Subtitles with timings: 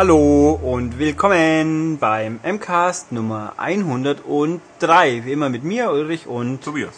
[0.00, 5.26] Hallo und willkommen beim MCAST Nummer 103.
[5.26, 6.94] Wie immer mit mir, Ulrich und Tobias.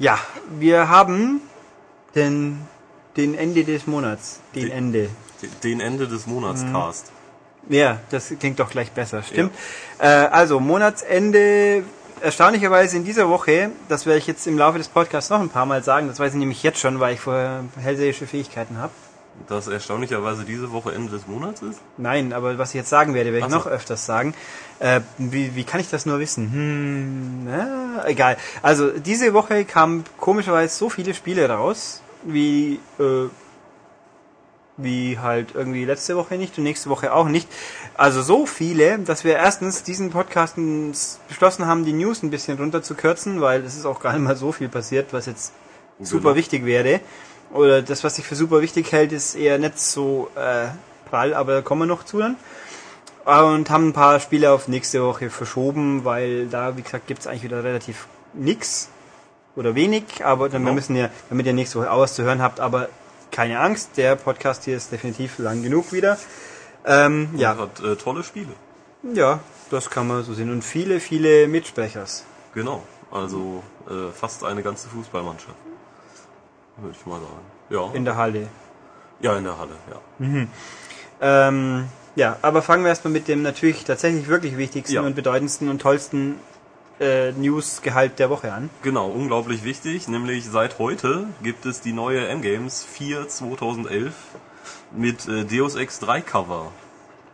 [0.00, 0.18] ja,
[0.58, 1.40] wir haben
[2.16, 2.58] den,
[3.16, 4.40] den Ende des Monats.
[4.56, 5.08] Den Die- Ende.
[5.62, 6.72] Den Ende des Monats Mhm.
[6.72, 7.12] Cast.
[7.68, 9.52] Ja, das klingt doch gleich besser, stimmt.
[10.00, 11.84] Äh, also Monatsende,
[12.22, 15.66] erstaunlicherweise in dieser Woche, das werde ich jetzt im Laufe des Podcasts noch ein paar
[15.66, 18.90] Mal sagen, das weiß ich nämlich jetzt schon, weil ich vorher hellseherische Fähigkeiten habe.
[19.48, 21.80] Das erstaunlicherweise diese Woche Ende des Monats ist?
[21.96, 23.56] Nein, aber was ich jetzt sagen werde, werde ich Ach so.
[23.56, 24.34] noch öfters sagen.
[24.78, 26.52] Äh, wie, wie kann ich das nur wissen?
[26.52, 28.36] Hm, na, egal.
[28.62, 33.28] Also diese Woche kamen komischerweise so viele Spiele raus, wie äh,
[34.78, 37.46] wie halt irgendwie letzte Woche nicht und nächste Woche auch nicht.
[37.94, 40.56] Also so viele, dass wir erstens diesen Podcast
[41.28, 44.50] beschlossen haben, die News ein bisschen runterzukürzen, weil es ist auch gar nicht mal so
[44.50, 45.52] viel passiert, was jetzt
[46.00, 46.34] super Genau.
[46.36, 47.00] wichtig wäre.
[47.52, 50.68] Oder das, was sich für super wichtig hält, ist eher nicht so äh,
[51.10, 52.36] prall, aber da kommen wir noch zu dann.
[53.24, 57.44] Und haben ein paar Spiele auf nächste Woche verschoben, weil da, wie gesagt, gibt's eigentlich
[57.44, 58.88] wieder relativ nix
[59.54, 60.74] oder wenig, aber dann wir Genau.
[60.74, 62.88] müssen ja, damit ihr nächste Woche auch was zu hören habt, aber
[63.30, 66.18] keine Angst, der Podcast hier ist definitiv lang genug wieder.
[66.84, 67.52] Ähm, Ja.
[67.54, 68.52] ja, Hat äh, tolle Spiele.
[69.14, 69.38] ja,
[69.70, 70.50] das kann man so sehen.
[70.50, 72.24] Und viele, viele Mitsprechers.
[72.54, 72.82] Genau.
[73.10, 75.54] Also äh, fast eine ganze Fußballmannschaft.
[76.78, 77.32] Würde ich mal sagen.
[77.70, 77.90] Ja.
[77.94, 78.48] in der Halle.
[79.20, 80.46] ja, in der Halle, ja.
[81.20, 85.00] Ähm, ja, aber fangen wir erstmal mit dem natürlich tatsächlich wirklich wichtigsten Ja.
[85.02, 86.36] und bedeutendsten und tollsten
[87.00, 88.68] äh, News-Gehalt der Woche an.
[88.82, 90.08] Genau, unglaublich wichtig.
[90.08, 94.12] Nämlich seit heute gibt es die neue M-Games 4 2011
[94.94, 96.70] mit äh, Deus Ex 3 Cover.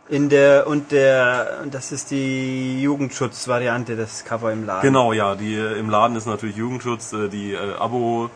[0.08, 4.82] In der und der das ist die Jugendschutzvariante des Cover im Laden.
[4.82, 8.30] Genau, ja, die äh, im Laden ist natürlich Jugendschutz, äh, die äh, Abo,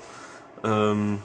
[0.64, 1.18] ähm,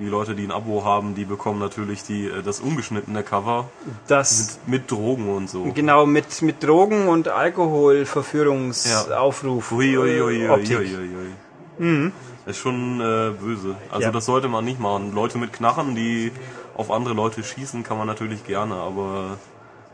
[0.00, 3.68] die Leute, die ein Abo haben, die bekommen natürlich die äh, das ungeschnittene Cover
[4.08, 5.64] Das mit, mit Drogen und so.
[5.74, 9.72] genau mit mit Drogen und Alkoholverführungsaufruf.
[9.72, 10.88] Ui, ui, ui, äh, ui.
[12.46, 13.76] Das ist schon äh, böse.
[13.90, 14.10] Also Ja.
[14.12, 15.12] das sollte man nicht machen.
[15.14, 16.30] Leute mit Knarren, die
[16.76, 19.38] auf andere Leute schießen, kann man natürlich gerne, aber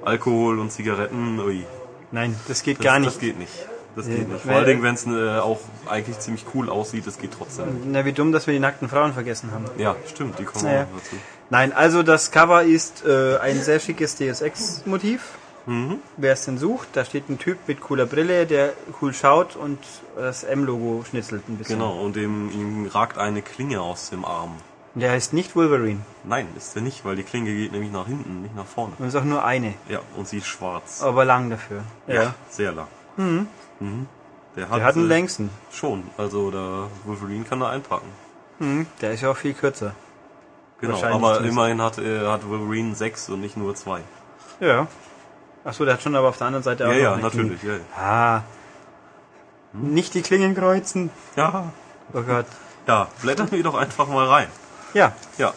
[0.05, 1.65] Alkohol und Zigaretten, ui.
[2.11, 3.13] Nein, das geht Das, gar nicht.
[3.13, 3.53] Das geht nicht.
[3.97, 4.43] Das geht nicht.
[4.43, 5.59] Vor allen Dingen, wenn es äh, auch
[5.89, 7.67] eigentlich ziemlich cool aussieht, das geht trotzdem.
[7.91, 9.65] Na, wie dumm, dass wir die nackten Frauen vergessen haben.
[9.79, 10.83] Ja, stimmt, die kommen Ja.
[10.85, 11.17] auch noch dazu.
[11.51, 15.23] Nein, also das Cover ist äh, ein sehr schickes Deus Ex Motiv.
[15.67, 15.99] Mhm.
[16.17, 19.79] Wer es denn sucht, da steht ein Typ mit cooler Brille, der cool schaut und
[20.17, 21.79] das M-Logo schnitzelt ein bisschen.
[21.79, 24.53] Genau, und dem, ihm ragt eine Klinge aus dem Arm.
[24.95, 26.01] Der heißt nicht Wolverine.
[26.25, 28.95] Nein, ist er nicht, weil die Klinge geht nämlich nach hinten, nicht nach vorne.
[28.99, 31.03] Und ist auch nur eine, Ja, und sie ist schwarz.
[31.03, 31.83] aber lang dafür.
[32.09, 32.35] Ja.
[32.49, 32.89] sehr lang.
[33.17, 33.47] Mhm.
[34.57, 35.51] Der hat, Der hat einen längsten.
[35.73, 38.09] Schon, also der Wolverine kann da einpacken.
[38.59, 38.87] Mhm.
[39.01, 39.95] Der ist ja auch viel kürzer.
[40.81, 44.01] Genau, aber immerhin hat, äh, hat Wolverine sechs und nicht nur zwei.
[44.61, 44.87] Ja.
[45.65, 47.63] Achso, der hat schon aber auf der anderen Seite auch Ja, ja, natürlich.
[47.63, 47.81] Ja, ja.
[47.97, 48.43] Ah.
[49.73, 51.11] Nicht die Klingen kreuzen.
[51.37, 51.71] ja.
[52.13, 52.47] Oh Gott.
[52.89, 54.49] ja, blättern wir doch einfach mal rein.
[54.95, 55.13] Ja.
[55.39, 55.53] Ja,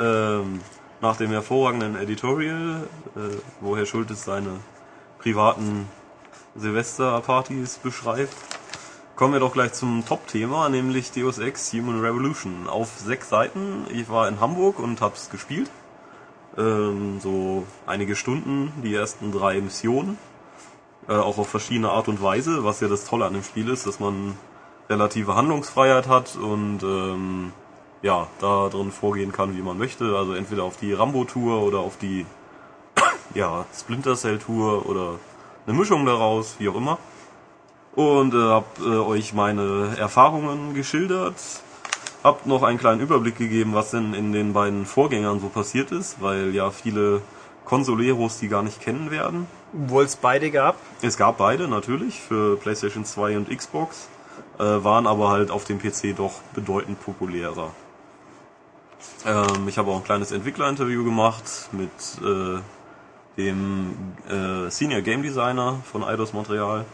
[0.00, 0.60] ähm,
[1.00, 3.20] nach dem hervorragenden Editorial, äh,
[3.60, 4.58] wo Herr Schultes seine
[5.20, 5.88] privaten
[6.54, 8.34] Silvesterpartys beschreibt,
[9.16, 12.68] kommen wir doch gleich zum Top-Thema, nämlich Deus Ex Human Revolution.
[12.68, 13.86] Auf sechs Seiten.
[13.90, 15.70] Ich war in Hamburg und hab's gespielt.
[16.58, 20.18] Ähm, so einige Stunden, die ersten drei Missionen.
[21.08, 23.86] Äh, auch auf verschiedene Art und Weise, was ja das Tolle an dem Spiel ist,
[23.86, 24.36] dass man
[24.88, 27.52] relative Handlungsfreiheit hat und ähm,
[28.02, 30.16] ja, da drin vorgehen kann, wie man möchte.
[30.16, 32.26] Also entweder auf die Rambo-Tour oder auf die
[33.34, 35.18] ja, Splinter Cell-Tour oder
[35.66, 36.98] eine Mischung daraus, wie auch immer.
[37.94, 41.34] Und äh, hab äh, euch meine Erfahrungen geschildert.
[42.24, 46.22] Hab noch einen kleinen Überblick gegeben, was denn in den beiden Vorgängern so passiert ist,
[46.22, 47.20] weil ja viele
[47.64, 49.46] Consoleros die gar nicht kennen werden.
[49.74, 50.76] Obwohl es beide gab.
[51.00, 54.08] Es gab beide natürlich für PlayStation 2 und Xbox,
[54.58, 57.70] äh, waren aber halt auf dem PC doch bedeutend populärer.
[59.26, 61.90] Ähm, ich habe auch ein kleines Entwicklerinterview gemacht mit
[62.22, 62.60] äh,
[63.36, 63.94] dem
[64.28, 66.84] äh, Senior Game Designer von Eidos Montreal.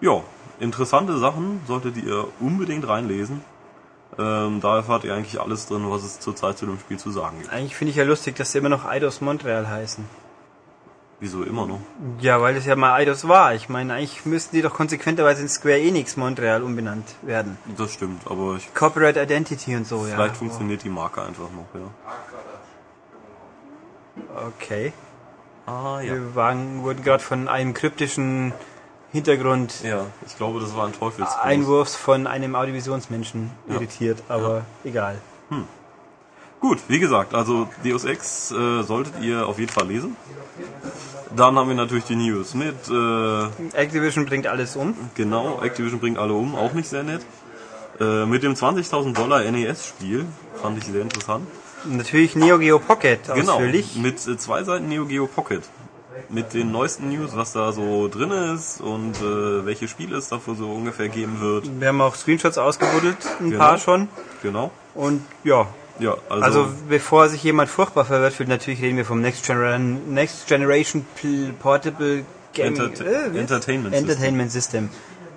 [0.00, 0.22] Ja,
[0.60, 3.42] interessante Sachen solltet ihr unbedingt reinlesen.
[4.18, 7.38] Ähm, da erfahrt ihr eigentlich alles drin, was es zurzeit zu dem Spiel zu sagen
[7.40, 7.52] gibt.
[7.52, 10.04] Eigentlich finde ich ja lustig, dass sie immer noch Eidos Montreal heißen.
[11.18, 11.80] Wieso immer noch?
[12.20, 13.54] Ja, weil das ja mal Eidos war.
[13.54, 17.56] Ich meine, eigentlich müssten die doch konsequenterweise in Square Enix Montreal umbenannt werden.
[17.76, 20.14] Das stimmt, aber ich, Corporate Identity und so, ja.
[20.14, 21.90] vielleicht funktioniert die Marke einfach noch, ja.
[24.46, 24.92] Okay.
[25.66, 26.14] Ah ja.
[26.14, 28.52] Wir waren, wurden gerade von einem kryptischen
[29.12, 31.42] Hintergrund Ja, ich glaube, das war ein Teufelsgruß.
[31.42, 33.74] Einwurfs von einem Audiovisionsmenschen Ja.
[33.74, 35.18] irritiert, aber egal.
[35.48, 35.64] Hm.
[36.60, 40.16] Gut, wie gesagt, also Deus Ex äh, solltet ihr auf jeden Fall lesen.
[41.34, 43.44] Dann haben wir natürlich die News mit, äh,
[43.76, 44.94] Activision bringt alles um.
[45.14, 47.22] genau, Activision bringt alle um, auch nicht sehr nett.
[48.00, 50.26] Äh, mit dem 20.000 Dollar NES-Spiel,
[50.60, 51.46] fand ich sehr interessant.
[51.88, 53.96] Natürlich Neo Geo Pocket Genau, ausführlich.
[53.96, 55.62] mit äh, zwei Seiten Neo Geo Pocket.
[56.30, 60.54] Mit den neuesten News, was da so drin ist und äh, welche Spiele es dafür
[60.54, 61.68] so ungefähr geben wird.
[61.78, 63.62] Wir haben auch Screenshots ausgebuddelt, ein Genau.
[63.64, 64.08] paar schon.
[64.42, 64.70] Genau.
[64.94, 65.66] Und ja,
[65.98, 70.14] Ja, also, also bevor sich jemand furchtbar verwirrt fühlt, natürlich reden wir vom Next Generation,
[70.14, 71.04] Next Generation
[71.60, 72.24] Portable
[72.54, 73.38] Gaming Enter- wie?
[73.38, 74.88] Entertainment Entertainment System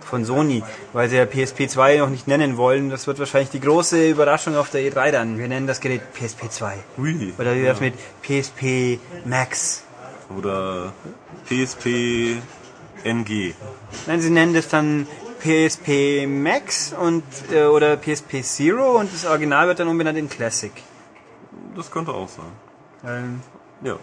[0.10, 0.64] von Sony,
[0.94, 2.90] weil sie ja PSP 2 noch nicht nennen wollen.
[2.90, 5.38] Das wird wahrscheinlich die große Überraschung auf der E3 dann.
[5.38, 6.74] Wir nennen das Gerät PSP 2.
[6.98, 7.34] Hui.
[7.38, 9.84] Oder wie wär's mit PSP Max?
[10.38, 10.94] Oder
[11.48, 12.38] PSP
[13.04, 13.54] NG.
[14.08, 15.08] Nein, sie nennen das dann
[15.40, 20.72] PSP Max und äh, oder PSP Zero und das Original wird dann umbenannt in Classic.
[21.76, 22.52] Das könnte auch sein.
[23.06, 23.42] Ähm,
[23.82, 23.98] Ja.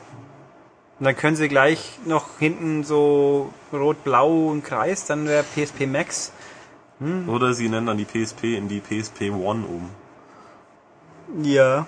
[0.98, 6.32] Und dann können sie gleich noch hinten so rot-blau einen Kreis, dann wäre PSP Max.
[7.26, 9.90] Oder sie nennen dann die PSP in die PSP One um.
[11.43, 11.87] Ja.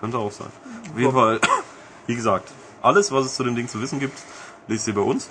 [0.00, 0.48] Könnte auch sein.
[0.92, 1.40] Auf jeden Fall,
[2.06, 2.50] wie gesagt,
[2.80, 4.18] alles, was es zu dem Ding zu wissen gibt,
[4.66, 5.28] lest ihr bei uns.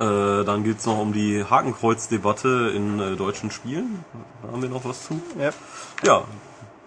[0.00, 4.04] Äh, dann geht's noch um die Hakenkreuz-Debatte in äh, deutschen Spielen.
[4.42, 5.22] Da haben wir noch was zu.
[5.38, 5.50] ja.
[6.04, 6.24] Ja,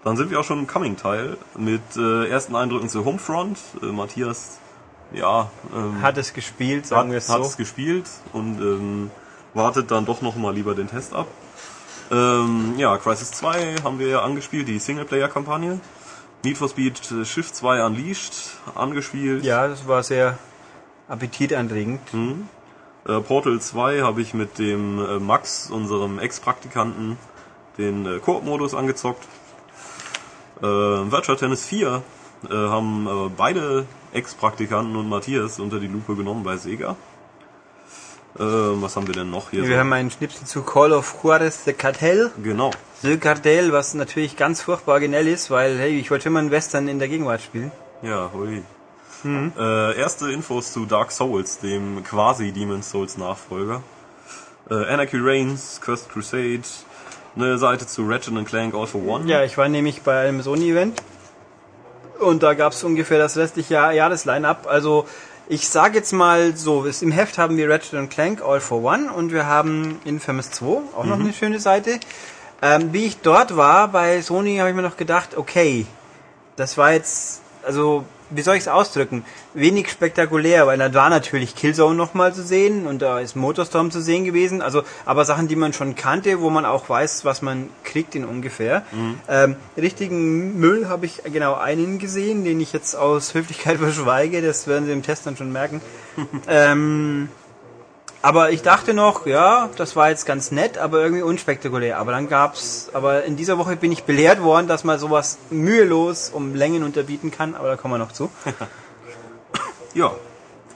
[0.06, 3.58] dann sind wir auch schon im Coming-Teil mit äh, ersten Eindrücken zu Homefront.
[3.82, 4.60] Äh, Matthias,
[5.10, 7.48] ja, ähm, Hat es gespielt, sagen wir es hat so.
[7.48, 9.10] es gespielt und ähm,
[9.52, 11.26] wartet dann doch noch mal lieber den Test ab.
[12.12, 15.80] Ähm, ja, Crisis 2 haben wir ja angespielt, die Singleplayer-Kampagne.
[16.44, 18.32] Need for Speed äh, Shift 2 Unleashed
[18.76, 19.42] angespielt.
[19.42, 20.38] Ja, das war sehr
[21.08, 22.00] appetitanregend.
[23.08, 27.18] Äh, Portal 2 habe ich mit dem äh, Max, unserem Ex-Praktikanten,
[27.76, 29.26] den äh, Koop-Modus angezockt.
[30.60, 32.02] Äh, Virtual Tennis 4
[32.48, 36.96] äh, haben äh, beide Ex-Praktikanten und Matthias unter die Lupe genommen bei Sega.
[38.38, 39.66] Äh, was haben wir denn noch hier?
[39.66, 42.30] Wir haben einen Schnipsel zu Call of Juarez The Cartel.
[42.42, 42.70] genau.
[43.02, 46.88] The Cartel, was natürlich ganz furchtbar originell ist, weil, hey, ich wollte mal einen Western
[46.88, 47.70] in der Gegenwart spielen.
[48.02, 48.62] Ja, hui.
[49.24, 53.82] Äh, erste Infos zu Dark Souls, dem quasi Demon's Souls Nachfolger.
[54.70, 56.62] Äh, Anarchy Reigns, Cursed Crusade,
[57.36, 59.30] eine Seite zu Ratchet Clank All for One.
[59.30, 61.00] Ja, ich war nämlich bei einem Sony-Event
[62.18, 64.66] und da gab es ungefähr das restliche Jahr Jahresline-up.
[64.66, 65.06] Also
[65.48, 69.32] ich sage jetzt mal so, im Heft haben wir Ratchet Clank All for One und
[69.32, 70.66] wir haben Infamous 2,
[70.96, 72.00] auch noch eine schöne Seite.
[72.62, 75.86] Ähm, wie ich dort war bei Sony, habe ich mir noch gedacht, okay,
[76.56, 79.24] das war jetzt, also wie soll ich es ausdrücken?
[79.54, 84.00] Wenig spektakulär, weil da war natürlich Killzone nochmal zu sehen und da ist Motorstorm zu
[84.00, 84.62] sehen gewesen.
[84.62, 88.24] Also, aber Sachen, die man schon kannte, wo man auch weiß, was man kriegt in
[88.24, 88.82] ungefähr.
[89.28, 94.42] Ähm, richtigen Müll habe ich genau einen gesehen, den ich jetzt aus Höflichkeit verschweige.
[94.42, 95.80] Das werden Sie im Test dann schon merken.
[96.48, 97.28] ähm,
[98.26, 101.96] aber ich dachte noch, ja, das war jetzt ganz nett, aber irgendwie unspektakulär.
[101.98, 106.30] Aber dann gab's, aber in dieser Woche bin ich belehrt worden, dass man sowas mühelos
[106.30, 108.30] um Längen unterbieten kann, aber da kommen wir noch zu.
[109.94, 110.10] Ja,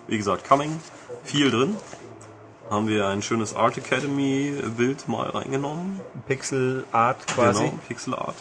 [0.06, 0.80] wie gesagt, Coming,
[1.24, 1.76] viel drin.
[2.70, 6.00] Haben wir ein schönes Art Academy Bild mal reingenommen.
[6.26, 7.64] Pixel Art quasi.
[7.64, 8.36] Genau, Pixel Art.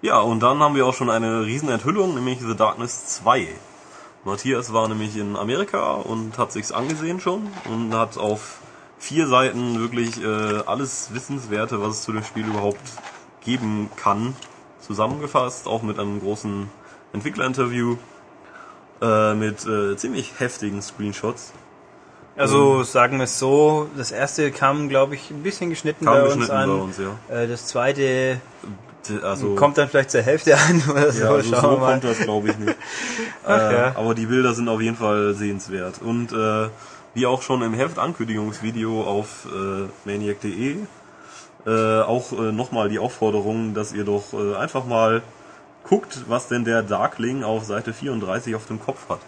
[0.00, 3.48] Ja, und dann haben wir auch schon eine riesen Enthüllung, nämlich The Darkness 2.
[4.24, 8.58] Matthias war nämlich in Amerika und hat sich's angesehen schon und hat auf
[8.98, 12.80] vier Seiten wirklich äh, alles Wissenswerte, was es zu dem Spiel überhaupt
[13.44, 14.34] geben kann,
[14.80, 16.70] zusammengefasst, auch mit einem großen
[17.12, 17.96] Entwicklerinterview
[19.02, 21.52] äh, mit äh, ziemlich heftigen Screenshots.
[22.36, 26.32] Also sagen wir es so, das erste kam, glaube ich, ein bisschen geschnitten Kam bei
[26.32, 26.68] uns an.
[26.68, 27.16] bei uns, ja.
[27.34, 28.40] Äh, Das zweite
[29.22, 31.90] Also, kommt dann vielleicht zur Hälfte an oder so, ja, schauen so wir mal.
[31.92, 32.76] kommt das glaube ich nicht.
[33.44, 33.96] Ach äh, ja.
[33.96, 36.00] Aber die Bilder sind auf jeden Fall sehenswert.
[36.00, 36.68] Und äh,
[37.14, 40.76] wie auch schon im Heft-Ankündigungsvideo auf äh, maniac.de
[41.66, 45.22] äh, auch äh, nochmal die Aufforderung, dass ihr doch äh, einfach mal
[45.84, 49.20] guckt, was denn der Darkling auf Seite 34 auf dem Kopf hat.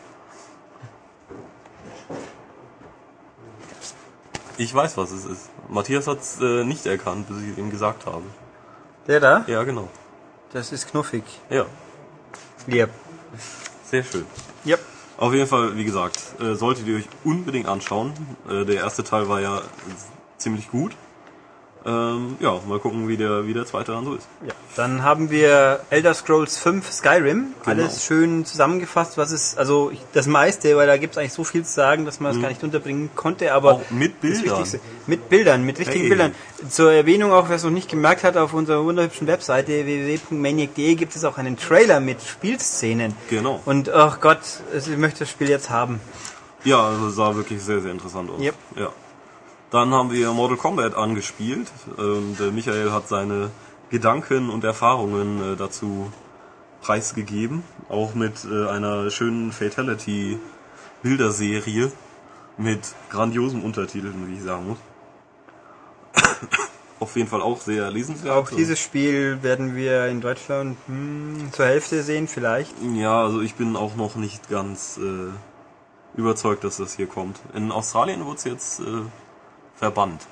[4.58, 5.50] Ich weiß, was es ist.
[5.68, 8.22] Matthias hat es nicht erkannt, bis ich ihm gesagt habe.
[9.08, 9.44] Der da?
[9.46, 9.88] Ja, genau.
[10.52, 11.24] Das ist knuffig.
[11.50, 11.66] Ja,
[12.68, 12.90] Yep.
[13.84, 14.26] sehr schön.
[14.66, 14.80] Yep.
[15.18, 18.12] Auf jeden Fall, wie gesagt, äh, solltet ihr euch unbedingt anschauen.
[18.48, 19.62] Äh, der erste Teil war ja
[20.36, 20.92] ziemlich gut.
[21.86, 24.26] Ähm, ja, mal gucken, wie der, wie der zweite dann so ist.
[24.44, 24.52] Ja.
[24.74, 27.24] Dann haben wir Elder Scrolls 5 Skyrim.
[27.24, 27.52] Genau.
[27.64, 31.44] Alles schön zusammengefasst, was ist, also ich, das meiste, weil da gibt es eigentlich so
[31.44, 33.80] viel zu sagen, dass man es gar nicht unterbringen konnte, aber Mhm.
[33.80, 34.64] Auch mit Bildern.
[35.06, 36.08] Mit Bildern, mit richtigen Hey.
[36.08, 36.34] Bildern.
[36.68, 41.14] Zur Erwähnung auch, wer es noch nicht gemerkt hat, auf unserer wunderhübschen Webseite www.maniac.de gibt
[41.14, 43.14] es auch einen Trailer mit Spielszenen.
[43.30, 43.60] Genau.
[43.64, 44.40] Und ach Gott,
[44.76, 46.00] ich möchte das Spiel jetzt haben.
[46.64, 48.40] Ja, also sah wirklich sehr, sehr interessant aus.
[48.40, 48.54] Yep.
[48.76, 48.88] Ja.
[49.76, 53.50] Dann haben wir Mortal Kombat angespielt und äh, Michael hat seine
[53.90, 56.10] Gedanken und Erfahrungen äh, dazu
[56.80, 57.62] preisgegeben.
[57.90, 61.92] Auch mit äh, einer schönen Fatality-Bilderserie
[62.56, 64.78] mit grandiosen Untertiteln, wie ich sagen muss.
[66.98, 68.34] Auf jeden Fall auch sehr lesenswert.
[68.34, 72.72] Auch dieses Spiel werden wir in Deutschland hm, zur Hälfte sehen, vielleicht.
[72.94, 75.28] Ja, also ich bin auch noch nicht ganz äh,
[76.18, 77.38] überzeugt, dass das hier kommt.
[77.52, 79.02] In Australien wurde es jetzt äh,
[79.76, 80.22] verbannt.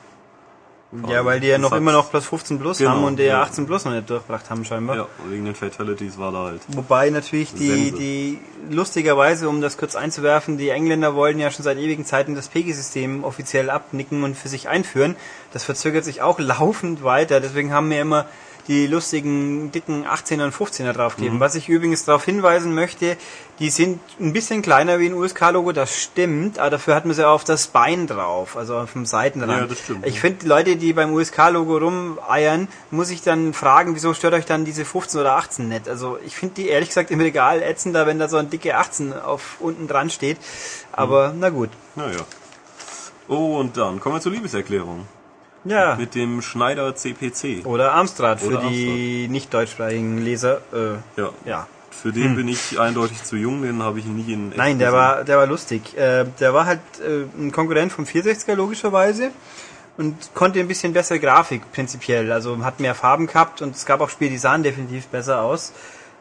[1.08, 3.42] Ja, weil die ja noch immer noch plus 15 plus Genau, haben und der ja.
[3.42, 4.96] 18 plus noch nicht durchgebracht haben scheinbar.
[4.96, 6.60] Ja, wegen den Fatalities war da halt.
[6.68, 7.96] Wobei natürlich die, Sense.
[7.98, 8.38] die
[8.70, 13.24] lustigerweise, um das kurz einzuwerfen, die Engländer wollen ja schon seit ewigen Zeiten das PEGI-System
[13.24, 15.16] offiziell abnicken und für sich einführen.
[15.52, 18.26] Das verzögert sich auch laufend weiter, deswegen haben wir immer
[18.68, 21.38] die lustigen, dicken 18er und 15er draufgeben.
[21.40, 23.16] Was ich übrigens darauf hinweisen möchte,
[23.58, 27.26] die sind ein bisschen kleiner wie ein USK-Logo, das stimmt, aber dafür hat man sie
[27.28, 29.60] auf das Bein drauf, also auf dem Seitenrand.
[29.60, 30.06] Ja, das stimmt.
[30.06, 34.46] Ich finde, die Leute, die beim USK-Logo rumeiern, muss ich dann fragen, wieso stört euch
[34.46, 35.88] dann diese 15 oder 18 nicht?
[35.88, 39.12] Also ich finde die ehrlich gesagt im Regal ätzender, wenn da so ein dicke 18
[39.12, 40.38] auf unten dran steht.
[40.92, 41.40] Aber Mhm.
[41.40, 41.70] na gut.
[41.96, 42.18] Naja.
[43.28, 45.06] Oh, und dann kommen wir zur Liebeserklärung.
[45.64, 45.96] Ja.
[45.96, 47.64] Mit dem Schneider CPC.
[47.64, 50.60] Oder Amstrad für Oder die nicht deutschsprachigen Leser.
[50.72, 51.30] Äh, Ja.
[51.44, 51.66] ja.
[51.90, 54.88] Für den bin ich eindeutig zu jung, den habe ich nie in echt Nein, der
[54.88, 55.00] gesehen.
[55.00, 55.96] war, der war lustig.
[55.96, 59.30] Äh, der war halt äh, ein Konkurrent vom 460er logischerweise
[59.96, 62.32] und konnte ein bisschen bessere Grafik prinzipiell.
[62.32, 65.72] Also hat mehr Farben gehabt und es gab auch Spiele, die sahen definitiv besser aus.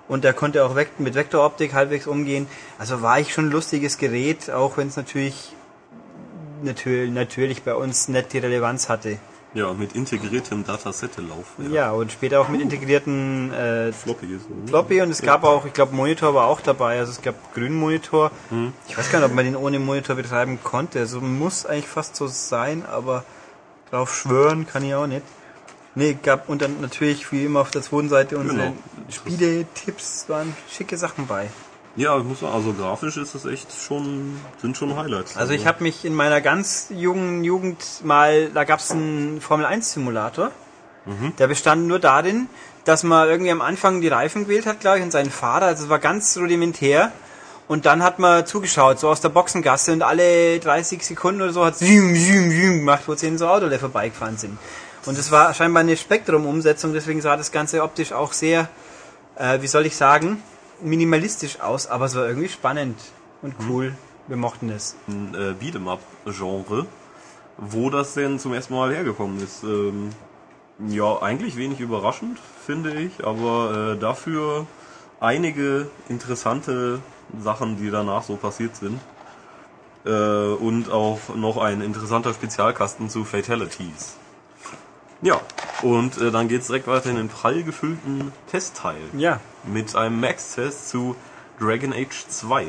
[0.08, 2.48] Und der konnte auch mit Vektoroptik halbwegs umgehen.
[2.78, 5.54] Also war ich schon ein lustiges Gerät, auch wenn es natürlich,
[6.62, 9.18] natürlich natürlich bei uns nicht die Relevanz hatte.
[9.54, 11.46] Ja, mit integriertem Datasette-Lauf.
[11.72, 14.46] Ja, und später auch mit integrierten äh, Floppy ist.
[14.68, 16.98] Floppy und es gab auch, ich glaube, Monitor war auch dabei.
[17.00, 18.32] Also es gab grünen Monitor.
[18.88, 21.00] Ich weiß gar nicht, ob man den ohne Monitor betreiben konnte.
[21.00, 23.24] Also muss eigentlich fast so sein, aber
[23.92, 25.22] drauf schwören kann ich auch nicht.
[25.96, 28.74] Nee, gab und dann natürlich wie immer auf der zweiten Seite unsere Genau.
[29.10, 31.50] Spiele-Tipps, waren schicke Sachen bei.
[31.96, 35.38] Ja, ich muss sagen, also grafisch ist das echt schon, sind schon Highlights.
[35.38, 39.66] Also ich habe mich in meiner ganz jungen Jugend mal, da gab es einen Formel
[39.66, 40.52] 1 Simulator.
[41.38, 42.48] Der bestand nur darin,
[42.86, 45.66] dass man irgendwie am Anfang die Reifen gewählt hat, glaube ich, und seinen Fahrer.
[45.66, 47.12] Also es war ganz rudimentär.
[47.68, 51.66] Und dann hat man zugeschaut, so aus der Boxengasse und alle 30 Sekunden oder so
[51.66, 54.58] hat es gemacht, wo zehn so Autos vorbeigefahren sind.
[55.06, 58.70] Und es war scheinbar eine Spektrum-Umsetzung, deswegen sah das Ganze optisch auch sehr,
[59.38, 60.42] äh, wie soll ich sagen,
[60.84, 63.00] minimalistisch aus, aber es war irgendwie spannend
[63.42, 63.96] und cool.
[64.28, 64.96] Wir mochten es.
[65.08, 66.86] ein äh, Beat'em-up-Genre,
[67.58, 69.64] wo das denn zum ersten Mal hergekommen ist.
[69.64, 70.12] Ähm,
[70.88, 74.66] ja, eigentlich wenig überraschend, finde ich, aber äh, dafür
[75.20, 77.00] einige interessante
[77.40, 79.00] Sachen, die danach so passiert sind.
[80.06, 84.18] Äh, und auch noch ein interessanter Spezialkasten zu Fatalities.
[85.24, 85.40] Ja,
[85.82, 89.40] und äh, dann geht's direkt weiter in den prall gefüllten Testteil Ja.
[89.66, 91.16] mit einem Max-Test zu
[91.60, 92.68] Dragon Age 2.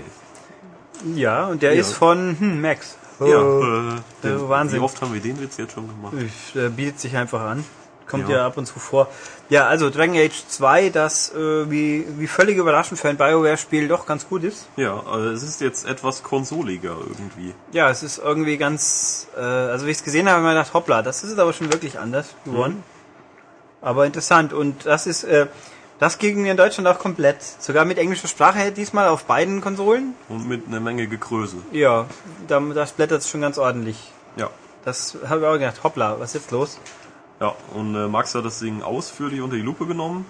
[1.15, 1.81] Ja, und der Ja.
[1.81, 2.97] ist von hm, Max.
[3.21, 4.49] Ja, äh, den, Oh.
[4.49, 4.81] Wahnsinn.
[4.81, 6.15] Wie oft haben wir den Witz jetzt schon gemacht?
[6.19, 7.65] Ich, äh, bietet sich einfach an.
[8.07, 8.37] Kommt Ja.
[8.37, 8.47] ja.
[8.47, 9.09] ab und zu vor.
[9.49, 14.07] Ja, also Dragon Age 2, das äh, wie, wie völlig überraschend für ein BioWare-Spiel doch
[14.07, 14.67] ganz gut ist.
[14.77, 17.55] Ja, also es ist jetzt etwas konsoliger irgendwie.
[17.73, 20.59] Ja, es ist irgendwie ganz, äh, also wie ich es gesehen habe, habe ich mir
[20.59, 22.83] gedacht, hoppla, das ist aber schon wirklich anders geworden.
[23.83, 25.47] Aber interessant und das ist, äh,
[25.99, 27.37] das ging mir in Deutschland auch komplett.
[27.43, 30.15] Sogar mit englischer Sprache diesmal auf beiden Konsolen.
[30.29, 31.57] Und mit einer Menge Gekröse.
[31.71, 32.07] Ja,
[32.49, 33.97] da, da splattert es schon ganz ordentlich.
[34.37, 34.51] Ja.
[34.85, 36.79] Das habe ich auch gedacht, hoppla, was ist jetzt los?
[37.41, 40.27] Ja, und äh, Max hat das Ding ausführlich unter die Lupe genommen.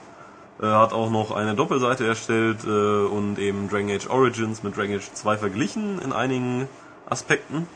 [0.60, 4.96] Äh, hat auch noch eine Doppelseite erstellt äh, und eben Dragon Age Origins mit Dragon
[4.96, 6.68] Age 2 verglichen in einigen
[7.08, 7.66] Aspekten.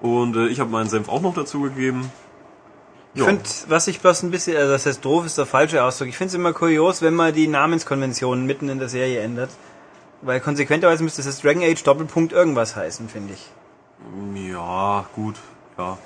[0.00, 2.10] Und äh, ich habe meinen Senf auch noch dazu gegeben.
[3.12, 6.08] Ich finde, was ich bloß ein bisschen, also das heißt doof ist der falsche Ausdruck.
[6.08, 9.50] Ich finde es immer kurios, wenn man die Namenskonventionen mitten in der Serie ändert.
[10.22, 13.50] Weil konsequenterweise müsste es Dragon Age Doppelpunkt irgendwas heißen, finde ich.
[14.34, 15.36] Ja, gut,
[15.76, 15.98] ja.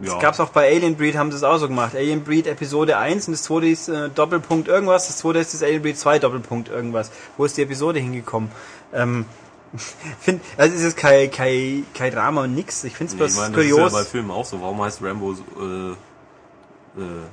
[0.00, 1.94] Das gab's auch bei Alien Breed, haben sie es auch so gemacht.
[1.94, 5.62] Alien Breed Episode 1 und das zweite ist äh, Doppelpunkt irgendwas, das zweite ist das
[5.62, 7.10] Alien Breed 2 Doppelpunkt irgendwas.
[7.36, 8.50] Wo ist die Episode hingekommen?
[8.92, 9.26] Ähm,
[10.20, 12.84] Find, also es ist kein, kein, kein Drama und nix.
[12.84, 13.92] Ich finde es Nee, bloß ich meine, das ist ja kurios.
[13.92, 14.60] bei Filmen auch so.
[14.60, 15.96] Warum heißt Rambo, äh, äh,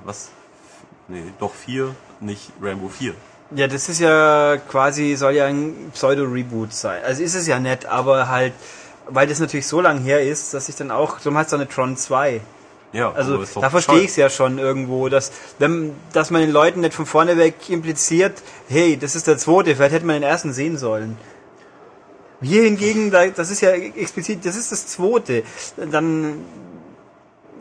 [0.06, 0.30] was?
[1.08, 3.14] Nee, doch 4, nicht Rambo 4.
[3.56, 7.02] Ja, das ist ja quasi, soll ja ein Pseudo-Reboot sein.
[7.04, 8.54] Also ist es ja nett, aber halt,
[9.10, 11.68] weil das natürlich so lang her ist, dass ich dann auch, so heißt es eine
[11.68, 12.42] Tron 2.
[12.92, 16.80] Ja, Also da verstehe ich es ja schon irgendwo, dass, wenn, dass man den Leuten
[16.82, 20.54] nicht von vorne weg impliziert, hey, das ist der zweite, vielleicht hätte man den ersten
[20.54, 21.16] sehen sollen.
[22.42, 25.44] Hier hingegen, da- das ist ja explizit, das ist das zweite.
[25.78, 26.46] Dann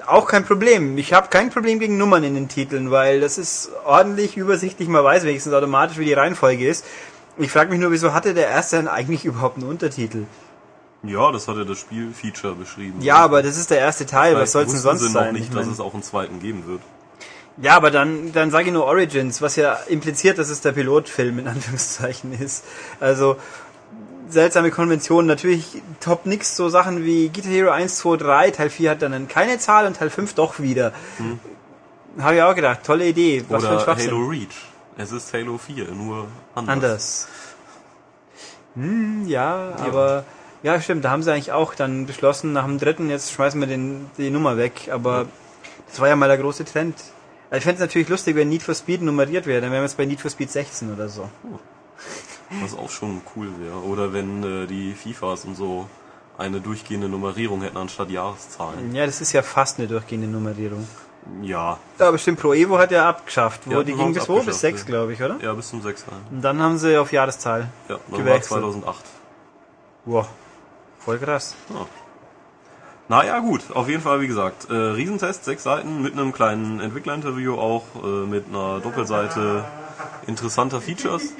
[0.06, 0.96] auch kein Problem.
[0.96, 5.04] Ich habe kein Problem gegen Nummern in den Titeln, weil das ist ordentlich übersichtlich, man
[5.04, 6.84] weiß wenigstens automatisch, wie die Reihenfolge ist.
[7.36, 10.22] Ich frage mich nur, wieso hatte der erste dann eigentlich überhaupt einen Untertitel?
[11.02, 13.00] Ja, das hat ja das Spielfeature beschrieben.
[13.00, 15.34] Ja, aber das ist der erste Teil, was Vielleicht soll's denn sonst sie noch sein?
[15.34, 16.80] nicht, Ich dass es auch einen zweiten geben wird.
[17.60, 21.38] Ja, aber dann, dann sage ich nur Origins, was ja impliziert, dass es der Pilotfilm
[21.40, 22.64] in Anführungszeichen ist.
[23.00, 23.36] Also
[24.28, 25.26] seltsame Konventionen.
[25.26, 28.50] Natürlich top nix so Sachen wie Guitar Hero 1, 2, 3.
[28.52, 30.92] Teil 4 hat dann keine Zahl und Teil 5 doch wieder.
[32.18, 33.44] Habe ich auch gedacht, tolle Idee.
[33.48, 34.10] Was für ein Oder Schwachsinn.
[34.10, 34.56] Halo Reach.
[34.96, 36.72] Es ist Halo 4, nur anders.
[36.74, 37.28] Anders.
[38.74, 40.24] Hm, ja, aber
[40.62, 43.66] ja, stimmt, da haben sie eigentlich auch dann beschlossen, nach dem dritten, jetzt schmeißen wir
[43.66, 45.26] den, die Nummer weg, aber
[45.88, 46.96] das war ja mal der große Trend.
[47.50, 49.86] Also Ich fände es natürlich lustig, wenn Need for Speed nummeriert wäre, dann wären wir
[49.86, 51.28] jetzt bei Need for Speed 16 oder so.
[52.62, 53.76] Was auch schon cool wäre.
[53.82, 55.88] Oder wenn äh, die FIFAs und so
[56.38, 58.94] eine durchgehende Nummerierung hätten anstatt Jahreszahlen.
[58.94, 60.86] Ja, das ist ja fast eine durchgehende Nummerierung.
[61.42, 63.62] Ja, Ja, aber stimmt, Pro Evo hat ja abgeschafft.
[63.66, 64.34] Wo, Ja, die ging bis wo?
[64.36, 64.86] Bis abgeschafft, 6, ja.
[64.86, 65.36] glaube ich, oder?
[65.42, 66.06] ja, bis zum 6.
[66.30, 67.68] Und dann haben sie auf Jahreszahl.
[67.88, 68.60] Ja, dann war Gewechselt.
[68.60, 69.04] 2008.
[70.04, 70.28] Wow,
[70.98, 71.54] voll krass.
[73.08, 77.54] Naja, gut, auf jeden Fall, wie gesagt, äh, Riesentest, sechs Seiten mit einem kleinen Entwicklerinterview
[77.56, 79.64] auch, äh, mit einer Doppelseite
[80.26, 81.32] interessanter Features.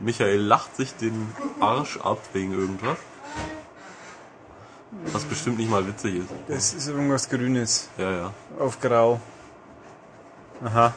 [0.00, 1.28] Michael lacht sich den
[1.60, 2.98] Arsch ab wegen irgendwas.
[5.12, 6.28] Was bestimmt nicht mal witzig ist.
[6.48, 8.32] Das ist irgendwas Grünes Ja, ja.
[8.58, 9.20] auf Grau.
[10.64, 10.92] Aha.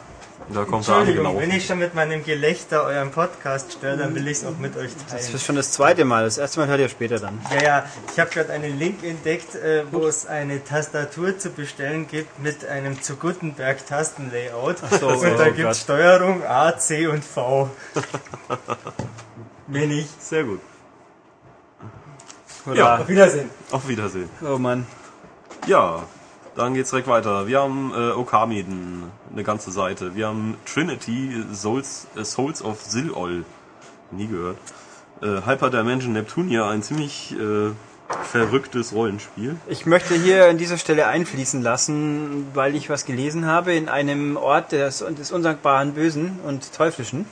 [0.52, 1.40] Da kommt Entschuldigung, genau.
[1.40, 4.76] wenn ich schon mit meinem Gelächter euren Podcast störe, dann will ich es auch mit
[4.76, 5.34] euch Das teilen.
[5.34, 6.24] ist schon das zweite Mal.
[6.24, 7.40] Das erste Mal hört ihr später dann.
[7.52, 12.06] Ja, ja, ich habe gerade einen Link entdeckt, äh, wo es eine Tastatur zu bestellen
[12.06, 14.76] gibt mit einem zu Gutenberg Tastenlayout.
[15.00, 15.72] so, und oh da gibt Gott.
[15.72, 17.68] es Steuerung A, C und V.
[19.66, 20.22] Mehr nicht.
[20.22, 20.60] Sehr gut.
[22.66, 22.98] Hurra.
[22.98, 23.50] Auf Wiedersehen.
[23.70, 24.28] Auf Wiedersehen.
[24.42, 24.86] Oh Mann.
[25.66, 26.04] Ja,
[26.54, 27.46] dann geht's direkt weiter.
[27.48, 30.14] Wir haben äh, Okamiden, eine ganze Seite.
[30.16, 33.44] Wir haben Trinity, Souls, äh, Souls of Silol.
[34.10, 34.56] Nie gehört.
[35.20, 37.70] Äh, Hyper Dimension Neptunia, ein ziemlich äh,
[38.24, 39.56] verrücktes Rollenspiel.
[39.68, 44.36] Ich möchte hier an dieser Stelle einfließen lassen, weil ich was gelesen habe in einem
[44.38, 47.26] Ort des, des unsagbaren Bösen und Teuflischen.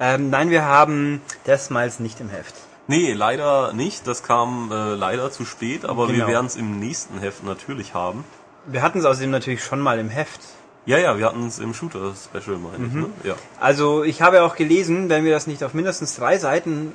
[0.00, 2.54] Ähm, nein, wir haben Deathsmiles nicht im Heft.
[2.88, 4.06] Nee, leider nicht.
[4.06, 6.28] Das kam äh, leider zu spät, aber wir Genau.
[6.28, 8.24] werden es im nächsten Heft natürlich haben.
[8.66, 10.40] Wir hatten es außerdem natürlich schon mal im Heft.
[10.86, 12.92] Ja, ja, wir hatten es im Shooter-Special, meine ich.
[12.92, 13.06] Ne?
[13.24, 13.34] Ja.
[13.60, 16.92] Also ich habe auch gelesen, wenn wir das nicht auf mindestens drei Seiten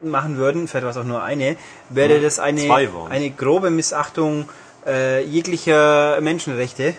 [0.00, 1.56] machen würden, vielleicht war es auch nur eine,
[1.88, 2.22] wäre Mhm.
[2.22, 2.72] das eine,
[3.10, 4.48] eine grobe Missachtung
[4.86, 6.94] äh, jeglicher Menschenrechte.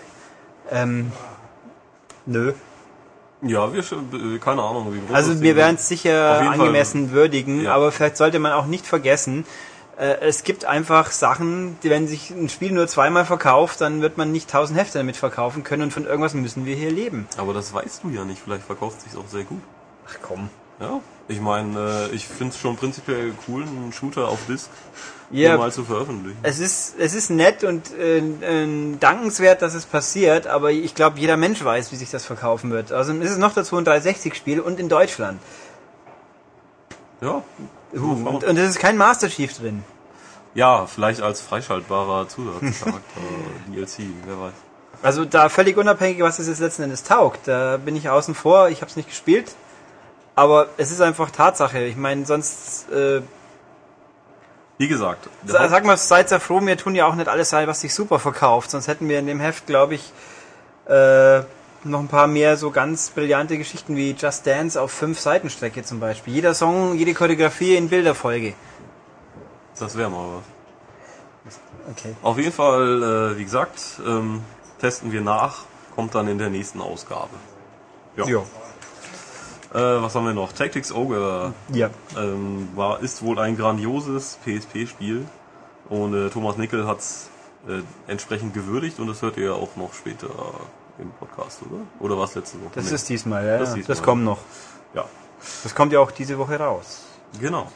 [0.70, 1.10] Ähm,
[2.26, 2.52] nö.
[3.42, 6.60] Ja, wir äh, keine Ahnung, wie groß Also wir werden es sicher jeden Fall.
[6.60, 7.74] angemessen würdigen, Ja.
[7.74, 9.46] aber vielleicht sollte man auch nicht vergessen,
[9.96, 14.32] es gibt einfach Sachen, die, wenn sich ein Spiel nur zweimal verkauft, dann wird man
[14.32, 17.28] nicht tausend Hefte damit verkaufen können und von irgendwas müssen wir hier leben.
[17.36, 18.40] Aber das weißt du ja nicht.
[18.42, 19.60] Vielleicht verkauft es sich auch sehr gut.
[20.08, 20.48] Ach komm.
[20.80, 24.70] Ja, ich meine, äh, ich finde es schon prinzipiell cool, einen Shooter auf Disc
[25.30, 26.38] Ja, mal zu veröffentlichen.
[26.42, 31.18] es ist, es ist nett und äh, äh, dankenswert, dass es passiert, aber ich glaube,
[31.18, 32.92] jeder Mensch weiß, wie sich das verkaufen wird.
[32.92, 35.38] Also ist es noch dazu ein 360-Spiel und in Deutschland.
[37.20, 37.42] Ja,
[37.92, 39.82] Uh, und, und es ist kein Master Chief drin.
[40.54, 43.20] ja, vielleicht als freischaltbarer Zusatzcharakter,
[43.74, 44.52] DLC, wer weiß.
[45.02, 48.68] Also da völlig unabhängig, was es jetzt letzten Endes taugt, da bin ich außen vor,
[48.68, 49.54] ich habe es nicht gespielt,
[50.36, 51.80] aber es ist einfach Tatsache.
[51.84, 53.22] Ich meine, sonst, äh,
[54.78, 57.28] Wie gesagt, der sa- Haupt- sag mal, seid sehr froh, wir tun ja auch nicht
[57.28, 60.12] alles sein, was sich super verkauft, sonst hätten wir in dem Heft, glaube ich,
[60.86, 61.42] äh,
[61.84, 65.82] noch ein paar mehr so ganz brillante Geschichten wie Just Dance auf fünf Seiten Strecke
[65.82, 66.34] zum Beispiel.
[66.34, 68.54] Jeder Song, jede Choreografie in Bilderfolge.
[69.78, 71.58] das wäre mal was.
[71.90, 72.14] Okay.
[72.22, 74.42] Auf jeden Fall, äh, wie gesagt, ähm,
[74.80, 75.64] testen wir nach,
[75.94, 77.30] kommt dann in der nächsten Ausgabe.
[78.16, 78.26] Ja.
[78.26, 78.38] Ja.
[79.72, 80.52] Äh, was haben wir noch?
[80.52, 81.88] Tactics Ogre Ja.
[82.16, 85.26] ähm, war, ist wohl ein grandioses PSP-Spiel
[85.88, 87.30] und äh, Thomas Nickel hat es
[87.68, 90.28] äh, entsprechend gewürdigt und das hört ihr ja auch noch später
[91.00, 91.80] im Podcast, oder?
[92.00, 92.70] Oder war es letzte Woche?
[92.74, 92.94] Das Nee.
[92.94, 93.58] ist diesmal, ja.
[93.58, 93.96] Das ist diesmal.
[93.96, 94.38] das kommt noch.
[94.94, 95.04] Ja,
[95.62, 97.00] Das kommt ja auch diese Woche raus.
[97.40, 97.70] genau.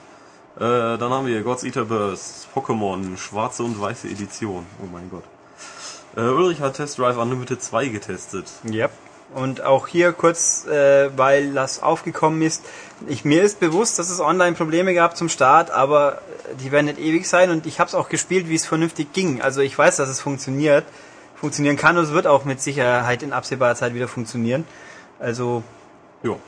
[0.56, 0.60] Äh,
[0.98, 4.64] dann haben wir God's Eater Burst, Pokémon, schwarze und weiße Edition.
[4.80, 5.24] Oh mein Gott.
[6.16, 8.46] Äh, Ulrich hat Test Drive Unlimited 2 getestet.
[8.70, 8.92] Yep.
[9.34, 12.62] Und auch hier kurz, äh, weil das aufgekommen ist,
[13.08, 16.20] ich, mir ist bewusst, dass es online Probleme gab zum Start, aber
[16.60, 19.42] die werden nicht ewig sein und ich habe es auch gespielt, wie es vernünftig ging.
[19.42, 20.84] Also ich weiß, dass es funktioniert,
[21.44, 24.64] funktionieren kann und es wird auch mit Sicherheit in absehbarer Zeit wieder funktionieren.
[25.18, 25.62] Also
[26.22, 26.38] Jo.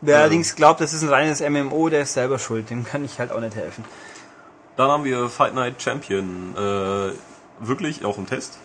[0.00, 0.20] wer Ähm.
[0.22, 3.30] allerdings glaubt, das ist ein reines MMO, der ist selber schuld, dem kann ich halt
[3.30, 3.84] auch nicht helfen.
[4.76, 6.54] Dann haben wir Fight Night Champion.
[6.56, 7.12] Äh,
[7.60, 8.58] wirklich auch im Test.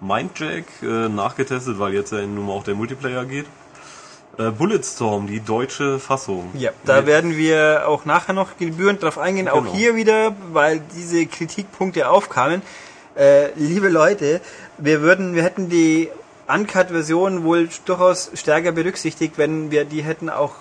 [0.00, 3.46] Mindjack äh, nachgetestet, weil jetzt ja nun mal auch der Multiplayer geht.
[4.38, 6.50] Äh, Bulletstorm, die deutsche Fassung.
[6.54, 9.48] Ja, da Wir- werden wir auch nachher noch gebührend drauf eingehen.
[9.48, 9.74] Auch Genau.
[9.74, 12.62] hier wieder, weil diese Kritikpunkte aufkamen.
[13.16, 14.40] Äh, liebe Leute,
[14.78, 16.08] wir würden, wir hätten die
[16.48, 20.52] Uncut-Version wohl durchaus stärker berücksichtigt, wenn wir die hätten auch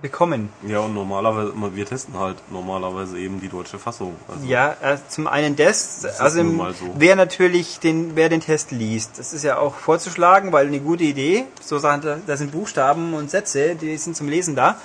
[0.00, 0.48] bekommen.
[0.66, 4.16] Ja, und normalerweise, wir testen halt normalerweise eben die deutsche Fassung.
[4.26, 6.94] Also, Ja, äh, zum einen das, ist also im- so.
[6.98, 11.04] wer natürlich den, wer den Test liest, das ist ja auch vorzuschlagen, weil eine gute
[11.04, 11.44] Idee.
[11.62, 14.76] So Sachen, da, da sind Buchstaben und Sätze, die sind zum Lesen da.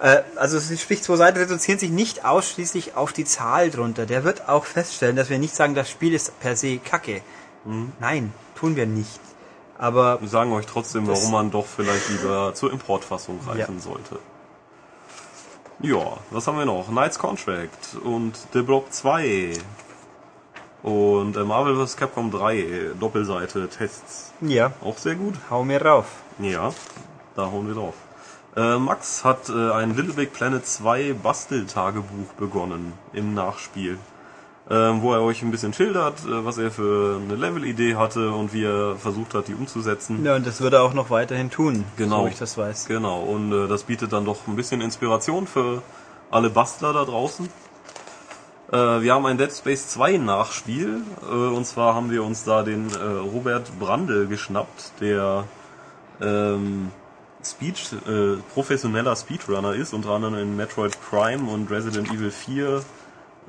[0.00, 4.06] Äh, also es spricht zwei Seiten reduzieren sich nicht ausschließlich auf die Zahl drunter.
[4.06, 7.22] Der wird auch feststellen, dass wir nicht sagen, das Spiel ist per se Kacke.
[7.64, 7.92] Mhm.
[8.00, 9.20] Nein, tun wir nicht.
[9.78, 14.18] Aber Wir sagen euch trotzdem, warum man doch vielleicht lieber zur Importfassung greifen sollte.
[15.82, 16.88] Ja, was haben wir noch?
[16.88, 19.52] Knights Contract und The Blob 2
[20.82, 21.96] und äh, Marvel vs.
[21.96, 24.32] Capcom 3 Doppelseite Tests.
[24.42, 25.34] ja, Auch sehr gut.
[25.50, 26.06] hau mir rauf.
[26.38, 26.72] Ja,
[27.34, 27.94] da hauen wir drauf.
[28.56, 33.98] Äh, Max hat äh, ein Little Big Planet 2 Basteltagebuch begonnen im Nachspiel,
[34.68, 38.52] ähm, wo er euch ein bisschen schildert, äh, was er für eine Levelidee hatte und
[38.52, 40.24] wie er versucht hat, die umzusetzen.
[40.24, 42.22] Ja, und das wird er auch noch weiterhin tun, Genau.
[42.22, 42.86] so ich das weiß.
[42.86, 45.82] Genau, und äh, das bietet dann doch ein bisschen Inspiration für
[46.32, 47.48] alle Bastler da draußen.
[48.72, 52.64] Äh, wir haben ein Dead Space 2 Nachspiel, äh, und zwar haben wir uns da
[52.64, 55.44] den äh, Robert Brandl geschnappt, der
[56.20, 56.90] ähm,
[57.42, 62.82] Speed, äh, professioneller Speedrunner ist, unter anderem in Metroid Prime und Resident Evil 4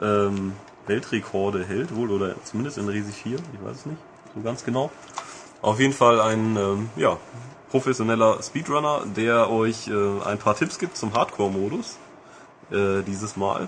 [0.01, 0.53] ähm,
[0.87, 3.99] Weltrekorde hält, wohl, oder zumindest in Resi 4, ich weiß es nicht
[4.35, 4.91] so ganz genau.
[5.61, 7.17] Auf jeden Fall ein ähm, ja,
[7.69, 11.97] professioneller Speedrunner, der euch äh, ein paar Tipps gibt zum Hardcore-Modus
[12.71, 13.67] äh, dieses Mal.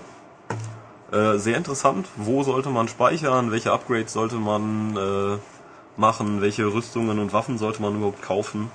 [1.12, 2.08] Äh, sehr interessant.
[2.16, 3.52] Wo sollte man speichern?
[3.52, 5.38] Welche Upgrades sollte man äh,
[5.96, 6.40] machen?
[6.40, 8.70] Welche Rüstungen und Waffen sollte man überhaupt kaufen?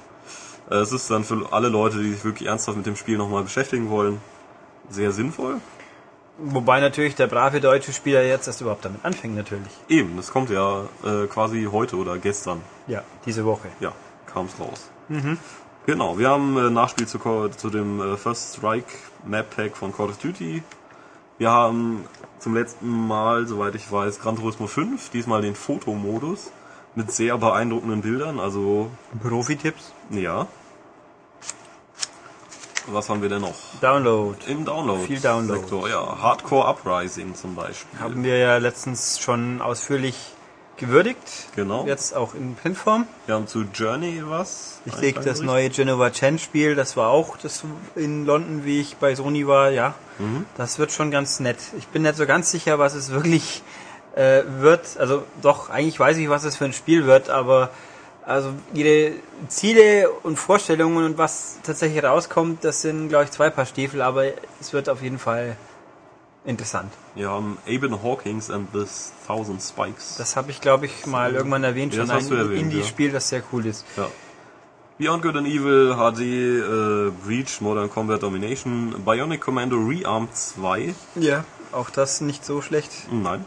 [0.70, 3.90] Es ist dann für alle Leute, die sich wirklich ernsthaft mit dem Spiel nochmal beschäftigen
[3.90, 4.22] wollen,
[4.90, 5.56] sehr sinnvoll.
[6.38, 9.72] Wobei natürlich der brave deutsche Spieler jetzt erst überhaupt damit anfängt, natürlich.
[9.90, 12.62] Eben, das kommt ja äh, quasi heute oder gestern.
[12.88, 13.68] Ja, diese Woche.
[13.80, 13.92] Ja,
[14.26, 14.90] kam es raus.
[15.86, 18.94] Genau, wir haben äh, Nachspiel zu, zu dem äh, First Strike
[19.26, 20.64] Map Pack von Call of Duty.
[21.40, 22.06] Wir haben
[22.38, 26.52] zum letzten Mal, soweit ich weiß, Gran Turismo 5, diesmal den Fotomodus
[26.96, 28.40] mit sehr beeindruckenden Bildern.
[28.40, 29.94] Also, Profi-Tipps.
[30.12, 30.48] ja.
[32.88, 33.56] Was haben wir denn noch?
[33.82, 34.38] Download.
[34.48, 35.04] Im Download.
[35.06, 35.60] Viel Download.
[35.60, 36.22] Sektor, ja.
[36.22, 38.00] Hardcore Uprising zum Beispiel.
[38.00, 40.16] Haben wir ja letztens schon ausführlich
[40.80, 41.18] gewürdigt.
[41.56, 41.86] Genau.
[41.86, 43.06] Jetzt auch in Printform.
[43.26, 44.80] Wir haben zu Journey was.
[44.86, 47.64] Ich Ein leg das neue Genova Chen Spiel, das war auch das
[47.96, 49.94] in London, wie ich bei Sony war, ja.
[50.18, 50.46] Mhm.
[50.58, 51.58] Das wird schon ganz nett.
[51.78, 53.62] Ich bin nicht so ganz sicher, was es wirklich
[54.16, 54.98] äh, wird.
[54.98, 57.70] Also doch, eigentlich weiß ich, was es für ein Spiel wird, aber
[58.30, 59.14] also ihre
[59.48, 64.26] Ziele und Vorstellungen und was tatsächlich rauskommt, das sind, glaube ich, zwei Paar Stiefel, aber
[64.62, 65.58] es wird auf jeden Fall
[66.46, 66.94] interessant.
[67.16, 68.86] Wir haben Aben Hawkins and the
[69.26, 70.16] Thousand Spikes.
[70.18, 73.30] Das habe ich, glaube ich, mal irgendwann erwähnt, Ja, schon das ein erwähnt, Indie-Spiel, das
[73.30, 73.86] sehr cool ist.
[73.98, 74.08] Ja.
[75.00, 80.94] Beyond Good and Evil, HD, äh, Breach, Modern Combat Domination, Bionic Commando Rearmed 2.
[81.16, 82.92] Ja, auch das nicht so schlecht.
[83.12, 83.44] Nein.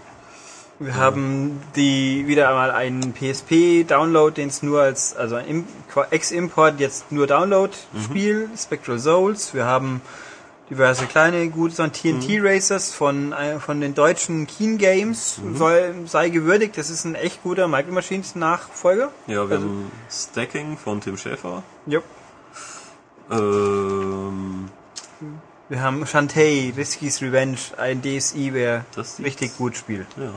[0.85, 5.65] Wir haben die wieder einmal einen PSP-Download, den es nur als, also ein Im-
[6.11, 9.55] Ex-Import, jetzt nur Download-Spiel, Spectral Souls.
[9.55, 10.01] Wir haben
[10.71, 15.39] diverse kleine, gute so ein TNT Racers von, äh, von den deutschen Keen Games.
[15.55, 19.11] Soll, sei gewürdigt, das ist ein echt guter Micro Machines Nachfolger.
[19.27, 21.63] Ja, wir Also- haben Stacking von Tim Schäfer.
[21.87, 22.05] Jupp.
[23.31, 24.69] Ähm,
[25.69, 28.85] Wir haben Shantae, Risky's Revenge, ein DSI, wer
[29.23, 30.07] richtig gut spielt.
[30.17, 30.33] ja.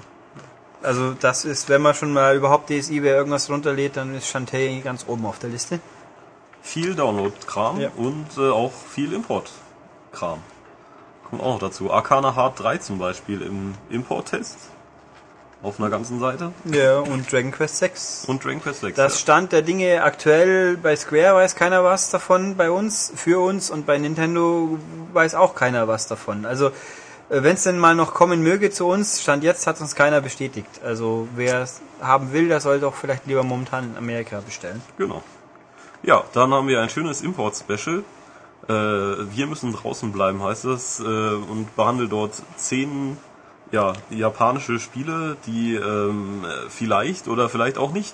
[0.86, 4.82] Also das ist, wenn man schon mal überhaupt DSI, wer irgendwas runterlädt, dann ist Shantae
[4.82, 5.80] ganz oben auf der Liste.
[6.62, 7.90] Viel Download-Kram Ja.
[7.96, 10.40] und äh, auch viel Import-Kram.
[11.30, 11.92] Kommt auch noch dazu.
[11.92, 14.58] Arcana Hard 3 zum Beispiel im Import-Test.
[15.64, 16.52] Auf einer ganzen Seite.
[16.66, 18.26] Ja, und Dragon Quest 6.
[18.28, 18.96] Und Dragon Quest 6.
[18.96, 23.72] Das Stand der Dinge aktuell bei Square weiß keiner was davon bei uns, für uns
[23.72, 24.78] und bei Nintendo
[25.14, 26.46] weiß auch keiner was davon.
[26.46, 26.70] Also
[27.30, 30.70] Wenn es denn mal noch kommen möge zu uns, Stand jetzt hat uns keiner bestätigt.
[30.84, 34.82] Also wer es haben will, der soll doch vielleicht lieber momentan in Amerika bestellen.
[34.98, 35.24] Genau.
[36.04, 38.04] Ja, dann haben wir ein schönes Import-Special.
[38.68, 43.18] Äh, wir müssen draußen bleiben, heißt es, äh, und behandelt dort zehn
[43.72, 48.14] ja, japanische Spiele, die ähm, vielleicht oder vielleicht auch nicht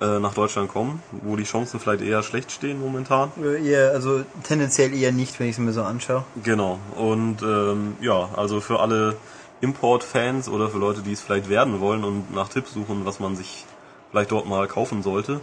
[0.00, 3.30] äh, nach Deutschland kommen, wo die Chancen vielleicht eher schlecht stehen momentan.
[3.42, 6.24] Äh, Eher, also tendenziell eher nicht, wenn ich es mir so anschaue.
[6.42, 6.78] Genau.
[6.96, 9.16] Und ähm, ja, also für alle
[9.60, 13.36] Import-Fans oder für Leute, die es vielleicht werden wollen und nach Tipps suchen, was man
[13.36, 13.64] sich
[14.10, 15.40] vielleicht dort mal kaufen sollte,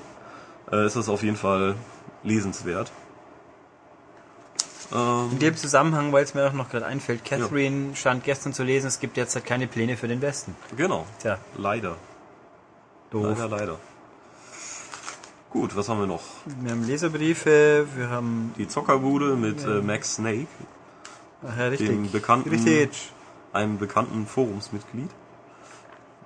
[0.72, 1.76] äh, ist das auf jeden Fall
[2.24, 2.92] lesenswert.
[4.94, 8.64] Ähm, In dem Zusammenhang, weil es mir auch noch gerade einfällt, Catherine stand gestern zu
[8.64, 10.56] lesen, es gibt derzeit keine Pläne für den Westen.
[10.78, 11.06] genau.
[11.20, 11.96] Tja, Leider.
[13.10, 13.38] doof.
[13.40, 13.78] Leider, leider.
[15.54, 16.24] Gut, was haben wir noch?
[16.62, 18.54] Wir haben Leserbriefe, wir haben...
[18.58, 20.48] Die Zockerbude mit äh, Max Snake,
[21.48, 21.90] Ach ja, richtig.
[21.90, 23.12] Dem bekannten- Richtig.
[23.52, 25.10] einem bekannten Forumsmitglied.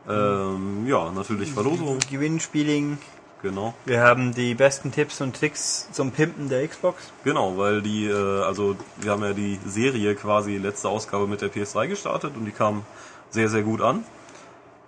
[0.08, 2.98] Ähm, ja, natürlich Verlosung, Gewinnspieling.
[3.42, 3.74] genau.
[3.84, 7.12] Wir haben die besten Tipps und Tricks zum Pimpen der Xbox.
[7.26, 8.14] Genau, weil die, äh,
[8.44, 12.52] also wir haben ja die Serie quasi letzte Ausgabe mit der PS3 gestartet und die
[12.52, 12.84] kam
[13.30, 14.06] sehr, sehr gut an.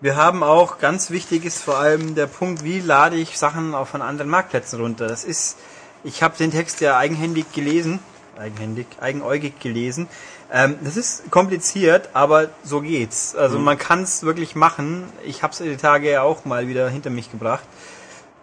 [0.01, 3.87] Wir haben auch, ganz wichtig ist vor allem der Punkt, wie lade ich Sachen auch
[3.87, 5.09] von anderen Marktplätzen runter.
[5.09, 5.57] Das ist,
[6.05, 7.99] ich habe den Text ja eigenhändig gelesen,
[8.37, 10.07] eigenhändig, eigenäugig gelesen.
[10.53, 13.35] Ähm, das ist kompliziert, aber so geht's.
[13.35, 15.03] Also man kann es wirklich machen.
[15.25, 17.65] Ich habe es die Tage ja auch mal wieder hinter mich gebracht.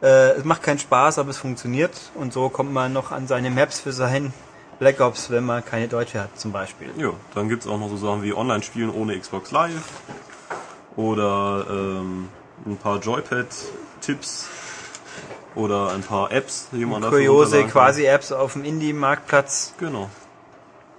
[0.02, 2.12] Äh, es macht keinen Spaß, aber es funktioniert.
[2.16, 4.34] Und so kommt man noch an seine Maps für sein
[4.78, 6.90] Black Ops, wenn man keine Deutsche hat zum Beispiel.
[6.98, 9.72] Ja, dann gibt's auch noch so Sachen wie Online-Spielen ohne Xbox Live
[10.96, 12.28] oder ähm,
[12.64, 14.48] ein paar Joypad-Tipps
[15.54, 17.70] oder ein paar Apps, die man Kuriose runterladen kann.
[17.70, 19.74] quasi Apps auf dem Indie-Marktplatz.
[19.78, 20.10] Genau.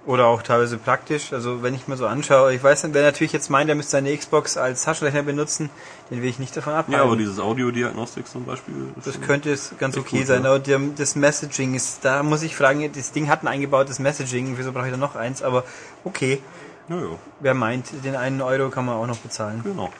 [0.06, 1.34] Oder auch teilweise praktisch.
[1.34, 3.92] Also wenn ich mir so anschaue, ich weiß nicht, wer natürlich jetzt meint, der müsste
[3.92, 5.68] seine Xbox als Taschenrechner benutzen,
[6.10, 6.94] den will ich nicht davon abhalten.
[6.94, 8.74] Ja, aber dieses Audiodiagnostik zum Beispiel.
[9.04, 10.44] das könnte es ganz okay gut, sein.
[10.44, 10.54] ja.
[10.54, 10.60] Aber
[10.96, 14.86] das Messaging ist, da muss ich fragen, das Ding hat ein eingebautes Messaging, wieso brauche
[14.86, 15.42] ich da noch eins?
[15.42, 15.64] Aber
[16.04, 16.42] okay,
[16.88, 19.60] Ja, ja, wer meint, den einen Euro kann man auch noch bezahlen.
[19.62, 19.90] genau.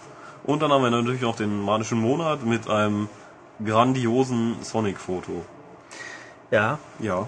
[0.44, 3.08] Und dann haben wir natürlich noch den manischen Monat mit einem
[3.62, 5.44] grandiosen Sonic-Foto.
[6.50, 6.78] Ja.
[7.00, 7.26] Ja,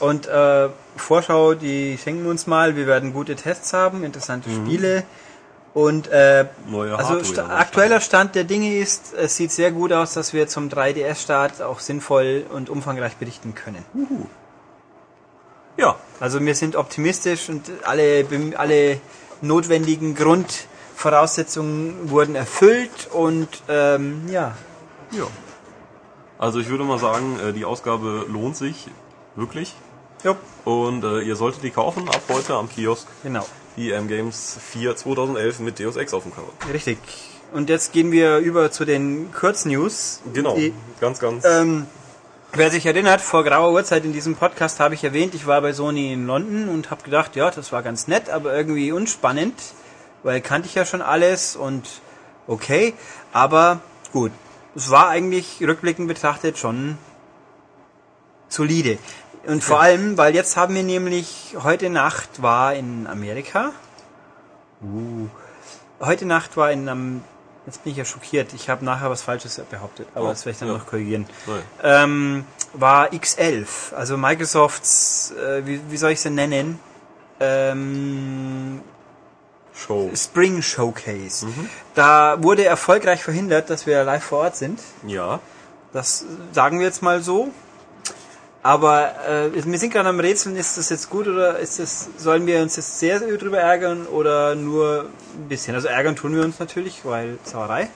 [0.00, 2.76] Und äh, Vorschau, die schenken wir uns mal.
[2.76, 5.04] Wir werden gute Tests haben, interessante Spiele.
[5.74, 10.12] Und äh, neue Also sta aktueller Stand der Dinge ist, es sieht sehr gut aus,
[10.14, 13.84] dass wir zum 3DS-Start auch sinnvoll und umfangreich berichten können.
[15.78, 19.00] Ja, Also wir sind optimistisch und alle, alle
[19.40, 24.56] notwendigen Grundvoraussetzungen wurden erfüllt und ähm, ja,
[25.12, 25.26] ja.
[26.38, 28.86] Also ich würde mal sagen, äh, die Ausgabe lohnt sich
[29.36, 29.74] wirklich.
[30.24, 30.38] Jupp.
[30.64, 33.06] Und äh, ihr solltet die kaufen ab heute am Kiosk.
[33.22, 36.50] genau, Die M Games 4 2011 mit Deus Ex auf dem Cover.
[36.72, 36.98] richtig.
[37.52, 40.20] Und jetzt gehen wir über zu den Kurznews.
[40.34, 41.44] Genau, Die, ganz, ganz.
[41.46, 41.86] Ähm,
[42.52, 45.72] wer sich erinnert, vor grauer Uhrzeit in diesem Podcast habe ich erwähnt, ich war bei
[45.72, 49.54] Sony in London und habe gedacht, ja, das war ganz nett, aber irgendwie unspannend,
[50.22, 51.86] weil kannte ich ja schon alles und
[52.46, 52.94] okay,
[53.32, 53.80] aber
[54.12, 54.32] gut,
[54.74, 56.98] es war eigentlich rückblickend betrachtet schon
[58.48, 58.98] solide.
[59.46, 63.72] Und vor allem, weil jetzt haben wir nämlich, heute Nacht war in Amerika,
[64.82, 65.28] uh,
[66.00, 67.22] heute Nacht war in
[67.68, 70.54] jetzt bin ich ja schockiert, ich habe nachher was Falsches behauptet, aber Oh, das werde
[70.54, 70.74] ich dann ja.
[70.74, 71.26] noch korrigieren
[71.82, 76.80] ähm, war X11, also Microsofts, äh, wie, wie soll ich sie nennen?
[77.40, 78.80] Ähm,
[79.74, 80.10] Show.
[80.14, 81.46] Spring Showcase.
[81.46, 81.68] Mhm.
[81.94, 84.80] Da wurde erfolgreich verhindert, dass wir live vor Ort sind.
[85.06, 85.38] Ja.
[85.92, 87.52] Das sagen wir jetzt mal so.
[88.68, 92.46] Aber äh, wir sind gerade am Rätseln, ist das jetzt gut oder ist das, sollen
[92.46, 95.06] wir uns jetzt sehr drüber ärgern oder nur
[95.38, 95.74] ein bisschen?
[95.74, 97.88] Also ärgern tun wir uns natürlich, weil Sauerei.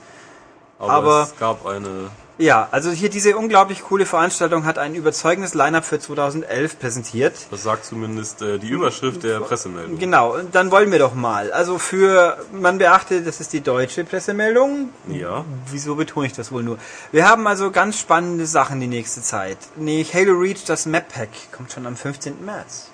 [0.83, 2.11] Aber, Aber- es gab eine.
[2.39, 7.35] Ja, also hier diese unglaublich coole Veranstaltung hat ein überzeugendes Line-Up für 2011 präsentiert.
[7.51, 9.99] Das sagt zumindest äh, die Überschrift der Pressemeldung.
[9.99, 11.53] Genau, und dann wollen wir doch mal.
[11.53, 14.89] Also für, man beachte, das ist die deutsche Pressemeldung.
[15.09, 15.45] Ja.
[15.71, 16.79] Wieso betone ich das wohl nur?
[17.13, 19.59] Wir haben also ganz spannende Sachen die nächste Zeit.
[19.77, 22.45] Nämlich Halo Reach, das Map Pack, kommt schon am 15.
[22.45, 22.89] März.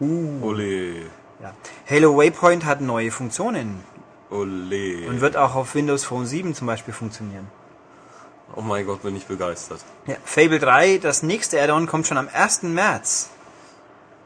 [0.00, 1.06] Ole.
[1.40, 1.54] Ja.
[1.88, 3.82] Halo Waypoint hat neue Funktionen
[4.34, 5.08] Ole.
[5.08, 7.48] und wird auch auf Windows Phone 7 zum Beispiel funktionieren.
[8.56, 9.80] oh mein Gott, bin ich begeistert.
[10.06, 12.64] Ja, Fable 3, das nächste Add-on kommt schon am 1.
[12.64, 13.30] März.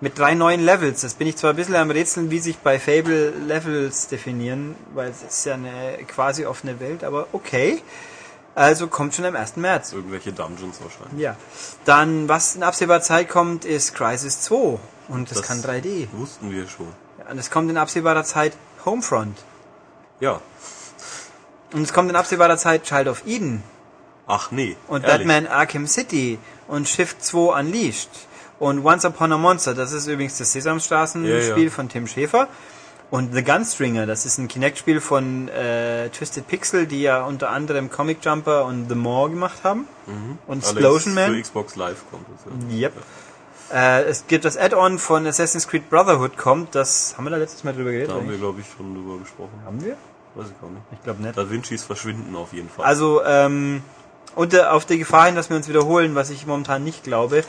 [0.01, 1.01] Mit drei neuen Levels.
[1.01, 5.11] Das bin ich zwar ein bisschen am Rätseln, wie sich bei Fable Levels definieren, weil
[5.11, 7.83] es ist ja eine quasi offene Welt, aber okay.
[8.55, 9.57] Also kommt schon am 1.
[9.57, 9.93] März.
[9.93, 11.21] Irgendwelche Dungeons wahrscheinlich.
[11.21, 11.37] Ja.
[11.85, 14.79] Dann, was in absehbarer Zeit kommt, ist Crisis 2.
[15.09, 16.09] Und das, kann 3D.
[16.13, 16.89] Wussten wir schon.
[17.19, 18.53] Ja, und es kommt in absehbarer Zeit
[18.85, 19.37] Homefront.
[20.21, 20.41] Ja.
[21.73, 23.63] Und es kommt in absehbarer Zeit Child of Eden
[24.27, 24.77] Ach nee.
[24.89, 25.27] und ehrlich.
[25.27, 28.11] Batman Arkham City und Shift 2 Unleashed
[28.59, 31.71] und Once Upon a Monster, das ist übrigens das Sesamstraßen-Spiel Ja, ja.
[31.71, 32.49] von Tim Schäfer.
[33.11, 37.91] Und The Gunstringer, das ist ein Kinect-Spiel von äh, Twisted Pixel, die ja unter anderem
[37.91, 39.89] Comic Jumper und The More gemacht haben.
[40.47, 41.33] Und Alex, Explosion Man.
[41.33, 42.75] Für Xbox Live kommt es.
[42.79, 42.89] Ja.
[42.89, 42.93] Yep.
[43.73, 47.65] Äh, es gibt das Add-on von Assassin's Creed Brotherhood kommt, das haben wir da letztes
[47.65, 48.11] Mal drüber geredet.
[48.11, 49.61] Da haben wir, glaube ich, schon drüber gesprochen.
[49.65, 49.97] haben wir?
[50.35, 50.83] Weiß ich gar nicht.
[50.93, 51.37] Ich glaube nicht.
[51.37, 52.85] Da Vincis verschwinden auf jeden Fall.
[52.87, 53.83] Also, ähm,
[54.35, 57.45] unter, auf die Gefahr hin, dass wir uns wiederholen, was ich momentan nicht glaube.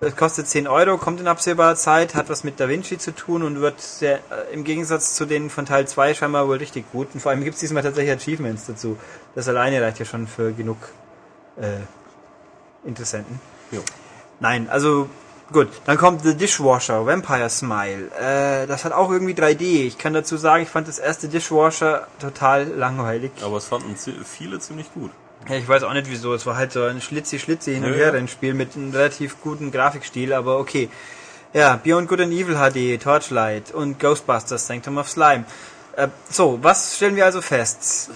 [0.00, 3.44] Es kostet 10 Euro, kommt in absehbarer Zeit, hat was mit Da Vinci zu tun
[3.44, 7.08] und wird sehr, äh, im Gegensatz zu denen von Teil 2 scheinbar wohl richtig gut.
[7.14, 8.98] Und vor allem gibt es diesmal tatsächlich Achievements dazu.
[9.34, 10.78] Das alleine reicht ja schon für genug
[11.56, 11.78] äh,
[12.86, 13.40] Interessenten.
[13.70, 13.78] ja.
[14.40, 15.08] Nein, also
[15.52, 15.68] gut.
[15.84, 18.10] Dann kommt The Dishwasher, Vampire Smile.
[18.18, 19.86] Äh, das hat auch irgendwie 3D.
[19.86, 23.30] Ich kann dazu sagen, ich fand das erste Dishwasher total langweilig.
[23.42, 25.10] Aber es fanden viele ziemlich gut.
[25.48, 26.34] Ja, ich weiß auch nicht wieso.
[26.34, 28.12] Es war halt so ein Schlitzi-Schlitzi hin und her ja.
[28.12, 30.88] Rennspiel mit einem relativ guten Grafikstil, aber okay.
[31.52, 35.44] Ja, Beyond Good and Evil HD, Torchlight und Ghostbusters Sanctum of Slime.
[35.96, 38.10] Äh, so, was stellen wir also fest?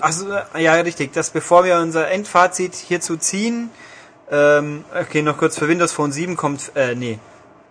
[0.00, 3.70] Also ja, richtig, dass bevor wir unser Endfazit hierzu ziehen,
[4.30, 7.18] ähm, okay, noch kurz für Windows Phone 7 kommt, äh, nee,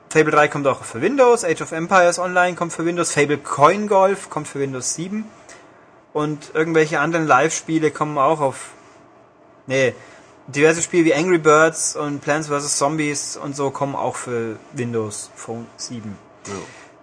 [0.10, 3.88] Fable 3 kommt auch für Windows, Age of Empires Online kommt für Windows, Fable Coin
[3.88, 5.26] Golf kommt für Windows 7
[6.13, 8.70] und irgendwelche anderen Live-Spiele kommen auch auf,
[9.68, 9.94] nee,
[10.48, 12.78] diverse Spiele wie Angry Birds und Plants vs.
[12.78, 16.18] Zombies und so kommen auch für Windows Phone 7.
[16.48, 16.54] Ja.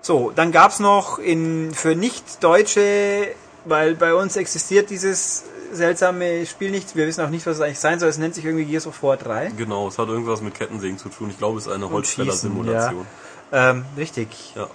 [0.01, 3.35] So, dann gab's noch in für Nicht-Deutsche,
[3.65, 7.81] weil bei uns existiert dieses seltsame Spiel nicht, wir wissen auch nicht, was es eigentlich
[7.81, 9.53] sein soll, es nennt sich irgendwie Gears of War 3.
[9.57, 11.31] Genau, es hat irgendwas mit Kettensägen zu tun.
[11.31, 13.07] Ich glaube, es ist eine Holzfäller-Simulation.
[13.53, 14.55] Ähm, richtig.
[14.55, 14.69] Ja.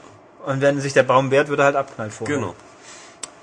[0.46, 2.38] Und wenn sich der Baum wehrt, wird er halt abknallt vorher.
[2.38, 2.56] genau.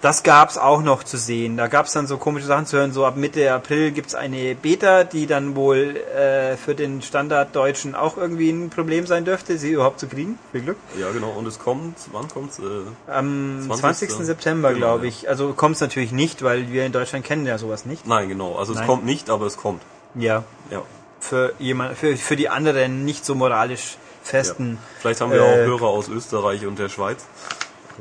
[0.00, 1.57] Das gab's auch noch zu sehen.
[1.57, 2.92] Da gab's dann so komische Sachen zu hören.
[2.92, 8.18] So ab Mitte April gibt's eine Beta, die dann wohl äh, für den Standarddeutschen auch
[8.18, 10.38] irgendwie ein Problem sein dürfte, sie überhaupt zu kriegen.
[10.52, 10.76] Viel Glück.
[11.00, 11.30] Ja, genau.
[11.30, 12.59] Und es kommt, wann kommt's?
[12.59, 12.62] Äh,
[13.11, 14.11] Am 20.
[14.11, 14.26] 20.
[14.26, 15.26] September, Genau, glaube ich.
[15.26, 18.07] Also kommt's natürlich nicht, weil wir in Deutschland kennen ja sowas nicht.
[18.07, 18.57] nein, genau.
[18.57, 18.87] Also es Nein.
[18.87, 19.80] kommt nicht, aber es kommt.
[20.14, 20.44] Ja.
[20.70, 20.83] Ja.
[21.18, 24.72] Für jemand, für, für die anderen nicht so moralisch festen.
[24.72, 25.00] ja.
[25.00, 27.24] Vielleicht haben wir Äh, auch Hörer aus Österreich und der Schweiz.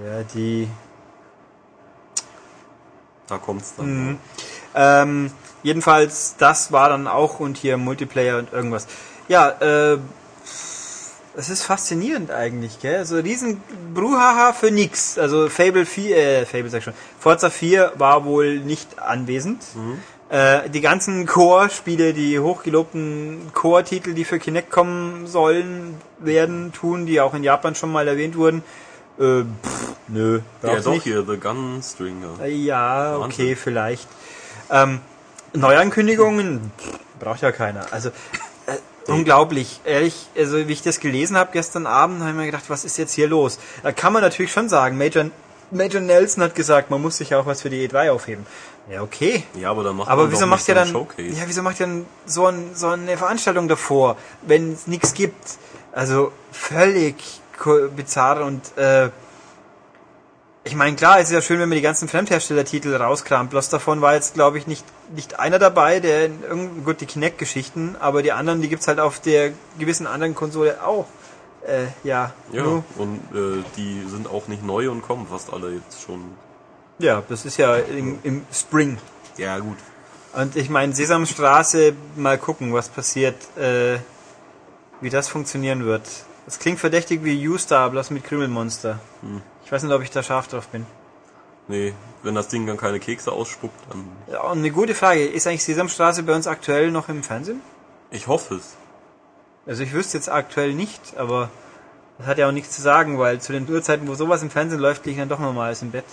[0.06, 0.68] Ja, die.
[3.28, 4.08] Da kommt's dann.
[4.08, 4.18] Mhm.
[4.76, 5.32] Ähm,
[5.64, 8.88] jedenfalls, das war dann auch und hier Multiplayer und irgendwas.
[9.28, 9.98] Ja, äh,
[11.36, 13.06] es ist faszinierend eigentlich, gell?
[13.06, 13.62] So riesen
[13.94, 15.18] Bruhaha für nix.
[15.18, 16.94] Also Fable 4, äh, Fable sag schon.
[17.20, 19.64] Forza 4 war wohl nicht anwesend.
[20.30, 27.22] Äh, die ganzen Core-Spiele, die hochgelobten Core-Titel, die für Kinect kommen sollen, werden, tun, die
[27.22, 28.64] auch in Japan schon mal erwähnt wurden.
[29.20, 31.04] Äh, pff, nö, Ja, doch nicht.
[31.04, 32.46] hier, The Gunstringer.
[32.46, 33.32] Ja, Wahnsinn.
[33.46, 34.08] okay, vielleicht.
[34.72, 35.02] Ähm,
[35.54, 37.86] Neuankündigungen pff, braucht ja keiner.
[37.92, 38.78] Also äh,
[39.12, 39.82] unglaublich.
[39.86, 42.98] Ehrlich, also wie ich das gelesen habe gestern Abend, habe ich mir gedacht, was ist
[42.98, 43.60] jetzt hier los?
[43.84, 45.26] Da kann man natürlich schon sagen, Major,
[45.72, 48.46] Major Nelson hat gesagt, man muss sich ja auch was für die E3 aufheben.
[48.90, 49.44] Ja, okay.
[49.54, 51.30] Ja, aber dann macht Aber man wieso macht ihr dann, Showcase.
[51.30, 55.58] ja, wieso macht ihr dann so, ein, so eine Veranstaltung davor, wenn es nichts gibt?
[55.94, 57.16] Also völlig
[57.96, 59.10] bizarr und äh,
[60.66, 63.50] ich meine, klar, es ist ja schön, wenn man die ganzen Fremdherstellertitel rauskramt.
[63.50, 67.06] Bloß davon war jetzt, glaube ich, nicht, nicht einer dabei, der in irgend- gut die
[67.06, 71.06] Kinect-Geschichten, aber die anderen, die gibt's halt auf der gewissen anderen Konsole auch.
[71.68, 72.32] Äh, ja.
[72.54, 76.22] Ja, nur- und äh, die sind auch nicht neu und kommen fast alle jetzt schon.
[77.00, 78.98] ja, das ist ja im, im Spring.
[79.38, 79.78] Ja, gut.
[80.34, 83.98] Und ich meine, Sesamstraße, mal gucken, was passiert, äh,
[85.02, 86.04] wie das funktionieren wird.
[86.46, 89.00] Das klingt verdächtig wie U-Star, bloß mit Krümelmonster.
[89.22, 89.42] Hm.
[89.66, 90.86] Ich weiß nicht, ob ich da scharf drauf bin.
[91.68, 94.06] Nee, wenn das Ding dann keine Kekse ausspuckt, dann.
[94.30, 97.62] Ja, und eine gute Frage, ist eigentlich Sesamstraße bei uns aktuell noch im Fernsehen?
[98.12, 98.76] Ich hoffe es.
[99.66, 101.50] Also ich wüsste jetzt aktuell nicht, aber
[102.18, 104.80] das hat ja auch nichts zu sagen, weil zu den Uhrzeiten, wo sowas im Fernsehen
[104.80, 106.06] läuft, liege ich dann doch nochmals im Bett.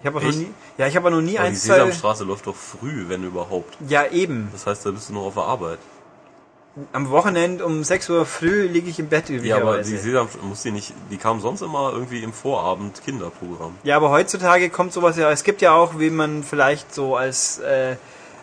[0.00, 1.74] Ich habe auch noch nie, ja, ich habe auch noch nie Aber die eins, zwei,
[1.74, 3.76] Sesamstraße läuft doch früh, wenn überhaupt.
[3.88, 4.48] ja eben.
[4.52, 5.78] Das heißt, da bist du noch auf der Arbeit.
[6.92, 10.62] Am Wochenende um 6 Uhr früh liege ich im Bett Ja, aber die Sesamstraße muss
[10.62, 10.92] die nicht.
[11.10, 13.76] Die kam sonst immer irgendwie im Vorabend Kinderprogramm.
[13.84, 15.30] Ja, aber heutzutage kommt sowas ja.
[15.30, 17.94] Es gibt ja auch, wie man vielleicht so als äh,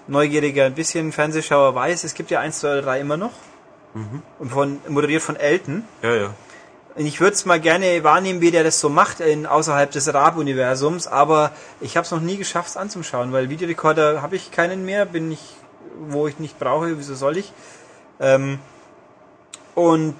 [0.07, 3.33] Neugieriger ein bisschen Fernsehschauer weiß, es gibt ja 1, 2 oder 3 immer noch.
[4.39, 5.83] Und von, moderiert von Elton.
[6.01, 6.33] Ja, ja.
[6.95, 10.13] Und ich würde es mal gerne wahrnehmen, wie der das so macht in, außerhalb des
[10.13, 14.85] Raab-Universums, aber ich habe es noch nie geschafft, es anzuschauen, weil Videorekorder habe ich keinen
[14.85, 15.41] mehr, bin ich,
[16.07, 17.53] wo ich nicht brauche, wieso soll ich?
[18.19, 18.59] Ähm,
[19.75, 20.15] und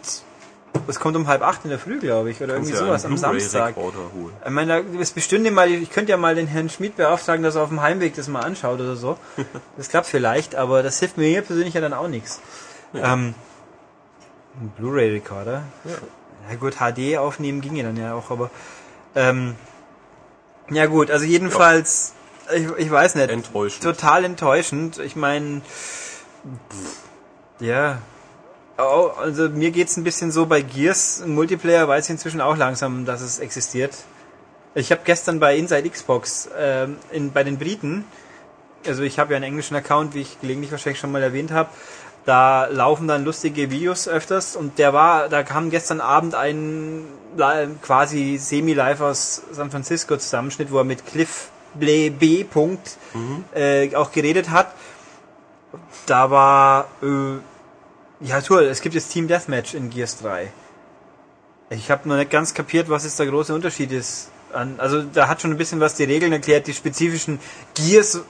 [0.88, 3.06] Es kommt um halb acht in der Früh, glaube ich, oder irgendwie Kannst ja sowas
[3.06, 3.76] am Samstag.
[4.46, 7.64] Ich meine, es bestünde mal, ich könnte ja mal den Herrn Schmidt beauftragen, dass er
[7.64, 9.18] auf dem Heimweg das mal anschaut oder so.
[9.78, 12.40] Das klappt vielleicht, aber das hilft mir hier persönlich ja dann auch nichts.
[12.94, 13.36] Ähm,
[14.60, 15.64] ein Blu-ray-Recorder.
[15.86, 15.92] Ja.
[16.50, 18.50] Ja gut, HD aufnehmen ginge dann ja auch, aber
[19.16, 19.56] ähm,
[20.70, 22.14] ja gut, also jedenfalls,
[22.54, 23.84] ich, ich weiß nicht, Enttäuschend.
[23.84, 24.98] total enttäuschend.
[25.00, 25.62] Ich meine,
[27.62, 28.00] ja,
[28.78, 33.06] Oh, also mir geht's ein bisschen so bei Gears Multiplayer, weiß ich inzwischen auch langsam,
[33.06, 33.96] dass es existiert.
[34.74, 38.06] Ich habe gestern bei Inside Xbox ähm, in, bei den Briten,
[38.88, 41.70] also ich habe ja einen englischen Account, wie ich gelegentlich wahrscheinlich schon mal erwähnt habe,
[42.26, 47.06] da laufen dann lustige Videos öfters und der war, da kam gestern Abend ein
[47.82, 52.44] quasi semi-live aus San Francisco Zusammenschnitt, wo er mit Cliff B.
[52.46, 52.98] Punkt,
[53.54, 54.74] äh, auch geredet hat.
[56.06, 57.40] Da war äh,
[58.24, 58.64] ja, toll.
[58.64, 60.52] Es gibt jetzt Team Deathmatch in Gears 3.
[61.70, 64.30] Ich habe noch nicht ganz kapiert, was jetzt der große Unterschied ist.
[64.78, 67.40] Also da hat schon ein bisschen was die Regeln erklärt, die spezifischen
[67.74, 68.22] Gears äh,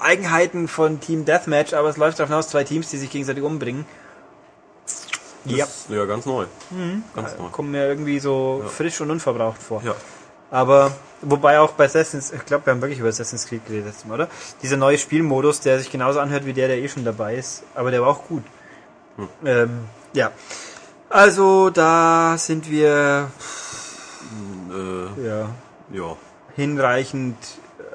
[0.00, 3.86] Eigenheiten von Team Deathmatch, aber es läuft darauf hinaus, zwei Teams, die sich gegenseitig umbringen.
[5.44, 6.46] Ja, ja, ganz neu.
[7.14, 7.48] Ganz neu.
[7.50, 8.68] kommen mir irgendwie so Ja.
[8.68, 9.82] frisch und unverbraucht vor.
[9.84, 9.94] Ja.
[10.50, 14.28] Aber wobei auch bei Assassin's, ich glaube, wir haben wirklich über Assassin's Creed geredet, oder?
[14.62, 17.90] Dieser neue Spielmodus, der sich genauso anhört wie der, der eh schon dabei ist, aber
[17.90, 18.42] der war auch gut.
[19.44, 20.30] Ähm, ja.
[21.08, 23.30] Also da sind wir
[24.70, 25.48] Äh, ja,
[25.92, 26.16] ja.
[26.56, 27.36] hinreichend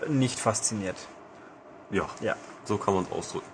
[0.05, 0.95] äh, nicht fasziniert.
[1.91, 2.05] Ja.
[2.21, 2.35] Ja.
[2.63, 3.47] So kann man es ausdrücken.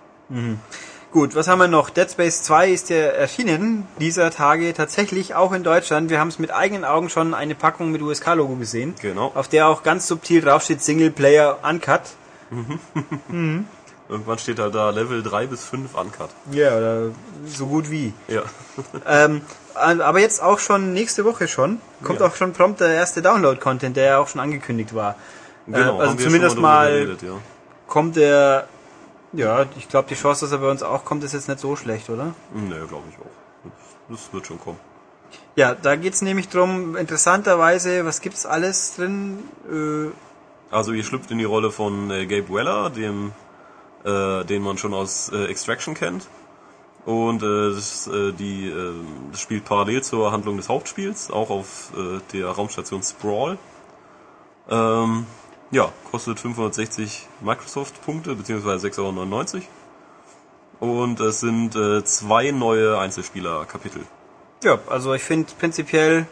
[1.12, 1.88] Gut, was haben wir noch?
[1.88, 6.10] Dead Space 2 ist ja erschienen dieser Tage tatsächlich auch in Deutschland.
[6.10, 8.94] Wir haben es mit eigenen Augen schon eine Packung mit USK-Logo gesehen.
[9.00, 9.32] Genau.
[9.34, 12.02] Auf der auch ganz subtil draufsteht Singleplayer Uncut.
[14.08, 16.30] Irgendwann steht da da Level 3 bis 5 Uncut.
[16.52, 17.02] Ja, oder
[17.46, 18.12] so gut wie.
[18.28, 18.42] Ja.
[19.06, 19.42] Ähm,
[19.74, 21.80] aber jetzt auch schon nächste Woche schon.
[22.04, 22.26] Kommt Ja.
[22.26, 25.16] auch schon prompt der erste Download-Content, der ja auch schon angekündigt war.
[25.66, 27.32] Genau, äh, also zumindest mal geredet, ja.
[27.88, 28.68] kommt der.
[29.32, 31.74] Ja, ich glaube, die Chance, dass er bei uns auch kommt, ist jetzt nicht so
[31.76, 32.26] schlecht, oder?
[32.54, 33.70] Ne, glaube ich auch.
[34.08, 34.78] Das, das wird schon kommen.
[35.56, 39.40] Ja, da geht's nämlich drum, interessanterweise, was gibt's alles drin?
[39.70, 40.10] Äh,
[40.74, 43.32] Also ihr schlüpft in die Rolle von äh, Gabe Weller, dem,
[44.06, 46.26] äh, den man schon aus äh, Extraction kennt.
[47.04, 48.94] Und äh, das, äh, die, äh,
[49.30, 53.58] das spielt parallel zur Handlung des Hauptspiels, auch auf äh, der Raumstation Sprawl.
[54.68, 55.26] Ähm,
[55.70, 59.62] ja, kostet 560 Microsoft-Punkte, beziehungsweise 6,99
[60.80, 61.02] Euro.
[61.02, 64.02] Und es sind äh, zwei neue Einzelspieler-Kapitel.
[64.62, 66.26] ja, also ich finde prinzipiell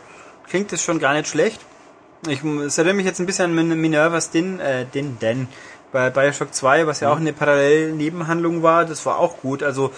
[0.48, 1.60] klingt es schon gar nicht schlecht.
[2.26, 5.48] Ich, es erinnert mich jetzt ein bisschen an Min- Minerva's Din, äh, Din, Den
[5.94, 8.84] bei Bioshock 2, was ja auch eine Parallel-Nebenhandlung war.
[8.84, 9.62] Das war auch gut.
[9.62, 9.92] Also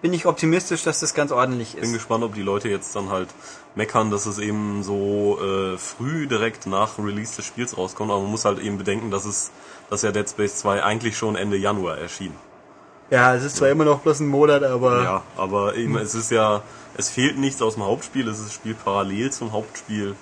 [0.00, 1.92] bin ich optimistisch, dass das ganz ordentlich Bin ist.
[1.92, 3.28] gespannt, ob die Leute jetzt dann halt
[3.74, 8.10] meckern, dass es eben so äh, früh direkt nach Release des Spiels rauskommt.
[8.12, 9.50] Aber man muss halt eben bedenken, dass es,
[9.90, 12.32] dass ja Dead Space 2 eigentlich schon Ende Januar erschien.
[13.10, 16.30] Ja, es ist zwar immer noch bloß ein Monat, aber Ja, aber eben es ist
[16.30, 16.62] ja,
[16.96, 18.28] es fehlt nichts aus dem Hauptspiel.
[18.28, 20.14] Es ist das Spiel parallel zum Hauptspiel.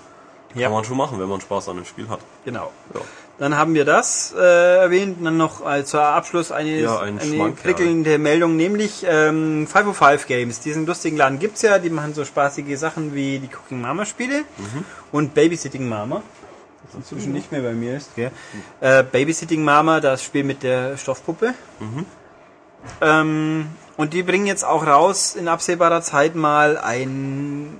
[0.55, 0.63] Ja.
[0.63, 2.19] Kann man schon machen, wenn man Spaß an dem Spiel hat.
[2.43, 2.71] genau.
[2.95, 3.01] Ja.
[3.39, 5.17] Dann haben wir das äh, erwähnt.
[5.25, 10.59] Dann noch äh, zur Abschluss eine, Ja, ein eine prickelnde Meldung, nämlich ähm, 505 Games.
[10.59, 11.79] Diesen lustigen Laden gibt's ja.
[11.79, 14.83] Die machen so spaßige Sachen wie die Cooking Mama Spiele Mhm.
[15.13, 16.21] und Babysitting Mama.
[16.85, 18.15] Das inzwischen nicht mehr bei mir ist.
[18.15, 18.31] Gell?
[18.81, 21.53] Äh, Babysitting Mama, das Spiel mit der Stoffpuppe.
[21.79, 22.05] Mhm.
[23.01, 23.67] Ähm,
[23.97, 27.79] und die bringen jetzt auch raus in absehbarer Zeit mal ein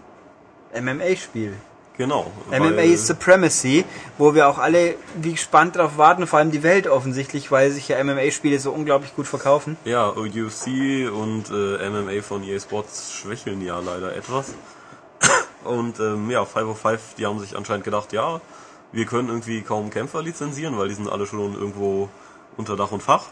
[0.73, 1.53] MMA-Spiel.
[1.99, 2.31] Genau.
[2.49, 3.83] MMA Supremacy,
[4.17, 7.89] wo wir auch alle wie gespannt drauf warten, vor allem die Welt offensichtlich, weil sich
[7.89, 9.75] ja MMA-Spiele so unglaublich gut verkaufen.
[9.83, 14.53] Ja, UFC und äh, MMA von EA Sports schwächeln ja leider etwas.
[15.65, 18.39] Und ähm, ja, 505, die haben sich anscheinend gedacht, ja,
[18.93, 22.07] wir können irgendwie kaum Kämpfer lizenzieren, weil die sind alle schon irgendwo
[22.55, 23.25] unter Dach und Fach.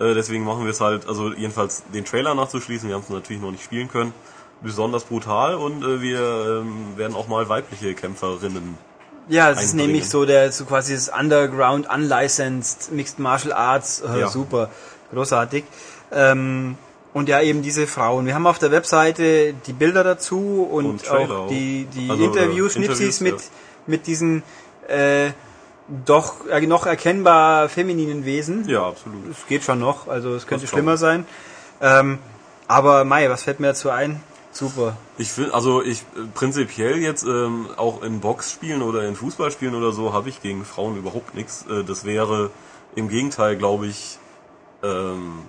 [0.00, 3.42] Äh, deswegen machen wir es halt, also jedenfalls den Trailer nachzuschließen, wir haben es natürlich
[3.42, 4.14] noch nicht spielen können,
[4.64, 8.76] besonders brutal und äh, wir ähm, werden auch mal weibliche Kämpferinnen.
[9.28, 14.20] Ja, es ist nämlich so der so quasi das Underground Unlicensed Mixed Martial Arts, äh,
[14.20, 14.28] Ja.
[14.28, 14.70] super,
[15.12, 15.64] großartig.
[16.12, 16.76] Ähm,
[17.14, 18.26] und ja, eben diese Frauen.
[18.26, 22.10] Wir haben auf der Webseite die Bilder dazu und, Und auch die, die.
[22.10, 23.46] Also, äh, Interviews, Schnipsis Interviews, mit, ja.
[23.86, 24.42] mit diesen
[24.88, 25.30] äh,
[26.04, 28.68] doch äh, noch erkennbar femininen Wesen.
[28.68, 29.30] Ja, absolut.
[29.30, 31.26] Es geht schon noch, also es könnte schlimmer sein.
[31.80, 32.18] Ähm,
[32.66, 34.20] aber Mai, was fällt mir dazu ein?
[34.54, 34.96] Super.
[35.18, 39.90] Ich finde, also ich äh, prinzipiell jetzt ähm, auch in Boxspielen oder in Fußballspielen oder
[39.92, 41.66] so habe ich gegen Frauen überhaupt nichts.
[41.68, 42.50] Äh, das wäre
[42.94, 44.18] im Gegenteil, glaube ich,
[44.84, 45.40] ähm,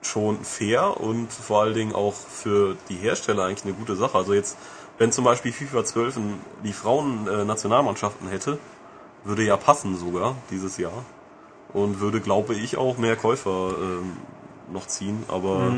[0.00, 4.16] schon fair und vor allen Dingen auch für die Hersteller eigentlich eine gute Sache.
[4.16, 4.56] Also jetzt,
[4.98, 8.58] wenn zum Beispiel FIFA 12 ein- die Frauen-Nationalmannschaften hätte,
[9.24, 11.04] würde ja passen sogar dieses Jahr
[11.74, 14.16] und würde, glaube ich, auch mehr Käufer ähm,
[14.72, 15.74] noch ziehen, aber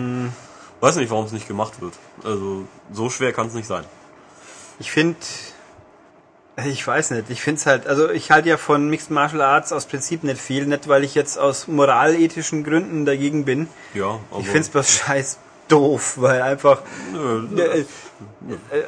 [0.81, 1.95] weiß nicht, warum es nicht gemacht wird.
[2.25, 3.85] Also so schwer kann es nicht sein.
[4.79, 5.17] Ich finde,
[6.67, 9.73] ich weiß nicht, ich finde es halt, also ich halte ja von Mixed Martial Arts
[9.73, 13.69] aus Prinzip nicht viel, nicht weil ich jetzt aus moralethischen Gründen dagegen bin.
[13.95, 15.39] Ja, aber Ich finde es bloß scheiß
[15.69, 17.85] doof, weil einfach, nö, äh, äh,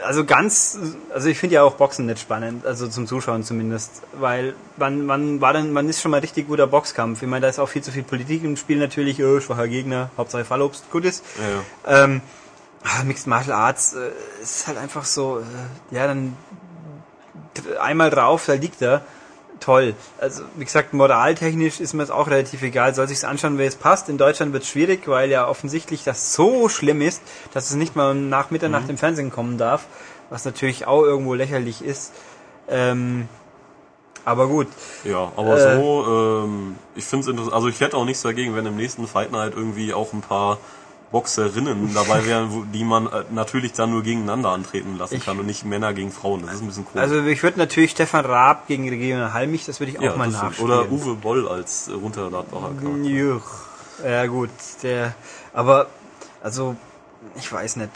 [0.04, 0.78] also ganz,
[1.12, 5.40] also ich finde ja auch Boxen nicht spannend, also zum Zuschauen zumindest, weil man, man
[5.40, 7.22] war dann, man ist schon mal richtig guter Boxkampf.
[7.22, 10.10] Ich meine, da ist auch viel zu viel Politik im Spiel natürlich, oh, schwacher Gegner,
[10.16, 11.24] Hauptsache Fallobst, gut ist.
[11.38, 12.04] ja, ja.
[12.04, 12.22] Ähm,
[12.84, 14.10] ah, Mixed Martial Arts äh,
[14.42, 16.36] ist halt einfach so, äh, ja, dann
[17.80, 19.02] einmal drauf, da liegt er.
[19.60, 19.94] Toll.
[20.18, 22.94] Also, wie gesagt, moraltechnisch ist mir es auch relativ egal.
[22.94, 24.08] Soll sich's anschauen, wer es passt.
[24.08, 27.94] In Deutschland wird es schwierig, weil ja offensichtlich das so schlimm ist, dass es nicht
[27.94, 29.84] mal nach Mitternacht im Fernsehen kommen darf.
[30.30, 32.12] Was natürlich auch irgendwo lächerlich ist.
[32.68, 33.28] Ähm,
[34.24, 34.68] aber gut.
[35.04, 35.76] Ja, aber Äh.
[35.76, 36.04] so,
[36.44, 37.54] ähm, ich finde es interessant.
[37.54, 40.58] Also ich hätte auch nichts dagegen, wenn im nächsten Fight Night irgendwie auch ein paar
[41.10, 45.46] Boxerinnen dabei wären, die man äh, natürlich dann nur gegeneinander antreten lassen Ich- kann und
[45.46, 46.42] nicht Männer gegen Frauen.
[46.46, 47.00] Das ist ein bisschen komisch.
[47.02, 50.28] Also ich würde natürlich Stefan Raab gegen Regina Halmich, das würde ich auch ja, mal
[50.28, 50.70] nachspielen.
[50.70, 53.08] Oder Uwe Boll als äh, Runterladbarer Charakter.
[53.08, 53.46] Juch.
[54.04, 54.50] Ja gut,
[54.82, 55.14] der.
[55.52, 55.86] Aber
[56.42, 56.76] also
[57.36, 57.90] ich weiß nicht.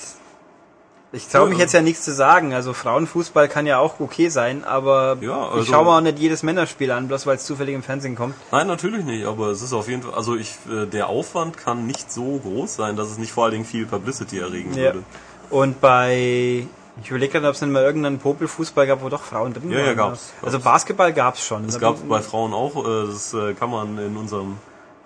[1.15, 2.53] Ich traue mich jetzt ja nichts zu sagen.
[2.55, 6.19] Also Frauenfußball kann ja auch okay sein, aber Ja, ich also- schaue mir auch nicht
[6.19, 8.35] jedes Männerspiel an, bloß weil es zufällig im Fernsehen kommt.
[8.51, 11.87] Nein, natürlich nicht, aber es ist auf jeden Fall, also ich, äh, der Aufwand kann
[11.87, 14.83] nicht so groß sein, dass es nicht vor allen Dingen viel Publicity erregen Ja.
[14.95, 15.03] würde.
[15.51, 16.67] Und bei
[17.03, 19.79] ich überlege gerade, ob es nicht mal irgendeinen Popelfußball gab, wo doch Frauen drin Ja,
[19.81, 19.97] ja, waren.
[19.97, 20.65] gab's, Also gab's.
[20.65, 21.67] Basketball gab es schon.
[21.67, 24.57] Das gab es bei Frauen auch, äh, das äh, kann man in unserem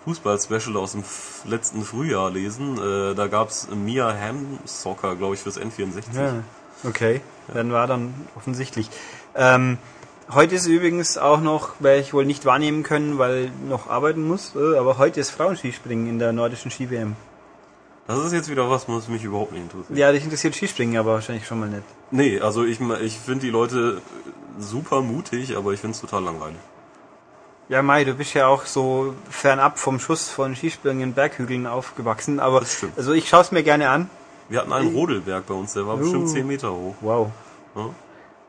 [0.09, 1.05] Fußball-Special aus dem
[1.45, 2.79] letzten Frühjahr lesen.
[2.79, 6.15] Äh, Da gab es Mia Hamm Soccer, glaube ich, fürs N64.
[6.17, 6.43] Ja,
[6.85, 7.21] okay.
[7.53, 8.89] Dann war dann offensichtlich.
[9.35, 9.77] Ähm,
[10.31, 14.55] heute ist übrigens auch noch, werde ich wohl nicht wahrnehmen können, weil noch arbeiten muss,
[14.57, 17.15] äh, aber heute ist Frauenskispringen in der nordischen Ski-WM.
[18.07, 19.99] Das ist jetzt wieder was, was mich überhaupt nicht interessiert.
[19.99, 21.83] Ja, dich interessiert Skispringen, aber wahrscheinlich schon mal nicht.
[22.11, 24.01] Nee, also ich, ich finde die Leute
[24.59, 26.57] super mutig, aber ich finde es total langweilig.
[27.69, 32.41] Ja, Mai, du bist ja auch so fernab vom Schuss von Skispringen in Berghügeln aufgewachsen,
[32.41, 32.63] aber
[32.97, 34.09] also ich schaue es mir gerne an.
[34.49, 36.33] Wir hatten einen Rodelberg bei uns, der war bestimmt Uh.
[36.33, 36.95] 10 Meter hoch.
[37.03, 37.31] Wow.
[37.77, 37.91] Ja?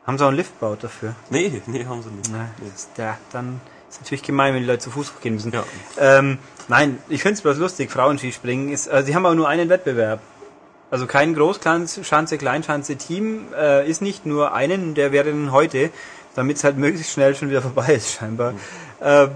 [0.06, 1.14] Haben sie auch einen Lift gebaut dafür?
[1.28, 2.30] Nee, nee, haben sie nicht.
[2.32, 3.60] Na, das ist der, dann
[3.90, 5.52] ist natürlich gemein, wenn die Leute zu Fuß hochgehen müssen.
[5.52, 5.64] Ja.
[5.98, 7.90] Ähm, nein, ich finde es bloß lustig.
[7.90, 10.20] Frauenskispringen ist, also sie haben aber nur einen Wettbewerb.
[10.90, 15.90] Also kein Großschanze, Kleinschanze Team äh, ist nicht nur einen, der wäre dann heute,
[16.34, 18.54] damit es halt möglichst schnell schon wieder vorbei ist scheinbar.
[19.02, 19.30] Ähm,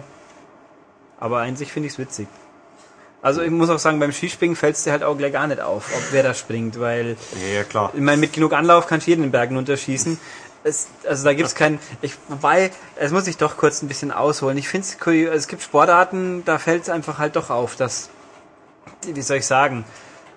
[1.19, 2.29] aber an sich finde ich es witzig.
[3.23, 5.61] Also ich muss auch sagen, beim Skispringen fällt es dir halt auch gleich gar nicht
[5.61, 7.17] auf, ob wer da springt, weil
[7.55, 7.91] Ja, klar.
[7.95, 10.19] ich meine, mit genug Anlauf kannst du jeden den Bergen unterschießen.
[10.63, 11.79] Es, also da gibt's keinen.
[12.03, 14.59] Ich, wobei, es muss ich doch kurz ein bisschen ausholen.
[14.59, 18.11] Ich finde es es gibt Sportarten, da fällt es einfach halt doch auf, dass,
[19.07, 19.85] wie soll ich sagen,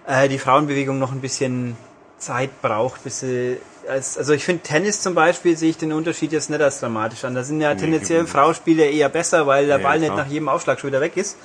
[0.06, 1.76] äh, die Frauenbewegung noch ein bisschen
[2.18, 3.58] Zeit braucht, bis sie.
[3.90, 7.24] Als, also ich finde Tennis zum Beispiel sehe ich den Unterschied jetzt nicht als dramatisch
[7.24, 7.36] an.
[7.36, 10.28] Da sind ja Nee, tendenziell gibt- Frauspiele eher besser, weil der Ja, Ball nicht nach
[10.28, 11.38] jedem Aufschlag schon wieder weg ist.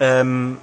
[0.00, 0.58] Ähm,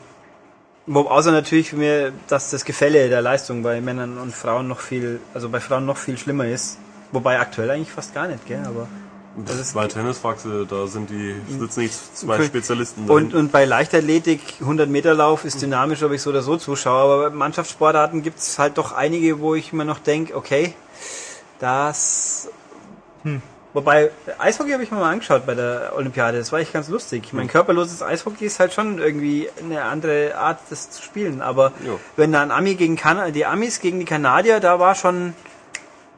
[0.87, 5.19] wo, außer natürlich mir, dass das Gefälle der Leistung bei Männern und Frauen noch viel,
[5.33, 6.77] also bei Frauen noch viel schlimmer ist.
[7.11, 8.63] Wobei aktuell eigentlich fast gar nicht, gell?
[8.65, 8.87] Aber
[9.37, 12.45] Das ist bei Tennisfaxe, da sind die sitzen nicht zwei Okay.
[12.47, 13.15] Spezialisten drin.
[13.15, 17.01] und, und bei Leichtathletik 100 Meter Lauf ist dynamisch, ob ich so oder so zuschaue.
[17.01, 20.73] Aber bei Mannschaftssportarten gibt es halt doch einige, wo ich mir noch denke, okay,
[21.59, 22.49] das.
[23.23, 23.41] Hm.
[23.73, 26.37] Wobei Eishockey habe ich mir mal angeschaut bei der Olympiade.
[26.37, 27.23] Das war echt ganz lustig.
[27.27, 31.41] Ich mein körperloses Eishockey ist halt schon irgendwie eine andere Art, das zu spielen.
[31.41, 31.93] Aber Ja.
[32.17, 35.33] wenn da ein Ami gegen kan die Amis gegen die Kanadier, da war schon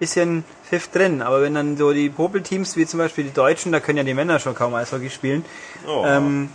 [0.04, 1.22] bisschen Pfiff drin.
[1.22, 4.14] Aber wenn dann so die Popelteams, wie zum Beispiel die Deutschen, da können ja die
[4.14, 5.46] Männer schon kaum Eishockey spielen.
[5.88, 6.50] oh, Ähm,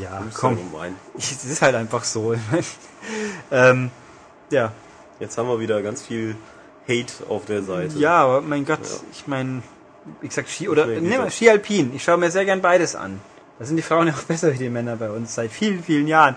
[0.00, 0.58] ja, komm.
[1.18, 2.34] Es ist halt einfach so.
[3.50, 3.90] Ähm,
[4.50, 4.72] ja.
[5.20, 6.36] Jetzt haben wir wieder ganz viel
[6.88, 7.98] Hate auf der Seite.
[7.98, 8.96] ja, aber mein Gott, Ja.
[9.12, 9.62] ich meine,
[10.22, 11.92] ich sag Ski oder nimm mal Ski Alpin.
[11.94, 13.20] Ich schaue mir sehr gern beides an.
[13.58, 16.06] Da sind die Frauen ja auch besser wie die Männer bei uns seit vielen, vielen
[16.08, 16.36] Jahren.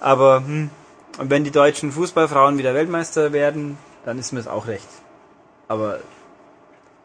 [0.00, 0.70] Aber hm,
[1.18, 4.88] wenn die deutschen Fußballfrauen wieder Weltmeister werden, dann ist mir das auch recht.
[5.72, 6.00] Aber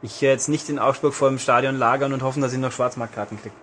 [0.02, 3.40] ich jetzt nicht in Augsburg vor dem Stadion lagern und hoffen, dass ich noch Schwarzmarktkarten
[3.42, 3.56] kriege.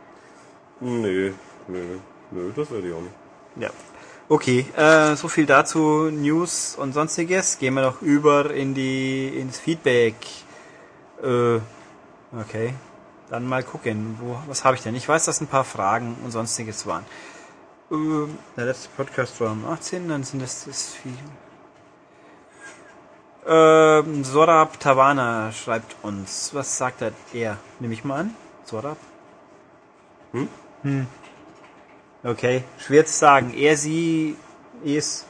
[0.80, 1.32] Nö,
[1.68, 1.98] nö,
[2.30, 3.14] nö, das werde ich auch nicht.
[3.56, 3.68] Ja.
[4.30, 7.58] Okay, äh, so viel dazu, News und sonstiges.
[7.58, 10.14] Gehen wir noch über in die ins Feedback.
[11.22, 11.58] Äh,
[12.40, 12.72] okay.
[13.28, 14.94] Dann mal gucken, wo, was habe ich denn?
[14.94, 17.04] Ich weiß, dass ein paar Fragen und sonstiges waren.
[17.90, 20.08] Ähm, der letzte Podcast war am 18.
[20.08, 21.12] Dann sind das, das viel.
[23.46, 26.50] Ähm, Sorab Tavana schreibt uns.
[26.54, 27.12] Was sagt er?
[27.32, 27.58] Er.
[27.80, 28.34] Nehme ich mal an.
[28.64, 28.96] Sorab?
[30.32, 30.48] Hm?
[30.82, 31.06] Hm.
[32.22, 32.64] Okay.
[32.78, 33.52] Schwer zu sagen.
[33.54, 34.36] Er, sie,
[34.82, 35.26] ist.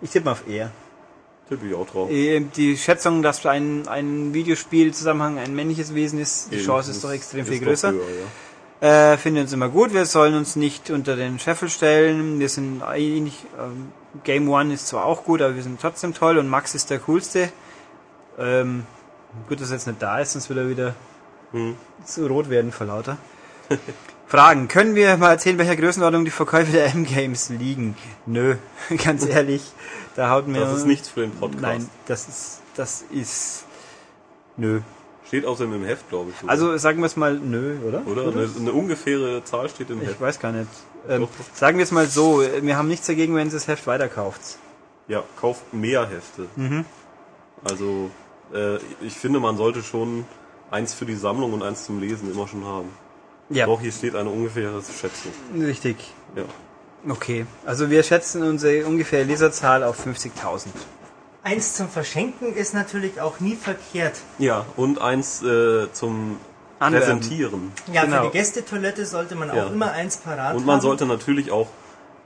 [0.00, 0.70] Ich tippe mal auf er.
[1.48, 2.08] Tippe ich auch drauf.
[2.10, 7.04] Ähm, Die Schätzung, dass ein, ein Videospielzusammenhang ein männliches Wesen ist, die Eben, Chance ist
[7.04, 7.92] doch extrem ist viel größer.
[7.92, 8.02] höher,
[8.80, 9.12] ja.
[9.12, 9.92] Äh, finden uns immer gut.
[9.92, 12.38] Wir sollen uns nicht unter den Scheffel stellen.
[12.40, 13.92] Wir sind eigentlich, ähm,
[14.24, 16.98] Game One ist zwar auch gut, aber wir sind trotzdem toll und Max ist der
[17.00, 17.50] coolste.
[18.38, 18.84] Ähm,
[19.48, 20.94] gut, dass er jetzt nicht da ist, sonst wird er wieder
[21.52, 21.76] Hm.
[22.04, 23.16] zu rot werden vor lauter.
[24.26, 24.68] Fragen.
[24.68, 27.96] Können wir mal erzählen, welcher Größenordnung die Verkäufe der M-Games liegen?
[28.26, 28.56] Nö,
[29.04, 29.62] ganz ehrlich.
[30.14, 30.60] Da haut mir.
[30.60, 31.62] Das ist nichts für den Podcast.
[31.62, 33.64] Nein, das ist, das ist,
[34.56, 34.80] nö.
[35.26, 36.36] Steht außerdem im Heft, glaube ich.
[36.36, 36.50] sogar.
[36.52, 38.04] Also sagen wir es mal nö, oder?
[38.06, 38.28] Oder?
[38.28, 40.20] Eine, eine ungefähre Zahl steht im Ich Heft.
[40.20, 40.68] weiß gar nicht.
[41.08, 44.40] Ähm, sagen wir es mal so, wir haben nichts dagegen, wenn Sie das Heft weiterkauft.
[45.08, 46.46] Ja, kauft mehr Hefte.
[46.56, 46.84] Mhm.
[47.64, 48.10] Also,
[48.54, 50.24] äh, ich finde, man sollte schon
[50.70, 52.88] eins für die Sammlung und eins zum Lesen immer schon haben.
[53.48, 55.32] Ja, Doch, hier steht eine ungefähre Schätzung.
[55.58, 55.96] richtig.
[56.36, 56.44] Ja.
[57.08, 60.66] Okay, also wir schätzen unsere ungefähre Leserzahl auf 50.000.
[61.42, 64.16] Eins zum Verschenken ist natürlich auch nie verkehrt.
[64.38, 66.36] Ja, und eins äh, zum
[66.80, 67.20] Anwerben.
[67.20, 67.72] Präsentieren.
[67.92, 68.16] Ja, Genau.
[68.24, 69.66] für die Gästetoilette sollte man Ja.
[69.66, 70.82] auch immer eins parat Und man haben.
[70.82, 71.68] sollte natürlich auch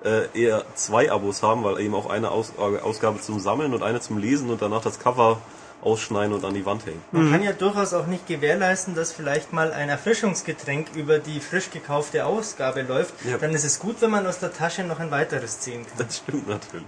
[0.05, 3.82] äh, eher zwei Abos haben, weil eben auch eine Aus äh, Ausgabe zum Sammeln und
[3.82, 5.38] eine zum Lesen und danach das Cover
[5.82, 7.02] ausschneiden und an die Wand hängen.
[7.12, 11.70] Man kann ja durchaus auch nicht gewährleisten, dass vielleicht mal ein Erfrischungsgetränk über die frisch
[11.70, 13.12] gekaufte Ausgabe läuft.
[13.24, 13.36] Ja.
[13.38, 16.07] Dann ist es gut, wenn man aus der Tasche noch ein weiteres ziehen kann.
[16.07, 16.86] Das stimmt natürlich.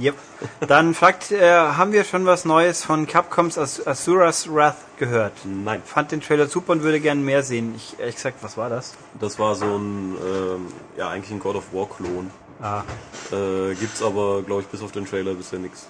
[0.00, 0.14] Yep.
[0.66, 5.32] Dann fragt, äh, haben wir schon was Neues von Capcoms As Asura's Wrath gehört?
[5.44, 7.74] Nein, Fand den Trailer super und würde gerne mehr sehen.
[7.76, 8.94] Ich ehrlich gesagt, was war das?
[9.20, 10.66] das war so ein, ähm,
[10.96, 12.30] ja eigentlich ein God of War Klon.
[12.60, 12.82] Ah,
[13.32, 15.88] Äh, gibt's aber, glaube ich, bis auf den Trailer bisher nichts.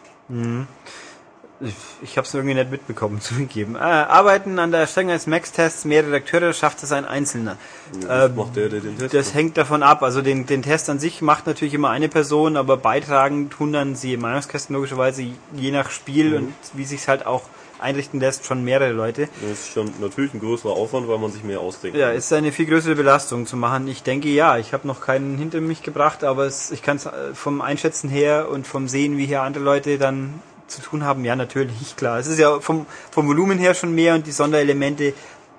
[1.61, 3.77] Ich, ich habe es irgendwie nicht mitbekommen, zugegeben.
[3.77, 7.57] Äh, arbeiten an der Erstellung eines Max-Tests mehrere Redakteure, schafft es ein Einzelner.
[8.03, 9.35] Ja, Ähm, macht der, der den Test Das macht.
[9.37, 10.03] hängt davon ab.
[10.03, 13.95] Also den, den Test an sich macht natürlich immer eine Person, aber beitragen tun dann
[13.95, 15.25] sie im Meinungskästen logischerweise
[15.55, 16.37] je nach Spiel Mhm.
[16.37, 17.43] und wie sich halt auch
[17.81, 19.29] einrichten lässt, schon mehrere Leute.
[19.43, 21.97] Das ist schon natürlich ein größerer Aufwand, weil man sich mehr ausdenkt.
[21.99, 23.89] Ja, ist eine viel größere Belastung zu machen.
[23.89, 27.09] Ich denke ja, ich habe noch keinen hinter mich gebracht, aber es, ich kann es
[27.35, 30.35] vom Einschätzen her und vom Sehen, wie hier andere Leute dann
[30.75, 32.19] zu tun haben, ja natürlich, klar.
[32.19, 35.15] Es ist ja vom, vom Volumen her schon mehr und die Sonderelemente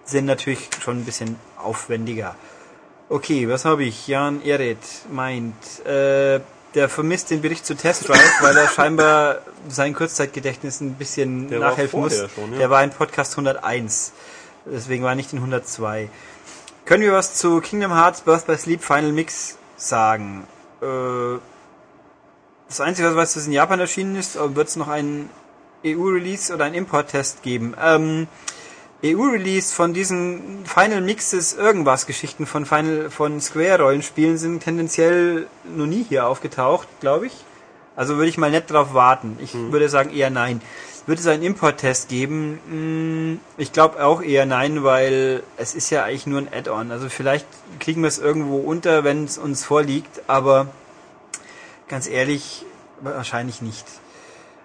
[0.06, 2.36] sind natürlich schon ein bisschen aufwendiger.
[3.10, 4.08] Okay, was habe ich?
[4.08, 4.80] Jan Eret
[5.12, 6.40] meint, äh,
[6.74, 9.40] der vermisst den Bericht zu Test Drive, weil er scheinbar
[9.70, 12.18] sein Kurzzeitgedächtnis ein bisschen Der nachhelfen muss.
[12.36, 12.60] schon, ja.
[12.60, 14.12] Der war in Podcast 101.
[14.66, 16.10] Deswegen war er nicht in 102.
[16.86, 20.46] Können wir was zu Kingdom Hearts Birth by Sleep Final Mix sagen?
[20.82, 21.38] Äh,
[22.68, 25.30] das Einzige, was ich weiß, dass es in Japan erschienen ist, wird es noch einen
[25.86, 27.76] EU-Release oder einen Import-Test geben.
[27.82, 28.28] Ähm,
[29.04, 35.86] EU-Release von diesen Final Mixes irgendwas Geschichten von Final von Square Rollenspielen sind tendenziell noch
[35.86, 37.34] nie hier aufgetaucht, glaube ich.
[37.96, 39.38] Also würde ich mal nicht drauf warten.
[39.42, 40.62] Ich würde sagen eher nein.
[41.08, 42.60] Wird es einen Import-Test geben?
[42.68, 46.92] Hm, Ich glaube auch eher nein, weil es ist ja eigentlich nur ein Add-on.
[46.92, 47.46] Also vielleicht
[47.80, 50.68] kriegen wir es irgendwo unter, wenn es uns vorliegt, aber
[51.88, 52.66] ganz ehrlich,
[53.02, 53.86] wahrscheinlich nicht.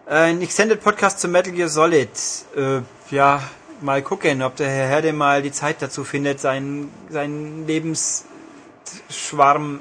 [0.07, 2.09] Ein Extended Podcast zu Metal Gear Solid.
[2.57, 3.43] Äh, ja,
[3.81, 9.81] mal gucken, ob der Herr Herde mal die Zeit dazu findet, seinen, seinen Lebensschwarm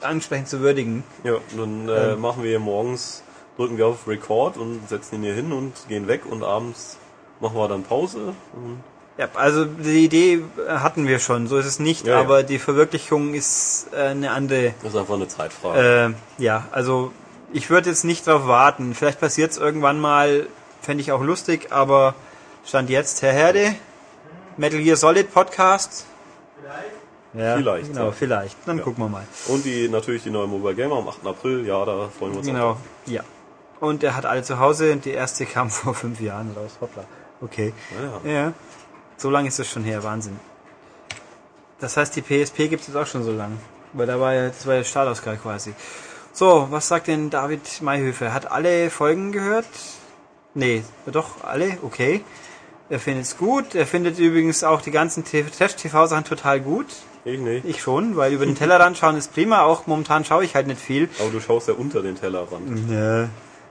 [0.00, 1.04] ansprechend zu würdigen.
[1.24, 2.20] Ja, dann äh, Ähm.
[2.20, 3.22] machen wir hier morgens,
[3.56, 6.96] drücken wir auf Record und setzen ihn hier hin und gehen weg und abends
[7.40, 8.34] machen wir dann Pause.
[8.54, 8.82] Und
[9.18, 12.20] Ja, also die Idee hatten wir schon, so ist es nicht, Ja, ja.
[12.20, 14.74] aber die Verwirklichung ist äh, eine andere.
[14.82, 16.14] das ist einfach eine Zeitfrage.
[16.38, 17.12] Äh, ja, also
[17.52, 18.94] ich würde jetzt nicht darauf warten.
[18.94, 20.46] Vielleicht passiert es irgendwann mal,
[20.82, 22.14] fände ich auch lustig, aber
[22.64, 23.74] stand jetzt Herr Herde,
[24.56, 26.06] Metal Gear Solid Podcast.
[27.34, 28.12] Ja, Vielleicht, Genau, ja.
[28.12, 28.56] vielleicht.
[28.66, 28.84] Dann Ja.
[28.84, 29.24] gucken wir mal.
[29.48, 31.26] Und die natürlich die neue Mobile Gamer am 8.
[31.26, 32.76] April, ja, da freuen wir uns Genau, auch.
[33.06, 33.22] ja.
[33.80, 36.78] Und er hat alle zu Hause und die erste kam vor fünf Jahren raus.
[36.80, 37.04] Hoppla.
[37.40, 37.72] Okay.
[38.24, 38.40] Ja, ja.
[38.46, 38.52] Ja.
[39.18, 40.38] So lange ist das schon her, Wahnsinn.
[41.80, 43.56] Das heißt, die PSP gibt es jetzt auch schon so lange.
[43.92, 45.74] Weil da war ja, das war ja Startausgabe quasi.
[46.32, 48.32] So, was sagt denn David Mayhöfer?
[48.32, 49.66] Hat alle Folgen gehört?
[50.54, 52.22] Nee, doch, alle, okay.
[52.90, 53.74] Er findet es gut.
[53.74, 56.86] Er findet übrigens auch die ganzen Trash-TV-Sachen total gut.
[57.24, 57.64] Ich nicht.
[57.66, 59.62] Ich schon, weil über den Tellerrand schauen ist prima.
[59.62, 61.08] Auch momentan schaue ich halt nicht viel.
[61.18, 62.90] Aber du schaust ja unter den Tellerrand.
[62.90, 63.28] Ja.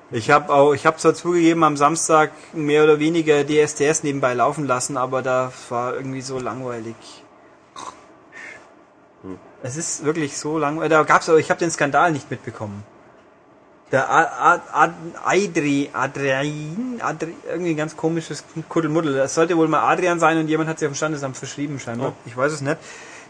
[0.10, 4.66] Ich habe auch, ich habe zwar zugegeben am Samstag mehr oder weniger DSDS nebenbei laufen
[4.66, 6.96] lassen, aber da war irgendwie so langweilig.
[9.64, 10.80] Es ist wirklich so lang.
[10.90, 12.84] Da gab's aber, ich habe den Skandal nicht mitbekommen.
[13.92, 14.10] Der
[15.26, 19.16] Adri, Adrian, Adri, irgendwie ein ganz komisches Kuddelmuddel.
[19.16, 22.10] Das sollte wohl mal Adrian sein und jemand hat sich auf dem Standesamt verschrieben scheinbar.
[22.10, 22.14] Oh.
[22.26, 22.78] Ich weiß es nicht.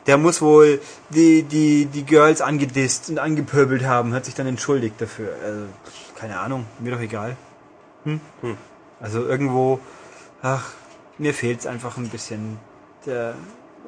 [0.07, 4.95] Der muss wohl die, die, die Girls angedisst und angepöbelt haben, hat sich dann entschuldigt
[4.99, 5.29] dafür.
[5.43, 5.65] Also,
[6.19, 7.37] keine Ahnung, mir doch egal.
[8.03, 8.19] Hm?
[8.41, 8.57] Hm.
[8.99, 9.79] Also irgendwo,
[10.41, 10.71] ach,
[11.17, 12.57] mir fehlt's einfach ein bisschen.
[13.05, 13.35] Der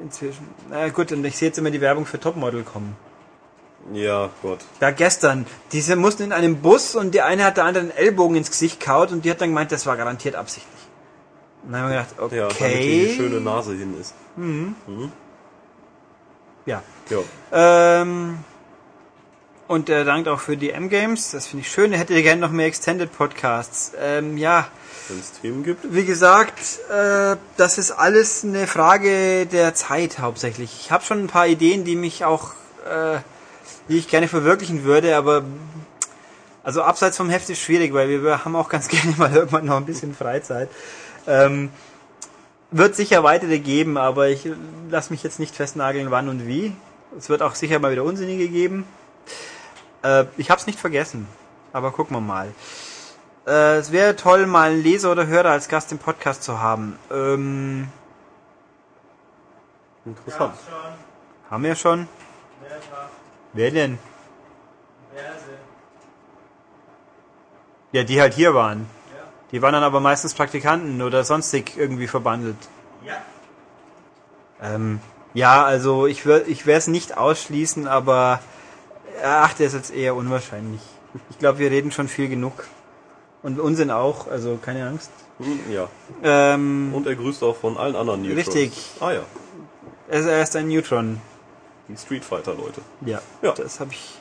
[0.02, 0.48] inzwischen.
[0.70, 2.96] Na gut, und ich sehe jetzt immer die Werbung für Topmodel kommen.
[3.94, 4.60] Ja, Gott.
[4.80, 8.36] Da gestern, diese mussten in einem Bus und die eine hat der andere einen Ellbogen
[8.36, 10.82] ins Gesicht kaut und die hat dann gemeint, das war garantiert absichtlich.
[11.64, 13.08] Und dann haben wir gedacht, Ja, damit okay.
[13.08, 14.14] die schöne Nase hin ist.
[16.66, 16.82] ja.
[17.10, 17.22] Ja.
[18.02, 18.40] Ähm,
[19.70, 21.94] und er dankt auch für die M-Games, das finde ich schön.
[21.94, 23.92] Er hätte gerne noch mehr Extended Podcasts.
[24.02, 24.68] Ähm, ja,
[25.08, 25.94] Wenn es Themen gibt.
[25.94, 26.60] wie gesagt,
[26.90, 30.76] äh, das ist alles eine Frage der Zeit hauptsächlich.
[30.82, 32.54] Ich habe schon ein paar Ideen, die mich auch,
[32.84, 33.20] äh,
[33.90, 35.44] die ich gerne verwirklichen würde, aber
[36.64, 39.78] also abseits vom Heft ist schwierig, weil wir haben auch ganz gerne mal irgendwann noch
[39.78, 40.70] ein bisschen Freizeit.
[41.28, 41.70] Ähm,
[42.72, 44.50] wird sicher weitere geben, aber ich
[44.90, 46.76] lasse mich jetzt nicht festnageln, wann und wie.
[47.20, 48.86] Es wird auch sicher mal wieder Unsinnige geben.
[50.04, 51.28] Äh, ich habe es nicht vergessen,
[51.74, 52.52] aber gucken wir mal.
[53.48, 56.98] Äh, es wäre toll, mal einen Leser oder Hörer als Gast im Podcast zu haben.
[57.12, 57.88] Ähm,
[60.06, 60.56] Interessant.
[60.70, 61.52] schon.
[61.52, 62.08] haben wir schon?
[62.62, 63.10] Mehrfach.
[63.54, 64.00] Wer denn?
[65.14, 65.46] Verse.
[67.92, 68.82] Ja, die halt hier waren.
[69.14, 69.24] Ja.
[69.52, 72.58] Die waren dann aber meistens Praktikanten oder sonstig irgendwie verbandelt.
[73.06, 73.18] Ja.
[74.62, 75.00] Ähm,
[75.34, 78.40] ja, also ich, wär- ich werde es nicht ausschließen, aber
[79.22, 80.82] erachte es jetzt eher unwahrscheinlich.
[81.30, 82.66] Ich glaube, wir reden schon viel genug.
[83.42, 85.10] Und Unsinn auch, also keine Angst.
[85.40, 85.88] Hm, Ja.
[86.24, 88.48] Ähm, Und er grüßt auch von allen anderen Neutrons.
[88.48, 88.92] Richtig.
[89.00, 89.22] Ah ja.
[90.10, 91.22] er ist- ein Neutron.
[91.88, 92.82] Die Street Fighter Leute.
[93.06, 93.54] Ja, Ja.
[93.54, 94.20] das habe ich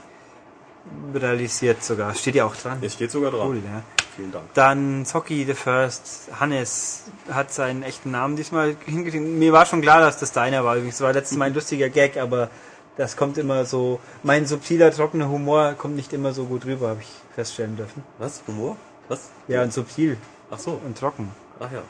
[1.14, 2.14] realisiert sogar.
[2.14, 2.78] Steht ja auch dran.
[2.80, 3.49] Es steht sogar dran.
[3.49, 3.82] Cool, ja.
[4.16, 4.53] Vielen Dank.
[4.55, 9.38] Dann Zocki the First, Hannes hat seinen echten Namen diesmal hingeschrieben.
[9.38, 10.76] Mir war schon klar, dass das deiner war.
[10.76, 12.51] Übrigens war letztes Mal ein lustiger Gag, aber
[12.99, 13.99] das kommt immer so.
[14.22, 18.03] Mein subtiler, trockener Humor kommt nicht immer so gut rüber, habe ich feststellen dürfen.
[18.18, 18.42] Was?
[18.46, 18.76] Humor?
[19.09, 19.30] Was?
[19.49, 20.18] Ja, und subtil
[20.51, 20.78] Ach so.
[20.84, 21.30] und trocken.
[21.59, 21.82] Ach ja.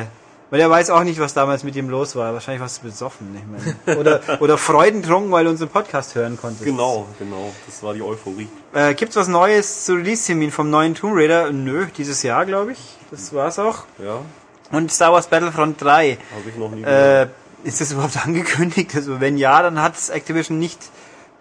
[0.00, 0.04] Äh,
[0.50, 2.34] weil er weiß auch nicht, was damals mit ihm los war.
[2.34, 3.28] Wahrscheinlich warst du besoffen.
[3.36, 3.98] Ich meine.
[4.00, 6.64] Oder, oder freudentrunken, weil du unseren Podcast hören konntest.
[6.64, 7.52] Genau, genau.
[7.66, 8.48] Das war die Euphorie.
[8.74, 11.52] Äh, gibt's was Neues zu Release-Termin vom neuen Tomb Raider?
[11.52, 12.78] Nö, dieses Jahr, glaube ich.
[13.12, 13.84] Das war's auch.
[14.02, 14.18] Ja,
[14.72, 16.18] Und Star Wars Battlefront 3.
[16.34, 17.28] habe ich noch nie Äh,
[17.64, 18.94] ist das überhaupt angekündigt?
[18.94, 20.78] Also wenn ja, dann hat es Activision nicht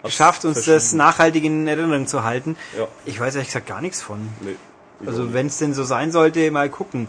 [0.04, 2.56] geschafft, uns das nachhaltig in Erinnerung zu halten.
[2.78, 2.88] Ja.
[3.06, 4.30] Ich weiß ehrlich gesagt gar nichts von.
[4.42, 4.56] Nee.
[5.02, 7.08] ich Also wenn es denn so sein sollte, mal gucken.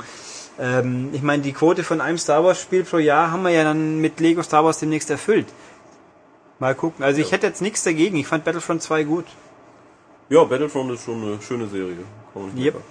[0.59, 3.65] Ähm, ich meine, die Quote von einem Star Wars Spiel pro Jahr haben wir ja
[3.65, 5.47] dann mit Lego Star Wars demnächst erfüllt.
[6.59, 7.05] Mal gucken.
[7.05, 7.33] Also ich Ja.
[7.33, 8.17] hätte jetzt nichts dagegen.
[8.17, 9.25] Ich fand Battlefront 2 gut.
[10.29, 11.97] Ja, Battlefront ist schon eine schöne Serie.
[12.33, 12.75] Kann man nicht Yep.
[12.75, 12.89] meckern.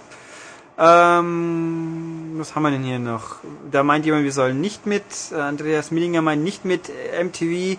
[0.80, 3.36] Ähm, was haben wir denn hier noch?
[3.70, 5.02] Da meint jemand, wir sollen nicht mit.
[5.30, 7.78] Äh, Andreas Millinger meint nicht mit äh, MTV.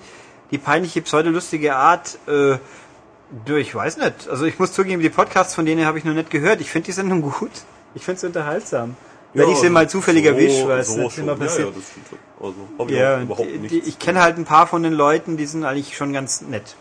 [0.51, 2.17] Die peinliche, pseudolustige Art.
[2.27, 2.57] Äh,
[3.59, 4.27] ich weiß nicht.
[4.29, 6.61] Also ich muss zugeben, die Podcasts von denen habe ich noch nicht gehört.
[6.61, 7.51] Ich finde die Sendung gut.
[7.95, 8.95] Ich finde es unterhaltsam.
[9.33, 11.69] Wenn Ja, ich sie mal zufällig so- erwische, weil es so nicht immer Ja, passiert.
[11.69, 12.19] ja, schon.
[12.77, 15.45] Also, ich Ja, und überhaupt die, ich kenne halt ein paar von den Leuten, die
[15.45, 16.75] sind eigentlich schon ganz nett.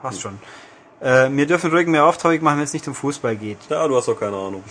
[0.00, 0.38] Passt schon.
[1.00, 3.58] Äh, wir dürfen ruhig mehr Off-Topic machen, wenn es nicht um Fußball geht.
[3.68, 4.64] Ja, du hast doch keine Ahnung.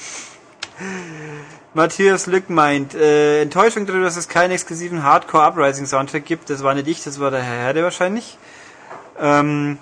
[1.74, 6.50] Matthias Lück meint, äh, Enttäuschung darüber, dass es keinen exklusiven Hardcore-Uprising-Soundtrack gibt.
[6.50, 8.38] Das war nicht ich, das war der Herr Herde wahrscheinlich.
[9.20, 9.78] Ähm,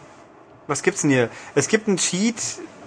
[0.67, 1.29] was gibt's denn hier?
[1.53, 2.35] Es gibt einen Cheat,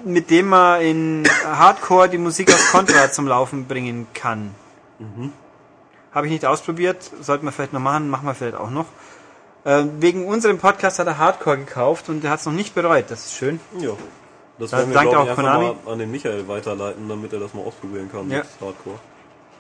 [0.05, 4.55] mit dem man in Hardcore die Musik aus Contra zum Laufen bringen kann.
[6.13, 8.87] Habe ich nicht ausprobiert, sollten wir vielleicht noch machen, machen wir vielleicht auch noch.
[9.65, 13.07] Äh, wegen unserem Podcast hat er Hardcore gekauft und er hat es noch nicht bereut.
[13.09, 13.61] Das ist schön.
[13.79, 13.91] Ja.
[14.59, 15.75] Das Da- werden wir, danke auch einfach Konami.
[15.85, 18.39] mal an den Michael weiterleiten, damit er das mal ausprobieren kann Ja.
[18.39, 18.99] mit Hardcore.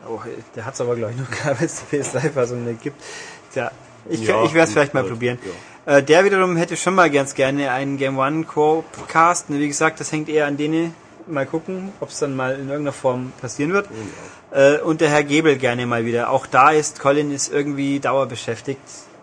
[0.08, 0.20] Oh,
[0.54, 3.00] der hat es aber, glaube ich, noch gar, die PS3-Fassung nicht gibt.
[3.52, 3.70] Tja,
[4.08, 5.38] ich, Ja, ich werde es vielleicht mal halt, probieren.
[5.86, 5.96] ja.
[5.98, 9.46] Äh, der wiederum hätte schon mal ganz gerne einen Game One Co-Cast.
[9.48, 10.94] Wie gesagt, das hängt eher an denen.
[11.26, 13.88] Mal gucken, ob es dann mal in irgendeiner Form passieren wird.
[14.50, 16.30] Äh, und der Herr Gebel gerne mal wieder.
[16.30, 18.80] Auch da ist Colin ist irgendwie dauerbeschäftigt.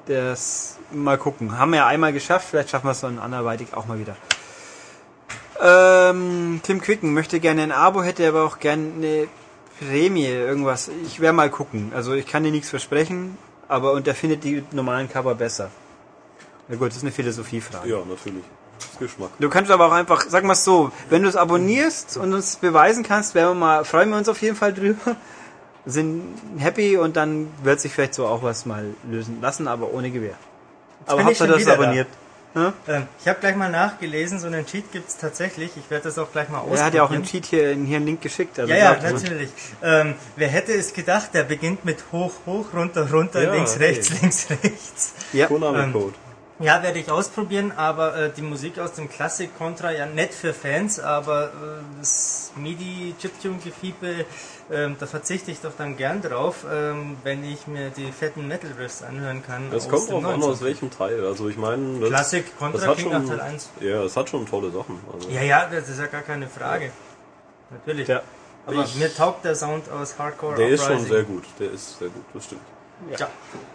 [0.08, 1.58] Das mal gucken.
[1.58, 4.16] Haben wir ja einmal geschafft, vielleicht schaffen wir es dann anderweitig auch mal wieder.
[5.62, 9.28] Ähm, Tim Quicken möchte gerne ein Abo, hätte aber auch gerne eine
[9.80, 10.90] Prämie, irgendwas.
[11.06, 11.92] Ich werde mal gucken.
[11.96, 13.38] Also ich kann dir nichts versprechen,
[13.68, 15.70] aber und der findet die normalen Cover besser.
[16.68, 17.90] Na gut, das ist eine Philosophiefrage.
[17.90, 18.44] Ja, natürlich.
[18.78, 19.30] Das ist Geschmack.
[19.40, 23.04] Du kannst aber auch einfach, sag mal so, wenn du es abonnierst und uns beweisen
[23.04, 25.16] kannst, werden wir mal, freuen wir uns auf jeden Fall drüber.
[25.88, 26.24] Sind
[26.58, 30.34] happy und dann wird sich vielleicht so auch was mal lösen lassen, aber ohne Gewehr.
[31.06, 32.06] Aber ich habt ihr schon das wieder da.
[32.56, 32.74] Ja?
[32.88, 35.72] Ähm, ich habe gleich mal nachgelesen, so einen Cheat gibt es tatsächlich.
[35.76, 36.80] Ich werde das auch gleich mal ausprobieren.
[36.82, 38.58] Er hat ja auch einen Cheat hier, hier einen Link geschickt.
[38.58, 39.50] Also Ja, ja, natürlich.
[39.84, 43.88] Ähm, wer hätte es gedacht, der beginnt mit hoch, hoch, runter, runter, Ja, links, hey.
[43.88, 45.14] rechts, links, rechts.
[45.34, 45.48] Ja.
[45.48, 46.14] Konami-Code.
[46.60, 50.54] Ja, werde ich ausprobieren, aber äh, die Musik aus dem Classic Contra, ja nett für
[50.54, 51.50] Fans, aber äh,
[52.00, 54.26] das MIDI-Chiptune-Gefiepe,
[54.72, 58.72] ähm, da verzichte ich doch dann gern drauf, ähm, wenn ich mir die fetten Metal
[58.80, 59.70] Riffs anhören kann.
[59.70, 60.50] Das kommt drauf an, 19.
[60.50, 61.26] aus welchem Teil.
[61.26, 63.70] Also ich meine, das, Classic das Contra nach schon, Teil 1.
[63.82, 64.98] ja, es hat schon tolle Sachen.
[65.14, 66.92] Also, Ja, ja, das ist ja gar keine Frage.
[67.70, 68.08] Natürlich.
[68.08, 68.22] Ja.
[68.66, 71.12] Aber Ich- mir taugt der Sound aus Hardcore der ist schon Uprising.
[71.12, 71.44] sehr gut.
[71.60, 72.62] Der ist sehr gut, das stimmt.
[73.18, 73.28] Ja.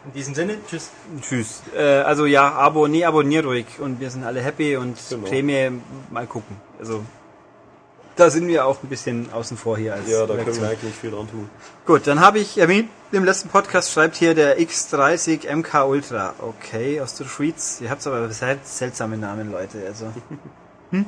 [0.07, 0.91] In diesem Sinne, tschüss.
[1.21, 1.63] Tschüss.
[1.77, 5.29] Äh, also ja, Abo, nee, abonnier ruhig und wir sind alle happy und Genau.
[5.29, 5.71] Prämie
[6.11, 6.57] mal gucken.
[6.79, 7.03] Also
[8.17, 10.65] da sind wir auch ein bisschen außen vor hier als Ja, da können Redaktion.
[10.65, 11.49] wir eigentlich viel dran tun.
[11.87, 16.35] Gut, dann habe ich erwähnt, im letzten Podcast schreibt hier der X30 MK Ultra.
[16.39, 17.79] Okay, aus der Schweiz.
[17.81, 19.83] Ihr habt aber seltsame Namen, Leute.
[19.87, 20.07] Also.
[20.91, 21.07] Hm?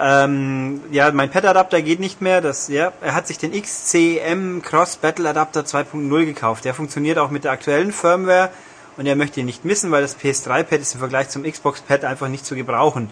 [0.00, 2.40] Ähm, ja, mein Pad-Adapter geht nicht mehr.
[2.40, 6.64] Das, ja, er hat sich den XCM Cross Battle Adapter 2.0 gekauft.
[6.64, 8.50] Der funktioniert auch mit der aktuellen Firmware
[8.96, 12.28] und er möchte ihn nicht missen, weil das PS3-Pad ist im Vergleich zum Xbox-Pad einfach
[12.28, 13.10] nicht zu gebrauchen.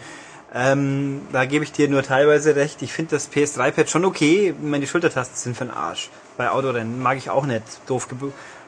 [0.55, 2.81] Ähm, da gebe ich dir nur teilweise recht.
[2.83, 4.55] Ich finde das PS3-Pad schon okay.
[4.63, 6.09] Meine Schultertasten sind für den Arsch.
[6.37, 7.65] Bei Autorennen mag ich auch nicht.
[7.89, 8.17] Doof, ge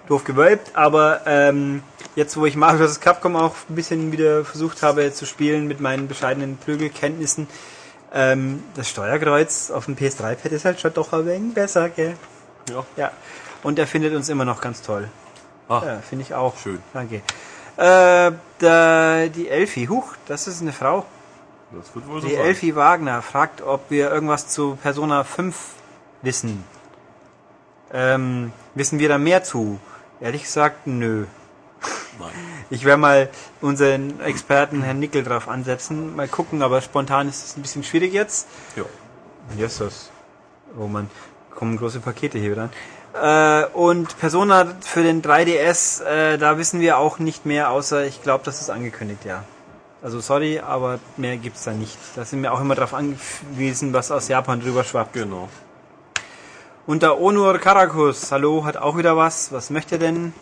[0.09, 0.75] doof gewölbt.
[0.75, 1.83] Aber ähm,
[2.17, 3.01] jetzt, wo ich Mario vs.
[3.01, 7.49] Capcom auch ein bisschen wieder versucht habe zu spielen mit meinen bescheidenen Prügelkenntnissen,
[8.13, 12.17] ähm, das Steuerkreuz auf dem PS3-Pad ist halt schon doch ein wenig besser, gell?
[12.71, 12.85] Ja.
[12.97, 13.11] Ja.
[13.63, 15.09] Und er findet uns immer noch ganz toll.
[15.69, 16.57] Ah, Ja, finde ich auch.
[16.57, 16.79] Schön.
[16.95, 17.17] Danke.
[17.77, 21.05] Äh, da, die Elfi, huch, das ist eine Frau.
[21.71, 22.45] das wird wohl so Die sein.
[22.47, 25.55] Elfi Wagner fragt, ob wir irgendwas zu Persona 5
[26.23, 26.65] wissen.
[27.93, 29.79] Ähm, wissen wir da mehr zu?
[30.21, 31.27] Ehrlich gesagt, nö.
[32.19, 32.31] Nein.
[32.71, 33.29] Ich werde mal
[33.61, 36.17] unseren Experten Herrn Nickel drauf ansetzen.
[36.17, 38.49] Mal gucken, aber spontan ist es ein bisschen schwierig jetzt.
[38.77, 38.85] Ja.
[39.57, 40.11] Jesus.
[40.79, 41.09] Oh man,
[41.55, 42.71] kommen große Pakete hier dran.
[43.15, 48.23] Äh, und Persona für den 3DS, äh, da wissen wir auch nicht mehr, außer ich
[48.23, 49.45] glaube, das ist angekündigt, ja.
[50.03, 51.97] Also sorry, aber mehr gibt's da nicht.
[52.15, 55.15] Da sind wir auch immer drauf angewiesen, was aus Japan drüber schwappt.
[55.15, 55.49] Genau.
[56.89, 59.53] Und der Onur Karakus, hallo, hat auch wieder was.
[59.53, 60.33] Was möchte er denn?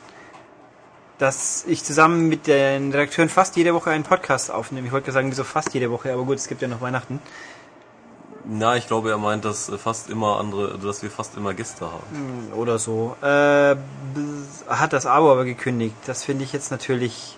[1.19, 4.87] Dass ich zusammen mit den Redakteuren fast jede Woche einen Podcast aufnehme.
[4.87, 7.19] Ich wollte sagen, wieso fast jede Woche, aber gut, es gibt ja noch Weihnachten.
[8.45, 11.85] Na, ich glaube, er meint, dass äh, fast immer andere, dass wir fast immer Gäste
[11.87, 12.53] haben.
[12.55, 13.17] oder so.
[13.23, 13.75] Äh,
[14.69, 15.97] hat das Abo aber gekündigt.
[16.07, 17.37] Das finde ich jetzt natürlich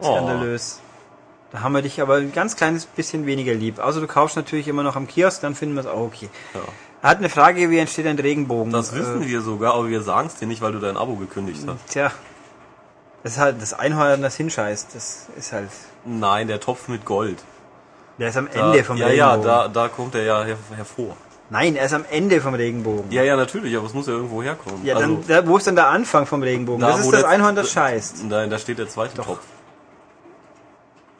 [0.00, 0.80] skandalös.
[1.50, 3.80] Da haben wir dich aber ein ganz kleines bisschen weniger lieb.
[3.80, 6.28] Außer du kaufst natürlich immer noch am Kiosk, dann finden wir es auch okay.
[6.54, 6.60] Ja.
[7.06, 8.72] Er hat eine Frage, wie entsteht ein Regenbogen?
[8.72, 11.14] Das wissen äh, wir sogar, aber wir sagen es dir nicht, weil du dein Abo
[11.14, 11.92] gekündigt hast.
[11.92, 12.10] Tja.
[13.22, 14.88] Das ist halt das Einhorn, das hinscheißt.
[14.92, 15.68] Das ist halt.
[16.04, 17.38] Nein, der Topf mit Gold.
[18.18, 19.42] Der ist am Da, Ende vom ja, Regenbogen.
[19.46, 21.16] ja, da, da kommt er ja her, hervor.
[21.48, 23.12] Nein, er ist am Ende vom Regenbogen.
[23.12, 24.84] Ja, ja, natürlich, aber es muss ja irgendwo herkommen.
[24.84, 26.80] Ja, also, dann, da, wo ist denn der Anfang vom Regenbogen?
[26.80, 28.24] da, das ist das der- Einhorn, das scheißt.
[28.24, 29.38] Nein, da steht der zweite Topf.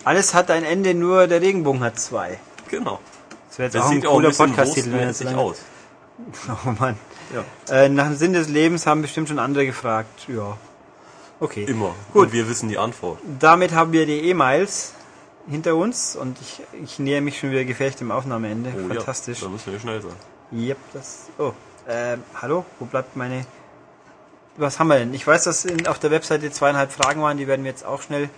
[0.02, 2.40] Alles hat ein Ende, nur der Regenbogen hat zwei.
[2.70, 2.98] Genau.
[3.50, 5.38] Das wäre jetzt Das auch ein sieht auch ein cooler Podcast-Titel, wenn jetzt wurstmäßig lange...
[5.42, 5.56] aus.
[6.66, 6.96] Oh Mann.
[7.34, 7.74] Ja.
[7.74, 10.26] Äh, nach dem Sinn des Lebens haben bestimmt schon andere gefragt.
[10.28, 10.56] Ja.
[11.40, 11.64] Okay.
[11.64, 11.94] Immer.
[12.12, 12.26] Gut.
[12.26, 13.18] Und wir wissen die Antwort.
[13.38, 14.94] Damit haben wir die E-Mails
[15.48, 18.72] hinter uns und ich, ich näher mich schon wieder gefecht dem Aufnahmeende.
[18.74, 19.40] Oh, Fantastisch.
[19.40, 20.12] Ja, da müssen wir schnell sein.
[20.52, 21.26] Yep, das.
[21.38, 21.52] Oh,
[21.88, 23.44] ähm, hallo, wo bleibt meine.
[24.56, 25.12] Was haben wir denn?
[25.12, 28.00] Ich weiß, dass in, auf der Webseite zweieinhalb Fragen waren, die werden wir jetzt auch
[28.00, 28.30] schnell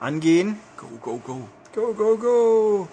[0.00, 0.58] angehen.
[0.76, 1.48] Go, go, go.
[1.72, 2.88] Go, go, go!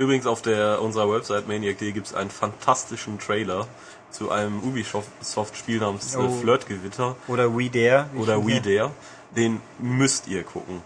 [0.00, 3.66] Übrigens auf der unserer Website maniac.de gibt es einen fantastischen Trailer
[4.10, 6.26] zu einem Ubisoft-Spiel namens Oh.
[6.40, 8.06] Flirtgewitter Oder We Dare.
[8.16, 8.62] oder We.
[8.62, 8.92] Dare.
[9.36, 10.80] Den müsst ihr gucken.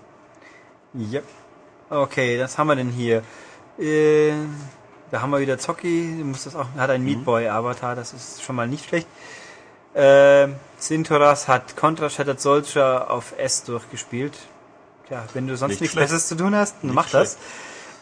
[0.99, 1.23] Yep.
[1.91, 3.23] Okay, was haben wir denn hier?
[3.79, 4.33] Äh,
[5.13, 8.13] da haben wir wieder Zocki, du musst das auch, hat einen Meat Boy Avatar, das
[8.15, 9.07] ist schon mal nicht schlecht.
[9.95, 14.35] Äh, Sintoras hat Contra Shattered Soldier auf S durchgespielt.
[15.07, 16.07] Tja, wenn du sonst Nicht nichts schlecht.
[16.07, 17.39] Besseres zu tun hast, dann mach das.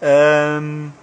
[0.01, 0.95] Ähm,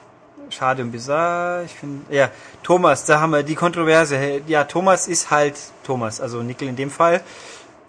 [0.49, 1.63] schade und bizarr.
[1.63, 2.29] Ich finde, ja,
[2.63, 4.41] Thomas, da haben wir die Kontroverse.
[4.47, 7.21] Ja, Thomas ist halt Thomas, also Nickel in dem Fall.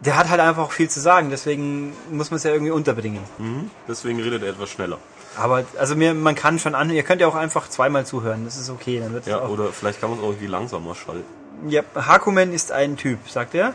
[0.00, 3.20] Der hat halt einfach viel zu sagen, deswegen muss man es ja irgendwie unterbringen.
[3.38, 3.70] Mhm.
[3.86, 4.98] Deswegen redet er etwas schneller.
[5.36, 8.56] Aber also mir, man kann schon an, ihr könnt ja auch einfach zweimal zuhören, das
[8.56, 8.98] ist okay.
[9.00, 11.24] Dann wird Ja, auch, oder vielleicht kann man es auch irgendwie langsamer schalten.
[11.68, 13.74] ja, Hakumen ist ein Typ, sagt er.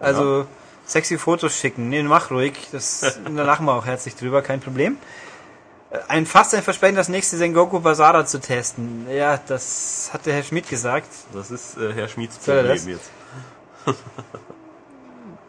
[0.00, 0.46] Also
[0.86, 4.96] sexy Fotos schicken, nee, mach ruhig, das, da lachen wir auch herzlich drüber, kein Problem.
[6.06, 9.06] Ein fast ein Versprechen, das nächste Sengoku Basara zu testen.
[9.10, 11.08] Ja, das hat der Herr Schmidt gesagt.
[11.32, 13.10] Das ist äh, Herr er Problem jetzt.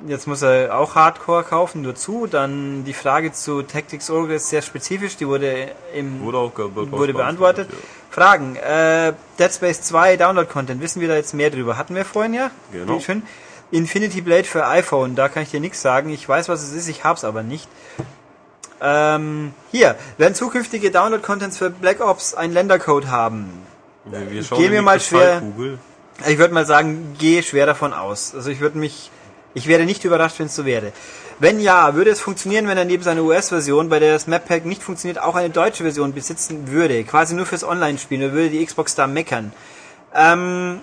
[0.08, 2.26] Jetzt muss er auch Hardcore kaufen, nur zu.
[2.26, 7.14] Dann die Frage zu Tactics Oracle ist sehr spezifisch, die wurde im Wurde auch wurde
[7.14, 7.70] beantwortet.
[8.10, 8.56] Fragen.
[8.56, 11.78] Äh, Dead Space 2 Download-Content, wissen wir da jetzt mehr drüber?
[11.78, 12.50] Hatten wir vorhin ja?
[12.72, 13.00] Genau.
[13.00, 13.24] Schön.
[13.70, 16.10] Infinity Blade für iPhone, da kann ich dir nichts sagen.
[16.10, 17.70] Ich weiß, was es ist, ich hab's aber nicht.
[18.82, 23.62] Ähm, hier, werden zukünftige Download-Contents für Black Ops einen Ländercode haben?
[24.06, 25.42] Wir, wir Geh schauen mir die mal schwer-.
[26.28, 28.34] Ich würde mal sagen, gehe schwer davon aus.
[28.36, 29.12] Also ich würde mich,
[29.54, 30.92] ich wäre nicht überrascht, wenn es so wäre.
[31.40, 34.66] Wenn ja, würde es funktionieren, wenn er neben seiner US-Version, bei der das Map Pack
[34.66, 38.64] nicht funktioniert, auch eine deutsche Version besitzen würde, quasi nur fürs Online-Spielen, oder würde die
[38.64, 39.52] Xbox da meckern?
[40.14, 40.82] Ähm,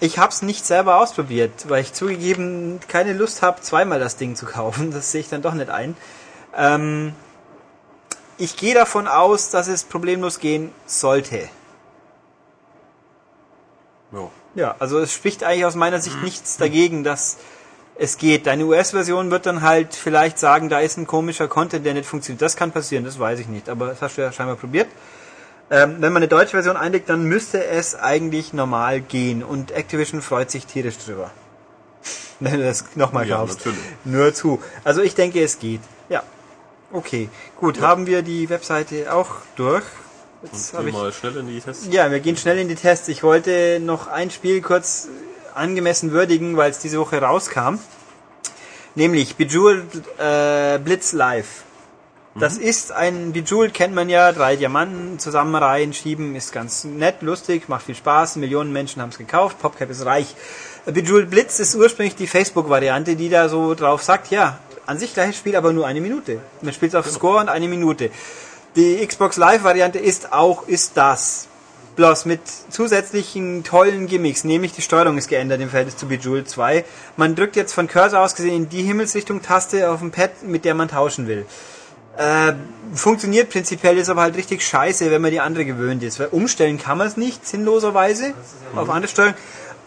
[0.00, 4.36] ich habe es nicht selber ausprobiert, weil ich zugegeben keine Lust habe, zweimal das Ding
[4.36, 4.90] zu kaufen.
[4.94, 5.96] Das sehe ich dann doch nicht ein.
[6.56, 7.12] Ähm,
[8.40, 11.48] ich gehe davon aus, dass es problemlos gehen sollte.
[14.12, 14.30] Ja.
[14.56, 17.36] Ja, also es spricht eigentlich aus meiner Sicht nichts dagegen, dass
[17.94, 18.48] es geht.
[18.48, 22.42] Deine US-Version wird dann halt vielleicht sagen, da ist ein komischer Content, der nicht funktioniert.
[22.42, 24.88] Das kann passieren, das weiß ich nicht, aber das hast du ja scheinbar probiert.
[25.70, 30.20] Ähm, wenn man eine deutsche Version einlegt, dann müsste es eigentlich normal gehen und Activision
[30.20, 31.30] freut sich tierisch drüber.
[32.40, 33.58] Wenn du das nochmal Ja, kaufst.
[33.58, 33.78] natürlich.
[34.04, 34.60] Nur zu.
[34.82, 35.82] Also ich denke, es geht.
[36.08, 36.24] Ja.
[36.92, 37.28] Okay.
[37.56, 39.84] Gut, haben wir die Webseite auch durch.
[40.42, 41.88] Jetzt Geh habe ich mal schnell in die Tests.
[41.90, 43.08] ja, wir gehen schnell in die Tests.
[43.08, 45.08] Ich wollte noch ein Spiel kurz
[45.54, 47.78] angemessen würdigen, weil es diese Woche rauskam.
[48.94, 51.64] Nämlich Bejeweled äh, Blitz Live.
[52.36, 57.68] Das ist ein Bejeweled kennt man ja, drei Diamanten zusammenreihen, schieben, ist ganz nett, lustig,
[57.68, 60.34] macht viel Spaß, Millionen Menschen haben es gekauft, PopCap ist reich.
[60.86, 65.36] Bejeweled Blitz ist ursprünglich die Facebook-Variante, die da so drauf sagt, ja, an sich gleiches
[65.36, 66.40] Spiel, aber nur eine Minute.
[66.62, 68.10] Man spielt auf Score und eine Minute.
[68.76, 71.48] Die Xbox Live-Variante ist auch, ist das.
[71.96, 76.84] Bloß mit zusätzlichen tollen Gimmicks, nämlich die Steuerung ist geändert im Verhältnis zu Bejeweled 2.
[77.16, 80.74] Man drückt jetzt von Cursor aus gesehen in die Himmelsrichtung-Taste auf dem Pad, mit der
[80.74, 81.46] man tauschen will.
[82.16, 82.54] Äh,
[82.94, 86.20] funktioniert prinzipiell, ist aber halt richtig scheiße, wenn man die andere gewöhnt ist.
[86.20, 88.34] Weil umstellen kann man es nicht, sinnloserweise,
[88.76, 89.34] auf andere Steuerung.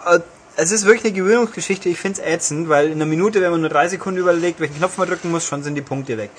[0.06, 0.20] Äh,
[0.56, 3.62] es ist wirklich eine Gewöhnungsgeschichte, ich finde es ätzend, weil in einer Minute, wenn man
[3.62, 6.30] nur drei Sekunden überlegt, welchen Knopf man drücken muss, schon sind die Punkte weg.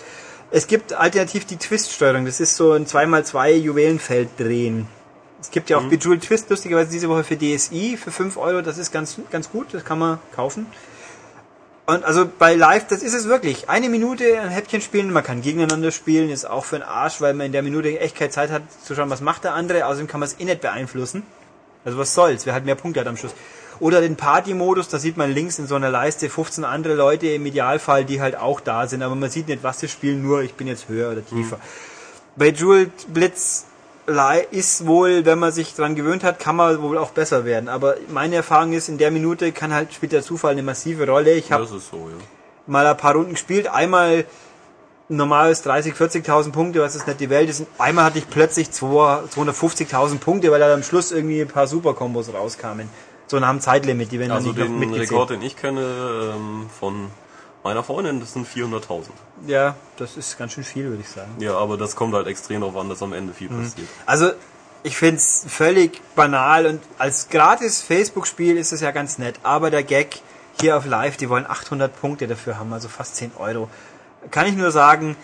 [0.50, 4.86] Es gibt alternativ die Twist-Steuerung, das ist so ein 2x2 Juwelenfeld drehen.
[5.40, 8.78] Es gibt ja auch Bejeweled Twist, lustigerweise diese Woche für DSI, für 5 Euro, das
[8.78, 10.66] ist ganz, ganz gut, das kann man kaufen.
[11.86, 13.68] Und also bei Live, das ist es wirklich.
[13.68, 17.34] Eine Minute ein Häppchen spielen, man kann gegeneinander spielen, ist auch für den Arsch, weil
[17.34, 19.84] man in der Minute echt keine Zeit hat zu schauen, was macht der andere.
[19.84, 21.24] Außerdem kann man es eh nicht beeinflussen.
[21.84, 23.34] Also was soll's, wer halt mehr Punkte hat am Schluss.
[23.80, 27.44] Oder den Party-Modus, da sieht man links in so einer Leiste 15 andere Leute im
[27.46, 30.54] Idealfall, die halt auch da sind, aber man sieht nicht, was sie spielen, nur ich
[30.54, 31.58] bin jetzt höher oder tiefer.
[32.36, 33.66] Bei Jeweled Blitz
[34.06, 37.68] Li- ist wohl, wenn man sich dran gewöhnt hat, kann man wohl auch besser werden.
[37.68, 41.32] Aber meine Erfahrung ist, in der Minute kann halt spielt der Zufall eine massive Rolle.
[41.32, 42.14] Ich habe so, ja.
[42.66, 43.66] mal ein paar Runden gespielt.
[43.68, 44.26] Einmal
[45.08, 47.64] normales 30, 40.000 Punkte, was ist nicht die Welt ist.
[47.78, 52.32] Einmal hatte ich plötzlich 2 250.000 Punkte, weil da am Schluss irgendwie ein paar Superkombos
[52.32, 52.88] rauskamen.
[53.26, 55.00] So nach dem Zeitlimit, die werden Also dann nicht den.
[55.00, 55.80] Rekord, den ich kenne
[56.36, 57.10] ähm, von
[57.62, 59.04] meiner Freundin, das sind 400.000.
[59.46, 61.30] Ja, das ist ganz schön viel, würde ich sagen.
[61.38, 63.62] Ja, aber das kommt halt extrem darauf an, dass am Ende viel Mhm.
[63.62, 63.88] passiert.
[64.04, 64.30] Also,
[64.82, 69.82] ich find's völlig banal und als gratis Facebook-Spiel ist es ja ganz nett, aber der
[69.82, 70.20] Gag
[70.60, 73.70] hier auf Live, die wollen 800 Punkte dafür haben, also fast 10 Euro.
[74.30, 75.16] Kann ich nur sagen,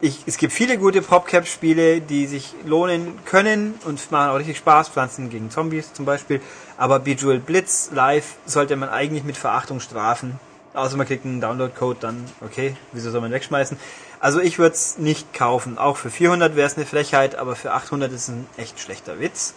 [0.00, 4.90] ich, es gibt viele gute PopCap-Spiele, die sich lohnen können und machen auch richtig Spaß,
[4.90, 6.40] Pflanzen gegen Zombies zum Beispiel,
[6.78, 10.40] aber Bejeweled Blitz Live sollte man eigentlich mit Verachtung strafen.
[10.74, 13.76] Außer man kriegt einen Download-Code, dann okay, wieso soll man wegschmeißen?
[14.20, 15.76] Also ich würde es nicht kaufen.
[15.76, 19.18] Auch für 400 wäre es eine Frechheit, aber für 800 ist es ein echt schlechter
[19.20, 19.54] Witz.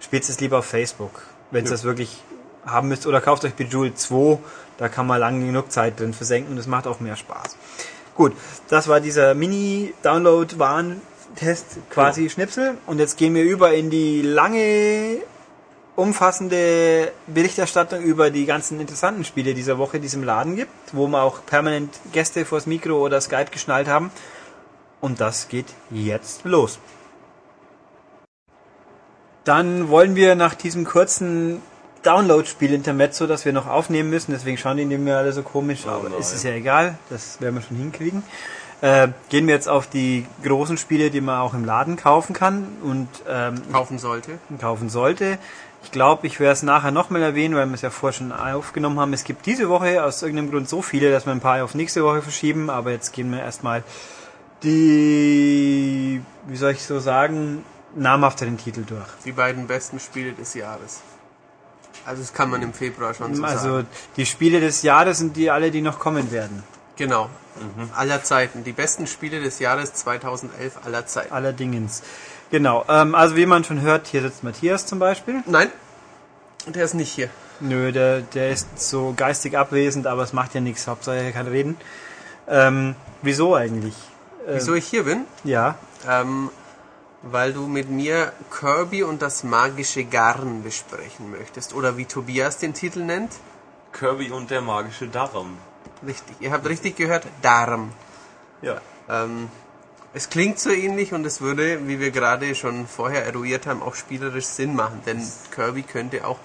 [0.00, 1.74] Spielt es lieber auf Facebook, wenn ihr Ja.
[1.74, 2.22] das wirklich
[2.66, 3.06] haben müsst.
[3.06, 4.38] Oder kauft euch Bejeweled 2,
[4.78, 7.56] da kann man lang genug Zeit drin versenken und es macht auch mehr Spaß.
[8.16, 8.32] Gut,
[8.68, 12.78] das war dieser Mini-Download-Warn-Test, quasi Schnipsel.
[12.86, 15.18] Und jetzt gehen wir über in die lange
[15.98, 21.08] umfassende Berichterstattung über die ganzen interessanten Spiele dieser Woche, die es im Laden gibt, wo
[21.08, 24.12] wir auch permanent Gäste vors Mikro oder Skype geschnallt haben.
[25.00, 26.78] Und das geht jetzt los.
[29.42, 31.60] Dann wollen wir nach diesem kurzen
[32.04, 36.16] Download-Spiel-Intermezzo, das wir noch aufnehmen müssen, deswegen schauen die mir alle so komisch, Oh aber
[36.16, 38.22] ist es ja egal, das werden wir schon hinkriegen.
[38.80, 42.68] Äh, gehen wir jetzt auf die großen Spiele, die man auch im Laden kaufen kann
[42.84, 44.38] und ähm, kaufen sollte.
[44.60, 45.38] kaufen sollte.
[45.84, 48.98] Ich glaube, ich werde es nachher nochmal erwähnen, weil wir es ja vorher schon aufgenommen
[49.00, 49.12] haben.
[49.12, 52.04] Es gibt diese Woche aus irgendeinem Grund so viele, dass wir ein paar auf nächste
[52.04, 53.82] Woche verschieben, aber jetzt gehen wir erstmal
[54.62, 57.64] die, wie soll ich so sagen,
[57.94, 59.06] namhafteren Titel durch.
[59.24, 61.00] Die beiden besten Spiele des Jahres.
[62.04, 63.88] Also das kann man im Februar schon so Also sagen.
[64.16, 66.62] die Spiele des Jahres sind die alle, die noch kommen werden.
[66.96, 67.28] Genau.
[67.96, 68.64] Aller Zeiten.
[68.64, 71.32] Die besten Spiele des Jahres 2011 aller Zeiten.
[71.32, 72.02] Allerdings.
[72.50, 72.84] Genau.
[72.88, 75.42] Ähm, also wie man schon hört, hier sitzt Matthias zum Beispiel.
[75.46, 75.70] Nein,
[76.66, 77.28] der ist nicht hier.
[77.60, 80.86] Nö, der, der ist so geistig abwesend, aber es macht ja nichts.
[80.86, 81.76] Hauptsache er kann reden.
[82.46, 83.94] Ähm, wieso eigentlich?
[84.46, 85.24] Ähm, Wieso ich hier bin?
[85.44, 85.76] Ja.
[86.08, 86.50] Ähm,
[87.22, 91.74] weil du mit mir Kirby und das magische Garn besprechen möchtest.
[91.74, 93.32] Oder wie Tobias den Titel nennt.
[93.92, 95.58] Kirby und der magische Darm.
[96.06, 97.90] Richtig, ihr habt richtig gehört, Darm.
[98.62, 98.80] Ja.
[99.08, 99.48] Ähm,
[100.14, 103.94] es klingt so ähnlich und es würde, wie wir gerade schon vorher eruiert haben, auch
[103.94, 105.02] spielerisch Sinn machen.
[105.06, 106.38] Denn Kirby könnte auch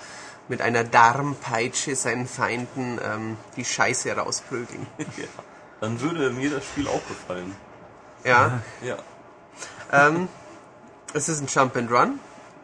[0.50, 4.86] mit einer Darmpeitsche seinen Feinden ähm, die Scheiße rausprügeln.
[4.98, 5.06] ja.
[5.80, 7.56] Dann würde mir das Spiel auch gefallen.
[8.24, 8.98] Ja, Ja.
[9.92, 10.28] ähm,
[11.14, 12.20] es ist ein Jump and Run.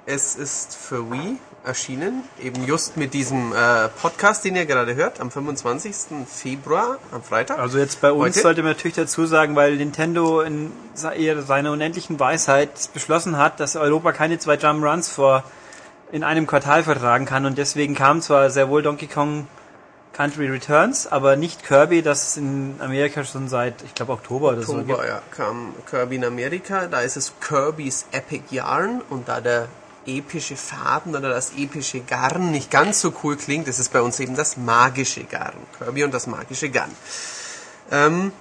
[0.05, 5.19] Es ist für Wii erschienen, eben just mit diesem äh, Podcast, den ihr gerade hört,
[5.19, 6.25] am 25.
[6.27, 7.59] Februar, am Freitag.
[7.59, 8.41] Also jetzt bei uns Heute?
[8.41, 14.11] sollte man natürlich dazu sagen, weil Nintendo in seiner unendlichen Weisheit beschlossen hat, dass Europa
[14.11, 15.43] keine zwei Jump Runs vor
[16.11, 19.47] in einem Quartal vertragen kann und deswegen kam zwar sehr wohl Donkey Kong
[20.13, 24.77] Country Returns, aber nicht Kirby, das in Amerika schon seit, ich glaube, Oktober oder so
[24.77, 24.89] gibt.
[24.89, 26.87] Oktober ja, kam Kirby in Amerika.
[26.87, 29.69] Da ist es Kirby's Epic Yarn und da der
[30.17, 34.35] epische Faden oder das epische Garn nicht ganz so cool klingt, ist bei uns eben
[34.35, 35.55] das magische Garn.
[35.77, 36.91] Kirby und das magische Garn.
[37.91, 38.31] Ähm,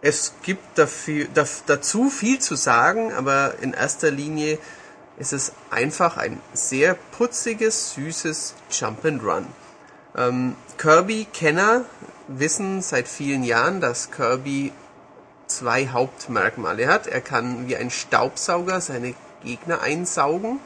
[0.00, 4.58] es gibt dafür, daf, dazu viel zu sagen, aber in erster Linie
[5.16, 9.46] ist es einfach ein sehr putziges, süßes Jump'n'Run.
[10.16, 11.84] Ähm, Kirby-Kenner
[12.28, 14.72] wissen seit vielen Jahren, dass Kirby
[15.46, 17.06] zwei Hauptmerkmale hat.
[17.06, 20.60] Er kann wie ein Staubsauger seine Gegner einsaugen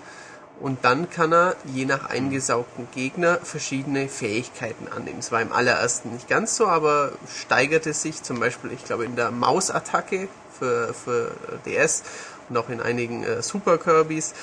[0.60, 5.20] und dann kann er je nach eingesaugten Gegner verschiedene Fähigkeiten annehmen.
[5.20, 9.14] Es war im allerersten nicht ganz so, aber steigerte sich zum Beispiel, ich glaube, in
[9.14, 10.28] der Mausattacke
[10.58, 11.30] für, für
[11.64, 12.02] DS
[12.48, 14.34] und auch in einigen äh, Super Kirbys.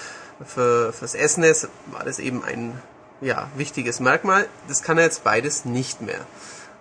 [0.45, 2.81] Für, fürs SNES war das eben ein
[3.21, 4.47] ja, wichtiges Merkmal.
[4.67, 6.19] Das kann er jetzt beides nicht mehr.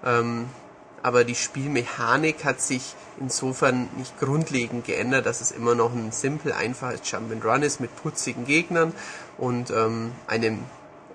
[0.04, 0.46] Ähm,
[1.02, 6.52] aber die Spielmechanik hat sich insofern nicht grundlegend geändert, dass es immer noch ein simpel,
[6.52, 8.94] einfaches Jump'n'Run ist mit putzigen Gegnern
[9.38, 10.60] und ähm, einem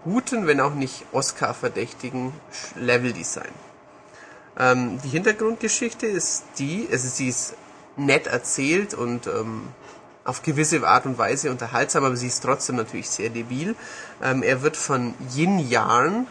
[0.03, 2.34] guten, wenn auch nicht Oscar-verdächtigen
[2.76, 3.51] Leveldesign.
[4.57, 7.55] Ähm, die Hintergrundgeschichte ist die, also sie ist
[7.95, 9.70] nett erzählt und ähm,
[10.24, 13.76] auf gewisse Art und Weise unterhaltsam, aber sie ist trotzdem natürlich sehr debil.
[14.22, 16.28] Ähm, er wird von Yin Yarn,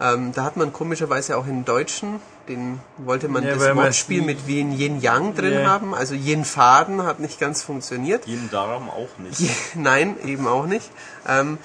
[0.00, 2.20] ähm, da hat man komischerweise auch im Deutschen,
[2.50, 5.66] den wollte man Ja, das Wortspiel mit Yin Yin Yang drin Ja.
[5.70, 8.26] haben, also Yin Faden hat nicht ganz funktioniert.
[8.26, 9.40] Jeden Darm auch nicht.
[9.74, 10.90] Nein, eben auch nicht.
[11.26, 11.58] Ähm,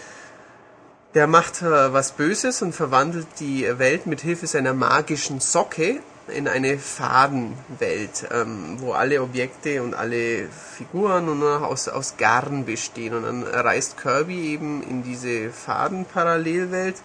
[1.15, 6.47] der macht äh, was Böses und verwandelt die Welt mit Hilfe seiner magischen Socke in
[6.47, 13.13] eine Fadenwelt, ähm, wo alle Objekte und alle Figuren nur noch aus, aus Garn bestehen.
[13.13, 16.95] Und dann reist Kirby eben in diese Fadenparallelwelt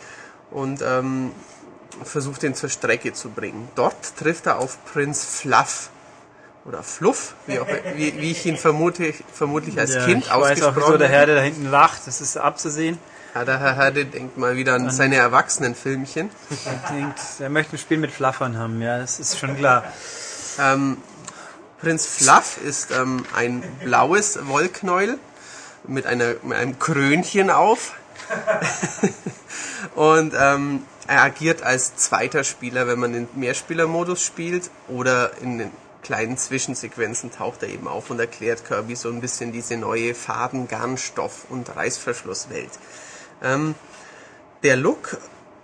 [0.51, 1.33] und ähm,
[2.05, 3.69] versucht ihn zur Strecke zu bringen.
[3.75, 5.91] Dort trifft er auf Prinz Fluff
[6.65, 10.33] oder Fluff, wie, auch, wie, wie ich ihn vermute, vermutlich als Ja, Kind ich weiß
[10.33, 12.99] auch, ausgesprochen wieso der der da hinten lacht, das ist abzusehen.
[13.35, 16.31] Ja, der Herr Herde denkt mal wieder an seine Erwachsenenfilmchen.
[16.65, 19.85] Er denkt, er möchte ein Spiel mit Flaffern haben, ja, das ist schon klar.
[20.59, 20.97] Ähm,
[21.81, 25.19] Prinz Fluff ist ähm, ein blaues Wollknäuel
[25.87, 27.95] mit, einer, mit einem Krönchen auf.
[29.95, 35.71] Und ähm, er agiert als zweiter Spieler, wenn man den Mehrspielermodus spielt oder in den
[36.05, 40.69] kleinen Zwischensequenzen taucht er eben auf und erklärt Kirby so ein bisschen diese neue Faden,
[40.69, 42.71] Garnstoff und Reißverschlusswelt.
[43.43, 43.75] Ähm,
[44.63, 45.19] der Look,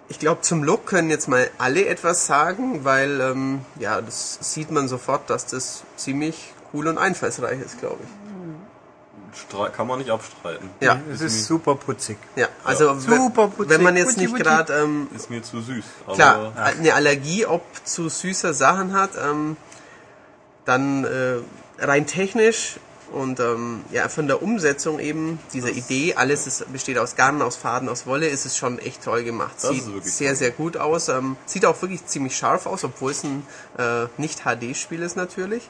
[0.08, 4.72] ich glaube zum Look können jetzt mal alle etwas sagen, weil ähm, ja, das sieht
[4.72, 8.10] man sofort, dass das ziemlich cool und einfallsreich ist, glaube ich.
[9.74, 10.70] Kann man nicht abstreiten.
[10.80, 12.16] Ja, Es ist super putzig.
[12.36, 12.48] ja.
[12.64, 15.84] Also wenn- Super putzig, wenn man jetzt nicht gerade ähm, Ist mir zu süß.
[16.06, 19.56] Aber klar eine Allergie ob zu süßer Sachen hat, ähm,
[20.64, 21.36] dann äh,
[21.78, 22.78] rein technisch
[23.12, 27.54] und ähm, ja von der Umsetzung eben dieser Idee, alles ist, besteht aus Garn, aus
[27.56, 29.54] Faden, aus Wolle, ist es schon echt toll gemacht.
[29.62, 30.36] Das Sieht ist wirklich sehr toll.
[30.36, 31.08] sehr gut aus.
[31.08, 33.46] Ähm, sieht auch wirklich ziemlich scharf aus, obwohl es ein
[33.78, 35.68] äh, nicht HD-Spiel ist natürlich.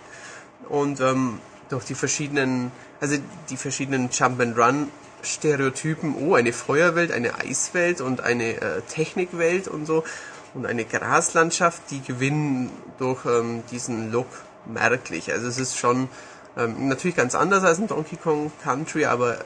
[0.71, 1.39] Und ähm,
[1.69, 2.71] durch die verschiedenen,
[3.01, 3.17] also
[3.51, 4.89] die verschiedenen Jump'n'Run
[5.23, 10.05] Stereotypen, oh, eine Feuerwelt, eine Eiswelt und eine äh, Technikwelt und so
[10.55, 14.29] und eine Graslandschaft, die gewinnen durch ähm, diesen Look
[14.65, 15.33] merklich.
[15.33, 16.09] Also es ist schon
[16.57, 19.39] ähm, natürlich ganz anders als in Donkey Kong Country, aber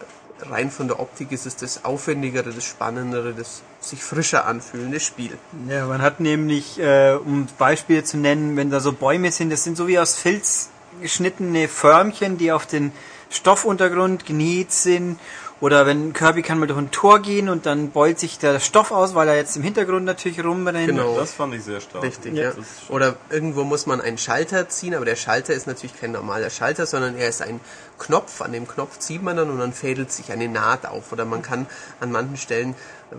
[0.48, 5.36] rein von der Optik ist es das aufwendigere, das spannendere, das sich frischer anfühlende Spiel.
[5.68, 9.64] Ja, man hat nämlich, äh, um Beispiele zu nennen, wenn da so Bäume sind, das
[9.64, 12.92] sind so wie aus Filz geschnittene Förmchen, die auf den
[13.30, 15.18] Stoffuntergrund genäht sind.
[15.60, 18.92] Oder wenn Kirby kann mal durch ein Tor gehen und dann beult sich der Stoff
[18.92, 20.86] aus, weil er jetzt im Hintergrund natürlich rumrennt.
[20.86, 21.18] Genau.
[21.18, 22.02] Das fand ich sehr stark.
[22.02, 22.44] Richtig, Ja.
[22.44, 22.52] ja.
[22.88, 26.86] Oder irgendwo muss man einen Schalter ziehen, aber der Schalter ist natürlich kein normaler Schalter,
[26.86, 27.60] sondern er ist ein
[27.98, 28.40] Knopf.
[28.40, 31.12] An dem Knopf zieht man dann und dann fädelt sich eine Naht auf.
[31.12, 31.66] Oder man kann
[32.00, 32.74] an manchen Stellen,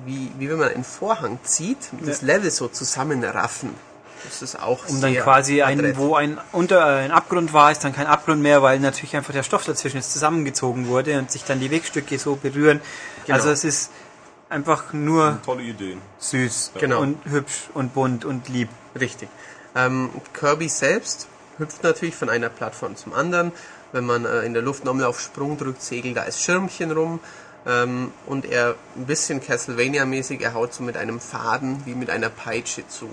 [0.08, 3.76] wie, wie wenn man einen Vorhang zieht, das Level so zusammenraffen.
[4.24, 7.84] Das ist auch um dann sehr quasi ein, wo ein unter ein Abgrund war, ist
[7.84, 11.44] dann kein Abgrund mehr, weil natürlich einfach der Stoff dazwischen jetzt zusammengezogen wurde und sich
[11.44, 12.82] dann die Wegstücke so berühren.
[13.26, 13.38] Genau.
[13.38, 13.92] Also es ist
[14.50, 16.02] einfach nur Tolle Ideen.
[16.20, 17.02] süß Genau.
[17.02, 18.70] und hübsch und bunt und lieb.
[19.00, 19.30] Richtig.
[19.76, 21.28] Ähm, Kirby selbst
[21.58, 23.52] hüpft natürlich von einer Plattform zum anderen.
[23.94, 27.20] Wenn man äh, in der Luft nochmal auf Sprung drückt, segelt da als Schirmchen rum.
[27.66, 32.30] Ähm, und er ein bisschen Castlevania-mäßig, er haut so mit einem Faden wie mit einer
[32.30, 33.10] Peitsche zu.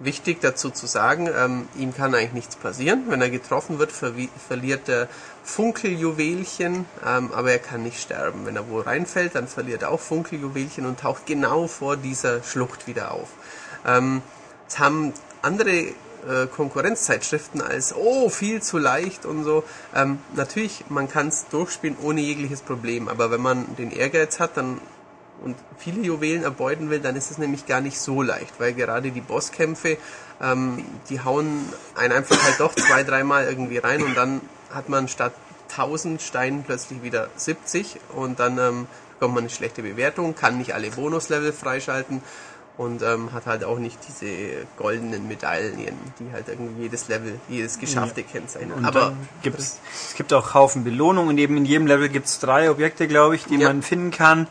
[0.00, 3.06] Wichtig dazu zu sagen, ähm, ihm kann eigentlich nichts passieren.
[3.08, 5.08] Wenn er getroffen wird, verwi- verliert er
[5.42, 8.46] Funkeljuwelchen, ähm, aber er kann nicht sterben.
[8.46, 12.86] Wenn er wo reinfällt, dann verliert er auch Funkeljuwelchen und taucht genau vor dieser Schlucht
[12.86, 13.28] wieder auf.
[13.84, 14.22] Ähm,
[14.68, 15.12] es haben
[15.42, 19.64] andere äh, Konkurrenzzeitschriften als, oh, viel zu leicht und so.
[19.96, 24.56] Ähm, natürlich, man kann es durchspielen ohne jegliches Problem, aber wenn man den Ehrgeiz hat,
[24.56, 24.80] dann
[25.44, 29.10] und viele Juwelen erbeuten will, dann ist es nämlich gar nicht so leicht, weil gerade
[29.10, 29.96] die Bosskämpfe,
[30.42, 34.40] ähm, die hauen einen einfach halt doch zwei, dreimal irgendwie rein und dann
[34.72, 35.32] hat man statt
[35.70, 40.74] 1000 Steinen plötzlich wieder 70 und dann ähm, bekommt man eine schlechte Bewertung, kann nicht
[40.74, 42.22] alle Bonuslevel freischalten
[42.76, 44.26] und ähm, hat halt auch nicht diese
[44.76, 45.76] goldenen Medaillen,
[46.20, 48.72] die halt irgendwie jedes Level, jedes Geschaffte kennzeichnen.
[48.72, 52.70] Und Aber gibt's, es gibt auch Haufen Belohnungen und eben in jedem Level gibt's drei
[52.70, 53.68] Objekte, glaube ich, die Ja.
[53.68, 54.46] man finden kann.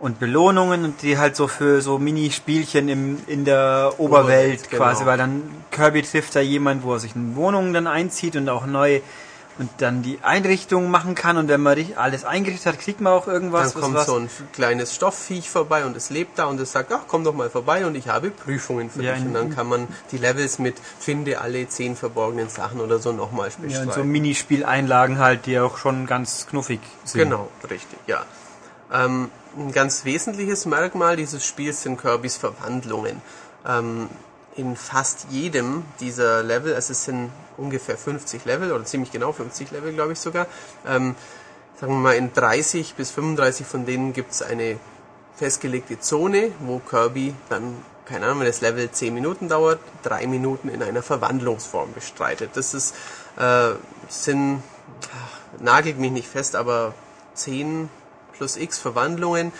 [0.00, 4.98] Und Belohnungen und die halt so für so Minispielchen im, in der Oberwelt, Oberwelt, quasi,
[5.00, 5.10] genau.
[5.10, 8.66] weil dann Kirby trifft da jemand, wo er sich in Wohnungen dann einzieht und auch
[8.66, 9.00] neu
[9.58, 13.28] und dann die Einrichtungen machen kann und wenn man alles eingerichtet hat, kriegt man auch
[13.28, 13.72] irgendwas.
[13.72, 16.92] dann kommt was, so ein kleines Stoffviech vorbei und es lebt da und es sagt,
[16.92, 19.24] ach, komm doch mal vorbei und ich habe Prüfungen für Ja, dich.
[19.24, 23.50] Und dann kann man die Levels mit finde alle zehn verborgenen Sachen oder so nochmal
[23.68, 27.22] ja, und so Minispieleinlagen halt, die auch schon ganz knuffig sind.
[27.22, 28.24] Genau, richtig, ja.
[28.92, 33.22] Ähm, ein ganz wesentliches Merkmal dieses Spiels sind Kirbys Verwandlungen.
[33.66, 34.08] Ähm,
[34.56, 39.70] in fast jedem dieser Level, also es sind ungefähr 50 Level oder ziemlich genau 50
[39.72, 40.46] Level, glaube ich sogar,
[40.86, 41.16] ähm,
[41.80, 44.78] sagen wir mal in 30 bis 35 von denen gibt es eine
[45.34, 47.76] festgelegte Zone, wo Kirby dann,
[48.06, 52.50] keine Ahnung, wenn das Level 10 Minuten dauert, drei Minuten in einer Verwandlungsform bestreitet.
[52.54, 52.94] Das ist,
[53.36, 53.70] äh,
[54.08, 54.62] sind,
[55.02, 56.94] ach, nagelt mich nicht fest, aber
[57.34, 57.88] 10
[58.36, 59.52] plus x Verwandlungen,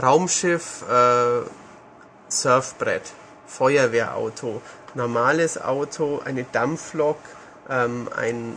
[0.00, 1.42] Raumschiff, äh,
[2.28, 3.02] Surfbrett,
[3.46, 4.60] Feuerwehrauto,
[4.94, 7.18] normales Auto, eine Dampflok,
[7.70, 8.54] ähm, ein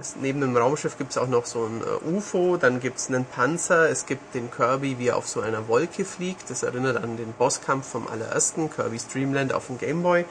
[0.00, 3.08] es- neben dem Raumschiff gibt es auch noch so ein äh, UFO, dann gibt es
[3.08, 6.50] einen Panzer, es gibt den Kirby, wie er auf so einer Wolke fliegt.
[6.50, 10.24] Das erinnert an den Bosskampf vom allerersten, Kirby's Dreamland auf dem Gameboy.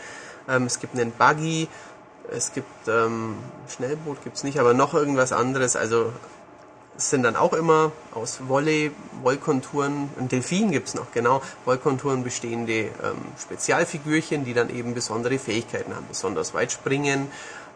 [0.49, 1.69] Ähm, es gibt einen Buggy,
[2.29, 3.35] es gibt ähm,
[3.69, 5.75] Schnellboot gibt's nicht, aber noch irgendwas anderes.
[5.75, 6.11] Also
[6.97, 8.91] sind dann auch immer aus Wolle,
[9.21, 12.91] Wollkonturen, ein Delfin gibt's noch, genau, Wollkonturen bestehende ähm,
[13.39, 17.31] Spezialfigürchen, die dann eben besondere Fähigkeiten haben, besonders weit springen.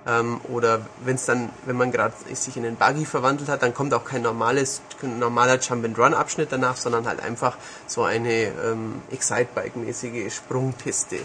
[0.07, 3.73] Ähm, oder wenn es dann, wenn man gerade sich in den Buggy verwandelt hat, dann
[3.73, 11.19] kommt auch kein normales, normaler Jump-and-Run-Abschnitt danach, sondern halt einfach so eine ähm, Excitebike-mäßige Sprungpiste.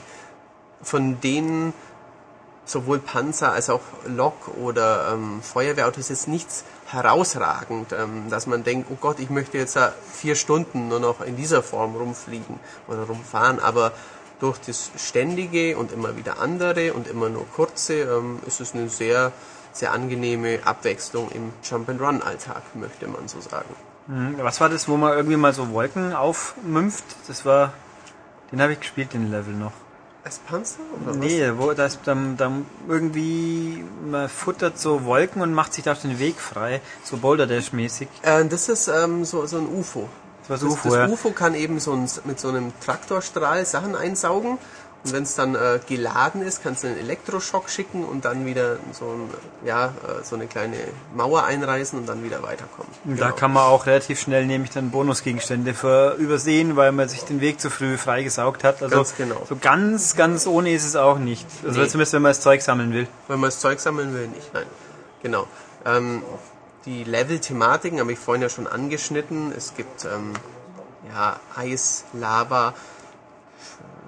[0.82, 1.74] Von denen
[2.64, 8.88] sowohl Panzer als auch Lok oder ähm, Feuerwehrautos ist nichts herausragend, ähm, dass man denkt,
[8.90, 9.78] oh Gott, ich möchte jetzt
[10.12, 12.58] vier Stunden nur noch in dieser Form rumfliegen
[12.88, 13.92] oder rumfahren, aber
[14.40, 18.88] durch das ständige und immer wieder andere und immer nur kurze ähm, ist es eine
[18.88, 19.32] sehr,
[19.72, 23.68] sehr angenehme Abwechslung im Jump-and-Run-Alltag, möchte man so sagen.
[24.06, 24.36] Mhm.
[24.38, 27.04] Was war das, wo man irgendwie mal so Wolken aufmümpft?
[27.28, 27.72] Das war,
[28.50, 29.72] den habe ich gespielt, den Level noch.
[30.22, 35.72] Als Panzer oder Nee, wo das dann, dann irgendwie man futtert so Wolken und macht
[35.72, 38.08] sich da den Weg frei, so Boulder Dash mäßig.
[38.22, 38.30] was?
[38.30, 40.08] Äh, das ist ähm, so, so ein UFO.
[40.46, 41.06] Das Das, UFO, das ja.
[41.08, 44.58] UFO kann eben so ein, mit so einem Traktorstrahl Sachen einsaugen
[45.04, 48.76] und wenn es dann äh, geladen ist, kannst du einen Elektroschock schicken und dann wieder
[48.92, 49.30] so, ein,
[49.66, 50.76] ja, äh, so eine kleine
[51.14, 52.92] Mauer einreißen und dann wieder weiterkommen.
[53.04, 53.36] Und Da Genau.
[53.36, 57.60] kann man auch relativ schnell nämlich dann Bonusgegenstände für übersehen, weil man sich den Weg
[57.60, 58.82] zu früh freigesaugt hat.
[58.82, 59.40] Also Ganz genau.
[59.48, 61.46] so ganz, ganz ohne ist es auch nicht.
[61.66, 61.88] Also Nee.
[61.88, 63.06] zumindest wenn man das Zeug sammeln will.
[63.28, 64.52] Wenn man das Zeug sammeln will, nicht.
[64.52, 64.66] Nein.
[65.22, 65.46] Genau.
[65.86, 66.22] Ähm,
[66.84, 69.52] die Level-Thematiken habe ich vorhin ja schon angeschnitten.
[69.56, 70.32] Es gibt ähm,
[71.12, 72.74] ja, Eis, Lava,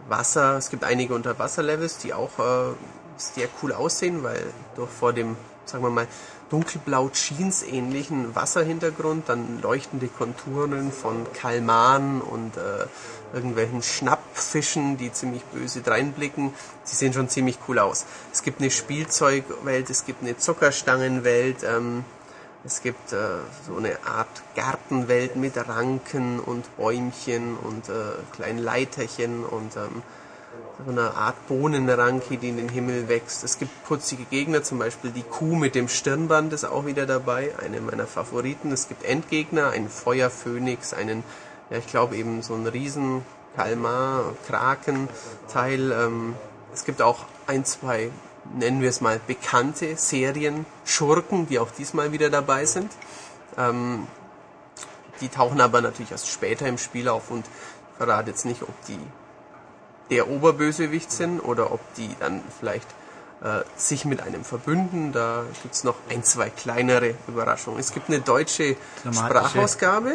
[0.09, 0.57] Wasser.
[0.57, 2.75] Es gibt einige Unterwasserlevels, die auch äh,
[3.17, 4.43] sehr cool aussehen, weil
[4.77, 6.07] durch vor dem, sagen wir mal,
[6.51, 12.87] dunkelblau Jeans ähnlichen Wasserhintergrund dann leuchtende Konturen von Kalman und äh,
[13.33, 16.53] irgendwelchen Schnappfischen, die ziemlich böse dreinblicken.
[16.85, 18.05] Sie sehen schon ziemlich cool aus.
[18.33, 22.05] Es gibt eine Spielzeugwelt, es gibt eine Zuckerstangenwelt, ähm,
[22.65, 23.17] es gibt äh,
[23.67, 27.93] so eine Art Gartenwelt mit Ranken und Bäumchen und äh,
[28.33, 30.03] kleinen Leiterchen und ähm,
[30.85, 33.43] so eine Art Bohnenranke, die in den Himmel wächst.
[33.43, 37.53] Es gibt putzige Gegner, zum Beispiel die Kuh mit dem Stirnband ist auch wieder dabei,
[37.63, 38.71] eine meiner Favoriten.
[38.71, 41.25] Es gibt Endgegner, einen Feuerphönix, einen,
[41.71, 43.25] ja ich glaube eben so einen riesen
[43.57, 45.93] Kalmar, Kraken-Teil.
[45.93, 46.35] Ähm,
[46.73, 48.11] es gibt auch ein, zwei,
[48.55, 52.91] nennen wir es mal, bekannte Serien, Schurken, die auch diesmal wieder dabei sind.
[53.57, 54.07] Ähm,
[55.21, 58.75] die tauchen aber natürlich erst später im Spiel auf und ich verrate jetzt nicht, ob
[58.87, 58.99] die
[60.11, 62.89] der Oberbösewicht sind oder ob die dann vielleicht
[63.43, 65.13] äh, sich mit einem verbünden.
[65.13, 67.79] Da gibt's noch ein, zwei kleinere Überraschungen.
[67.79, 68.77] Es gibt eine deutsche.
[69.11, 70.15] Sprachausgabe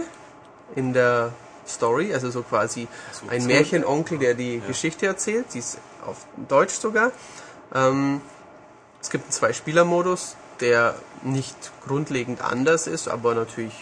[0.75, 1.31] in der
[1.67, 2.87] Story, also so quasi
[3.29, 7.11] ein Märchenonkel, der die Geschichte erzählt, die ist auf Deutsch sogar.
[7.73, 8.21] Ähm,
[9.01, 11.55] es gibt einen Zwei-Spieler-Modus, der nicht
[11.87, 13.73] grundlegend anders ist, aber natürlich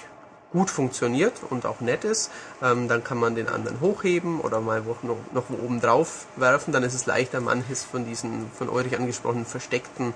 [0.52, 2.32] gut funktioniert und auch nett ist.
[2.62, 6.72] Ähm, dann kann man den anderen hochheben oder mal wo- noch, noch oben drauf werfen.
[6.72, 10.14] Dann ist es leichter, manches von diesen von Ulrich angesprochenen versteckten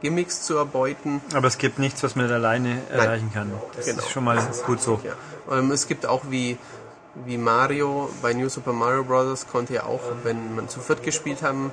[0.00, 1.20] Gimmicks zu erbeuten.
[1.34, 3.52] Aber es gibt nichts, was man alleine erreichen kann.
[3.74, 3.98] Das Genau.
[3.98, 5.00] ist schon mal gut so.
[5.02, 5.58] Ja.
[5.58, 6.58] Ähm, es gibt auch wie,
[7.24, 9.46] wie Mario bei New Super Mario Bros.
[9.50, 11.72] konnte ja auch, wenn man zu viert gespielt haben,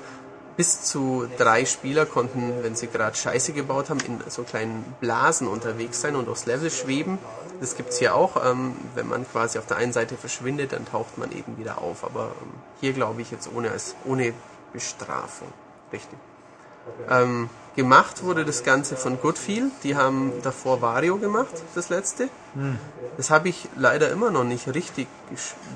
[0.59, 5.47] bis zu drei Spieler konnten, wenn sie gerade Scheiße gebaut haben, in so kleinen Blasen
[5.47, 7.17] unterwegs sein und aufs Level schweben.
[7.61, 8.45] Das gibt's hier auch.
[8.45, 12.03] Ähm, wenn man quasi auf der einen Seite verschwindet, dann taucht man eben wieder auf.
[12.03, 14.33] Aber ähm, hier glaube ich jetzt ohne, als, ohne
[14.73, 15.47] Bestrafung.
[15.93, 16.19] Richtig.
[17.09, 19.71] Ähm, gemacht wurde das Ganze von Goodfield.
[19.83, 22.29] Die haben davor Wario gemacht, das letzte.
[23.17, 25.07] Das habe ich leider immer noch nicht richtig,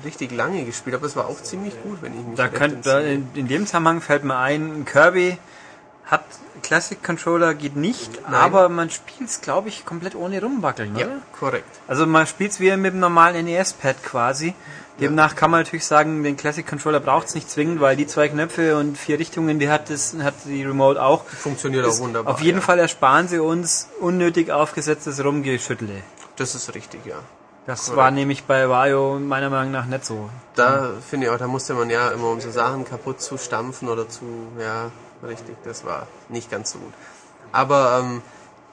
[0.04, 3.28] richtig lange gespielt, aber es war auch ziemlich gut, wenn ich mich Da könnt, in,
[3.34, 5.38] in dem Zusammenhang fällt mir ein, Kirby
[6.06, 6.24] hat
[6.62, 8.34] Classic Controller geht nicht, Nein.
[8.34, 11.16] aber man spielt es, glaube ich, komplett ohne rumwackeln, Ja, oder?
[11.38, 11.68] korrekt.
[11.88, 14.54] Also man spielt es wie mit dem normalen NES-Pad quasi.
[15.00, 18.28] Demnach kann man natürlich sagen, den Classic Controller braucht es nicht zwingend, weil die zwei
[18.28, 21.24] Knöpfe und vier Richtungen, die hat, das, hat die Remote auch.
[21.24, 22.32] Funktioniert auch wunderbar.
[22.32, 22.64] Auf jeden ja.
[22.64, 26.02] Fall ersparen sie uns unnötig aufgesetztes Rumgeschüttle.
[26.36, 27.16] Das ist richtig, ja.
[27.66, 27.96] Das Korrekt.
[27.96, 30.28] war nämlich bei Wario meiner Meinung nach nicht so.
[30.54, 33.88] Da finde ich auch, da musste man ja immer um so Sachen kaputt zu stampfen
[33.88, 34.24] oder zu,
[34.60, 34.90] ja,
[35.26, 36.92] richtig, das war nicht ganz so gut.
[37.52, 38.22] Aber ähm,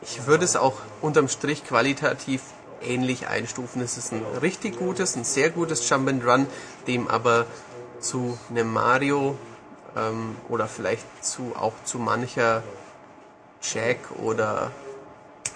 [0.01, 2.41] ich würde es auch unterm Strich qualitativ
[2.83, 3.81] ähnlich einstufen.
[3.81, 6.47] Es ist ein richtig gutes, ein sehr gutes Jump and Run,
[6.87, 7.45] dem aber
[7.99, 9.37] zu einem Mario
[9.95, 12.63] ähm, oder vielleicht zu auch zu mancher
[13.61, 14.71] Jack oder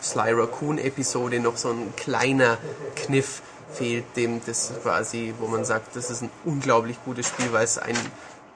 [0.01, 2.57] Sly Raccoon Episode noch so ein kleiner
[2.95, 3.41] Kniff
[3.73, 7.77] fehlt, dem das quasi, wo man sagt, das ist ein unglaublich gutes Spiel, weil es
[7.77, 7.99] einen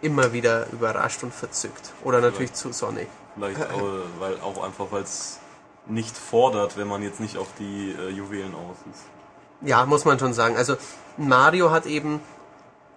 [0.02, 1.92] immer wieder überrascht und verzückt.
[2.04, 3.08] Oder natürlich zu Sonic.
[3.36, 3.82] Vielleicht auch,
[4.20, 5.40] weil auch einfach, weil es
[5.90, 9.04] nicht fordert, wenn man jetzt nicht auf die äh, Juwelen aus ist.
[9.62, 10.56] Ja, muss man schon sagen.
[10.56, 10.78] Also
[11.18, 12.22] Mario hat eben,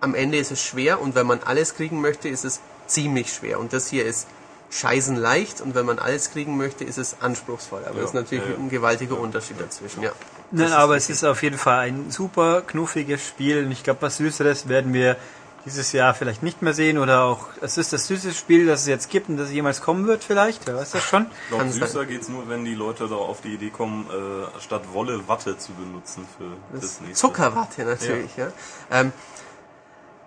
[0.00, 3.58] am Ende ist es schwer und wenn man alles kriegen möchte, ist es ziemlich schwer.
[3.58, 4.28] Und das hier ist
[4.70, 7.84] scheißen leicht und wenn man alles kriegen möchte, ist es anspruchsvoll.
[7.84, 8.58] Aber Ja, das ist natürlich ja, ja.
[8.58, 10.12] ein gewaltiger Unterschied dazwischen, ja.
[10.50, 14.18] Nein, aber es ist auf jeden Fall ein super knuffiges Spiel und ich glaube, was
[14.18, 15.16] Süßeres werden wir
[15.64, 18.86] dieses Jahr vielleicht nicht mehr sehen oder auch, es ist das süßeste Spiel, das es
[18.86, 21.26] jetzt gibt und das jemals kommen wird vielleicht, wer weiß das schon?
[21.44, 24.82] Ich glaube, süßer geht's nur, wenn die Leute da auf die Idee kommen, äh, statt
[24.92, 27.16] Wolle Watte zu benutzen für das, Das nächste.
[27.16, 28.48] Zuckerwatte natürlich, ja.
[28.90, 29.12] Ähm,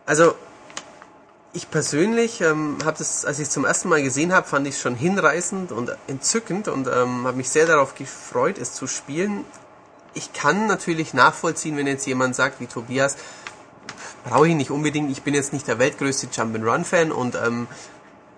[0.06, 0.36] also
[1.52, 4.76] ich persönlich ähm, habe das, als ich es zum ersten Mal gesehen habe, fand ich
[4.76, 9.46] es schon hinreißend und entzückend und ähm, habe mich sehr darauf gefreut, es zu spielen.
[10.14, 13.16] Ich kann natürlich nachvollziehen, wenn jetzt jemand sagt, wie Tobias,
[14.26, 15.12] brauche ich nicht unbedingt.
[15.12, 17.68] Ich bin jetzt nicht der weltgrößte Jump'n'Run-Fan und ähm,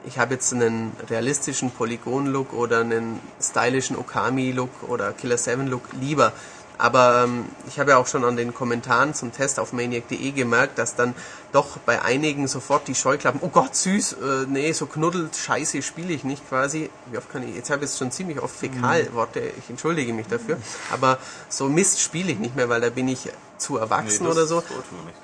[0.06, 6.34] ich habe jetzt einen realistischen Polygon-Look oder einen stylischen Okami-Look oder Killer 7-Look lieber.
[6.78, 10.78] Aber ähm, ich habe ja auch schon an den Kommentaren zum Test auf maniac.de gemerkt,
[10.78, 11.16] dass dann
[11.52, 16.14] doch bei einigen sofort die Scheuklappen, oh Gott, süß, äh, nee, so knuddelt, scheiße spiele
[16.14, 16.90] ich nicht quasi.
[17.12, 20.28] Wie oft kann ich, jetzt habe ich jetzt schon ziemlich oft Fäkalworte, ich entschuldige mich
[20.28, 20.58] dafür,
[20.92, 21.18] aber
[21.50, 24.46] so Mist spiele ich nicht mehr, weil da bin ich zu Nee, erwachsen das oder
[24.46, 24.64] so.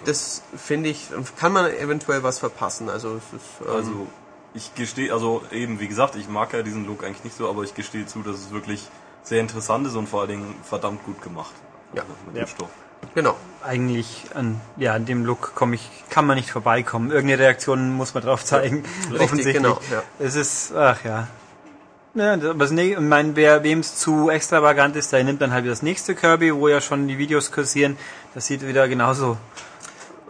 [0.06, 2.90] Das finde ich, kann man eventuell was verpassen.
[2.90, 4.08] Also, es ist, ähm, Also
[4.54, 7.64] ich gestehe, also eben wie gesagt, ich mag ja diesen Look eigentlich nicht so, aber
[7.64, 8.88] ich gestehe zu, dass es wirklich
[9.24, 11.54] sehr interessant ist und vor allen Dingen verdammt gut gemacht.
[11.94, 12.02] Ja.
[12.04, 12.46] Also mit Ja.
[12.46, 12.70] dem Stoff.
[13.16, 13.36] Genau.
[13.64, 17.12] Eigentlich an, ja, an dem Look komme ich, kann man nicht vorbeikommen.
[17.12, 18.84] Irgendeine Reaktion muss man drauf zeigen.
[19.12, 20.04] Richtig, genau, ja.
[20.20, 21.28] Es ist, ach ja.
[22.16, 25.64] Ja, aber ne- ich meine, wer wem es zu extravagant ist, der nimmt dann halt
[25.64, 27.98] wieder das nächste Kirby, wo ja schon die Videos kursieren.
[28.36, 29.38] Das sieht wieder genauso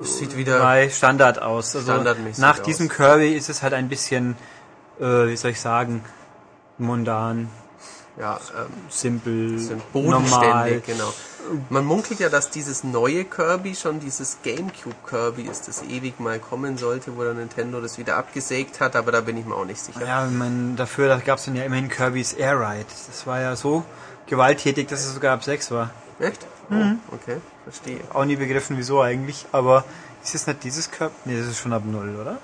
[0.01, 1.75] Es sieht wieder bei Standard aus.
[1.75, 1.91] Also
[2.37, 2.65] nach aus.
[2.65, 4.35] diesem Kirby ist es halt ein bisschen,
[4.99, 6.03] äh, wie soll ich sagen,
[6.77, 7.49] mundan,
[8.19, 9.59] ja, ähm, simpel,
[9.93, 10.81] normal.
[10.85, 11.13] genau.
[11.69, 16.39] Man munkelt ja, dass dieses neue Kirby schon dieses Gamecube Kirby ist, das ewig mal
[16.39, 19.65] kommen sollte, wo der Nintendo das wieder abgesägt hat, aber da bin ich mir auch
[19.65, 20.05] nicht sicher.
[20.05, 22.85] Ja, mein, dafür da gab es dann ja immerhin Kirby's Air Ride.
[23.07, 23.83] Das war ja so
[24.27, 25.91] gewalttätig, dass es sogar ab 6 war.
[26.19, 26.45] Echt?
[26.69, 26.99] Mhm.
[27.11, 27.99] Oh, okay, verstehe.
[28.13, 29.45] Auch nie begriffen, wieso eigentlich.
[29.51, 29.83] Aber
[30.23, 31.13] ist es nicht dieses Kirby?
[31.25, 32.37] Nee, das ist schon ab 0, oder?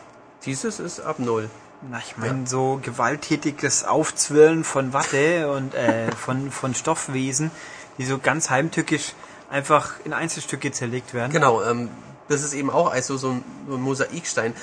[0.45, 1.49] Dieses ist ab null.
[1.89, 7.51] Na, ich meine, so gewalttätiges Aufzwirlen von Watte und äh, von, von Stoffwesen,
[7.99, 9.13] die so ganz heimtückisch
[9.51, 11.31] einfach in Einzelstücke zerlegt werden.
[11.31, 11.89] Genau, ähm,
[12.27, 14.55] das ist eben auch also so ein, so ein Mosaikstein.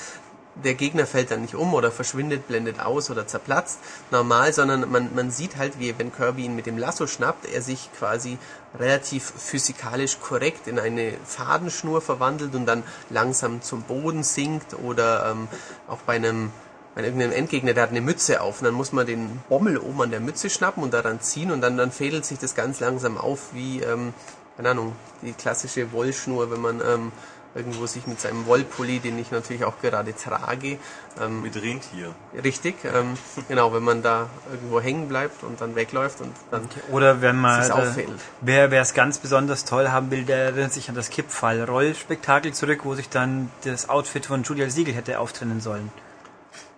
[0.63, 3.77] Der Gegner fällt dann nicht um oder verschwindet, blendet aus oder zerplatzt
[4.09, 7.61] normal, sondern man, man sieht halt, wie wenn Kirby ihn mit dem Lasso schnappt, er
[7.61, 8.39] sich quasi
[8.79, 12.81] relativ physikalisch korrekt in eine Fadenschnur verwandelt und dann
[13.11, 15.47] langsam zum Boden sinkt oder ähm,
[15.87, 16.51] auch bei einem
[16.97, 20.01] bei irgendeinem Endgegner, der hat eine Mütze auf und dann muss man den Bommel oben
[20.01, 23.19] an der Mütze schnappen und daran ziehen und dann, dann fädelt sich das ganz langsam
[23.19, 24.15] auf wie, ähm,
[24.55, 27.11] keine Ahnung, die klassische Wollschnur, wenn man ähm,
[27.53, 30.79] irgendwo sich mit seinem Wollpulli, den ich natürlich auch gerade trage,
[31.21, 32.15] ähm, Mit Rentier.
[32.43, 33.13] richtig, ähm,
[33.47, 37.61] genau, wenn man da irgendwo hängen bleibt und dann wegläuft und dann Oder wenn man,
[37.61, 38.09] Sich's äh, auffällt.
[38.41, 42.79] wer wer es ganz besonders toll haben will, der erinnert sich an das Kippfall-Rollspektakel zurück,
[42.85, 45.91] wo sich dann das Outfit von Julia Siegel hätte auftrennen sollen.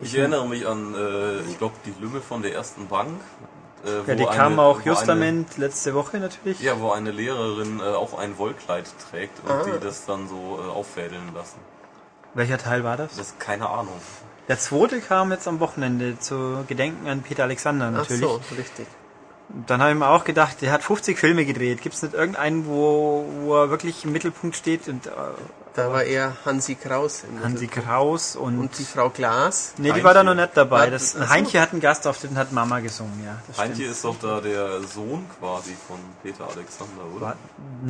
[0.01, 3.19] Ich erinnere mich an, äh, ich glaube, die Lümmel von der ersten Bank.
[3.85, 6.59] Äh, Ja, wo die eine- kam auch justament letzte Woche natürlich.
[6.59, 9.63] Eine, ja, wo eine Lehrerin äh, auch ein Wollkleid trägt und Ah.
[9.65, 11.59] die das dann so äh, auffädeln lassen.
[12.33, 13.11] Welcher Teil war das?
[13.15, 13.93] Das ist keine Ahnung.
[14.47, 18.21] Der zweite kam jetzt am Wochenende zu Gedenken an Peter Alexander ach natürlich.
[18.21, 18.87] so, richtig.
[19.67, 21.81] Dann habe ich mir auch gedacht, der hat 50 Filme gedreht.
[21.81, 24.87] Gibt es nicht irgendeinen, wo, wo er wirklich im Mittelpunkt steht?
[24.87, 25.09] Und äh,
[25.75, 27.65] Da war eher Hansi Kraus im Hansi.
[27.67, 28.59] Kraus und...
[28.59, 29.73] und die Frau Glas.
[29.77, 30.91] nee, die war da noch nicht dabei.
[30.91, 31.29] Das, ach so.
[31.29, 33.37] Heintje hat einen Gastauftritt und hat Mama gesungen, ja.
[33.47, 33.91] Das Heintje stimmt.
[33.91, 37.21] ist doch da der Sohn quasi von Peter Alexander, oder?
[37.25, 37.35] War-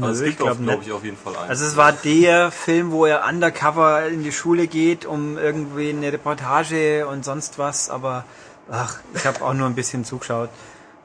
[0.01, 0.87] also es Nö, gibt ich auch, glaub glaube nicht.
[0.87, 1.49] ich, auf jeden Fall einen.
[1.49, 6.13] Also es war der Film, wo er undercover in die Schule geht, um irgendwie eine
[6.13, 8.23] Reportage und sonst was, aber
[8.71, 10.49] ach, ich habe auch nur ein bisschen zugeschaut.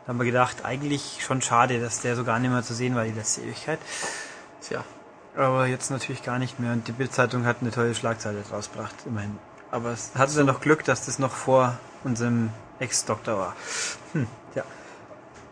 [0.07, 2.95] Da haben wir gedacht, eigentlich schon schade, dass der so gar nicht mehr zu sehen
[2.95, 3.79] war die letzte Ewigkeit.
[4.67, 4.85] Tja,
[5.37, 6.73] Aber jetzt natürlich gar nicht mehr.
[6.73, 9.39] Und die Bildzeitung hat eine tolle Schlagzeile draus gebracht, immerhin.
[9.71, 13.57] Aber es hatte dann noch Glück, dass das noch vor unserem Ex-Doktor war.
[14.13, 14.63] Hm, ja.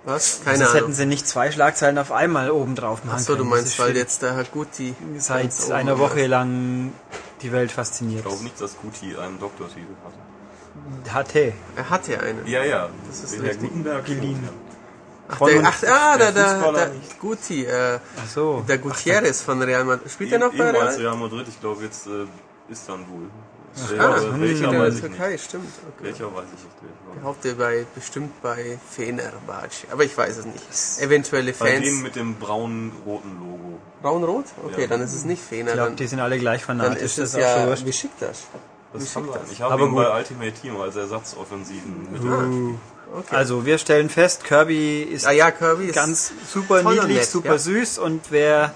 [0.05, 0.41] was?
[0.45, 0.93] Keine Sonst hätten Ahnung.
[0.97, 3.51] sie nicht zwei Schlagzeilen auf einmal oben drauf machen Achso, du können.
[3.51, 5.99] meinst, weil jetzt der Herr Guti seit einer.
[5.99, 6.93] Woche lang
[7.41, 8.21] die Welt fasziniert.
[8.21, 10.13] ich glaube nicht, dass Guti einen Doktortitel hat.
[11.11, 11.53] Hatte.
[11.77, 12.47] Er hatte einen.
[12.47, 12.89] Ja, ja.
[13.09, 13.61] Das ist richtig.
[13.61, 14.49] Gutenberg Geliehen.
[15.29, 17.19] Ach, der, ach ah, der, der, Fußballer der nicht.
[17.21, 18.65] Guti, äh, Ach so.
[18.69, 20.11] der Gutierrez von Real Madrid.
[20.11, 20.95] Spielt er noch bei Real?
[20.95, 22.27] Real Madrid, ich glaube jetzt äh,
[22.71, 23.31] Istanbul.
[23.75, 25.17] Ah, Welcher, spielt welcher er in der weiß ich nicht.
[25.17, 25.73] Türkei, stimmt.
[25.89, 26.05] Okay.
[26.05, 26.93] Welcher weiß ich nicht.
[27.15, 31.01] Ich behaupte bei, bestimmt bei Fenerbahce, aber ich weiß es nicht.
[31.01, 31.85] Eventuelle Bei Fans.
[31.87, 33.79] dem mit dem braun-roten Logo.
[34.03, 34.47] Braun-Rot?
[34.67, 34.87] Okay, Ja.
[34.89, 35.69] dann ist es nicht Fener.
[35.69, 37.03] Ich glaube, Dann, die sind alle gleich dann fanatisch.
[37.03, 37.85] ist das es ist auch schon ja wurscht.
[37.85, 38.29] Besiktas.
[38.53, 38.61] Das
[38.93, 39.23] kann sein.
[39.25, 39.53] Besiktas.
[39.53, 40.15] Ich habe Aber ihn bei gut.
[40.15, 42.75] Ultimate Team als Ersatzoffensiven mit Uh.
[43.15, 43.37] Okay.
[43.37, 47.53] Also, wir stellen fest, Kirby ist ah ja, Kirby ist ganz super niedlich, nett, super
[47.53, 47.59] ja.
[47.59, 48.73] süß und wer,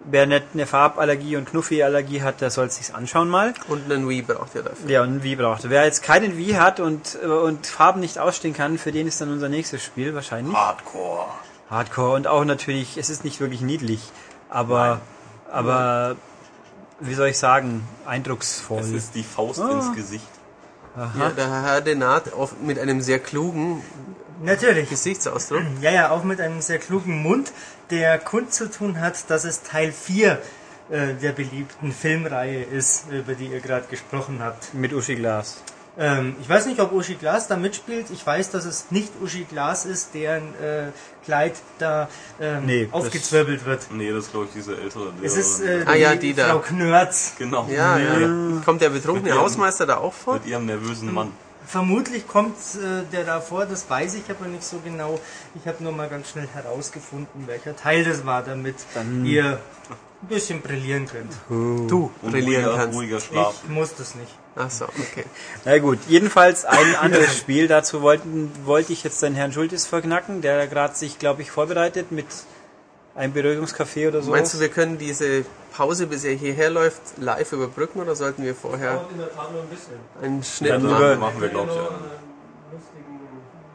[0.00, 3.54] wer nicht eine Farballergie und Knuffi-Allergie hat, der soll es sich anschauen mal.
[3.68, 4.90] und einen Wii braucht ihr dafür.
[4.90, 5.64] Ja, und Wii braucht.
[5.64, 5.70] er.
[5.70, 9.32] Wer jetzt keinen Wii hat und, und Farben nicht ausstehen kann, für den ist dann
[9.32, 10.54] unser nächstes Spiel wahrscheinlich.
[10.54, 11.24] Hardcore.
[11.70, 14.00] Hardcore und auch natürlich, es ist nicht wirklich niedlich,
[14.50, 15.00] aber,
[15.50, 16.16] aber,
[17.00, 18.80] wie soll ich sagen, eindrucksvoll.
[18.80, 19.70] Es ist die Faust Ah.
[19.70, 20.28] ins Gesicht.
[20.96, 22.30] Ja, der Herr Denat
[22.62, 23.82] mit einem sehr klugen
[24.42, 24.90] Natürlich.
[24.90, 25.62] Gesichtsausdruck.
[25.80, 27.52] Ja, ja, auch mit einem sehr klugen Mund,
[27.90, 30.40] der kundzutun hat, dass es Teil 4
[30.90, 34.74] äh, der beliebten Filmreihe ist, über die ihr gerade gesprochen habt.
[34.74, 35.58] Mit Uschi Glas.
[35.96, 38.06] Ähm, ich weiß nicht, ob Uschi Glas da mitspielt.
[38.10, 40.90] Ich weiß, dass es nicht Uschi Glas ist, deren äh,
[41.24, 42.08] Kleid da
[42.40, 43.86] ähm, Nee, das- aufgezwirbelt wird.
[43.92, 45.12] Nee, das ist glaube ich diese ältere.
[45.22, 46.48] Es ist äh, Ah ja, die da.
[46.48, 47.34] Frau Knörz.
[47.38, 47.68] genau.
[47.70, 48.28] Ja, ja.
[48.64, 50.34] Kommt der betrunkene ihrem- Hausmeister da auch vor?
[50.34, 51.30] Mit ihrem nervösen Mann.
[51.66, 55.18] Vermutlich kommt äh, der da vor, das weiß ich aber nicht so genau.
[55.54, 58.74] Ich habe nur mal ganz schnell herausgefunden, welcher Teil das war, damit
[59.24, 59.60] ihr
[60.22, 61.32] ein bisschen brillieren könnt.
[61.48, 62.98] Du Und brillieren ruhiger, kannst.
[62.98, 63.54] ruhiger Schlaf.
[63.62, 64.30] Ich muss das nicht.
[64.56, 65.24] Ach so, okay.
[65.64, 67.66] Na gut, jedenfalls ein anderes Spiel.
[67.66, 72.12] Dazu wollten, wollte ich jetzt den Herrn Schultes verknacken, der gerade sich, glaube ich, vorbereitet
[72.12, 72.26] mit
[73.16, 74.30] einem Beruhigungscafé oder so.
[74.30, 78.54] Meinst du, wir können diese Pause, bis er hierher läuft, live überbrücken oder sollten wir
[78.54, 79.94] vorher in der Tat nur ein bisschen.
[80.22, 80.94] einen Schnitt Dann machen?
[80.94, 81.88] lieber- machen wir, glaube ich, ja.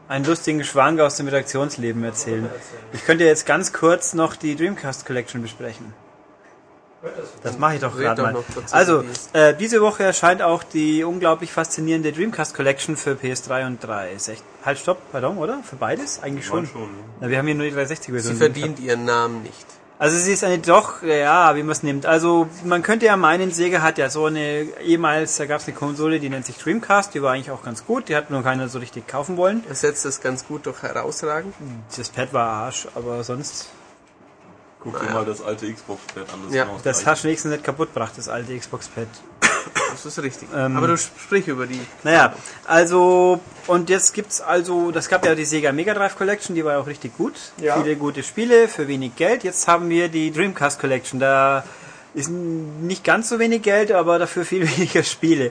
[0.08, 2.48] einen lustigen Schwank aus dem Redaktionsleben erzählen.
[2.92, 5.92] Ich könnte jetzt ganz kurz noch die Dreamcast Collection besprechen.
[7.42, 8.44] Das mache ich doch gerade mal.
[8.70, 14.12] Also, äh, diese Woche erscheint auch die unglaublich faszinierende Dreamcast Collection für PS3 und 3.
[14.12, 15.62] Ist echt, halt, stopp, pardon, oder?
[15.62, 16.22] Für beides?
[16.22, 16.66] Eigentlich schon.
[16.66, 16.90] schon.
[17.20, 19.66] Na, wir haben hier nur die 360 Sie verdient ihren Namen nicht.
[20.00, 22.06] Also sie ist eine doch, ja, wie man es nimmt.
[22.06, 25.76] Also man könnte ja meinen, Sega hat ja so eine, ehemals, da gab es eine
[25.76, 28.70] Konsole, die nennt sich Dreamcast, die war eigentlich auch ganz gut, die hat nur keiner
[28.70, 29.62] so richtig kaufen wollen.
[29.68, 31.54] Ersetzt das ganz gut durch herausragend.
[31.94, 33.68] Das Pad war Arsch, aber sonst,
[34.82, 36.40] Guck dir mal das alte Xbox-Pad an.
[36.46, 39.08] Das Ja, das hast du wenigstens nicht kaputt gebracht, das alte Xbox-Pad.
[39.90, 40.48] Das ist richtig.
[40.54, 41.80] Ähm, Aber du sprich über die.
[42.02, 42.34] Naja,
[42.64, 46.80] also, und jetzt gibt's also, das gab ja die Sega Mega Drive Collection, die war
[46.80, 47.34] auch richtig gut.
[47.58, 47.80] Ja.
[47.82, 49.44] Viele gute Spiele für wenig Geld.
[49.44, 51.20] Jetzt haben wir die Dreamcast Collection.
[51.20, 51.64] Da
[52.14, 55.50] ist nicht ganz so wenig Geld, aber dafür viel weniger Spiele.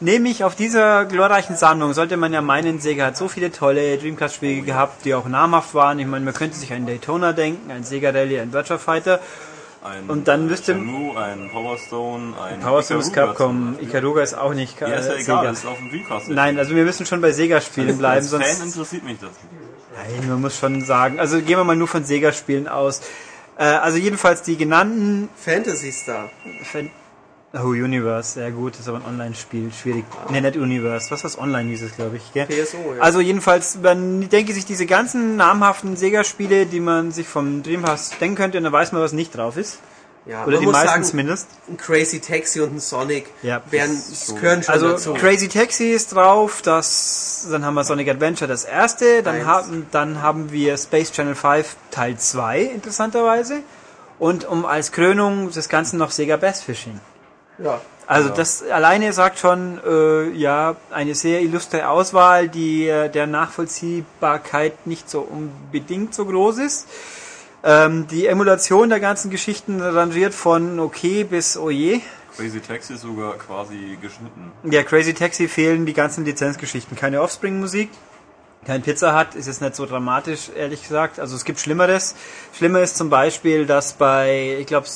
[0.00, 4.62] Nämlich auf dieser glorreichen Sammlung sollte man ja meinen, Sega hat so viele tolle Dreamcast-Spiele
[4.62, 5.98] gehabt, die auch namhaft waren.
[5.98, 9.20] Ich meine, man könnte sich an Daytona denken, ein Sega Rally, ein Virtua Fighter.
[9.84, 13.76] Ein Und dann müsste- Shenmue, ein Power Stone, ein Power Stone ist Capcom.
[13.80, 15.42] Ikaruga ist auch nicht Ja, ist ja äh, egal, Sega.
[15.44, 16.28] das ist auf dem Dreamcast.
[16.30, 18.46] Nein, also wir müssen schon bei Sega-Spielen bleiben, Als sonst...
[18.58, 19.30] Fan interessiert mich das.
[19.96, 23.02] Nein, man muss schon sagen, also gehen wir mal nur von Sega-Spielen aus.
[23.58, 26.30] Äh, also jedenfalls die genannten Fantasy Star.
[26.62, 26.90] Fan
[27.54, 30.04] Oh, Universe, ja gut, das ist aber ein Online-Spiel, schwierig.
[30.28, 32.44] Ne, nicht Universe, was was online hieß es, glaube ich, gell?
[32.44, 33.00] PSO, ja.
[33.00, 38.36] Also jedenfalls, man denke sich diese ganzen namhaften Sega-Spiele, die man sich vom Dreamcast denken
[38.36, 39.78] könnte, und dann weiß man, was nicht drauf ist.
[40.28, 41.48] Ja, Oder die meisten zumindest.
[41.68, 44.34] ein Crazy Taxi und ein Sonic Ja, wären, so.
[44.34, 45.14] gehören schon Also dazu.
[45.14, 49.46] Crazy Taxi ist drauf, das, dann haben wir Sonic Adventure das erste, dann Eins.
[49.46, 53.60] haben, dann haben wir Space Channel 5 Teil 2, interessanterweise.
[54.18, 57.00] Und um als Krönung des Ganzen noch Sega Bass Fishing.
[57.58, 57.80] ja.
[58.10, 64.86] Also das alleine sagt schon, äh, ja, eine sehr illustre Auswahl, die äh, der Nachvollziehbarkeit
[64.86, 66.86] nicht so unbedingt so groß ist.
[67.64, 72.00] Ähm, die Emulation der ganzen Geschichten rangiert von okay bis oje.
[72.36, 74.52] Crazy Taxi ist sogar quasi geschnitten.
[74.62, 76.96] Ja, Crazy Taxi fehlen die ganzen Lizenzgeschichten.
[76.96, 77.90] Keine Offspring-Musik,
[78.64, 81.18] kein Pizza Hut, ist jetzt nicht so dramatisch, ehrlich gesagt.
[81.18, 82.14] Also es gibt Schlimmeres.
[82.56, 84.86] Schlimmer ist zum Beispiel, dass bei, ich glaube,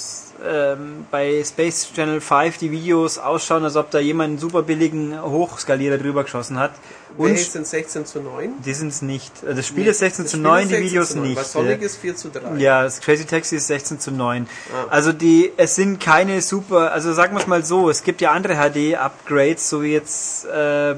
[0.45, 5.21] ähm, bei Space Channel 5 die Videos ausschauen, als ob da jemand einen super billigen
[5.23, 6.73] Hochskalierer drüber geschossen hat.
[7.17, 8.51] Und Welche sind 16 zu 9?
[8.65, 9.33] die sind es nicht.
[9.43, 11.29] Also Das Spiel ist 16 Das zu Spiel 9, ist die 16 Videos zu 9,
[11.29, 11.39] nicht.
[11.39, 12.57] Was Sonic ist 4 zu 3.
[12.59, 14.49] Ja, das Crazy Taxi ist 16 zu 9.
[14.73, 14.87] Ah.
[14.91, 18.33] Also die, es sind keine super, also sagen wir es mal so, es gibt ja
[18.33, 20.95] andere HD-Upgrades, so wie jetzt äh,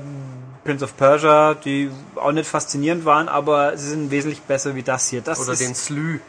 [0.65, 5.09] Prince of Persia, die auch nicht faszinierend waren, aber sie sind wesentlich besser wie das
[5.09, 5.21] hier.
[5.21, 6.21] Das Oder ist den Slü.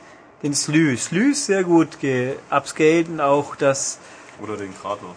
[0.43, 0.97] Den Slü.
[0.97, 3.97] Slü ist sehr gut geupscaled und auch das
[4.41, 5.15] Oder den Kratos.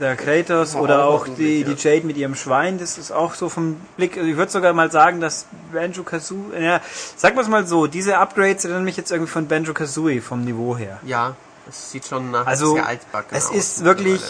[0.00, 3.48] der Kratos War oder auch die, die Jade mit ihrem Schwein, das ist auch so
[3.48, 6.80] vom Blick, also ich würde sogar mal sagen, dass Banjo Kazooie, ja,
[7.16, 10.44] sagen wir es mal so, diese Upgrades erinnern mich jetzt irgendwie von Banjo Kazooie vom
[10.44, 11.00] Niveau her.
[11.04, 11.34] Ja,
[11.68, 13.54] es sieht schon nach Also, sehr altbacken es aus.
[13.54, 14.22] ist wirklich,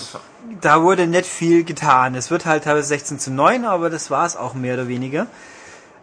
[0.61, 2.15] da wurde nicht viel getan.
[2.15, 5.27] Es wird halt teilweise 16 zu 9, aber das war es auch mehr oder weniger.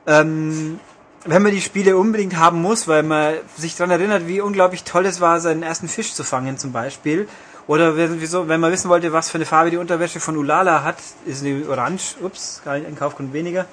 [0.07, 0.79] Ähm,
[1.25, 5.05] wenn man die Spiele unbedingt haben muss, weil man sich daran erinnert, wie unglaublich toll
[5.05, 7.27] es war, seinen ersten Fisch zu fangen zum Beispiel.
[7.67, 11.43] Oder wenn- man wissen wollte, was für eine Farbe die Unterwäsche von Ulala hat, ist
[11.43, 13.65] die orange, ups, ein Kaufgrund weniger.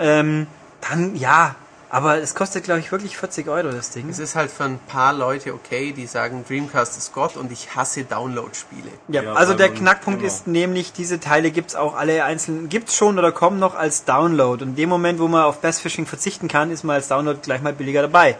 [0.00, 0.48] Ähm,
[0.88, 1.54] dann ja,
[1.96, 4.08] aber es kostet glaube ich wirklich 40 Euro das Ding.
[4.10, 7.74] Es ist halt für ein paar Leute okay, die sagen, Dreamcast ist Gott und ich
[7.74, 8.90] hasse Download-Spiele.
[9.08, 10.30] Ja, Ja, also der Knackpunkt genau.
[10.30, 14.62] ist nämlich, diese Teile gibt's auch alle einzeln, gibt's schon oder kommen noch als Download.
[14.62, 17.38] Und in dem Moment, wo man auf Bass Fishing verzichten kann, ist man als Download
[17.42, 18.36] gleich mal billiger dabei.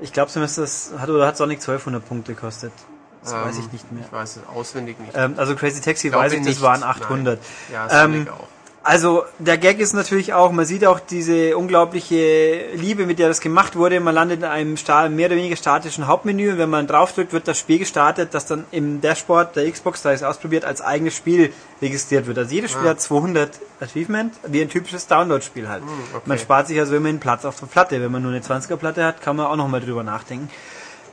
[0.00, 2.72] Ich glaube zumindest, das hat oder hat Sonic 1200 Punkte gekostet.
[3.22, 4.04] Das weiß Ähm, ich nicht mehr.
[4.06, 5.12] Ich weiß es auswendig nicht.
[5.14, 6.62] Ähm, also Crazy Taxi weiß ich, das nicht.
[6.62, 7.38] waren 800.
[7.38, 7.88] Nein.
[7.90, 8.48] Ja, ähm, Sonic auch.
[8.88, 13.42] Also der Gag ist natürlich auch, man sieht auch diese unglaubliche Liebe, mit der das
[13.42, 14.00] gemacht wurde.
[14.00, 14.78] Man landet in einem
[15.14, 18.64] mehr oder weniger statischen Hauptmenü und wenn man draufdrückt, wird das Spiel gestartet, das dann
[18.70, 21.52] im Dashboard der Xbox, da es ausprobiert, als eigenes Spiel
[21.82, 22.38] registriert wird.
[22.38, 22.90] Also jedes Spiel Ah.
[22.92, 25.82] hat 200 Achievement, wie ein typisches Download-Spiel halt.
[25.82, 26.22] Hm, okay.
[26.24, 28.00] Man spart sich also immerhin Platz auf der Platte.
[28.00, 30.48] Wenn man nur eine 20er-Platte hat, kann man auch nochmal drüber nachdenken.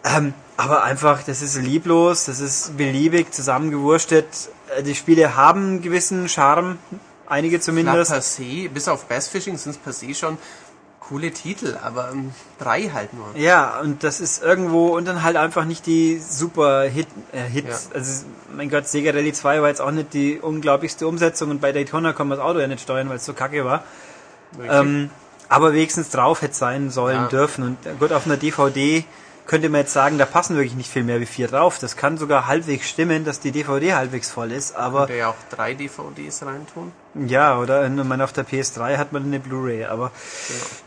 [0.06, 4.27] Ähm, aber einfach, das ist lieblos, das ist beliebig zusammengewurstet.
[4.77, 6.77] Äh, Die Spiele haben einen gewissen Charme,
[7.27, 8.11] einige Na, zumindest.
[8.11, 10.38] per se, bis auf Bassfishing sind es per se schon
[10.99, 13.27] Coole Titel, aber ähm, drei halt nur.
[13.35, 17.89] Ja, und das ist irgendwo und dann halt einfach nicht die super Hit, äh, Hits.
[17.91, 17.95] Ja.
[17.99, 18.26] Also
[18.56, 22.14] mein Gott, Sega Rally 2 war jetzt auch nicht die unglaublichste Umsetzung und bei Daytona
[22.14, 23.84] kann man das Auto ja nicht steuern, weil es so kacke war.
[24.68, 25.11] Ähm,
[25.47, 27.27] aber wenigstens drauf hätte sein sollen Ja.
[27.27, 27.64] dürfen.
[27.64, 29.03] Und äh, gut, auf einer DVD
[29.48, 31.78] könnte man jetzt sagen, da passen wirklich nicht viel mehr wie vier drauf.
[31.80, 35.36] Das kann sogar halbwegs stimmen, dass die DVD halbwegs voll ist, aber Könnte ja auch
[35.50, 36.92] drei DVDs reintun.
[37.14, 40.12] ja, oder ich meine, auf der PS3 hat man eine Blu-ray, aber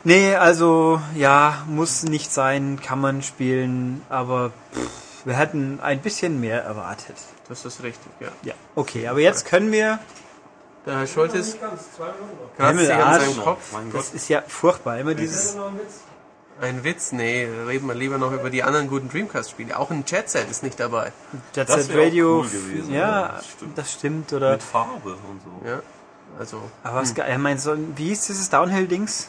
[0.05, 6.41] nee, also ja, muss nicht sein, kann man spielen, aber pff, wir hätten ein bisschen
[6.41, 7.17] mehr erwartet.
[7.49, 8.29] Das ist richtig, ja.
[8.43, 9.99] Ja, okay, aber jetzt können wir,
[10.85, 13.73] Der Herr Scholtes kratzt sich an seinem Kopf.
[13.73, 14.01] Mein Gott.
[14.01, 15.57] das ist ja furchtbar, immer dieses,
[16.61, 17.13] Ein Witz?
[17.13, 19.79] Nee, reden wir lieber noch über die anderen guten Dreamcast-Spiele.
[19.79, 21.13] Auch ein Jet Set ist nicht dabei.
[21.55, 23.79] Jet Set Radio, cool gewesen, ja, das stimmt.
[23.79, 25.69] das stimmt, oder, Mit Farbe und so.
[25.69, 25.83] Ja,
[26.39, 29.29] also aber was, ich meine, so, wie hieß dieses Downhill-Dings?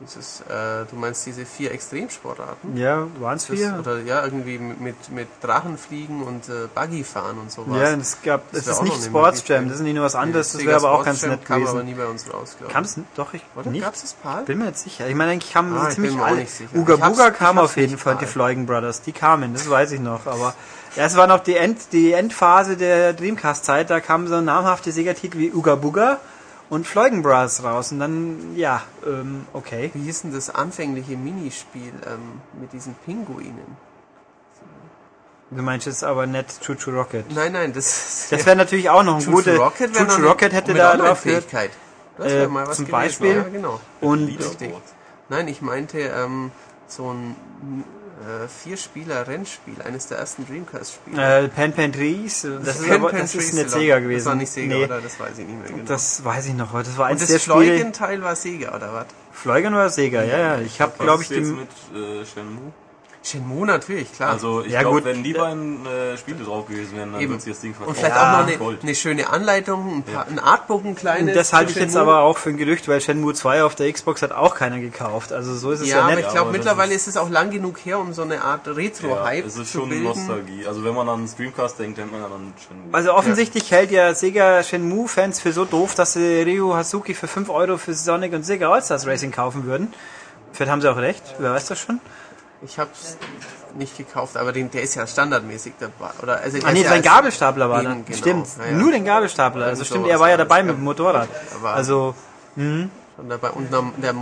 [0.00, 2.76] Dieses, äh, du meinst diese vier Extremsportarten?
[2.76, 3.76] Ja, waren es Das, vier?
[3.78, 7.78] oder ja, irgendwie mit, mit, Drachenfliegen und äh, Buggy fahren und sowas.
[7.80, 9.42] Ja, es gab, Das es wär ist nicht Sports.
[9.46, 11.62] Jam, das ist nicht nur was anderes, das wäre aber auch ganz Jam nett kam
[11.62, 11.86] aber gewesen.
[11.86, 12.72] nie bei uns raus, glaube ich.
[12.74, 12.98] Kam es?
[13.14, 13.84] Doch, ich, Oder nicht?
[13.84, 14.44] gab es das PAL?
[14.44, 15.08] Bin mir jetzt sicher.
[15.08, 16.46] Ich meine, eigentlich kamen Ah, ziemlich alle.
[16.74, 18.26] Uga Buga kam auf jeden Fall, die.
[18.26, 19.02] Floydon Brothers.
[19.02, 20.26] Die kamen, das weiß ich noch.
[20.26, 20.54] Aber
[20.96, 23.90] ja, es war noch die, End, die Endphase der Dreamcast-Zeit.
[23.90, 26.18] Da kamen so namhafte Sega-Titel wie Uga Buga
[26.68, 26.86] und
[27.22, 27.92] Brothers raus.
[27.92, 29.90] Und dann, ja, ähm, okay.
[29.94, 33.76] Wie hieß denn das anfängliche Minispiel ähm, mit diesen Pinguinen?
[35.50, 37.32] Du meinst jetzt aber nicht Choo Choo Rocket.
[37.32, 39.54] Nein, nein, das Das wäre natürlich auch noch ein guter...
[39.54, 41.24] Choo Rocket, Choo Choo eine- Rocket hätte da drauf.
[41.24, 41.70] Online-Fähigkeit.
[42.18, 42.92] Das Äh, wäre mal was zum gewesen.
[43.00, 43.36] Beispiel?
[43.36, 43.80] Ja, genau.
[44.00, 44.82] Und Leaderboard.
[45.28, 46.50] Nein, ich meinte ähm,
[46.88, 47.36] so ein
[48.16, 51.44] äh, Vier-Spieler-Rennspiel, eines der ersten Dreamcast-Spiele.
[51.44, 53.78] äh, Pan Pan Trees, das ist, Pen aber, Pen das ist nicht oder?
[53.78, 54.18] Sega gewesen.
[54.18, 55.00] Das war nicht Sega, nee, oder?
[55.00, 55.84] Das weiß ich nicht mehr genau.
[55.86, 56.72] Das weiß ich noch.
[56.72, 57.42] Das war Und eins das.
[57.42, 59.06] Fleugen-Teil war Sega, oder was?
[59.32, 60.60] Fleugern war Sega, ja, ja.
[60.60, 61.96] Ich habe, glaube ich, ist jetzt die...
[61.98, 62.72] mit äh, Shenmue?
[63.26, 64.30] Shenmue natürlich, klar.
[64.30, 65.04] Also ich Ja, glaube, gut.
[65.04, 67.32] wenn die beiden äh, Spiele drauf gewesen wären, dann Eben.
[67.32, 67.90] wird sich das Ding verkaufen.
[67.90, 68.82] Und vielleicht Ja, auch noch eine, Gold.
[68.82, 71.34] eine schöne Anleitung, ein, paar, ein Artbook, ein kleines.
[71.34, 74.22] Das halte ich jetzt aber auch für ein Gerücht, weil Shenmue 2 auf der Xbox
[74.22, 75.32] hat auch keiner gekauft.
[75.32, 76.20] Also so ist es Ja, ja, aber nicht.
[76.20, 78.66] ich glaube, aber mittlerweile ist- ist es auch lang genug her, um so eine Art
[78.66, 80.04] ja, Retro-Hype es ist zu schon bilden.
[80.04, 80.66] Nostalgie.
[80.66, 82.94] Also wenn man an Streamcast denkt, denkt man ja an Shenmue.
[82.94, 87.48] Also offensichtlich hält ja Sega Shenmue-Fans für so doof, dass sie Ryu Hazuki für 5
[87.50, 89.92] Euro für Sonic und Sega All-Stars Racing kaufen würden.
[90.52, 92.00] Vielleicht haben sie auch recht, wer weiß das schon.
[92.62, 93.16] Ich habe es
[93.76, 96.10] nicht gekauft, aber den, der ist ja standardmäßig dabei.
[96.22, 98.04] Oder, also Ah nee, ja sein Gabelstapler war dann.
[98.04, 98.16] genau.
[98.16, 98.72] Stimmt, Ja, ja.
[98.72, 99.66] nur den Gabelstapler.
[99.66, 101.28] Also stimmt, er war ja dabei mit dem Motorrad.
[101.54, 102.14] Aber- Also
[102.56, 102.90] schon
[103.28, 103.50] dabei.
[103.50, 104.14] Und der,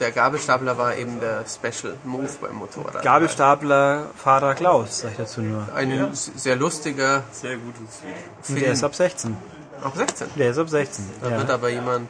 [0.00, 3.02] der, Gabelstapler war eben der Special Move beim Motorrad.
[3.02, 5.66] Gabelstapler Fahrer Klaus, sag ich dazu nur.
[5.74, 6.08] Ein Ja.
[6.12, 8.02] sehr lustiger Sehr gutes
[8.48, 8.62] Video.
[8.64, 9.36] Der ist ab 16.
[9.82, 10.28] Ab 16.
[10.36, 11.04] Der ist ab 16.
[11.22, 11.38] Da ja.
[11.38, 12.08] wird aber jemand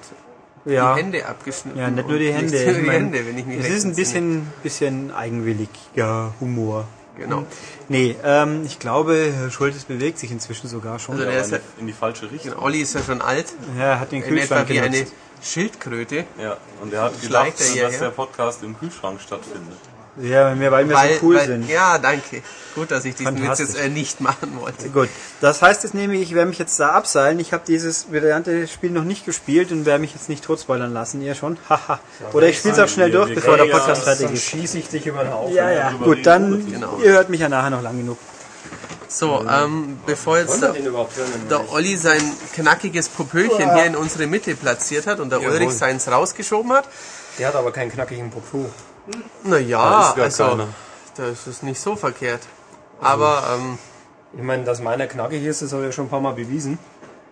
[0.66, 0.94] ja.
[0.94, 1.78] die Hände abgeschnitten.
[1.78, 2.52] Ja, nicht nur die Hände.
[2.52, 6.86] Nicht nur Ich die Hände, wenn ich mich Es ist ein bisschen, bisschen eigenwilliger Humor.
[7.16, 7.44] Genau.
[7.88, 11.14] Nee, ähm, ich glaube, Herr Schultes bewegt sich inzwischen sogar schon.
[11.14, 12.52] Also der ist ja, in, die falsche Richtung.
[12.52, 13.54] genau, Olli ist ja schon alt.
[13.78, 15.06] ja, er hat den In etwa Kühlschrank wie eine.
[15.42, 16.24] Schildkröte.
[16.40, 19.78] Ja, und er hat gedacht, dass der Podcast im Kühlschrank stattfindet.
[20.20, 21.68] Ja, weil wir, weil so cool sind.
[21.68, 22.42] Ja, danke.
[22.74, 24.88] Gut, dass ich diesen Witz jetzt äh, nicht machen wollte.
[24.90, 25.08] Gut,
[25.40, 27.38] das heißt jetzt nämlich, ich werde mich jetzt da abseilen.
[27.38, 31.22] Ich habe dieses variante Spiel noch nicht gespielt und werde mich jetzt nicht totspoilern lassen.
[31.22, 31.58] Ihr schon?
[31.68, 32.00] Haha.
[32.32, 34.44] Oder ich spiele es auch schnell durch, bevor der Podcast fertig Dann ist.
[34.44, 35.54] schieße ich dich über den Haufen.
[35.54, 35.90] Ja, ja.
[35.92, 36.98] Gut, dann, genau.
[37.02, 38.18] ihr hört mich ja nachher noch lang genug.
[39.08, 40.74] So, ähm, bevor jetzt der,
[41.48, 42.20] der Olli sein
[42.54, 45.54] knackiges Popöchen hier in unsere Mitte platziert hat und der Jawohl.
[45.54, 46.88] Ulrich seins rausgeschoben hat,
[47.38, 48.68] Der hat aber keinen knackigen Popo.
[49.44, 50.68] Na Da gar also, keiner.
[51.16, 52.42] das ist nicht so verkehrt.
[53.00, 53.78] Aber, ähm,
[54.36, 56.78] Ich meine, dass meiner knackig ist, das habe ich ja schon ein paar Mal bewiesen.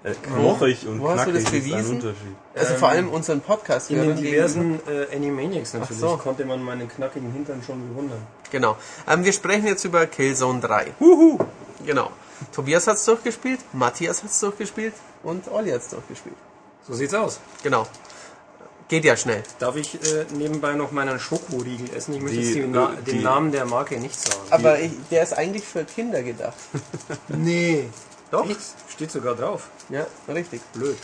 [0.05, 1.97] Äh, knochig und Wo hast du knackig das ist ein bewiesen?
[1.97, 2.37] Unterschied.
[2.55, 6.17] also vor allem unseren Podcast In den diversen äh, Animaniacs natürlich so.
[6.19, 8.21] konnte man meinen knackigen Hintern schon bewundern.
[8.51, 8.77] Genau.
[9.09, 10.93] Ähm, wir sprechen jetzt über Killzone 3.
[11.01, 11.39] Huhu.
[11.87, 12.11] Genau.
[12.53, 14.93] Tobias hat's durchgespielt, Matthias hat's durchgespielt
[15.23, 16.37] und Olli hat's durchgespielt.
[16.87, 17.41] So sieht's aus.
[17.63, 17.87] Genau.
[18.89, 19.43] Geht ja schnell.
[19.59, 22.15] Darf ich äh, nebenbei noch meinen Schokoriegel essen?
[22.15, 24.43] Ich möchte Die- jetzt den, Na die- den Namen der Marke nicht sagen.
[24.51, 26.55] Aber ich, der ist eigentlich für Kinder gedacht.
[27.29, 27.89] nee.
[28.31, 28.47] Doch?
[28.93, 29.69] Steht sogar drauf.
[29.89, 30.61] Ja, richtig.
[30.75, 30.97] Blöd.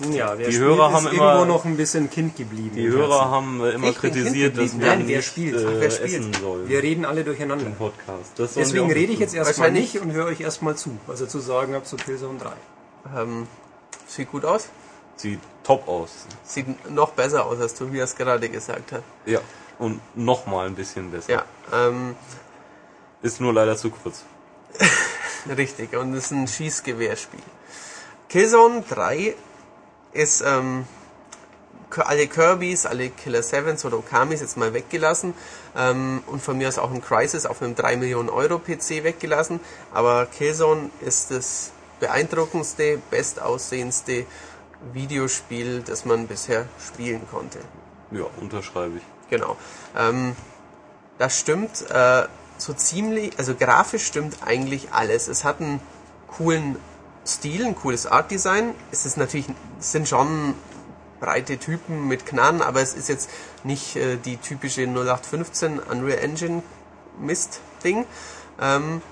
[0.00, 2.70] Nun Ja, wer Die spielt, Hörer ist haben irgendwo immer- noch ein bisschen Kind geblieben.
[2.76, 4.86] Die Hörer haben äh, immer Ich kritisiert, dass geblieben.
[4.86, 5.56] Nein, wer nicht spielt?
[5.56, 6.08] äh, Ach, wer spielt?
[6.20, 7.66] essen sollen Wir reden alle durcheinander.
[7.66, 8.32] im Podcast.
[8.38, 11.74] Deswegen rede ich jetzt erstmal nicht und höre euch erstmal zu, was ihr zu sagen
[11.74, 13.22] habt zu Killzone 3.
[13.22, 13.46] Ähm,
[14.06, 14.68] sieht gut aus.
[15.18, 16.26] Sieht top aus.
[16.44, 19.02] Sieht noch besser aus, als Tobias gerade gesagt hat.
[19.26, 19.40] Ja.
[19.78, 21.32] Und noch mal ein bisschen besser.
[21.32, 22.16] Ja, ähm,
[23.20, 24.24] Ist nur leider zu kurz.
[25.56, 25.96] richtig.
[25.96, 27.40] Und es ist ein Schießgewehrspiel.
[28.28, 29.34] Killzone 3
[30.12, 30.86] ist ähm,
[31.96, 35.34] alle Kirbys, alle Killer Sevens oder Okamis jetzt mal weggelassen
[35.76, 39.58] ähm, und von mir aus auch ein Crisis auf einem 3 Millionen Euro PC weggelassen.
[39.92, 44.26] Aber Killzone ist das beeindruckendste, bestaussehendste
[44.92, 47.58] Videospiel, das man bisher spielen konnte.
[48.10, 49.30] Ja, unterschreibe ich.
[49.30, 49.56] Genau.
[49.96, 50.34] Ähm,
[51.18, 52.24] das stimmt äh,
[52.56, 55.28] so ziemlich, also grafisch stimmt eigentlich alles.
[55.28, 55.80] Es hat einen
[56.28, 56.76] coolen
[57.26, 58.74] Stil, ein cooles Art-Design.
[58.90, 59.46] Es ist natürlich,
[59.78, 60.54] es sind schon
[61.20, 63.28] breite Typen mit Knarren, aber es ist jetzt
[63.64, 66.62] nicht äh, die typische 0815 Unreal Engine
[67.20, 68.06] Mist-Ding.
[68.60, 69.02] Ähm,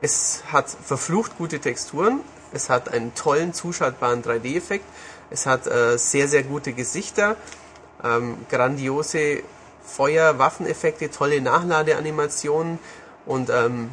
[0.00, 2.20] es hat verflucht gute Texturen,
[2.52, 4.84] es hat einen tollen zuschaltbaren 3D-Effekt,
[5.30, 7.36] es hat äh, sehr, sehr gute Gesichter,
[8.04, 9.42] ähm, grandiose
[9.84, 12.78] Feuer-Waffeneffekte, tolle Nachladeanimationen
[13.26, 13.90] und ähm,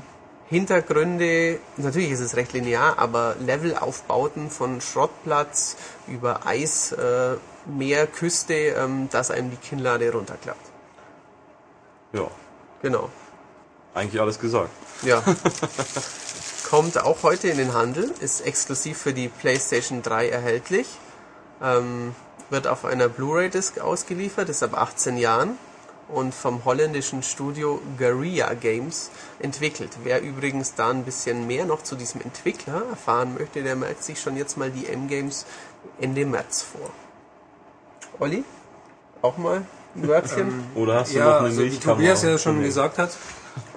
[0.50, 5.76] Hintergründe, natürlich ist es recht linear, aber Levelaufbauten von Schrottplatz
[6.08, 7.36] über Eis, äh,
[7.68, 10.66] Meer, Küste, ähm, dass einem die Kinnlade runterklappt.
[12.14, 12.28] Ja,
[12.82, 13.10] Genau.
[13.94, 14.70] eigentlich alles gesagt.
[15.04, 15.22] Ja.
[16.70, 20.88] Kommt auch heute in den Handel, ist exklusiv für die PlayStation 3 erhältlich,
[21.64, 22.14] ähm,
[22.52, 25.58] wird auf einer Blu-ray-Disc ausgeliefert, ist ab 18 Jahren
[26.10, 29.10] und vom holländischen Studio Guerrilla Games
[29.40, 29.90] entwickelt.
[30.04, 34.20] Wer übrigens da ein bisschen mehr noch zu diesem Entwickler erfahren möchte, der merkt sich
[34.22, 35.46] schon jetzt mal die M-Games
[36.00, 36.90] Ende März vor.
[38.20, 38.44] Olli,
[39.24, 39.64] auch mal
[39.96, 40.66] ein Wörtchen?
[40.76, 41.96] Oder hast du Ja, noch eine also wie Milchkammer?
[41.96, 42.66] Tobias ja schon Nee.
[42.66, 43.12] gesagt hat,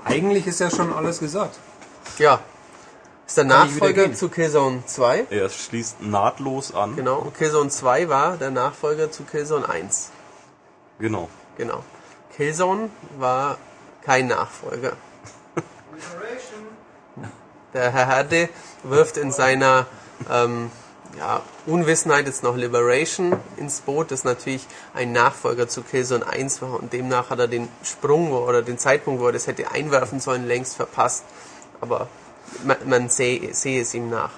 [0.05, 1.57] eigentlich ist ja schon alles gesagt.
[2.19, 2.41] ja.
[3.33, 5.29] Ist der Nachfolger zu Killzone 2.
[5.31, 6.97] Er schließt nahtlos an.
[6.97, 10.11] Genau, und Killzone 2 war der Nachfolger zu Killzone 1.
[10.99, 11.31] Genau.
[11.57, 11.83] Genau.
[12.37, 13.57] Killzone war
[14.03, 14.99] kein Nachfolger.
[17.73, 18.51] Der Herr Herde
[18.83, 19.87] wirft in seiner
[20.31, 20.71] ähm,
[21.17, 26.79] ja, Unwissenheit jetzt noch Liberation ins Boot, das natürlich ein Nachfolger zu Killzone 1 war
[26.79, 30.47] und demnach hat er den Sprung oder den Zeitpunkt, wo er das hätte einwerfen sollen,
[30.47, 31.25] längst verpasst.
[31.81, 32.09] Aber
[32.65, 34.31] man, man sehe, sehe es ihm nach.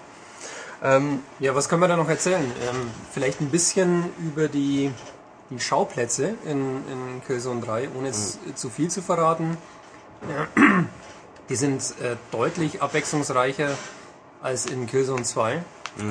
[0.83, 2.45] Ähm, Ja, was können wir da noch erzählen?
[2.45, 4.91] Ähm, vielleicht ein bisschen über die,
[5.51, 9.57] die Schauplätze in, in Killzone 3, ohne jetzt zu viel zu verraten.
[11.49, 13.71] Die sind äh, deutlich abwechslungsreicher
[14.43, 15.63] als in Killzone 2.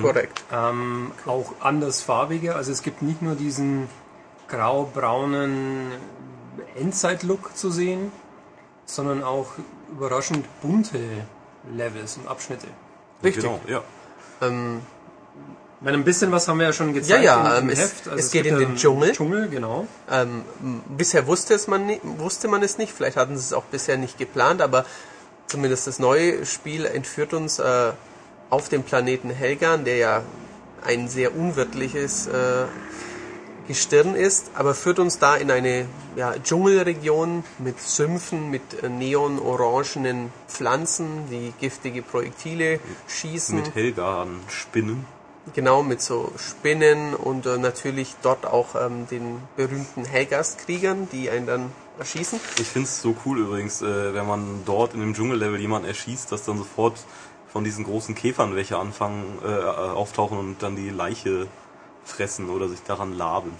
[0.01, 0.43] Korrekt.
[0.51, 2.55] Ähm, auch andersfarbiger.
[2.55, 3.89] Also es gibt nicht nur diesen
[4.47, 5.91] grau-braunen
[6.75, 8.11] Endzeit-Look zu sehen,
[8.85, 9.47] sondern auch
[9.91, 10.99] überraschend bunte
[11.75, 12.67] Levels und Abschnitte.
[13.23, 13.43] Richtig.
[13.43, 13.81] Genau, ja.
[14.41, 14.81] Ähm,
[15.79, 17.79] meine, ein bisschen was haben wir ja schon gezeigt Ja, ja, im, im ähm, es-
[17.79, 18.07] Heft.
[18.07, 19.11] es geht gibt in den Dschungel.
[19.11, 19.85] Dschungel, genau.
[20.09, 20.43] Ähm,
[20.89, 24.17] bisher wusste, es man, wusste man es nicht, vielleicht hatten sie es auch bisher nicht
[24.17, 24.85] geplant, aber
[25.47, 27.91] zumindest das neue Spiel entführt uns äh,
[28.49, 30.21] auf dem Planeten Helgan, der ja
[30.85, 32.65] ein sehr unwirtliches äh,
[33.67, 35.85] Gestirn ist, aber führt uns da in eine
[36.15, 43.55] ja, Dschungelregion mit Sümpfen, mit äh, neon-orangenen Pflanzen, die giftige Projektile schießen.
[43.55, 45.05] Mit Helgan Spinnen.
[45.53, 51.45] Genau, mit so Spinnen und äh, natürlich dort auch ähm, den berühmten Helgast-Kriegern, die einen
[51.45, 52.39] dann erschießen.
[52.59, 56.45] Ich find's so cool übrigens, äh, wenn man dort in dem Dschungellevel jemanden erschießt, dass
[56.45, 56.97] dann sofort
[57.51, 61.47] von diesen großen Käfern welche anfangen, äh, auftauchen und dann die Leiche
[62.05, 63.53] fressen oder sich daran laben.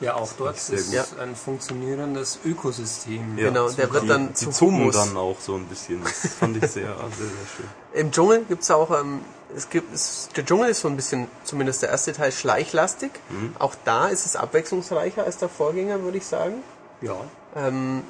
[0.00, 1.18] Ja, auch dort ist gut.
[1.18, 3.36] ein funktionierendes Ökosystem.
[3.36, 4.94] Ja, Genau, der wird die, dann die zu Humus.
[4.94, 6.02] dann auch so ein bisschen.
[6.02, 7.66] Das fand ich sehr, sehr, sehr schön.
[7.92, 9.20] Im Dschungel gibt's auch, ähm,
[9.54, 13.10] es gibt, es, der Dschungel ist so ein bisschen, zumindest der erste Teil, schleichlastig.
[13.58, 16.62] Auch da ist es abwechslungsreicher als der Vorgänger, würde ich sagen.
[17.02, 17.16] Ja.
[17.54, 18.02] Ähm,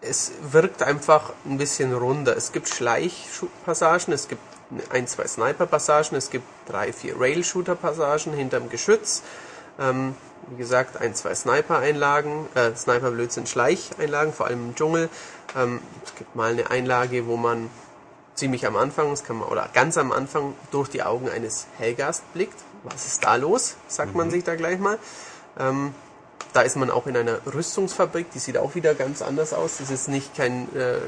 [0.00, 2.36] es wirkt einfach ein bisschen runder.
[2.36, 4.42] Es gibt Schleichpassagen, es gibt
[4.90, 9.22] ein, zwei Sniper-Passagen, es gibt drei, vier Rail-Shooter-Passagen hinterm Geschütz.
[9.78, 10.14] Ähm,
[10.48, 15.08] wie gesagt, ein, zwei Sniper-Einlagen, äh, Sniper-Blödsinn, Schleicheinlagen, vor allem im Dschungel.
[15.56, 17.70] Ähm, es gibt mal eine Einlage, wo man
[18.34, 22.30] ziemlich am Anfang, das kann man, oder ganz am Anfang durch die Augen eines Helgast
[22.34, 22.58] blickt.
[22.82, 23.76] Was ist da los?
[23.88, 24.98] Sagt man sich da gleich mal.
[25.58, 25.94] Ähm,
[26.52, 29.78] da ist man auch in einer Rüstungsfabrik, die sieht auch wieder ganz anders aus.
[29.78, 30.98] Das ist nicht kein äh,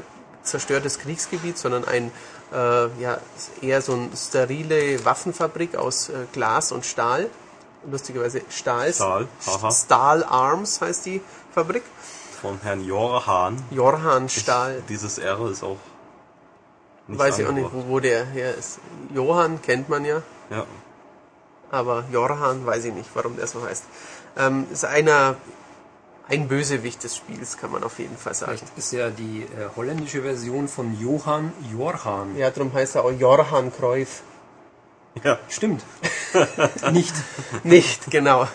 [0.43, 2.11] zerstörtes Kriegsgebiet, sondern ein
[2.51, 3.17] ja,
[3.61, 7.29] eher so eine sterile Waffenfabrik aus äh, Glas und Stahl.
[7.89, 8.97] Lustigerweise Stahls.
[8.97, 9.71] Stahl, haha.
[9.71, 11.21] Stahl Arms heißt die
[11.53, 11.83] Fabrik.
[12.41, 13.63] Von Herrn Jorhan.
[13.71, 14.83] Jorhan Stahl.
[14.89, 15.77] Dieses R ist auch
[17.07, 17.87] nicht Weiß ich auch nicht, angebracht.
[17.87, 18.79] wo, wo der her ist.
[19.13, 20.21] Johann kennt man ja.
[20.49, 20.65] Ja.
[21.71, 23.83] aber Jorhan weiß ich nicht, warum der so heißt.
[24.37, 25.35] Ähm, ist einer,
[26.29, 28.57] ein Bösewicht des Spiels, kann man auf jeden Fall sagen.
[28.57, 32.37] Vielleicht ist ja die äh, holländische Version von Johann Jorhan.
[32.37, 34.23] Ja, darum heißt er auch Jorhan Cruyff.
[35.23, 35.39] Ja.
[35.49, 35.83] Stimmt.
[36.91, 37.13] Nicht.
[37.63, 38.47] Nicht, genau.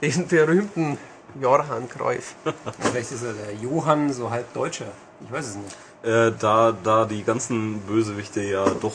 [0.00, 0.98] den berühmten
[1.40, 2.34] Johann Cruyff.
[2.80, 4.92] Vielleicht ist er der Johann so halb Deutscher.
[5.24, 5.76] Ich weiß es nicht.
[6.02, 8.94] Äh, da, da die ganzen Bösewichte ja doch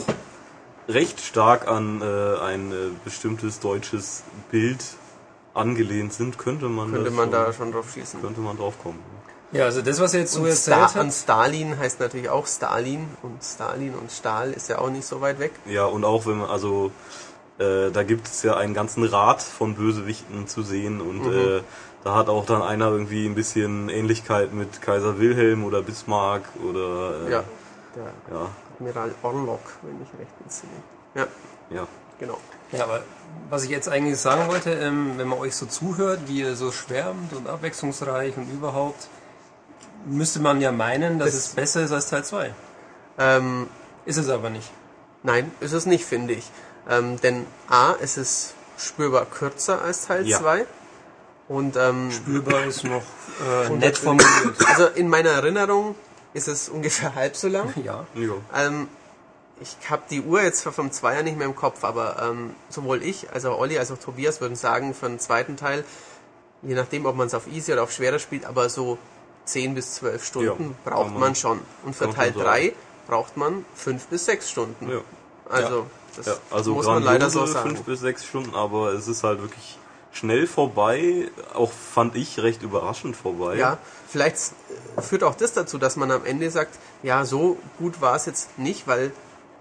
[0.90, 4.84] recht stark an äh, ein äh, bestimmtes deutsches Bild
[5.56, 8.22] angelehnt sind, könnte man, Könnte das man schon, da schon drauf schließen.
[8.22, 9.00] könnte man drauf kommen.
[9.52, 11.14] Ja, also das, was er jetzt so Und, erzählt Sta und hat.
[11.14, 15.40] Stalin heißt natürlich auch Stalin und Stalin und Stahl ist ja auch nicht so weit
[15.40, 15.52] weg.
[15.66, 16.92] Ja, und auch wenn man, also
[17.58, 21.32] äh, da gibt es ja einen ganzen Rat von Bösewichten zu sehen und Mhm.
[21.32, 21.62] äh,
[22.04, 27.26] da hat auch dann einer irgendwie ein bisschen Ähnlichkeit mit Kaiser Wilhelm oder Bismarck oder
[27.28, 27.44] äh, Ja,
[27.96, 28.04] der
[28.36, 30.74] ja, Admiral Orlok, wenn ich recht entsinne.
[31.16, 31.28] Ja,
[31.76, 31.88] ja.
[32.20, 32.38] genau.
[32.74, 33.02] Ja, aber
[33.50, 36.72] was ich jetzt eigentlich sagen wollte, ähm, wenn man euch so zuhört, wie ihr so
[36.72, 39.08] schwärmt und abwechslungsreich und überhaupt,
[40.06, 42.54] müsste man ja meinen, dass Das- es besser ist als Teil 2.
[43.18, 43.68] Ähm,
[44.06, 44.70] Ist es aber nicht.
[45.24, 46.50] nein, ist es nicht, finde ich.
[46.90, 50.40] Ähm, denn A, es ist spürbar kürzer als Teil Ja.
[50.40, 50.66] 2.
[51.48, 53.04] Und ähm, Spürbar ist noch
[53.66, 54.56] äh, nett formuliert.
[54.68, 55.96] also in meiner Erinnerung
[56.34, 57.74] ist es ungefähr halb so lang.
[57.84, 58.06] Ja.
[58.16, 58.34] ja.
[58.56, 58.88] Ähm,
[59.62, 63.32] ich habe die Uhr jetzt vom Zweier nicht mehr im Kopf, aber ähm, sowohl ich,
[63.32, 65.84] also Olli, als auch Tobias würden sagen, für den zweiten Teil,
[66.62, 68.98] je nachdem, ob man es auf easy oder auf schwerer spielt, aber so
[69.46, 71.62] 10 bis 12 Stunden Ja, braucht man, man- schon.
[71.84, 72.74] Und für Teil schon 3
[73.08, 74.90] braucht man 5 bis 6 Stunden.
[74.90, 75.00] ja.
[75.48, 75.86] Also,
[76.18, 77.70] das Ja, also muss man leider so sagen.
[77.76, 79.78] fünf bis sechs Stunden, aber es ist halt wirklich
[80.12, 83.56] schnell vorbei, auch fand ich recht überraschend vorbei.
[83.58, 83.78] Ja,
[84.08, 84.38] vielleicht
[84.98, 88.26] äh, führt auch das dazu, dass man am Ende sagt, ja, so gut war es
[88.26, 89.12] jetzt nicht, weil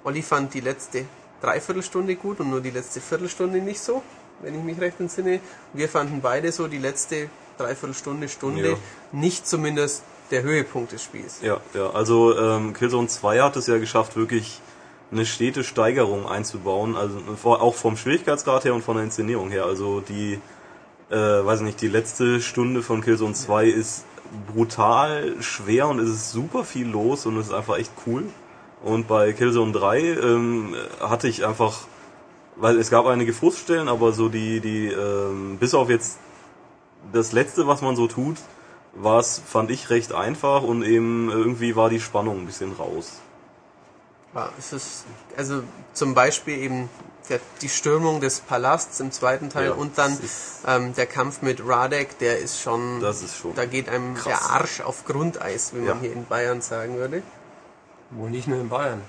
[0.04, 1.06] Olli fand die letzte
[1.40, 4.02] Dreiviertelstunde gut und nur die letzte Viertelstunde nicht so,
[4.42, 5.40] wenn ich mich recht entsinne.
[5.72, 7.28] Wir fanden beide so die letzte
[7.58, 8.76] Dreiviertelstunde, Stunde Ja.
[9.12, 11.40] nicht zumindest der Höhepunkt des Spiels.
[11.42, 14.60] Ja, ja, also ähm, Killzone 2 hat es ja geschafft, wirklich
[15.12, 19.64] eine stete Steigerung einzubauen, also auch vom Schwierigkeitsgrad her und von der Inszenierung her.
[19.64, 20.40] Also die,
[21.10, 24.04] äh, weiß ich nicht, die letzte Stunde von Killzone 2 ist
[24.52, 28.24] brutal schwer und es ist super viel los und es ist einfach echt cool.
[28.84, 31.86] Und bei Killzone 3 ähm, hatte ich einfach,
[32.56, 36.18] weil es gab einige Fruststellen, aber so die, die, ähm, bis auf jetzt
[37.12, 38.36] das letzte, was man so tut,
[38.92, 43.20] war es, fand ich, recht einfach und eben irgendwie war die Spannung ein bisschen raus.
[44.34, 45.04] Ja, es ist,
[45.36, 45.62] also
[45.94, 46.90] zum Beispiel eben
[47.30, 50.18] der, die Stürmung des Palasts im zweiten Teil Ja, und dann
[50.66, 54.24] ähm, der Kampf mit Radek, der ist schon, Das ist schon da geht einem krass.
[54.26, 55.96] der Arsch auf Grundeis, wie man Ja.
[56.02, 57.22] hier in Bayern sagen würde.
[58.10, 59.02] Wohl nicht nur in Bayern.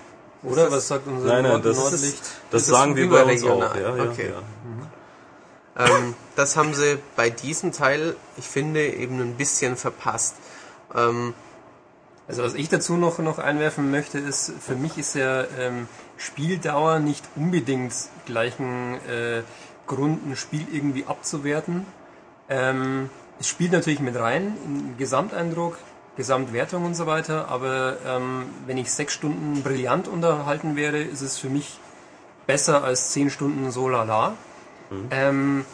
[0.43, 0.65] Oder?
[0.65, 2.19] das- Was sagt unser Nein, nein, Nord das Nordlicht?
[2.21, 3.75] Das, Das ist sagen wir bei uns auch.
[3.75, 4.29] Ja, ja, Okay.
[4.31, 4.41] ja.
[5.77, 10.35] Ähm, das haben sie bei diesem Teil, ich finde, eben ein bisschen verpasst.
[10.95, 11.33] Ähm,
[12.27, 16.97] Also was ich dazu noch, noch einwerfen möchte, ist, für mich ist ja ähm, Spieldauer
[16.97, 17.93] nicht unbedingt
[18.25, 19.43] gleich ein äh,
[19.85, 21.85] Grund, ein Spiel irgendwie abzuwerten.
[22.49, 25.77] Ähm, es spielt natürlich mit rein, in Gesamteindruck,
[26.17, 31.37] Gesamtwertung und so weiter, aber ähm, wenn ich sechs Stunden brillant unterhalten werde, ist es
[31.37, 31.79] für mich
[32.47, 34.33] besser als zehn Stunden so lala.
[35.09, 35.65] Ähm,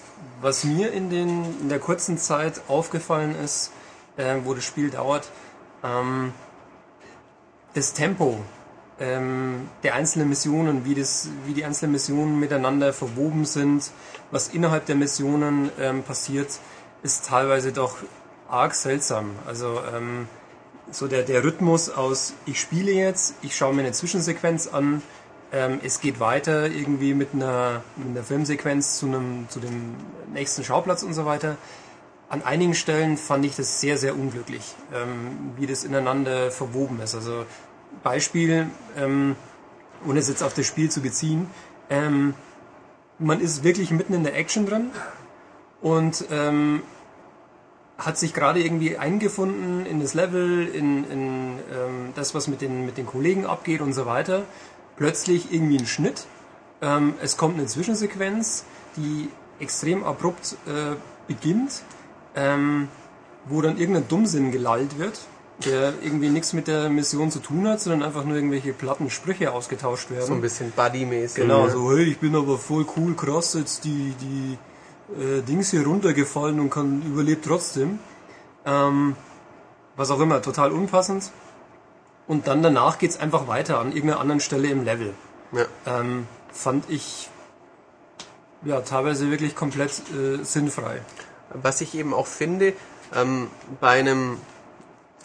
[0.41, 3.71] was mir in, den, in der kurzen Zeit aufgefallen ist,
[4.17, 5.29] äh, wo das Spiel dauert,
[5.83, 6.33] ähm,
[7.73, 8.39] das Tempo
[8.99, 13.91] ähm, der einzelnen Missionen, wie, das, wie die einzelnen Missionen miteinander verwoben sind,
[14.29, 16.59] was innerhalb der Missionen ähm, passiert,
[17.03, 17.97] ist teilweise doch
[18.51, 19.31] arg seltsam.
[19.47, 20.27] Also ähm,
[20.91, 25.01] so der, der Rhythmus aus, ich spiele jetzt, ich schaue mir eine Zwischensequenz an,
[25.53, 29.95] ähm, es geht weiter irgendwie mit einer, mit einer Filmsequenz zu, einem, zu dem
[30.33, 31.57] nächsten Schauplatz und so weiter.
[32.29, 37.15] An einigen Stellen fand ich das sehr, sehr unglücklich, ähm, wie das ineinander verwoben ist.
[37.15, 37.45] Also
[38.03, 38.67] Beispiel,
[38.97, 39.35] ähm,
[40.07, 41.49] ohne es jetzt auf das Spiel zu beziehen,
[41.89, 42.33] ähm,
[43.19, 44.91] man ist wirklich mitten in der Action drin
[45.81, 46.81] und ähm,
[48.05, 52.85] hat sich gerade irgendwie eingefunden in das Level, in, in ähm, das, was mit den,
[52.85, 54.43] mit den Kollegen abgeht und so weiter.
[54.95, 56.25] Plötzlich irgendwie ein Schnitt.
[56.81, 58.65] Ähm, es kommt eine Zwischensequenz,
[58.97, 59.29] die
[59.59, 60.95] extrem abrupt äh,
[61.27, 61.83] beginnt,
[62.35, 62.87] ähm,
[63.45, 65.19] wo dann irgendein Dummsinn gelallt wird,
[65.63, 69.51] der irgendwie nichts mit der Mission zu tun hat, sondern einfach nur irgendwelche platten Sprüche
[69.51, 70.25] ausgetauscht werden.
[70.25, 71.43] so ein bisschen Buddy-mäßig.
[71.43, 74.57] Genau, so, hey, ich bin aber voll cool, krass, jetzt die, die
[75.19, 77.99] äh, Dings hier runtergefallen und kann überlebt trotzdem.
[78.65, 79.15] Ähm,
[79.95, 81.31] was auch immer, total unpassend.
[82.27, 85.13] Und dann danach geht's einfach weiter an irgendeiner anderen Stelle im Level.
[85.51, 85.65] Ja.
[85.85, 87.29] Ähm, fand ich
[88.63, 91.01] ja teilweise wirklich komplett äh, sinnfrei.
[91.53, 92.73] Was ich eben auch finde,
[93.13, 94.37] ähm, bei einem,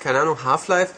[0.01, 0.93] keine Ahnung, Half-Life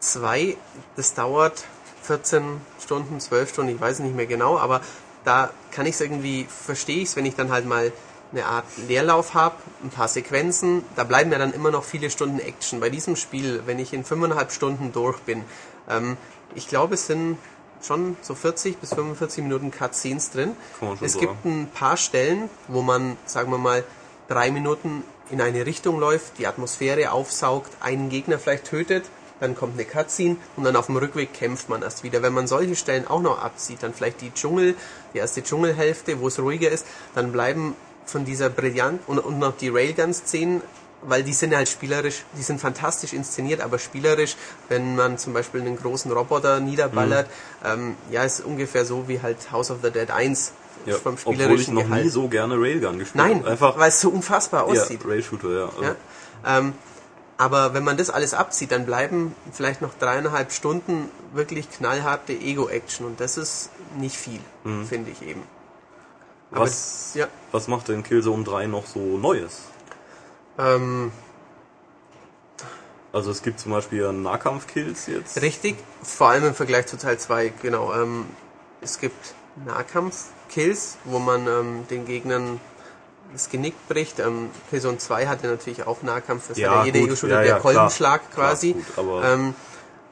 [0.00, 0.56] 2,
[0.96, 1.64] das dauert
[2.02, 4.80] 14 Stunden, 12 Stunden, ich weiß nicht mehr genau, aber
[5.24, 7.92] da kann ich es irgendwie, verstehe ich es, wenn ich dann halt mal
[8.32, 12.38] eine Art Leerlauf habe, ein paar Sequenzen, da bleiben ja dann immer noch viele Stunden
[12.38, 12.80] Action.
[12.80, 15.44] Bei diesem Spiel, wenn ich in fünfeinhalb Stunden durch bin,
[15.88, 16.16] ähm,
[16.54, 17.38] ich glaube, es sind
[17.82, 20.56] schon so 40 bis 45 Minuten Cutscenes drin.
[21.00, 21.26] Es sagen.
[21.26, 23.84] gibt ein paar Stellen, wo man, sagen wir mal,
[24.28, 29.04] drei Minuten in eine Richtung läuft, die Atmosphäre aufsaugt, einen Gegner vielleicht tötet,
[29.40, 32.22] dann kommt eine Cutscene und dann auf dem Rückweg kämpft man erst wieder.
[32.22, 34.76] Wenn man solche Stellen auch noch abzieht, dann vielleicht die Dschungel,
[35.14, 37.74] die erste Dschungelhälfte, wo es ruhiger ist, dann bleiben
[38.06, 40.62] von dieser brillant und, und noch die Railgun-Szenen,
[41.02, 44.36] weil die sind halt spielerisch, die sind fantastisch inszeniert, aber spielerisch,
[44.68, 47.28] wenn man zum Beispiel einen großen Roboter niederballert,
[47.64, 50.52] ähm, ja, ist ungefähr so wie halt House of the Dead 1
[50.86, 52.12] Ja, vom obwohl ich spielerischen noch nie Gehalt.
[52.12, 53.44] so gerne Railgun gespielt Nein.
[53.46, 55.00] Einfach, weil es so unfassbar ja, aussieht.
[55.04, 55.64] Rail-Shooter, ja.
[55.66, 55.96] Also, Ja.
[56.58, 56.72] Ähm,
[57.38, 63.06] aber wenn man das alles abzieht, dann bleiben vielleicht noch dreieinhalb Stunden wirklich knallharte Ego-Action
[63.06, 64.86] und das ist nicht viel, Mhm.
[64.86, 65.42] finde ich eben.
[66.52, 69.62] Aber Was, ja, was macht denn Killzone 3 noch so Neues?
[70.58, 71.10] ähm,
[73.12, 75.40] Also es gibt zum Beispiel Nahkampf-Kills jetzt.
[75.42, 77.92] richtig, vor allem im Vergleich zu Teil 2, genau.
[77.94, 78.26] Ähm,
[78.80, 79.34] es gibt
[79.66, 82.60] Nahkampf-Kills, wo man ähm, den Gegnern
[83.32, 84.18] das Genick bricht.
[84.18, 87.48] Ähm, Killzone 2 hatte natürlich auch Nahkampf, das Ja, hat ja jeder Ego-Shooter, ja, der
[87.50, 87.72] ja, klar.
[87.74, 88.72] Kolbenschlag Klar, quasi.
[88.74, 89.54] gut, aber- ähm,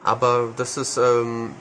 [0.02, 1.54] aber das ist ähm,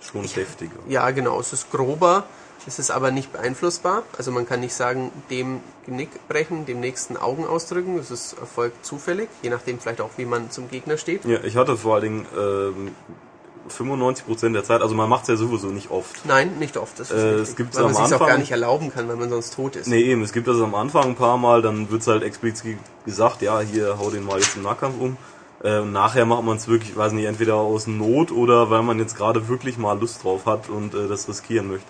[0.00, 0.76] Schon deftiger.
[0.88, 1.40] Ja, genau.
[1.40, 2.24] Es ist grober,
[2.66, 4.02] es ist aber nicht beeinflussbar.
[4.16, 7.98] Also man kann nicht sagen, dem Genick brechen, dem nächsten Augen ausdrücken.
[7.98, 11.24] Es ist erfolgt zufällig, je nachdem vielleicht auch, wie man zum Gegner steht.
[11.24, 12.94] Ja, ich hatte vor allen Dingen ähm,
[13.68, 16.24] 95% der Zeit, also man macht es ja sowieso nicht oft.
[16.26, 16.98] Nein, nicht oft.
[16.98, 19.30] Das ist Äh, es gibt's weil man sich auch gar nicht erlauben kann, weil man
[19.30, 19.86] sonst tot ist.
[19.86, 23.42] Nee, eben, es gibt das am Anfang ein paar Mal, dann wird's halt explizit gesagt,
[23.42, 25.16] ja, hier, hau den mal jetzt im Nahkampf um.
[25.62, 28.82] Äh, und nachher macht man es wirklich, ich weiß nicht, entweder aus Not oder weil
[28.82, 31.86] man jetzt gerade wirklich mal Lust drauf hat und äh, das riskieren möchte.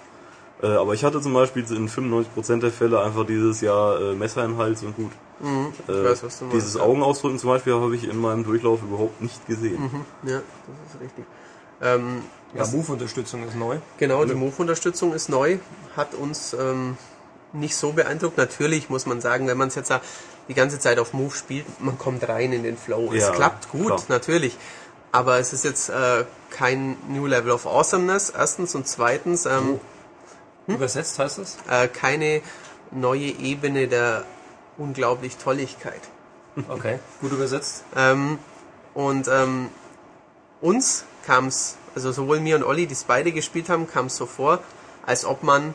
[0.62, 4.46] Äh, aber ich hatte zum Beispiel in 95% der Fälle einfach dieses Jahr äh, Messer
[4.46, 5.10] den Hals und gut.
[5.40, 6.82] ich Äh, weiß, was du meinst, dieses ja.
[6.82, 9.90] Augenausdrücken zum Beispiel habe ich in meinem Durchlauf überhaupt nicht gesehen.
[10.22, 11.24] Ja, das ist richtig.
[11.82, 12.22] Ähm,
[12.54, 13.78] Ja, Move-Unterstützung ist neu.
[13.98, 15.58] Genau, die Move-Unterstützung ist neu,
[15.96, 16.96] hat uns ähm,
[17.52, 18.38] nicht so beeindruckt.
[18.38, 19.92] Natürlich muss man sagen, wenn man es jetzt
[20.48, 23.12] die ganze Zeit auf Move spielt, man kommt rein in den Flow.
[23.12, 24.02] Ja, es klappt gut, klar.
[24.08, 24.56] natürlich.
[25.10, 28.74] Aber es ist jetzt äh, kein New Level of Awesomeness, erstens.
[28.76, 29.80] Und zweitens ähm,
[30.66, 31.58] Übersetzt heißt das?
[31.68, 32.42] äh, keine
[32.90, 34.24] neue Ebene der
[34.78, 36.00] unglaublich Tolligkeit.
[36.68, 37.84] Okay, gut übersetzt.
[37.96, 38.38] Ähm,
[38.94, 39.70] und ähm,
[40.60, 44.16] uns kam es, also sowohl mir und Olli, die es beide gespielt haben, kam es
[44.16, 44.60] so vor,
[45.04, 45.74] als ob man,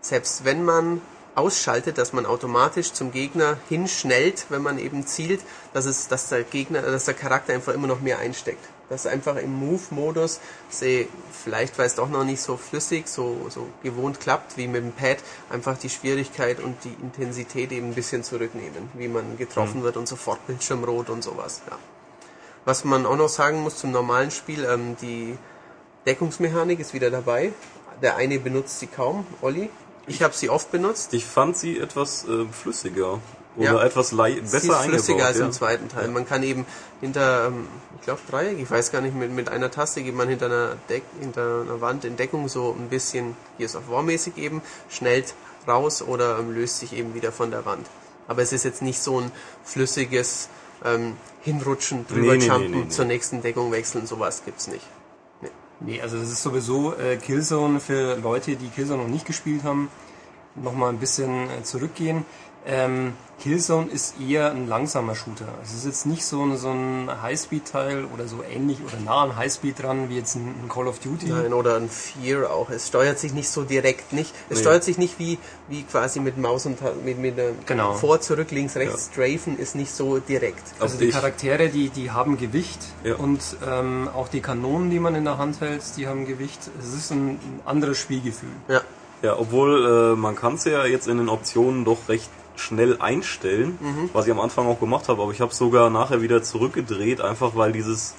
[0.00, 1.00] selbst wenn man
[1.34, 5.40] ausschaltet, dass man automatisch zum Gegner hinschnellt, wenn man eben zielt,
[5.72, 8.64] dass es, dass der Gegner, dass der Charakter einfach immer noch mehr einsteckt.
[8.92, 10.38] Dass einfach im Move-Modus,
[10.68, 14.82] sie, vielleicht weil es doch noch nicht so flüssig, so, so gewohnt klappt wie mit
[14.82, 15.16] dem Pad,
[15.48, 20.06] einfach die Schwierigkeit und die Intensität eben ein bisschen zurücknehmen, wie man getroffen wird und
[20.06, 21.62] sofort Bildschirmrot und sowas.
[21.70, 21.78] Ja.
[22.66, 25.38] Was man auch noch sagen muss zum normalen Spiel, ähm, die
[26.04, 27.54] Deckungsmechanik ist wieder dabei.
[28.02, 29.70] Der eine benutzt sie kaum, Olli.
[30.06, 31.14] Ich habe sie oft benutzt.
[31.14, 33.20] Ich fand sie etwas äh, flüssiger
[33.56, 33.82] oder Ja.
[33.84, 34.88] etwas lei- besser sie ist eingebaut.
[35.04, 35.44] flüssiger als ja.
[35.46, 36.08] im zweiten Teil.
[36.08, 36.64] Man kann eben
[37.00, 37.68] hinter, ähm,
[37.98, 40.76] ich glaube Dreieck, ich weiß gar nicht, mit, mit einer Taste geht man hinter einer,
[40.88, 45.34] Deck, hinter einer Wand in Deckung so ein bisschen, hier ist auf War-mäßig eben, schnellt
[45.68, 47.86] raus oder ähm, löst sich eben wieder von der Wand.
[48.28, 49.30] Aber es ist jetzt nicht so ein
[49.64, 50.48] flüssiges
[50.84, 52.88] ähm, Hinrutschen, drüber Nee, nee, jumpen, nee, nee, nee.
[52.88, 54.84] zur nächsten Deckung wechseln, sowas gibt's nicht.
[55.80, 59.90] Nee, also das ist sowieso äh, Killzone für Leute, die Killzone noch nicht gespielt haben,
[60.54, 62.24] nochmal ein bisschen äh, zurückgehen.
[62.64, 65.48] Ähm, Killzone ist eher ein langsamer Shooter.
[65.64, 69.34] Es ist jetzt nicht so, ein- so ein Highspeed-Teil oder so ähnlich oder nah an
[69.36, 71.26] Highspeed dran wie jetzt ein, ein Call of Duty.
[71.26, 72.70] Nein, oder ein Fear auch.
[72.70, 74.32] Es steuert sich nicht so direkt, nicht.
[74.48, 74.62] Es Nee.
[74.62, 77.94] steuert sich nicht wie, wie quasi mit Maus und mit, mit der Genau.
[77.94, 79.10] vor, zurück, links, rechts.
[79.12, 80.62] Strafen ist nicht so direkt.
[80.78, 83.16] Also die Charaktere, die, die haben Gewicht Ja.
[83.16, 86.60] und ähm, auch die Kanonen, die man in der Hand hält, die haben Gewicht.
[86.80, 88.50] Es ist ein, ein anderes Spielgefühl.
[88.68, 88.82] Ja.
[89.22, 93.78] Ja, obwohl äh, man kann es ja jetzt in den Optionen doch recht schnell einstellen,
[93.80, 94.10] Mhm.
[94.12, 97.54] was ich am Anfang auch gemacht habe, aber ich habe sogar nachher wieder zurückgedreht, einfach
[97.56, 98.14] weil dieses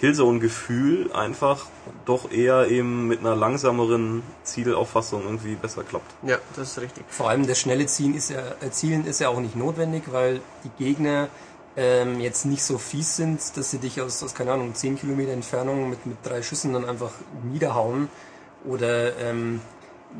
[0.00, 1.66] Killzone-Gefühl einfach
[2.04, 6.10] doch eher eben mit einer langsameren Zielauffassung irgendwie besser klappt.
[6.26, 7.04] Ja, das ist richtig.
[7.08, 10.40] Vor allem das schnelle Ziehen ist ja, äh, Zielen ist ja auch nicht notwendig, weil
[10.64, 11.28] die Gegner
[11.76, 15.32] ähm, jetzt nicht so fies sind, dass sie dich aus, aus keine Ahnung, 10 Kilometer
[15.32, 17.10] Entfernung mit, mit drei Schüssen dann einfach
[17.42, 18.08] niederhauen.
[18.64, 19.60] Oder ähm,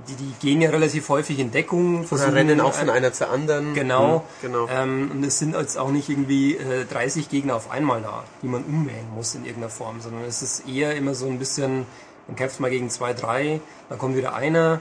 [0.08, 2.06] die, die gehen ja relativ häufig in Deckung.
[2.10, 3.74] Oder rennen auch von äh, einer zur anderen.
[3.74, 4.18] Genau.
[4.18, 4.68] Mhm, genau.
[4.68, 8.48] Ähm, und es sind jetzt auch nicht irgendwie äh, 30 Gegner auf einmal da, die
[8.48, 11.86] man ummähen muss in irgendeiner Form, sondern es ist eher immer so ein bisschen,
[12.26, 14.80] man kämpft mal gegen zwei, drei, dann kommt wieder einer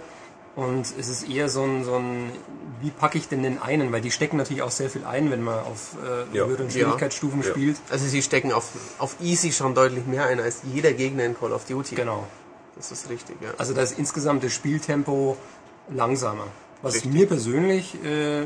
[0.55, 2.31] Und es ist eher so ein, so ein
[2.81, 3.91] wie packe ich denn den einen?
[3.91, 6.45] Weil die stecken natürlich auch sehr viel ein, wenn man auf äh, Ja.
[6.45, 6.69] höheren.
[6.69, 7.49] Schwierigkeitsstufen Ja.
[7.49, 7.77] spielt.
[7.89, 8.69] Also sie stecken auf,
[8.99, 11.95] auf Easy schon deutlich mehr ein als jeder Gegner in Call of Duty.
[11.95, 12.27] Genau.
[12.75, 13.51] Das ist richtig, ja.
[13.57, 15.37] Also da ist insgesamt das Spieltempo
[15.89, 16.47] langsamer.
[16.81, 17.13] Was Richtig.
[17.13, 18.45] mir persönlich äh,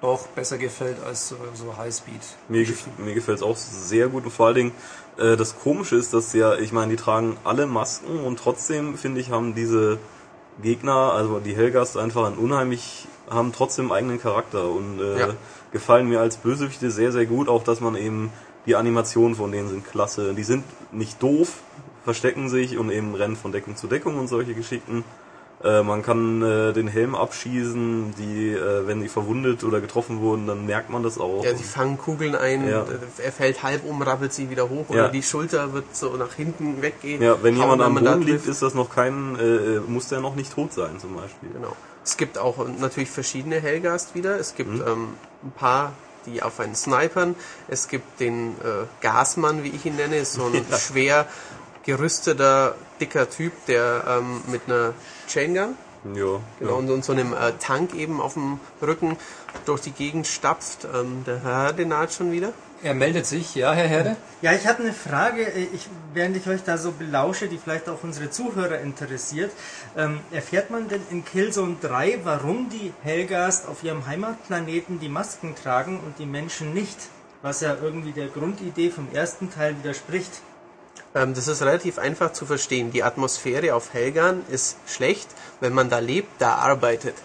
[0.00, 2.20] doch besser gefällt als so, so Highspeed.
[2.48, 4.72] Mir, gef mir gefällt es auch sehr gut und vor allen Dingen
[5.18, 9.20] äh, das Komische ist, dass ja, ich meine, die tragen alle Masken und trotzdem finde
[9.20, 9.98] ich haben diese
[10.62, 15.28] Gegner, also die Helgas einfach ein unheimlich, haben trotzdem einen eigenen Charakter und äh, Ja.
[15.72, 18.32] gefallen mir als Bösewichte sehr, sehr gut, auch dass man eben
[18.66, 20.34] die Animationen von denen sind klasse.
[20.34, 21.58] Die sind nicht doof,
[22.06, 25.04] verstecken sich und eben rennen von Deckung zu Deckung und solche Geschichten.
[25.64, 30.46] Äh, man kann äh, den Helm abschießen, die, äh, wenn die verwundet oder getroffen wurden,
[30.46, 31.44] dann merkt man das auch.
[31.44, 32.84] Ja, sie fangen Kugeln ein, Ja.
[33.18, 34.94] er fällt halb um, rappelt sie wieder hoch Ja.
[35.04, 37.20] oder die Schulter wird so nach hinten weggehen.
[37.22, 40.52] Ja, wenn jemand am Boden liegt, ist das noch kein, äh, muss der noch nicht
[40.54, 41.48] tot sein zum Beispiel.
[41.52, 41.74] Genau.
[42.04, 44.38] Es gibt auch natürlich verschiedene Hellgast wieder.
[44.38, 44.82] Es gibt Mhm.
[44.86, 45.08] ähm,
[45.42, 45.92] ein paar,
[46.26, 47.34] die auf einen snipern.
[47.66, 50.76] Es gibt den äh, Gasmann, wie ich ihn nenne, ist so ein Ja.
[50.76, 51.26] schwer
[51.86, 54.92] gerüsteter, dicker Typ, der ähm, mit einer
[55.28, 55.76] Chaingun
[56.14, 56.70] Ja, genau, ja.
[56.72, 59.16] und, und so einem äh, Tank eben auf dem Rücken
[59.64, 60.84] durch die Gegend stapft.
[60.84, 62.52] Ähm, der Herr, den naht schon wieder.
[62.82, 64.16] Er meldet sich, ja, Herr Herde?
[64.42, 68.02] Ja, ich hatte eine Frage, ich, während ich euch da so belausche, die vielleicht auch
[68.02, 69.50] unsere Zuhörer interessiert.
[69.96, 75.54] Ähm, erfährt man denn in Killzone 3, warum die Helgast auf ihrem Heimatplaneten die Masken
[75.54, 76.98] tragen und die Menschen nicht?
[77.40, 80.32] Was ja irgendwie der Grundidee vom ersten Teil widerspricht.
[81.16, 82.92] Ähm, das ist relativ einfach zu verstehen.
[82.92, 85.28] Die Atmosphäre auf Helgan ist schlecht.
[85.60, 87.16] Wenn man da lebt, da arbeitet.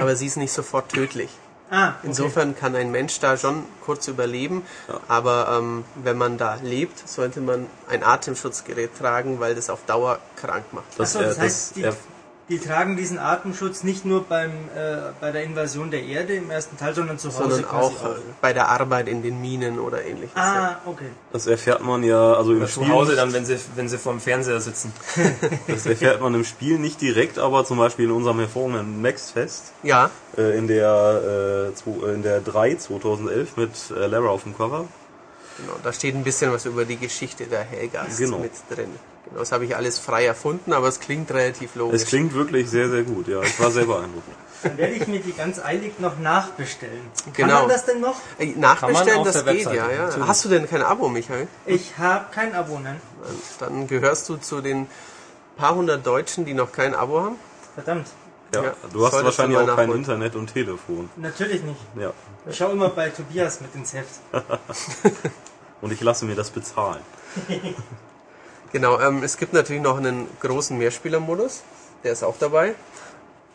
[0.00, 1.30] Aber sie ist nicht sofort tödlich.
[1.70, 1.96] Ah, okay.
[2.04, 4.62] Insofern kann ein Mensch da schon kurz überleben,
[5.08, 10.20] aber ähm, wenn man da lebt, sollte man ein Atemschutzgerät tragen, weil das auf Dauer
[10.36, 10.84] krank macht.
[10.98, 11.96] Das, das äh, heißt, das, die, er,
[12.50, 16.76] die tragen diesen Atemschutz nicht nur beim, äh, bei der Invasion der Erde im ersten
[16.76, 20.04] Teil, sondern zu Hause sondern quasi auch äh, bei der Arbeit in den Minen oder
[20.04, 20.36] ähnliches.
[20.36, 21.08] Ah, okay.
[21.32, 24.20] das erfährt man ja, also im Spiel, zu Hause dann, wenn sie, wenn sie vorm
[24.20, 24.92] Fernseher sitzen.
[25.68, 30.10] das erfährt man im Spiel nicht direkt, aber zum Beispiel in unserem hervorragenden Max-Fest, Ja,
[30.36, 34.84] äh, in der, äh, äh, in der 3 2011 mit äh, Lara auf dem Cover.
[35.56, 35.78] genau.
[35.82, 38.38] Da steht ein bisschen was über die Geschichte der Helgast Genau.
[38.38, 38.90] mit drin.
[39.26, 42.02] Genau, das habe ich alles frei erfunden, aber es klingt relativ logisch.
[42.02, 43.40] Es klingt wirklich sehr, sehr gut, ja.
[43.42, 44.26] Ich war sehr beeindruckt.
[44.62, 47.02] Dann werde ich mir die ganz eilig noch nachbestellen.
[47.24, 47.60] Kann Genau.
[47.60, 48.16] man das denn noch?
[48.38, 50.02] Äh, Kann Nachbestellen, das geht ja, Webseite, ja.
[50.06, 50.28] natürlich.
[50.28, 51.48] Hast du denn kein Abo, Michael?
[51.66, 53.00] Ich habe kein Abo, nein.
[53.60, 54.86] Dann gehörst du zu den
[55.56, 57.36] paar hundert Deutschen, die noch kein Abo haben.
[57.74, 58.06] Verdammt.
[58.54, 59.90] Ja, Ja, du hast solltest wahrscheinlich auch kein.
[59.92, 61.10] Internet und Telefon.
[61.16, 61.80] Natürlich nicht.
[61.98, 62.12] Ja.
[62.48, 64.20] Ich schaue immer bei Tobias mit ins Heft.
[65.80, 67.00] Und ich lasse mir das bezahlen.
[68.74, 71.62] Genau, ähm, es gibt natürlich noch einen großen Mehrspielermodus,
[72.02, 72.74] der ist auch dabei.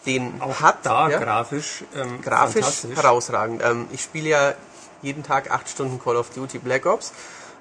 [0.06, 3.62] Den Auch hat da ja, grafisch, ähm, grafisch herausragend.
[3.62, 4.54] Ähm, ich spiele ja
[5.02, 7.12] jeden Tag acht Stunden Call of Duty Black Ops.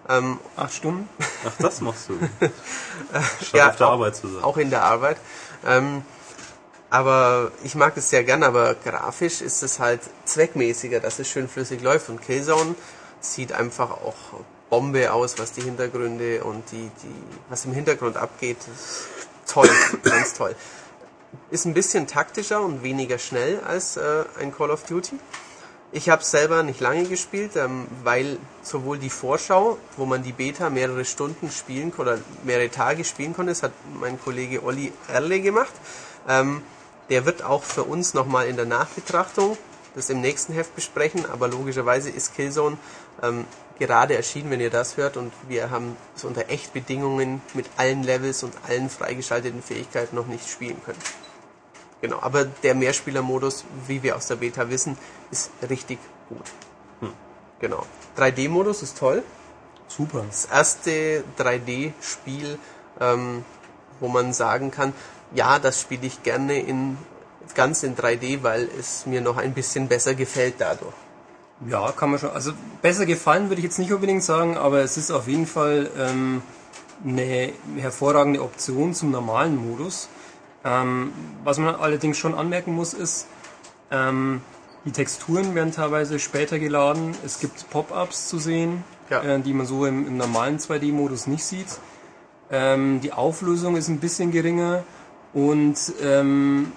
[0.09, 1.09] Ähm, Acht Stunden.
[1.44, 2.18] Ach, das machst du.
[3.43, 4.44] Statt ja, auf der auch, Arbeit zu sein.
[4.44, 5.16] auch in der Arbeit.
[5.66, 6.05] Ähm,
[6.90, 11.48] aber ich mag es sehr gern, aber grafisch ist es halt zweckmäßiger, dass es schön
[11.48, 12.09] flüssig läuft.
[12.09, 12.76] Und Killzone
[13.20, 14.14] sieht einfach auch
[14.70, 17.15] Bombe aus, was die Hintergründe und die, die,
[17.49, 18.59] was im Hintergrund abgeht.
[19.47, 19.69] Toll,
[20.03, 20.55] ganz toll.
[21.51, 25.19] Ist ein bisschen taktischer und weniger schnell als äh, ein Call of Duty.
[25.90, 30.69] Ich habe selber nicht lange gespielt, ähm, weil sowohl die Vorschau, wo man die Beta
[30.69, 35.73] mehrere Stunden spielen oder mehrere Tage spielen konnte, das hat mein Kollege Olli Erle gemacht.
[36.28, 36.62] Ähm,
[37.09, 39.57] der wird auch für uns nochmal in der Nachbetrachtung
[39.95, 42.78] das im nächsten Heft besprechen, aber logischerweise ist Killzone
[43.23, 43.47] ähm,
[43.78, 48.42] gerade erschienen, wenn ihr das hört und wir haben es unter Echtbedingungen mit allen Levels
[48.42, 50.98] und allen freigeschalteten Fähigkeiten noch nicht spielen können.
[52.00, 54.96] Genau, aber der Mehrspielermodus, wie wir aus der Beta wissen,
[55.30, 55.98] ist richtig
[56.28, 56.44] gut.
[57.60, 57.84] Genau.
[58.16, 59.22] 3D-Modus ist toll.
[59.88, 60.24] Super.
[60.28, 62.59] Das erste 3D-Spiel,
[63.00, 63.44] ähm,
[64.00, 64.92] wo man sagen kann,
[65.34, 66.98] ja, das spiele ich gerne in
[67.55, 70.94] ganz in 3D, weil es mir noch ein bisschen besser gefällt dadurch.
[71.66, 72.30] Ja, kann man schon.
[72.30, 72.52] Also
[72.82, 76.43] besser gefallen würde ich jetzt nicht unbedingt sagen, aber es ist auf jeden Fall ähm,
[77.05, 80.09] eine hervorragende Option zum normalen Modus.
[80.64, 81.12] Ähm,
[81.44, 83.26] was man allerdings schon anmerken muss, ist,
[83.90, 84.40] ähm,
[84.85, 87.14] die Texturen werden teilweise später geladen.
[87.24, 89.22] Es gibt Pop-ups zu sehen, Ja.
[89.22, 91.78] äh, die man so im, im normalen 2D-Modus nicht sieht.
[92.51, 94.85] Ähm, die Auflösung ist ein bisschen geringer
[95.35, 96.72] und ähm,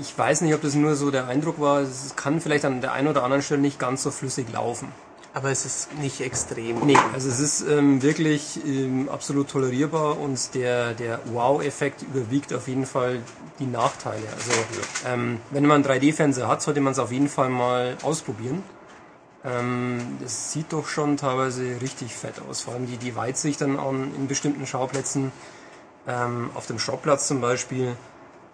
[0.00, 1.80] ich weiß nicht, ob das nur so der Eindruck war.
[1.80, 4.88] Es kann vielleicht an der einen oder anderen Stelle nicht ganz so flüssig laufen.
[5.32, 6.80] Aber es ist nicht extrem.
[6.86, 12.66] Nee, also es ist ähm, wirklich ähm, absolut tolerierbar und der, der Wow-Effekt überwiegt auf
[12.66, 13.20] jeden Fall
[13.60, 14.26] die Nachteile.
[14.34, 14.50] Also
[15.06, 18.64] ähm, wenn man einen 3D-Fernseher hat, sollte man es auf jeden Fall mal ausprobieren.
[19.44, 22.62] Ähm, das sieht doch schon teilweise richtig fett aus.
[22.62, 25.30] Vor allem die, die Weitsicht dann an, in bestimmten Schauplätzen,
[26.08, 27.96] ähm, auf dem Showplatz zum Beispiel,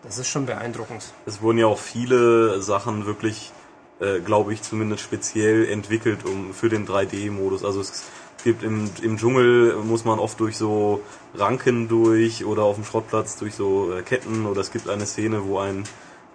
[0.03, 1.05] das ist schon beeindruckend.
[1.27, 3.53] Es wurden ja auch viele Sachen wirklich,
[4.01, 7.65] äh, glaube ich, zumindest speziell entwickelt um für den 3D-Modus.
[7.65, 8.05] Also es
[8.45, 11.01] gibt im, im Dschungel muss man oft durch so
[11.35, 15.45] Ranken durch oder auf dem Schrottplatz durch so äh, Ketten oder es gibt eine Szene,
[15.47, 15.85] wo ein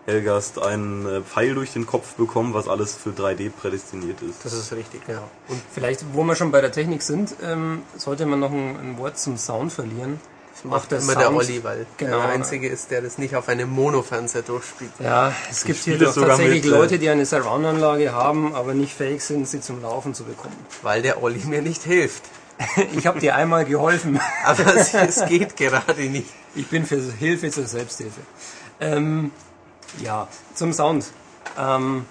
[0.05, 4.43] Helgast einen äh, Pfeil durch den Kopf bekommt, was alles für 3D prädestiniert ist.
[4.43, 5.19] Das ist richtig, ja.
[5.47, 8.97] Und vielleicht, wo wir schon bei der Technik sind, ähm, sollte man noch ein, ein
[8.97, 10.19] Wort zum Sound verlieren.
[10.63, 12.17] Das macht der immer der Sound- Olli, weil Genau.
[12.17, 14.91] der Einzige ist, der das nicht auf einem Mono-Fernseher durchspielt.
[14.99, 18.93] Ja, es gibt hier doch tatsächlich mit, äh, Leute, die eine Surround-Anlage haben, aber nicht
[18.95, 20.55] fähig sind, sie zum Laufen zu bekommen.
[20.83, 22.23] Weil der Olli mir nicht hilft.
[22.93, 24.19] Ich habe dir einmal geholfen.
[24.45, 26.29] Aber es, geht gerade nicht.
[26.53, 28.21] Ich bin für Hilfe zur Selbsthilfe.
[28.79, 29.31] Ähm,
[30.03, 31.05] ja, zum Sound.
[31.57, 32.05] Ähm,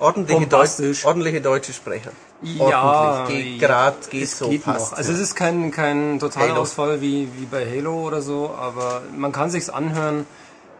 [0.00, 0.46] Ordentliche.
[0.46, 0.70] Deut
[1.04, 2.10] ordentliche deutsche Sprecher.
[2.42, 3.26] Ja.
[3.28, 4.92] Geht ja, gerade, geht es so, geht passt.
[4.92, 4.98] noch.
[4.98, 9.50] Also es ist kein, kein Totalausfall wie, wie bei Halo oder so, aber man kann
[9.50, 10.26] sich's anhören.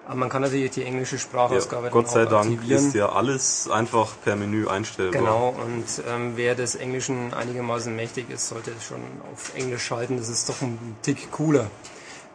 [0.07, 2.85] Aber man kann natürlich die englische Ja, Sprachausgabe dann Gott sei Dank aktivieren.
[2.89, 5.21] ist ja alles einfach per Menü einstellbar.
[5.21, 8.99] Genau, und ähm, wer des Englischen einigermaßen mächtig ist, sollte es schon
[9.33, 10.17] auf Englisch schalten.
[10.17, 11.67] Das ist doch ein Tick cooler.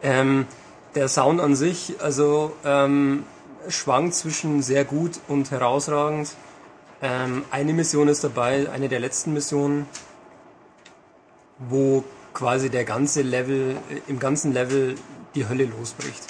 [0.02, 0.46] Ähm,
[0.94, 3.24] der Sound an sich, also ähm,
[3.68, 6.30] schwankt zwischen sehr gut und herausragend.
[7.02, 9.86] Ähm, eine Mission ist dabei, eine der letzten Missionen,
[11.58, 14.96] wo quasi der ganze Level, äh, im ganzen Level
[15.34, 16.22] die Hölle losbricht.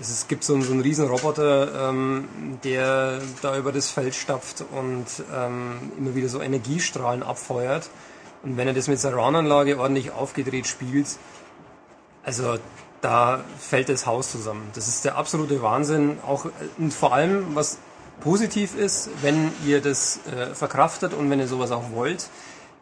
[0.00, 2.28] Es gibt so einen, so einen riesen Roboter, ähm,
[2.64, 7.90] der da über das Feld stapft und ähm, immer wieder so Energiestrahlen abfeuert.
[8.42, 11.06] Und wenn er das mit Surround-Anlage ordentlich aufgedreht spielt,
[12.24, 12.56] also
[13.02, 14.70] da fällt das Haus zusammen.
[14.74, 16.18] Das ist der absolute Wahnsinn.
[16.26, 17.78] Auch äh, und vor allem, was
[18.20, 22.28] positiv ist, wenn ihr das äh, verkraftet und wenn ihr sowas auch wollt,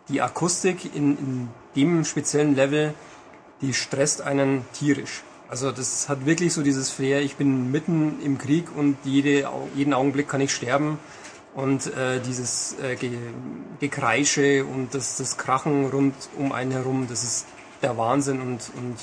[0.09, 2.95] die Akustik in, in dem speziellen Level,
[3.61, 5.23] die stresst einen tierisch.
[5.49, 9.95] Also das hat wirklich so dieses Flair, ich bin mitten im Krieg und jede, jeden
[9.95, 10.99] Augenblick kann ich sterben.
[11.55, 13.11] Und äh, dieses äh, Ge
[13.81, 17.47] Gekreische und das, das Krachen rund um einen herum, das ist
[17.81, 18.97] der Wahnsinn und, und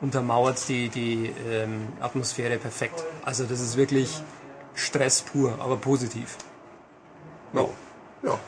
[0.00, 3.04] untermauert die, die ähm, Atmosphäre perfekt.
[3.24, 4.22] Also das ist wirklich
[4.74, 6.36] Stress pur, aber positiv.
[7.52, 7.64] Ja.
[8.22, 8.38] Ja.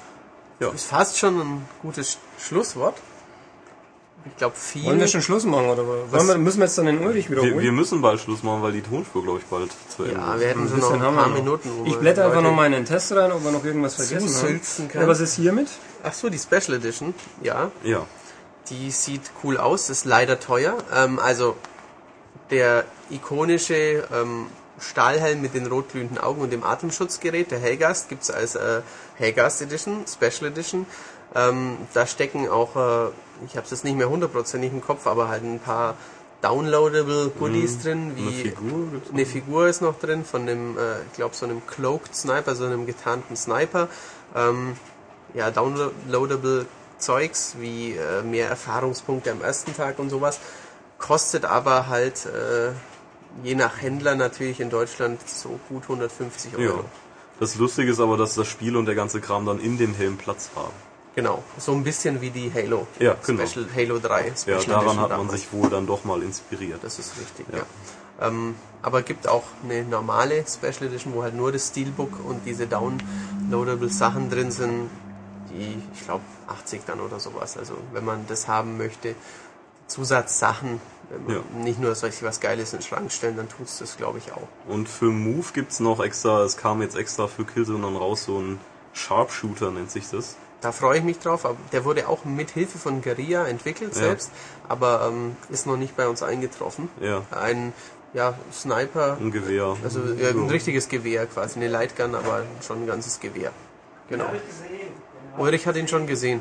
[0.61, 0.71] Ja.
[0.71, 2.97] Ist fast schon ein gutes Sch- Schlusswort.
[4.25, 4.85] Ich glaube, viel.
[4.87, 7.37] Wollen wir schon Schluss machen oder wollen wir, müssen wir jetzt dann den Ulrich Wir,
[7.37, 7.61] wiederholen?
[7.61, 10.41] wir müssen bald Schluss machen, weil die Tonspur, glaube ich, bald zu Ende ja, ist.
[10.41, 11.37] wir hätten Ein schon noch ein haben wir paar noch.
[11.37, 11.71] Minuten.
[11.79, 13.65] wo Ich wir blätter einfach Leute noch mal in den Test rein, ob wir noch
[13.65, 14.89] irgendwas vergessen haben.
[14.89, 15.03] kann.
[15.03, 15.69] Ja, was ist hiermit?
[16.03, 17.15] Ach so, die Special Edition.
[17.43, 18.05] Ja, Ja.
[18.71, 20.77] die sieht cool aus, ist leider teuer.
[20.93, 21.55] Ähm, also
[22.51, 24.47] der ikonische ähm,
[24.79, 28.83] Stahlhelm mit den rotglühenden Augen und dem Atemschutzgerät, der Hellgast, gibt's als äh,
[29.17, 30.87] Hellgast Edition, Special Edition.
[31.35, 33.11] Ähm, da stecken auch, äh,
[33.47, 35.97] ich habe es jetzt nicht mehr hundertprozentig im Kopf, aber halt ein paar
[36.43, 41.03] downloadable Goodies drin, Eine wie Figur gibt's eine Figur ist noch drin von dem, äh,
[41.11, 43.89] ich glaube, so einem Cloaked Sniper, so einem getarnten Sniper.
[44.35, 44.77] Ähm,
[45.35, 46.67] ja, downloadable
[46.99, 50.41] Zeugs wie äh, mehr Erfahrungspunkte am ersten Tag und sowas.
[50.99, 52.71] Kostet aber halt äh,
[53.43, 56.79] je nach Händler natürlich in Deutschland so gut 150 Euro.
[56.79, 56.85] Ja.
[57.39, 60.17] Das Lustige ist aber, dass das Spiel und der ganze Kram dann in dem Helm
[60.17, 60.73] Platz haben.
[61.15, 62.87] Genau, so ein bisschen wie die Halo.
[62.99, 63.47] Ja, genau.
[63.47, 64.29] Special Halo 3.
[64.29, 66.81] Ja, Special daran Edition hat man sich wohl dann doch mal inspiriert.
[66.83, 67.59] Das ist richtig, Ja.
[67.59, 68.29] ja.
[68.29, 72.67] Ähm, aber gibt auch eine normale Special Edition, wo halt nur das Steelbook und diese
[72.67, 74.91] downloadable Sachen drin sind,
[75.51, 77.57] die, ich glaube, 80 dann oder sowas.
[77.57, 79.15] Also wenn man das haben möchte,
[79.87, 80.81] Zusatzsachen,
[81.29, 81.41] Ja.
[81.63, 84.49] nicht nur solche was Geiles in den Schrank stellen, dann tut's das, glaube ich, auch.
[84.69, 88.39] Und für Move gibt's noch extra, es kam jetzt extra für Killzone dann raus, so
[88.41, 88.59] ein
[88.93, 90.37] Sharpshooter nennt sich das.
[90.63, 91.45] Da freue ich mich drauf.
[91.45, 94.01] Aber der wurde auch mit Hilfe von Guerilla entwickelt Ja.
[94.03, 94.31] selbst,
[94.69, 96.89] aber ähm, ist noch nicht bei uns eingetroffen.
[97.01, 97.73] Ja, Ein
[98.15, 99.77] ja, Sniper, ein Gewehr.
[99.85, 103.53] Also ja, ein richtiges Gewehr quasi, eine Lightgun, aber schon ein ganzes Gewehr.
[104.09, 104.25] Genau.
[104.25, 104.93] Hab ich gesehen.
[105.37, 106.41] Ulrich hat ihn schon gesehen.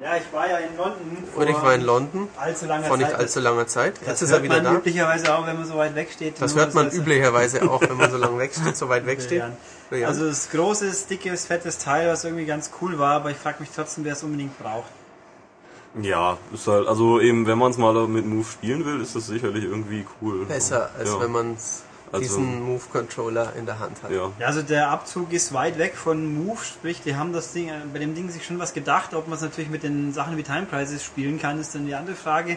[0.00, 1.18] Ja, ich war ja in London.
[1.32, 3.18] vor Ulrich war in London allzu langer vor nicht Zeit.
[3.20, 3.98] allzu langer Zeit.
[4.00, 4.74] das Jetzt ist hört er wieder man da.
[4.74, 6.40] üblicherweise auch, wenn man so weit weg steht.
[6.40, 9.42] Das hört man das- üblicherweise auch, wenn man so lange wegsteht, so weit wegsteht.
[9.90, 13.68] Also das großes, dickes, fettes Teil, was irgendwie ganz cool war, aber ich frage mich
[13.74, 14.88] trotzdem, wer es unbedingt braucht.
[16.00, 19.26] Ja, ist halt, also eben, wenn man es mal mit Move spielen will, ist das
[19.26, 20.46] sicherlich irgendwie cool.
[20.46, 21.20] Besser, als ja.
[21.20, 21.82] wenn man es
[22.12, 24.10] Also, diesen Move-Controller in der Hand hat.
[24.10, 24.32] ja.
[24.38, 27.82] Ja, also der Abzug ist weit weg von Move, sprich, die haben das Ding, äh,
[27.92, 29.14] bei dem Ding sich schon was gedacht.
[29.14, 31.94] Ob man es natürlich mit den Sachen wie Time Crisis spielen kann, ist dann die
[31.94, 32.56] andere Frage.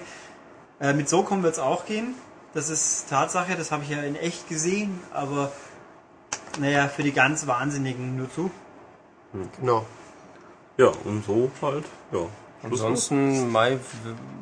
[0.79, 2.15] Äh, mit SOCOM wird es auch gehen.
[2.53, 5.51] Das ist Tatsache, das habe ich ja in echt gesehen, aber
[6.59, 8.51] naja, für die ganz Wahnsinnigen nur zu.
[9.59, 9.85] Genau.
[10.77, 12.25] Ja, und so halt, ja.
[12.63, 13.77] Ansonsten, Mai,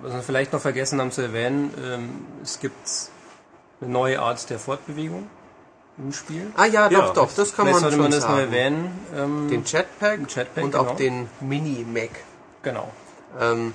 [0.01, 2.09] was wir vielleicht noch vergessen haben zu erwähnen, ähm,
[2.43, 2.87] es gibt
[3.81, 5.27] eine neue Art der Fortbewegung
[5.97, 6.51] im Spiel.
[6.55, 7.13] Ah ja, doch, Ja.
[7.13, 8.39] doch, das kann man sollte schon man das sagen.
[8.39, 8.99] erwähnen.
[9.15, 10.83] Ähm, Den Jetpack, Den Jetpack, und genau.
[10.83, 12.09] auch den Mini-Mac.
[12.63, 12.89] genau.
[13.39, 13.73] Ähm,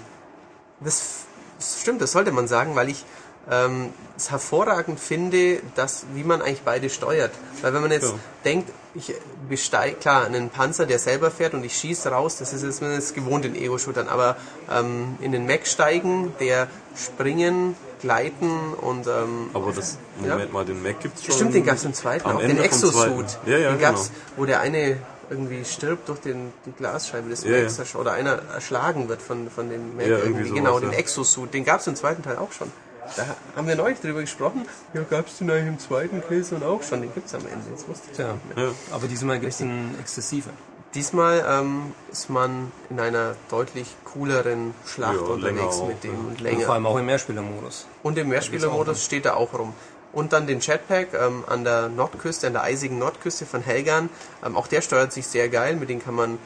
[0.80, 1.24] das,
[1.58, 3.04] das stimmt, das sollte man sagen, weil ich
[3.50, 7.30] ähm, es hervorragend finde, dass, wie man eigentlich beide steuert.
[7.62, 8.18] Weil wenn man jetzt Ja.
[8.44, 9.14] denkt, ich
[9.48, 12.92] besteige, klar, einen Panzer, der selber fährt und ich schieße raus, das ist jetzt man
[12.92, 14.36] ist gewohnt in Ego-Shootern, aber
[14.70, 16.66] ähm, in den Mac steigen, der
[16.96, 21.34] springen, gleiten und ähm, Aber das, Moment mal, den Mac gibt's schon.
[21.34, 23.38] Stimmt, den gab es im zweiten auch, Ende den Exosuit.
[23.46, 24.20] Ja, ja, den gab's, genau.
[24.36, 24.98] wo der eine
[25.28, 28.00] irgendwie stirbt durch den, die Glasscheibe des Ja, Macs ja.
[28.00, 30.06] oder einer erschlagen wird von, von dem Mac.
[30.06, 30.80] Ja, irgendwie sowas, genau, ja.
[30.80, 32.70] den Exosuit, den gab es im zweiten Teil auch schon.
[33.14, 33.24] Da
[33.54, 34.66] haben wir neulich drüber gesprochen.
[34.92, 37.02] Ja, gab es den eigentlich im zweiten Killzone auch schon.
[37.02, 37.70] Den gibt es am Ende.
[37.70, 38.66] Jetzt wusste ich Tja, nicht mehr.
[38.66, 38.72] Ja.
[38.90, 40.52] aber diesmal gibt es einen exzessiven.
[40.94, 46.18] Diesmal ähm, ist man in einer deutlich cooleren Schlacht Ja, unterwegs mit dem ja.
[46.18, 46.60] und Und länger.
[46.64, 47.86] vor allem auch im Mehrspielermodus.
[48.02, 49.74] Und im Mehrspielermodus steht er auch rum.
[50.12, 54.08] Und dann den Jetpack ähm, an der Nordküste, an der eisigen Nordküste von Helgern.
[54.44, 55.76] Ähm, auch der steuert sich sehr geil.
[55.76, 56.38] Mit dem kann man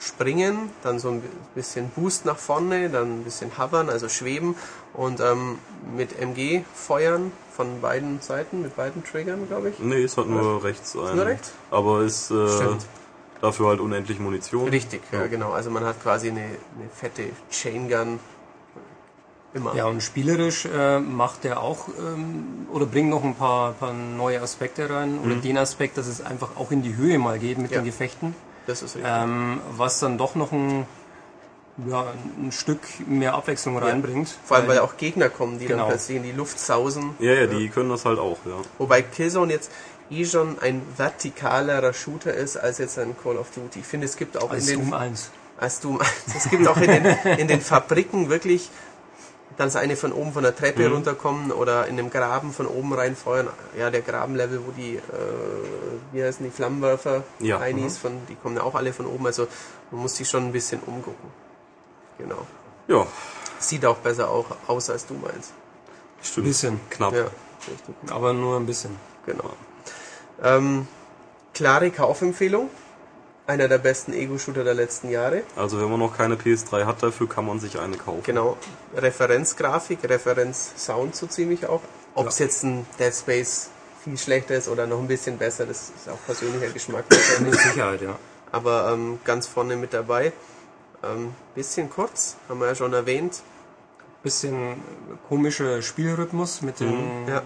[0.00, 1.22] springen, dann so ein
[1.54, 4.56] bisschen Boost nach vorne, dann ein bisschen hovern, also schweben
[4.94, 5.60] und ähm,
[5.96, 9.78] mit MG feuern von beiden Seiten, mit beiden Triggern, glaube ich.
[9.78, 11.14] Nee, es hat nur rechts einen.
[11.14, 11.52] Nur rechts?
[11.70, 12.84] Aber ist äh, Stimmt.
[13.42, 14.68] Dafür halt unendlich Munition.
[14.68, 15.52] Richtig, ja, genau.
[15.52, 18.20] Also man hat quasi eine, eine fette Chain Gun.
[19.54, 19.74] Immer.
[19.74, 24.40] Ja, und spielerisch äh, macht er auch ähm, oder bringt noch ein paar, paar neue
[24.40, 25.18] Aspekte rein.
[25.22, 27.80] Oder den Aspekt, dass es einfach auch in die Höhe mal geht mit Ja.
[27.80, 28.34] den Gefechten.
[28.66, 29.12] Das ist richtig.
[29.14, 30.86] Ähm, was dann doch noch ein,
[31.88, 32.12] ja,
[32.42, 34.28] ein Stück mehr Abwechslung reinbringt.
[34.44, 35.84] Vor allem, weil auch Gegner kommen, die Genau.
[35.84, 37.14] dann plötzlich in die Luft sausen.
[37.18, 38.56] Ja, ja, die können das halt auch, ja.
[38.78, 39.70] Wobei Killzone jetzt
[40.10, 43.80] eh schon ein vertikalerer Shooter ist als jetzt ein Call of Duty.
[43.80, 45.30] Ich finde, es gibt auch als in den Doom 1.
[45.58, 46.10] als Doom 1.
[46.36, 47.06] Es gibt auch in den,
[47.38, 48.68] in den Fabriken wirklich,
[49.56, 50.94] dass eine von oben von der Treppe Mhm.
[50.94, 53.48] runterkommen oder in einem Graben von oben reinfeuern.
[53.78, 55.00] Ja, der Grabenlevel, wo die, äh,
[56.12, 57.62] wie heißen die, Flammenwerfer, Ja, mhm.
[57.62, 59.26] Heinis, von, die kommen ja auch alle von oben.
[59.26, 59.46] Also
[59.90, 61.28] man muss sich schon ein bisschen umgucken.
[62.22, 62.46] Genau.
[62.88, 63.06] Ja,
[63.58, 65.52] Sieht auch besser auch aus als Doom 1.
[66.22, 66.46] stimmt.
[66.46, 66.80] Bisschen.
[66.90, 67.14] Knapp.
[67.14, 67.26] Ja.
[68.10, 68.96] Aber nur ein bisschen.
[69.24, 69.50] Genau.
[70.42, 70.88] Ähm,
[71.54, 72.68] klare Kaufempfehlung.
[73.46, 75.42] Einer der besten Ego-Shooter der letzten Jahre.
[75.56, 78.22] Also wenn man noch keine PS3 hat, dafür kann man sich eine kaufen.
[78.24, 78.56] Genau.
[78.96, 81.80] Referenzgrafik, Referenzsound so ziemlich auch.
[82.14, 83.70] Ob es jetzt ein Dead Space
[84.04, 87.04] viel schlechter ist oder noch ein bisschen besser, das ist auch persönlicher Geschmack.
[87.40, 88.16] Mit Sicherheit, ja.
[88.52, 90.32] Aber ähm, ganz vorne mit dabei.
[91.02, 93.42] Ähm, bisschen kurz, haben wir ja schon erwähnt.
[94.22, 94.80] Bisschen
[95.28, 97.38] komischer Spielrhythmus mit den Ja.
[97.38, 97.42] äh,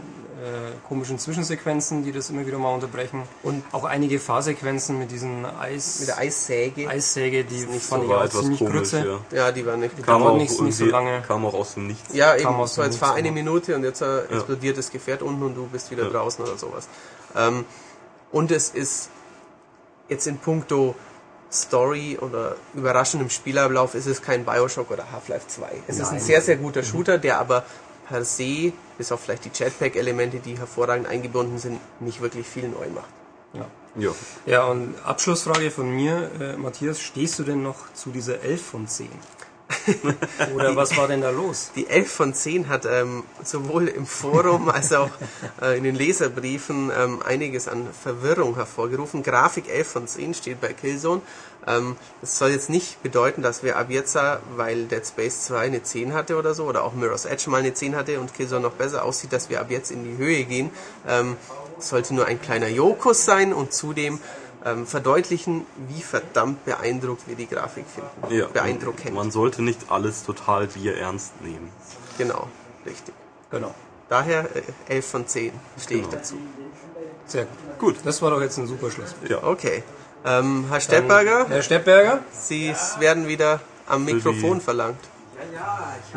[0.87, 3.23] komischen Zwischensequenzen, die das immer wieder mal unterbrechen.
[3.43, 6.87] Und auch einige Fahrsequenzen mit diesen Eis, mit der Eissäge.
[6.87, 9.19] Eissäge, die nicht fand so ich auch etwas ziemlich komisch, ja.
[9.33, 9.97] Ja, die war nicht.
[9.97, 11.23] Kam Kam auch nicht- nicht so lange.
[11.27, 12.13] Kam auch aus dem Nichts.
[12.15, 13.33] Ja, Kam eben, aus so jetzt fahr eine ja.
[13.35, 16.11] Minute und jetzt äh, explodiert das Gefährt unten und du bist wieder Ja.
[16.11, 16.89] draußen oder sowas.
[17.35, 17.65] Ähm,
[18.33, 19.09] und es ist
[20.11, 20.95] jetzt in puncto
[21.63, 25.69] Story oder überraschendem Spielablauf ist es kein Bioshock oder Half-Life 2.
[25.87, 26.25] Es ist ein Nein.
[26.25, 27.65] sehr, sehr guter Shooter, der aber
[28.09, 32.89] per se, bis auf vielleicht die Jetpack-Elemente, die hervorragend eingebunden sind, nicht wirklich viel neu
[32.95, 33.11] macht.
[33.53, 33.67] Ja.
[33.99, 34.11] Ja.
[34.45, 38.87] ja, und Abschlussfrage von mir, äh, Matthias, stehst du denn noch zu dieser 11 von
[38.87, 39.09] 10?
[40.55, 41.73] Oder was war denn da los?
[41.75, 45.11] Die 11 von 10 hat ähm, sowohl im Forum als auch
[45.61, 49.23] äh, in den Leserbriefen ähm, einiges an Verwirrung hervorgerufen.
[49.23, 51.21] Grafik 11 von 10 steht bei Killzone.
[51.67, 54.17] Ähm, das soll jetzt nicht bedeuten, dass wir ab jetzt,
[54.57, 57.75] weil Dead Space 2 eine 10 hatte oder so, oder auch Mirror's Edge mal eine
[57.75, 60.71] 10 hatte und Killzone noch besser aussieht, dass wir ab jetzt in die Höhe gehen.
[61.09, 61.37] Ähm,
[61.79, 64.21] es sollte nur ein kleiner Jokus sein und zudem
[64.67, 68.35] ähm, verdeutlichen, wie verdammt beeindruckt wir die Grafik finden.
[68.35, 68.47] ja.
[68.49, 69.15] Beeindruckend.
[69.15, 71.71] Man sollte nicht alles total bier ernst nehmen.
[72.19, 72.49] Genau,
[72.85, 73.15] richtig.
[73.51, 73.73] Genau.
[74.09, 74.45] Daher
[74.89, 76.17] äh, 11 von 10 stehe ich Genau.
[76.19, 76.35] dazu.
[77.27, 77.79] Sehr gut.
[77.79, 77.97] Gut.
[78.05, 79.15] Das war doch jetzt ein super Schluss.
[79.29, 79.43] Ja.
[79.43, 79.83] Okay.
[80.25, 84.99] Ähm, Herr Steppberger, Herr Steppberger, Sie werden wieder am Mikrofon verlangt.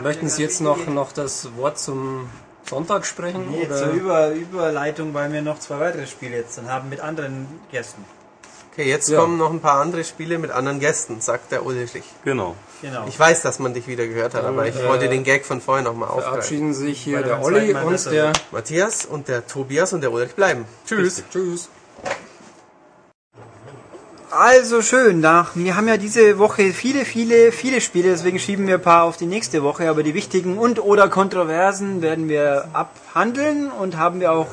[0.02, 2.28] möchten Sie jetzt noch, noch das Wort zum
[2.68, 3.50] Sonntag sprechen?
[3.52, 3.78] Nee, oder?
[3.78, 8.04] zur Über Überleitung, weil wir noch zwei weitere Spiele jetzt dann haben mit anderen Gästen.
[8.80, 9.20] Okay, jetzt Ja.
[9.20, 12.04] kommen noch ein paar andere Spiele mit anderen Gästen, sagt der Ulrich.
[12.24, 12.56] Genau.
[12.82, 13.06] Genau.
[13.10, 15.60] Ich weiß, dass man dich wieder gehört hat, aber ich äh, wollte den Gag von
[15.60, 16.32] vorhin nochmal aufgreifen.
[16.32, 18.32] Verabschieden sich hier der Olli und besser der.
[18.52, 20.64] Matthias und der Tobias und der Ulrich bleiben.
[20.88, 21.24] Tschüss.
[21.30, 21.68] Tschüss.
[24.32, 28.76] Also schön, nach, wir haben ja diese Woche viele, viele, viele Spiele, deswegen schieben wir
[28.76, 33.72] ein paar auf die nächste Woche, aber die wichtigen und oder Kontroversen werden wir abhandeln
[33.72, 34.48] und haben wir auch,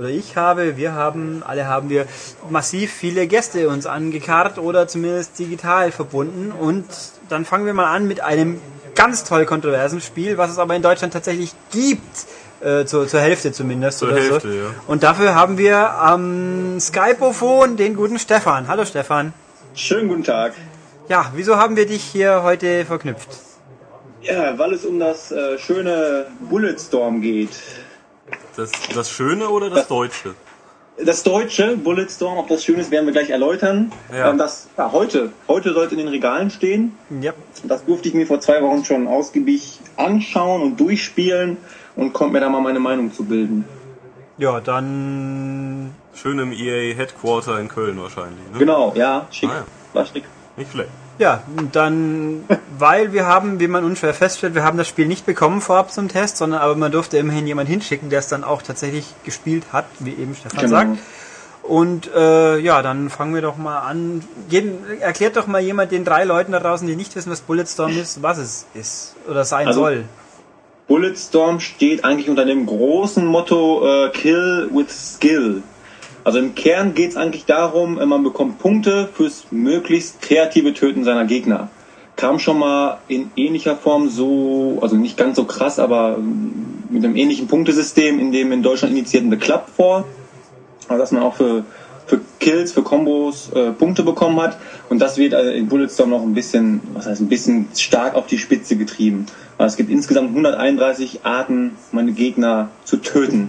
[0.00, 2.06] oder ich habe, wir haben, alle haben wir
[2.48, 6.86] massiv viele Gäste uns angekarrt oder zumindest digital verbunden und
[7.28, 8.62] dann fangen wir mal an mit einem
[8.94, 12.00] ganz toll kontroversen Spiel, was es aber in Deutschland tatsächlich gibt.
[12.62, 14.00] Äh, zur, zur Hälfte zumindest.
[14.00, 14.54] Zur oder Hälfte, so.
[14.54, 14.74] ja.
[14.86, 18.68] Und dafür haben wir am Skypophon den guten Stefan.
[18.68, 19.32] Hallo Stefan.
[19.74, 20.52] Schönen guten Tag.
[21.08, 23.28] Ja, wieso haben wir dich hier heute verknüpft?
[24.20, 27.50] Ja, weil es um das äh, schöne Bulletstorm geht.
[28.56, 30.34] Das, das Schöne oder das Deutsche?
[31.02, 33.90] Das deutsche Bulletstorm, ob das schön ist, werden wir gleich erläutern.
[34.12, 34.30] Ja.
[34.30, 36.96] Ähm, das ja, heute, heute sollte in den Regalen stehen.
[37.20, 37.32] Ja.
[37.64, 41.56] Das durfte ich mir vor zwei Wochen schon ausgiebig anschauen und durchspielen
[41.96, 43.64] und konnte mir da mal meine Meinung zu bilden.
[44.36, 45.94] Ja, dann.
[46.14, 48.50] Schön im EA Headquarter in Köln wahrscheinlich.
[48.52, 48.58] Ne?
[48.58, 49.48] Genau, ja, schick.
[49.48, 49.64] Ah, ja.
[49.94, 50.24] War schick.
[50.56, 50.90] Nicht schlecht.
[51.20, 51.42] Ja,
[51.72, 52.44] dann,
[52.78, 56.08] weil wir haben, wie man unschwer feststellt, wir haben das Spiel nicht bekommen vorab zum
[56.08, 59.84] Test, sondern aber man durfte immerhin jemand hinschicken, der es dann auch tatsächlich gespielt hat,
[59.98, 60.70] wie eben Stefan Genau.
[60.70, 60.98] sagt.
[61.62, 64.24] Und äh, ja, dann fangen wir doch mal an.
[64.48, 67.96] Jeden, erklärt doch mal jemand den drei Leuten da draußen, die nicht wissen, was Bulletstorm
[67.98, 70.04] ist, was es ist oder sein Also- soll.
[70.88, 75.62] Bulletstorm steht eigentlich unter dem großen Motto äh, Kill with Skill.
[76.24, 81.04] Also im Kern geht es eigentlich darum, äh, man bekommt Punkte fürs möglichst kreative Töten
[81.04, 81.68] seiner Gegner.
[82.16, 87.04] Kam schon mal in ähnlicher Form so, also nicht ganz so krass, aber ähm, mit
[87.04, 90.04] einem ähnlichen Punktesystem in dem in Deutschland initiierten The Club vor.
[90.88, 91.64] Also dass man auch für,
[92.06, 94.58] für Kills, für Kombos äh, Punkte bekommen hat.
[94.90, 98.26] Und das wird äh, in Bulletstorm noch ein bisschen, was heißt ein bisschen stark auf
[98.26, 99.26] die Spitze getrieben.
[99.56, 103.48] Also es gibt insgesamt 131 Arten, meine Gegner zu töten.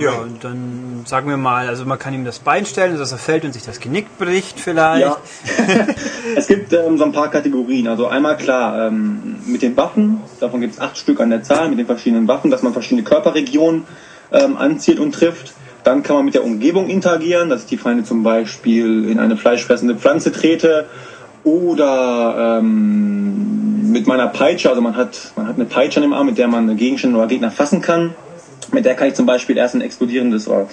[0.00, 3.18] Ja, und dann sagen wir mal, also man kann ihm das Bein stellen, dass er
[3.18, 5.02] fällt und sich das Genick bricht vielleicht.
[5.02, 5.16] Ja.
[6.36, 7.88] es gibt ähm, so ein paar Kategorien.
[7.88, 11.68] Also einmal klar, ähm, mit den Waffen, davon gibt es acht Stück an der Zahl,
[11.68, 13.84] mit den verschiedenen Waffen, dass man verschiedene Körperregionen
[14.32, 15.52] ähm, anzielt und trifft.
[15.84, 19.36] Dann kann man mit der Umgebung interagieren, dass ich die Feinde zum Beispiel in eine
[19.36, 20.86] fleischfressende Pflanze trete
[21.42, 26.26] oder ähm, mit meiner Peitsche, also man hat, man hat eine Peitsche an dem Arm,
[26.26, 28.14] mit der man Gegenstände oder Gegner fassen kann.
[28.72, 30.68] Mit der kann ich zum Beispiel erst ein explodierendes oder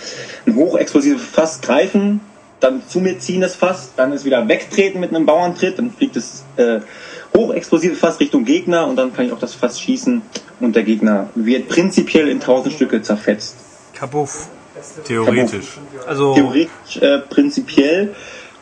[0.45, 2.21] ein hochexplosives Fass greifen,
[2.59, 6.15] dann zu mir ziehen das Fass, dann es wieder wegtreten mit einem Bauerntritt, dann fliegt
[6.15, 6.79] das äh,
[7.35, 10.21] hochexplosive Fass Richtung Gegner und dann kann ich auch das Fass schießen
[10.59, 13.55] und der Gegner wird prinzipiell in tausend Stücke zerfetzt.
[13.93, 14.49] Kabuff.
[15.05, 15.79] Theoretisch.
[16.05, 18.15] Also, Theoretisch äh, prinzipiell,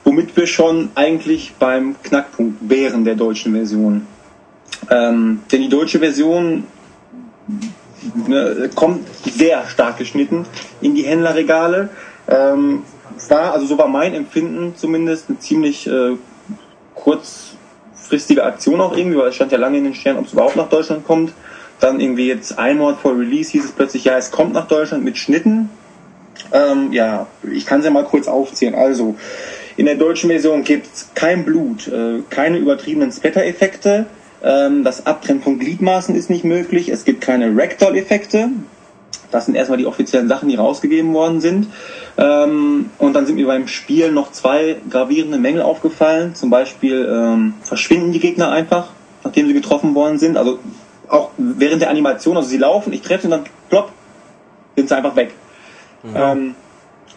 [0.03, 4.07] womit wir schon eigentlich beim Knackpunkt wären der deutschen Version.
[4.89, 6.63] Ähm, denn die deutsche Version
[8.27, 10.45] ne, kommt sehr stark geschnitten
[10.81, 11.89] in die Händlerregale.
[12.27, 12.83] Ähm,
[13.29, 16.17] war, also so war mein Empfinden zumindest, eine ziemlich äh,
[16.95, 20.55] kurzfristige Aktion auch irgendwie, weil es stand ja lange in den Sternen, ob es überhaupt
[20.55, 21.33] nach Deutschland kommt.
[21.79, 25.03] Dann irgendwie jetzt ein Monat vor Release hieß es plötzlich, ja, es kommt nach Deutschland
[25.03, 25.69] mit Schnitten.
[26.51, 28.75] Ähm, ja, ich kann es ja mal kurz aufzählen.
[28.75, 29.15] Also,
[29.77, 34.05] in der deutschen Version gibt es kein Blut, äh, keine übertriebenen Splatter-Effekte,
[34.45, 38.49] ähm, das Abtrennen von Gliedmaßen ist nicht möglich, es gibt keine Ragdoll-Effekte.
[39.31, 41.67] Das sind erstmal die offiziellen Sachen, die rausgegeben worden sind.
[42.17, 46.35] Ähm, und dann sind mir beim Spiel noch zwei gravierende Mängel aufgefallen.
[46.35, 48.91] Zum Beispiel ähm, verschwinden die Gegner einfach,
[49.23, 50.37] nachdem sie getroffen worden sind.
[50.37, 50.59] Also
[51.09, 53.91] auch während der Animation, also sie laufen, ich treffe sie und dann plopp,
[54.75, 55.33] sind sie einfach weg.
[56.13, 56.55] Ähm,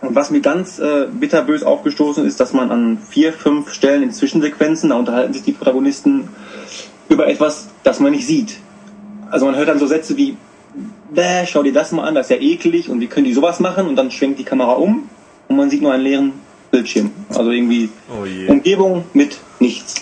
[0.00, 4.12] und was mir ganz äh, bitterbös aufgestoßen ist, dass man an vier, fünf Stellen in
[4.12, 6.28] Zwischensequenzen, da unterhalten sich die Protagonisten
[7.08, 8.58] über etwas, das man nicht sieht.
[9.30, 10.36] Also man hört dann so Sätze wie,
[11.10, 13.60] Bäh, schau dir das mal an, das ist ja eklig und wie können die sowas
[13.60, 13.86] machen?
[13.88, 15.08] Und dann schwenkt die Kamera um
[15.48, 16.32] und man sieht nur einen leeren
[16.70, 17.10] Bildschirm.
[17.30, 18.50] Also irgendwie Oh.
[18.50, 19.94] Umgebung mit nichts.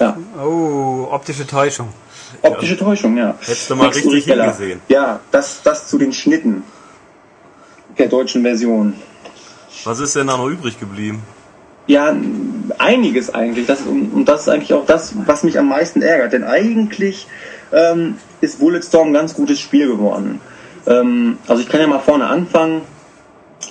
[0.00, 1.88] Ja, oh, optische Täuschung.
[2.42, 3.34] optische Täuschung, ja.
[3.40, 4.44] Hättest du mal Max richtig Heller.
[4.44, 4.80] hingesehen.
[4.88, 6.64] Ja, das, das zu den Schnitten
[7.98, 8.94] der deutschen Version.
[9.84, 11.22] Was ist denn da noch übrig geblieben?
[11.86, 12.14] Ja,
[12.78, 13.66] einiges eigentlich.
[13.66, 16.32] Das, und und das ist eigentlich auch das, was mich am meisten ärgert.
[16.32, 17.26] Denn eigentlich
[17.72, 20.40] ähm, ist Bulletstorm ein ganz gutes Spiel geworden.
[20.86, 22.82] Ähm, also ich kann ja mal vorne anfangen.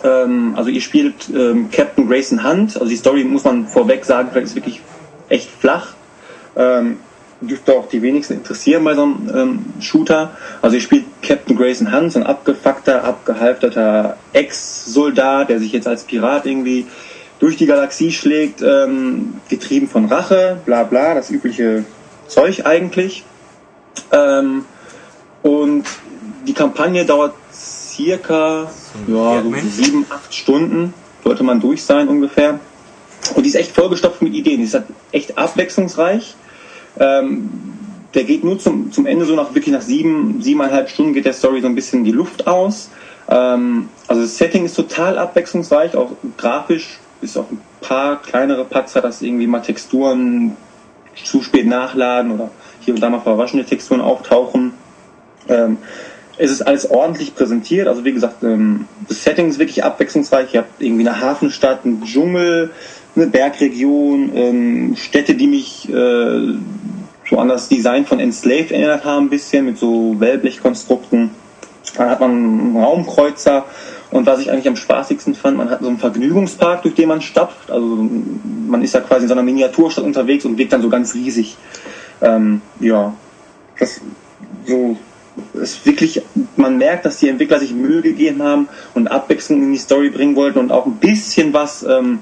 [0.04, 2.76] Ähm, also ihr spielt ähm, Captain Grayson Hunt.
[2.76, 4.82] Also die Story muss man vorweg sagen, vielleicht ist wirklich
[5.30, 5.94] echt flach.
[6.56, 6.98] Ähm,
[7.42, 10.32] dürfte auch die wenigsten interessieren bei so einem ähm, Shooter.
[10.62, 16.46] Also ihr spielt Captain Grayson Hans, ein abgefuckter, abgehalfterter Ex-Soldat, der sich jetzt als Pirat
[16.46, 16.86] irgendwie
[17.42, 21.84] durch die Galaxie schlägt, ähm, getrieben von Rache, bla bla, das übliche
[22.28, 23.26] Zeug eigentlich.
[24.12, 24.64] Ähm,
[25.42, 25.84] und
[26.48, 28.70] die Kampagne dauert circa
[29.08, 30.94] ja, so sieben, acht Stunden,
[31.24, 32.60] sollte man durch sein ungefähr.
[33.34, 34.60] Und die ist echt vollgestopft mit Ideen.
[34.60, 36.36] Die ist halt echt abwechslungsreich.
[37.00, 37.50] Ähm,
[38.14, 41.34] der geht nur zum, zum Ende so nach wirklich nach sieben, siebeneinhalb Stunden geht der
[41.34, 42.90] Story so ein bisschen die Luft aus.
[43.28, 49.02] Ähm, also das Setting ist total abwechslungsreich, auch grafisch ist auch ein paar kleinere Patzer,
[49.02, 50.56] dass irgendwie mal Texturen
[51.24, 52.50] zu spät nachladen oder
[52.80, 54.74] hier und da mal verwaschene Texturen auftauchen.
[55.48, 55.78] Ähm,
[56.38, 57.88] es ist alles ordentlich präsentiert.
[57.88, 60.54] Also wie gesagt, ähm, das Setting ist wirklich abwechslungsreich.
[60.54, 62.72] Ihr habt irgendwie eine Hafenstadt, einen Dschungel,
[63.16, 66.56] eine Bergregion, ähm, Städte, die mich äh,
[67.30, 71.32] so an das Design von Enslaved erinnert haben, ein bisschen mit so Wellblechkonstrukten.
[71.96, 73.66] Dann hat man einen Raumkreuzer
[74.12, 77.22] und was ich eigentlich am spaßigsten fand, man hat so einen Vergnügungspark, durch den man
[77.22, 77.72] stapft.
[77.72, 78.10] Also
[78.68, 81.58] man ist ja quasi in so einer Miniaturstadt unterwegs und wirkt dann so ganz riesig.
[82.22, 83.14] Ähm, ja,
[83.80, 84.02] das
[84.68, 84.98] so
[85.54, 86.22] ist wirklich,
[86.58, 90.36] man merkt, dass die Entwickler sich Mühe gegeben haben und Abwechslung in die Story bringen
[90.36, 92.20] wollten und auch ein bisschen was ähm,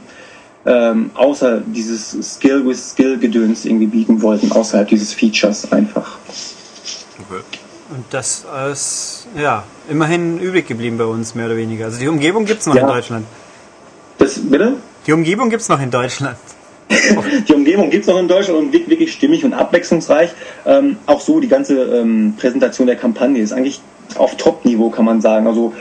[0.66, 6.20] ähm, außer dieses Skill with Skill Gedöns irgendwie bieten wollten, außerhalb dieses Features einfach.
[7.30, 7.59] Okay.
[7.92, 11.86] Und das ist ja immerhin übrig geblieben bei uns, mehr oder weniger.
[11.86, 12.82] Also die Umgebung gibt es noch ja.
[12.82, 13.26] in Deutschland.
[14.20, 14.74] Das, bitte?
[15.08, 16.38] Die Umgebung gibt es noch in Deutschland.
[17.48, 20.32] die Umgebung gibt es noch in Deutschland und wirklich, wirklich stimmig und abwechslungsreich.
[20.66, 23.82] Ähm, auch so die ganze ähm, Präsentation der Kampagne ist eigentlich
[24.16, 25.48] auf Top-Niveau, kann man sagen.
[25.48, 25.74] Also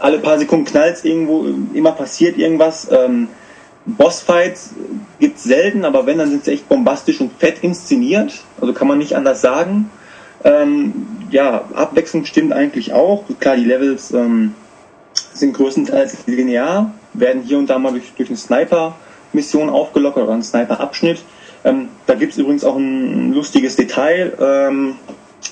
[0.00, 2.88] alle paar Sekunden knallt es irgendwo, immer passiert irgendwas.
[2.90, 3.28] Ähm,
[3.86, 4.70] Bossfights
[5.20, 8.32] gibt es selten, aber wenn, dann sind sie echt bombastisch und fett inszeniert.
[8.60, 9.90] Also kann man nicht anders sagen.
[10.44, 13.24] Ähm, ja, Abwechslung stimmt eigentlich auch.
[13.40, 14.54] Klar, die Levels ähm,
[15.32, 20.42] sind größtenteils linear, werden hier und da mal durch, durch eine Sniper-Mission aufgelockert oder einen
[20.42, 21.22] Sniper-Abschnitt.
[21.64, 24.32] Ähm, da gibt es übrigens auch ein lustiges Detail.
[24.40, 24.96] Ähm,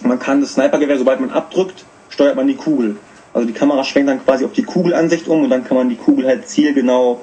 [0.03, 2.97] man kann das Snipergewehr, sobald man abdrückt, steuert man die Kugel.
[3.33, 5.97] Also die Kamera schwenkt dann quasi auf die Kugelansicht um und dann kann man die
[5.97, 7.21] Kugel halt zielgenau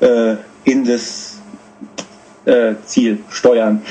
[0.00, 1.33] äh, in das
[2.44, 3.82] äh, Ziel steuern,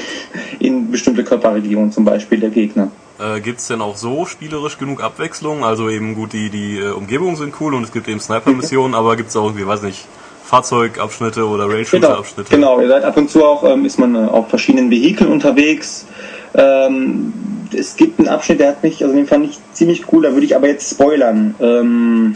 [0.60, 2.92] in bestimmte Körperregionen zum Beispiel der Gegner.
[3.20, 5.64] Äh, gibt es denn auch so spielerisch genug Abwechslung?
[5.64, 9.16] Also eben gut, die, die äh, Umgebungen sind cool und es gibt eben Sniper-Missionen, aber
[9.16, 10.06] gibt es auch irgendwie, weiß nicht,
[10.44, 12.50] Fahrzeugabschnitte oder Rail-Shooter-Abschnitte?
[12.50, 15.32] Genau, genau, ihr seid ab und zu auch, ähm, ist man äh, auf verschiedenen Vehikeln
[15.32, 16.06] unterwegs.
[16.54, 17.34] Ähm,
[17.76, 20.46] es gibt einen Abschnitt, der hat mich, also den fand ich ziemlich cool, da würde
[20.46, 21.56] ich aber jetzt spoilern.
[21.60, 22.36] Ähm,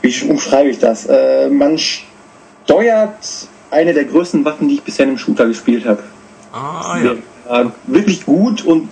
[0.00, 1.06] wie umschreibe ich das?
[1.06, 6.02] Äh, man steuert eine der größten Waffen, die ich bisher in einem Shooter gespielt habe.
[6.52, 7.12] Ah, ja.
[7.48, 8.88] Äh, wirklich gut und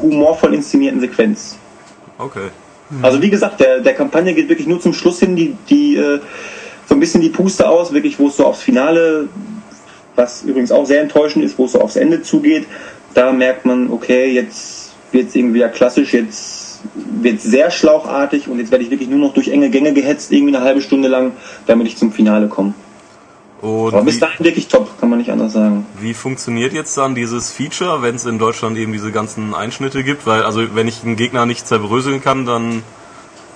[0.00, 1.56] humorvoll inszenierten Sequenz.
[2.18, 2.48] Okay.
[3.02, 6.20] Also wie gesagt, der, der Kampagne geht wirklich nur zum Schluss hin die, die äh,
[6.88, 9.28] so ein bisschen die Puste aus, wirklich wo es so aufs Finale,
[10.16, 12.66] was übrigens auch sehr enttäuschend ist, wo es so aufs Ende zugeht.
[13.14, 18.58] Da merkt man, okay, jetzt wird es irgendwie ja klassisch, jetzt wird sehr schlauchartig und
[18.58, 21.32] jetzt werde ich wirklich nur noch durch enge Gänge gehetzt, irgendwie eine halbe Stunde lang,
[21.66, 22.72] damit ich zum Finale komme.
[23.60, 25.84] Und Aber bis dahin wirklich top, kann man nicht anders sagen.
[26.00, 30.26] Wie funktioniert jetzt dann dieses Feature, wenn es in Deutschland eben diese ganzen Einschnitte gibt?
[30.26, 32.84] Weil, also wenn ich einen Gegner nicht zerbröseln kann, dann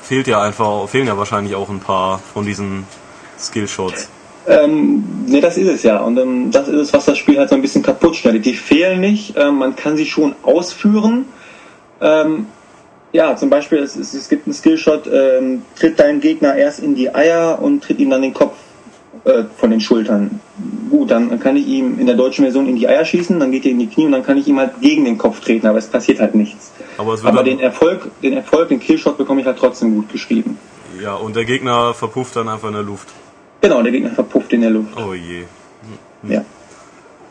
[0.02, 2.84] fehlt ja einfach, fehlen ja wahrscheinlich auch ein paar von diesen
[3.38, 4.08] Skillshots.
[4.48, 5.98] Ähm, ne, das ist es ja.
[5.98, 8.44] Und ähm, das ist es, was das Spiel halt so ein bisschen kaputt schneidet.
[8.44, 11.26] Die fehlen nicht, ähm, man kann sie schon ausführen.
[12.00, 12.46] Ähm,
[13.12, 16.96] ja, zum Beispiel, es, es, es gibt einen Skillshot, ähm, tritt dein Gegner erst in
[16.96, 18.54] die Eier und tritt ihm dann den Kopf
[19.24, 20.40] äh, von den Schultern.
[20.90, 23.64] Gut, dann kann ich ihm in der deutschen Version in die Eier schießen, dann geht
[23.64, 25.78] er in die Knie und dann kann ich ihm halt gegen den Kopf treten, aber
[25.78, 26.72] es passiert halt nichts.
[26.98, 30.58] Aber, aber den Erfolg, den Erfolg, den Killshot bekomme ich halt trotzdem gut geschrieben.
[31.00, 33.08] Ja, und der Gegner verpufft dann einfach in der Luft.
[33.60, 34.96] Genau, der Gegner verpufft in der Luft.
[34.96, 35.44] Oh je.
[36.22, 36.32] Hm.
[36.32, 36.44] Ja.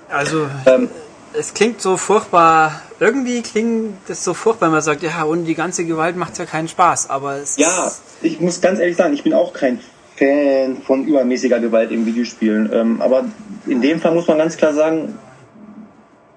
[0.09, 0.89] Also, ähm,
[1.33, 5.55] es klingt so furchtbar, irgendwie klingt es so furchtbar, wenn man sagt, ja, und die
[5.55, 7.91] ganze Gewalt macht ja keinen Spaß, aber es Ja,
[8.21, 9.79] ich muss ganz ehrlich sagen, ich bin auch kein
[10.21, 12.69] Fan von übermäßiger Gewalt in Videospielen.
[12.71, 13.25] Ähm, aber
[13.65, 15.17] in dem Fall muss man ganz klar sagen,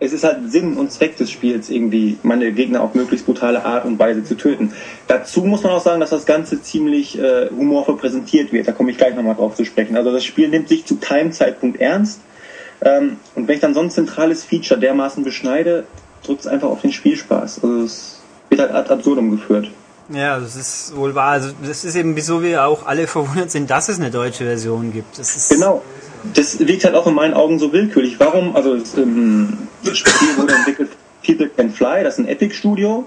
[0.00, 3.84] es ist halt Sinn und Zweck des Spiels, irgendwie meine Gegner auf möglichst brutale Art
[3.84, 4.72] und Weise zu töten.
[5.06, 8.66] Dazu muss man auch sagen, dass das Ganze ziemlich äh, humorvoll präsentiert wird.
[8.66, 9.96] Da komme ich gleich nochmal drauf zu sprechen.
[9.96, 12.20] Also das Spiel nimmt sich zu keinem Zeitpunkt ernst.
[12.82, 15.84] Ähm, und wenn ich dann so ein zentrales Feature dermaßen beschneide,
[16.24, 17.62] drückt es einfach auf den Spielspaß.
[17.62, 19.70] Also es wird halt ad absurdum geführt.
[20.10, 21.32] Ja, das ist wohl wahr.
[21.32, 24.92] Also das ist eben, wieso wir auch alle verwundert sind, dass es eine deutsche Version
[24.92, 25.18] gibt.
[25.18, 25.82] Das genau.
[26.34, 28.18] Das liegt halt auch in meinen Augen so willkürlich.
[28.18, 30.90] Warum, also ähm, Das Spiel wurde entwickelt
[31.24, 33.06] People Can Fly, das ist ein Epic-Studio.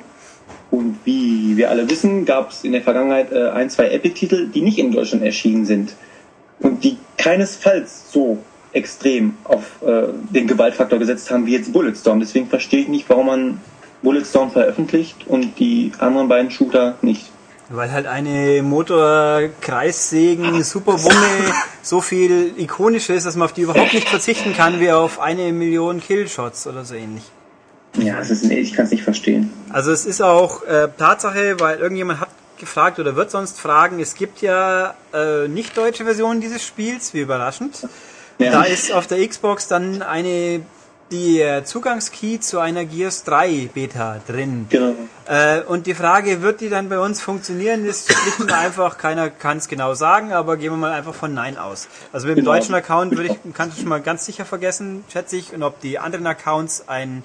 [0.70, 4.62] Und wie wir alle wissen, gab es in der Vergangenheit äh, ein, zwei Epic-Titel, die
[4.62, 5.94] nicht in Deutschland erschienen sind.
[6.60, 8.40] Und die keinesfalls so
[8.74, 12.20] extrem auf äh, den Gewaltfaktor gesetzt haben wie jetzt Bulletstorm.
[12.20, 13.62] Deswegen verstehe ich nicht, warum man
[14.02, 17.32] Bulletstorm veröffentlicht und die anderen beiden Shooter nicht.
[17.70, 24.08] Weil halt eine Motorkreissägen Superwumme so viel ikonischer ist, dass man auf die überhaupt nicht
[24.08, 27.24] verzichten kann, wie auf eine Million Killshots oder so ähnlich.
[27.98, 29.52] Ja, es ist, nee, ich kann es nicht verstehen.
[29.70, 34.16] Also es ist auch äh, Tatsache, weil irgendjemand hat gefragt oder wird sonst fragen, es
[34.16, 37.88] gibt ja äh, nicht deutsche Versionen dieses Spiels, wie überraschend.
[38.40, 38.52] Ja.
[38.52, 40.62] Da ist auf der Xbox dann eine
[41.12, 44.68] die äh, Zugangskey zu einer Gears 3 Beta drin.
[44.70, 44.94] Genau.
[45.26, 49.30] Äh, und die Frage, wird die dann bei uns funktionieren, ist schlicht und einfach, keiner
[49.30, 51.88] kann es genau sagen, aber gehen wir mal einfach von Nein aus.
[52.12, 52.56] Also mit dem Genau.
[52.56, 55.80] deutschen Account würde ich, kannst du schon mal ganz sicher vergessen, schätze ich, und ob
[55.80, 57.24] die anderen Accounts ein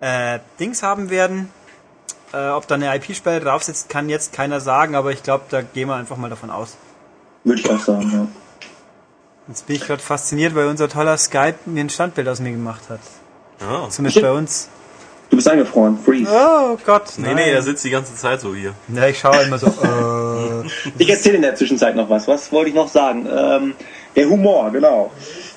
[0.00, 1.50] äh, Dings haben werden,
[2.32, 5.62] äh, ob da eine IP-Sperre drauf sitzt, kann jetzt keiner sagen, aber ich glaube, da
[5.62, 6.76] gehen wir einfach mal davon aus.
[7.44, 8.26] Würde ich auch sagen, ja.
[9.48, 12.82] Jetzt bin ich gerade fasziniert, weil unser toller Skype mir ein Standbild aus mir gemacht
[12.88, 13.00] hat.
[13.60, 13.88] Ja.
[13.88, 14.68] Zumindest bei uns.
[15.30, 16.30] Du bist eingefroren, Freeze.
[16.30, 17.36] Oh Gott, Nee, nein.
[17.36, 18.72] nee, er sitzt die ganze Zeit so hier.
[18.94, 19.66] Ja, ich schaue immer so,
[20.64, 20.68] äh,
[20.98, 22.28] Ich erzähle in der Zwischenzeit noch was.
[22.28, 23.26] Was wollte ich noch sagen?
[23.28, 23.74] Ähm,
[24.14, 25.10] der Humor, genau.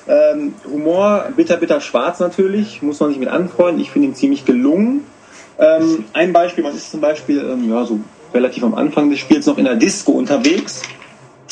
[0.08, 3.80] Ähm, Humor, bitter, bitter schwarz natürlich, muss man sich mit anfreunden.
[3.80, 5.04] Ich finde ihn ziemlich gelungen.
[5.58, 8.00] Ähm, ein Beispiel, man ist zum Beispiel ähm, ja, so
[8.34, 10.82] relativ am Anfang des Spiels noch in der Disco unterwegs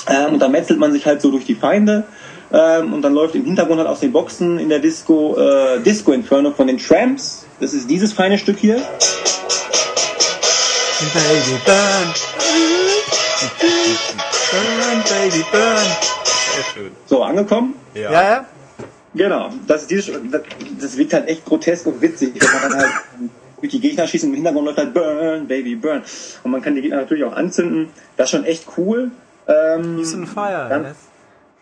[0.08, 2.04] ähm, und da metzelt man sich halt so durch die Feinde
[2.52, 6.12] ähm, und dann läuft im Hintergrund halt aus den Boxen in der Disco äh, Disco
[6.12, 7.46] Inferno von den Tramps.
[7.60, 8.76] Das ist dieses feine Stück hier.
[11.14, 12.14] Baby Burn.
[14.50, 15.76] Burn, Baby Burn.
[16.54, 16.90] Sehr schön.
[17.06, 17.74] So, angekommen.
[17.94, 18.12] Ja.
[18.12, 18.46] Ja, ja.
[19.14, 20.42] Genau, das, ist dieses, das,
[20.80, 22.90] das wirkt halt echt grotesk und witzig, wenn man dann halt
[23.60, 26.02] durch die Gegner schießt und im Hintergrund läuft halt Burn, Baby, Burn.
[26.44, 27.88] Und man kann die Gegner natürlich auch anzünden.
[28.16, 29.10] Das ist schon echt cool.
[29.48, 30.66] Ähm, He's on fire.
[30.68, 30.96] Dann- yes.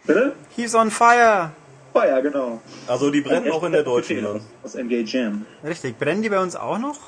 [0.07, 0.33] Bitte?
[0.55, 1.51] He's on fire.
[1.93, 2.61] Feuer, genau.
[2.87, 4.41] Also die brennen auch in der deutschen dann.
[4.63, 5.47] Aus MG Jam.
[5.65, 5.99] Richtig.
[5.99, 6.99] Brennen die bei uns auch noch?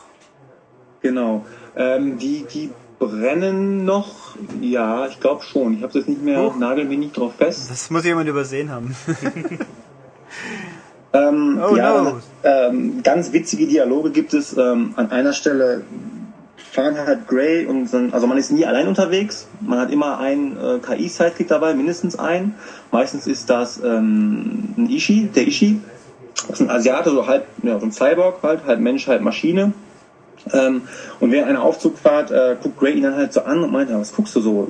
[1.03, 1.45] Genau.
[1.77, 4.35] Ähm, die, die brennen noch.
[4.61, 5.75] Ja, ich glaube schon.
[5.77, 6.57] Ich habe jetzt nicht mehr, Huch.
[6.57, 7.71] nagel mich nicht drauf fest.
[7.71, 8.97] Das muss jemand übersehen haben.
[11.13, 12.19] Ähm, Oh ja, no.
[12.45, 14.55] ähm, ganz witzige Dialoge gibt es.
[14.57, 15.83] Ähm, an einer Stelle
[16.79, 19.49] fahren halt Gray und dann, also man ist nie allein unterwegs.
[19.61, 22.55] Man hat immer einen äh, KI-Sidekick dabei, mindestens einen.
[22.93, 25.81] Meistens ist das ähm, ein Ishi, der Ishi.
[26.47, 29.73] Das ist ein Asiate, so halb, ja, so ein Cyborg halt, halb Mensch, halb Maschine.
[30.53, 30.83] Ähm,
[31.19, 34.15] und während einer Aufzugfahrt äh, guckt Gray ihn dann halt so an und meint, was
[34.15, 34.69] guckst du so?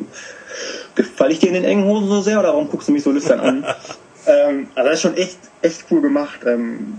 [0.95, 3.11] Gefall ich dir in den engen Hosen so sehr oder warum guckst du mich so
[3.11, 3.67] lüstern an?
[4.29, 6.41] ähm, also das ist schon echt, echt cool gemacht.
[6.47, 6.95] Ähm,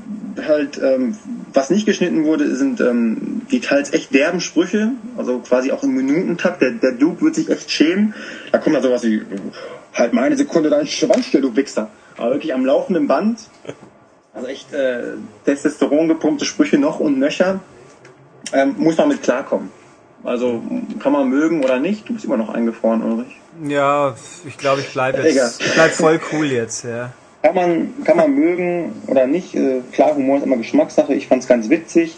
[0.46, 1.16] halt, ähm,
[1.54, 5.92] was nicht geschnitten wurde, sind ähm, die teils echt derben Sprüche, also quasi auch im
[5.92, 6.62] Minutentakt.
[6.62, 8.16] Der, der Duke wird sich echt schämen.
[8.52, 9.22] Da kommt dann sowas wie,
[9.94, 11.90] halt mal eine Sekunde deinen Schwanz still, du Wichser.
[12.18, 13.40] Aber wirklich am laufenden Band.
[14.34, 15.14] Also echt äh,
[15.46, 17.60] Testosteron gepumpte Sprüche noch und nöcher.
[18.54, 19.72] Ähm, muss man mit klarkommen.
[20.24, 20.62] Also
[21.00, 22.08] kann man mögen oder nicht.
[22.10, 23.40] Du bist immer noch eingefroren, Ulrich.
[23.64, 24.16] Ja,
[24.46, 25.34] ich glaube, ich bleibe Egal.
[25.34, 25.62] jetzt.
[25.62, 27.12] Ich bleib voll cool jetzt, ja.
[27.42, 29.56] Kann man, kann man mögen oder nicht.
[29.56, 31.14] Äh, klar, Humor ist immer Geschmackssache.
[31.14, 32.18] Ich fand es ganz witzig.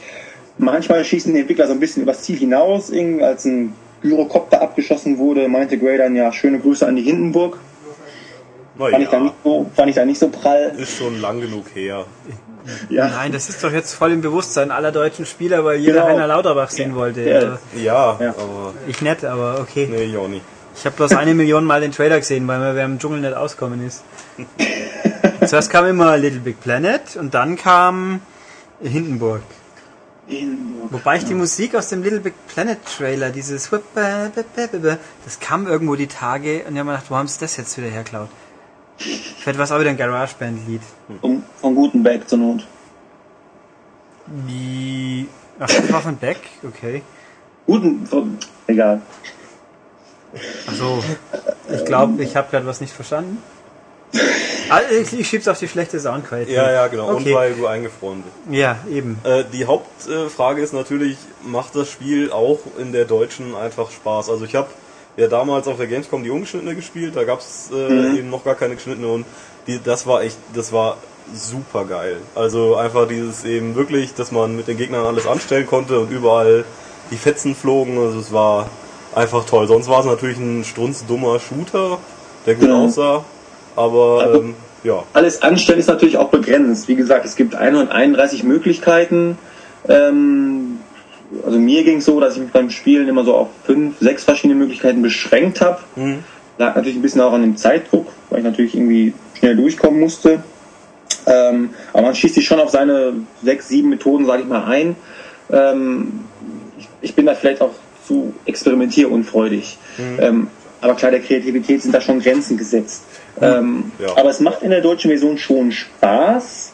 [0.57, 2.89] Manchmal schießen die Entwickler so ein bisschen übers Ziel hinaus.
[2.89, 7.59] Irgendwie, als ein Gyrokopter abgeschossen wurde, meinte Gray dann ja, schöne Grüße an die Hindenburg.
[8.89, 10.73] Fand ich da Naja, nicht so, fand ich da nicht so prall.
[10.77, 12.05] ist schon lang genug her.
[12.89, 16.05] Ja, Nein, das ist doch jetzt voll im Bewusstsein aller deutschen Spieler, weil jeder Genau.
[16.09, 17.21] Heiner Lauterbach sehen wollte.
[17.21, 17.35] Ja.
[17.39, 18.29] Also, Ja, Ja.
[18.37, 19.87] aber ich nett, aber okay.
[19.89, 20.43] nee, ich auch nicht.
[20.75, 23.33] Ich habe bloß eine Million Mal den Trailer gesehen, weil mir wer im Dschungel nicht
[23.33, 24.03] auskommen ist.
[25.47, 28.21] Zuerst kam immer Little Big Planet und dann kam
[28.79, 29.41] Hindenburg.
[30.27, 30.91] Hindenburg.
[30.93, 33.71] Wobei ich die Musik aus dem Little Big Planet Trailer, dieses
[35.25, 37.75] das kam irgendwo die Tage und ich habe mir gedacht, wo haben sie das jetzt
[37.77, 38.29] wieder herklaut?
[39.39, 40.81] Vielleicht war es auch wieder ein GarageBand-Lied.
[41.21, 42.67] Von, von Gutenberg zur Not.
[44.45, 45.27] Wie...
[45.59, 46.39] Ach, das war von Beck?
[46.67, 47.01] Okay.
[47.65, 49.01] Guten, von, egal.
[50.67, 51.03] Also,
[51.71, 53.37] ich glaube, ich habe gerade was nicht verstanden.
[54.69, 56.55] Ah, ich, ich schieb's auf die schlechte Soundqualität.
[56.55, 57.11] Ja, ja, genau.
[57.11, 57.29] Okay.
[57.29, 58.57] Und weil du eingefroren bist.
[58.57, 59.19] Ja, eben.
[59.23, 64.29] Äh, die Hauptfrage ist natürlich, macht das Spiel auch in der deutschen einfach Spaß?
[64.29, 64.69] Also ich habe
[65.17, 68.75] ja damals auf der Gamescom die ungeschnittene gespielt, da gab's äh, eben noch gar keine
[68.75, 69.25] geschnittene und
[69.67, 70.97] die, das war echt, das war
[71.33, 72.17] super geil.
[72.35, 76.65] Also einfach dieses eben wirklich, dass man mit den Gegnern alles anstellen konnte und überall
[77.11, 78.69] die Fetzen flogen, also es war
[79.13, 79.67] einfach toll.
[79.67, 81.97] Sonst war es natürlich ein strunzdummer Shooter,
[82.45, 82.75] der gut Mhm.
[82.75, 83.23] aussah,
[83.75, 85.03] aber Also- ähm, ja.
[85.13, 86.87] alles anstellen ist natürlich auch begrenzt.
[86.87, 89.37] Wie gesagt, es gibt 131 Möglichkeiten.
[89.87, 90.70] Ähm,
[91.45, 94.23] also mir ging es so, dass ich mich beim Spielen immer so auf fünf, sechs
[94.23, 95.79] verschiedene Möglichkeiten beschränkt habe.
[96.57, 100.43] Lag natürlich ein bisschen auch an dem Zeitdruck, weil ich natürlich irgendwie schnell durchkommen musste.
[101.25, 104.95] Ähm, aber man schießt sich schon auf seine sechs, sieben Methoden, sage ich mal, ein.
[105.51, 106.21] Ähm,
[106.77, 107.71] ich, ich bin da vielleicht auch
[108.07, 109.77] zu experimentierunfreudig.
[110.19, 110.47] Ähm,
[110.81, 113.03] aber klar, der Kreativität sind da schon Grenzen gesetzt.
[113.39, 114.17] Ähm, Ja.
[114.17, 116.73] Aber es macht in der deutschen Version schon Spaß.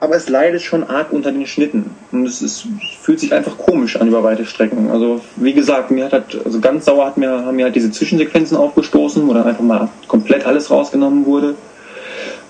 [0.00, 1.90] Aber es leidet schon arg unter den Schnitten.
[2.12, 2.68] Und es ist,
[3.00, 4.90] fühlt sich einfach komisch an über weite Strecken.
[4.90, 7.90] Also, wie gesagt, mir hat halt, also ganz sauer hat mir, haben mir halt diese
[7.90, 11.56] Zwischensequenzen aufgestoßen, wo dann einfach mal komplett alles rausgenommen wurde.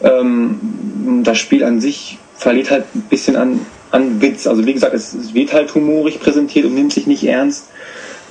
[0.02, 3.60] Ähm, das Spiel an sich verliert halt ein bisschen an,
[3.92, 4.46] an Witz.
[4.46, 7.68] Also, wie gesagt, es, es wird halt humorig präsentiert und nimmt sich nicht ernst.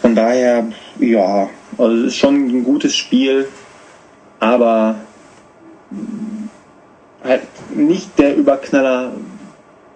[0.01, 0.67] Von daher,
[0.99, 3.47] ja, also es ist schon ein gutes Spiel,
[4.39, 4.95] aber
[7.27, 7.41] halt
[7.75, 9.11] nicht der Überknaller,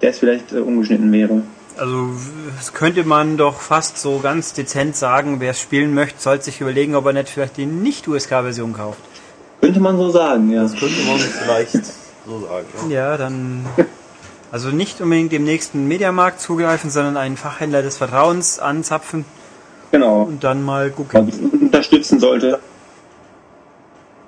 [0.01, 1.41] der es vielleicht äh, umgeschnitten wäre.
[1.77, 2.09] Also
[2.57, 6.59] das könnte man doch fast so ganz dezent sagen, wer es spielen möchte, sollte sich
[6.61, 8.99] überlegen, ob er nicht vielleicht die Nicht-USK-Version kauft.
[9.61, 10.63] Könnte man so sagen, ja.
[10.63, 11.71] Das könnte man vielleicht
[12.25, 12.65] so sagen.
[12.89, 13.11] Ja.
[13.11, 13.65] Ja, dann
[14.51, 19.23] also nicht unbedingt dem nächsten Mediamarkt zugreifen, sondern einen Fachhändler des Vertrauens anzapfen
[19.91, 20.23] Genau.
[20.23, 21.49] und dann mal Man gucken.
[21.61, 22.59] unterstützen sollte.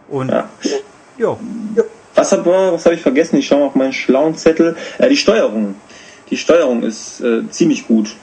[0.09, 0.49] Und Ja.
[1.17, 1.39] jo,
[2.15, 3.37] Was habe was hab ich vergessen?
[3.37, 4.75] Ich schaue mal auf meinen schlauen Zettel.
[4.97, 5.75] Äh, die Steuerung.
[6.29, 8.15] Die Steuerung ist äh, ziemlich gut.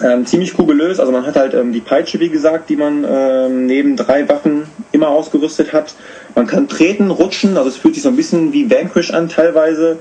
[0.00, 1.00] Ähm, ziemlich cool gelöst.
[1.00, 4.64] Also man hat halt ähm, die Peitsche, wie gesagt, die man ähm, neben drei Waffen
[4.90, 5.94] immer ausgerüstet hat.
[6.34, 7.56] Man kann treten, rutschen.
[7.56, 9.98] Also es fühlt sich so ein bisschen wie Vanquish an teilweise.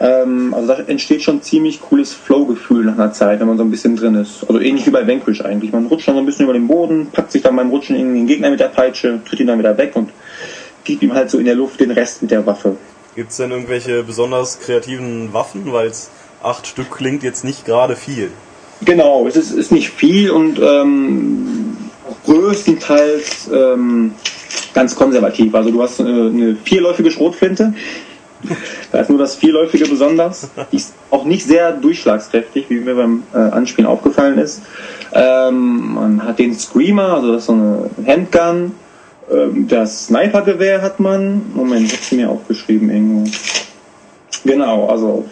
[0.00, 3.70] Ähm, also da entsteht schon ziemlich cooles Flow-Gefühl nach einer Zeit, wenn man so ein
[3.70, 4.44] bisschen drin ist.
[4.48, 5.72] Also ähnlich wie bei Vanquish eigentlich.
[5.72, 8.14] Man rutscht dann so ein bisschen über den Boden, packt sich dann beim Rutschen in
[8.14, 10.10] den Gegner mit der Peitsche, tritt ihn dann wieder weg und
[10.84, 12.76] gibt ihm halt so in der Luft den Rest mit der Waffe.
[13.14, 15.72] Gibt es denn irgendwelche besonders kreativen Waffen?
[15.72, 16.10] Weil es
[16.42, 18.30] acht Stück klingt jetzt nicht gerade viel.
[18.84, 21.76] Genau, es ist, ist nicht viel und ähm,
[22.24, 24.12] größtenteils ähm,
[24.74, 25.54] ganz konservativ.
[25.54, 27.74] Also du hast äh, eine vierläufige Schrotflinte.
[28.90, 30.50] Da ist nur das vierläufige besonders.
[30.72, 34.62] Die ist auch nicht sehr durchschlagskräftig, wie mir beim äh, Anspielen aufgefallen ist.
[35.12, 38.74] Ähm, man hat den Screamer, also das ist so eine Handgun.
[39.30, 41.42] Ähm, das Snipergewehr hat man.
[41.54, 43.30] Moment, ich hab's mir aufgeschrieben irgendwo.
[44.44, 45.24] Genau, also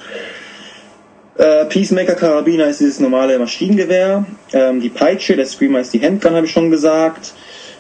[1.36, 4.24] äh, Peacemaker Karabiner ist dieses normale Maschinengewehr.
[4.52, 7.32] Ähm, die Peitsche, der Screamer ist die Handgun, habe ich schon gesagt.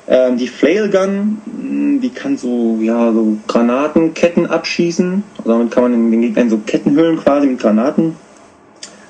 [0.08, 5.22] Ähm, die Flailgun, mh, die kann so, ja, so Granatenketten abschießen.
[5.38, 8.16] Also damit kann man den Gegner in so Kettenhüllen quasi mit Granaten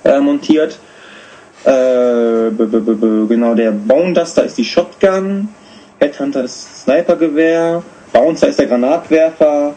[0.04, 0.78] äh, montiert.
[1.64, 5.48] Äh, genau, der Bone Duster ist die Shotgun.
[6.00, 7.82] Headhunter das Snipergewehr.
[8.12, 9.74] Bouncer ist der Granatwerfer.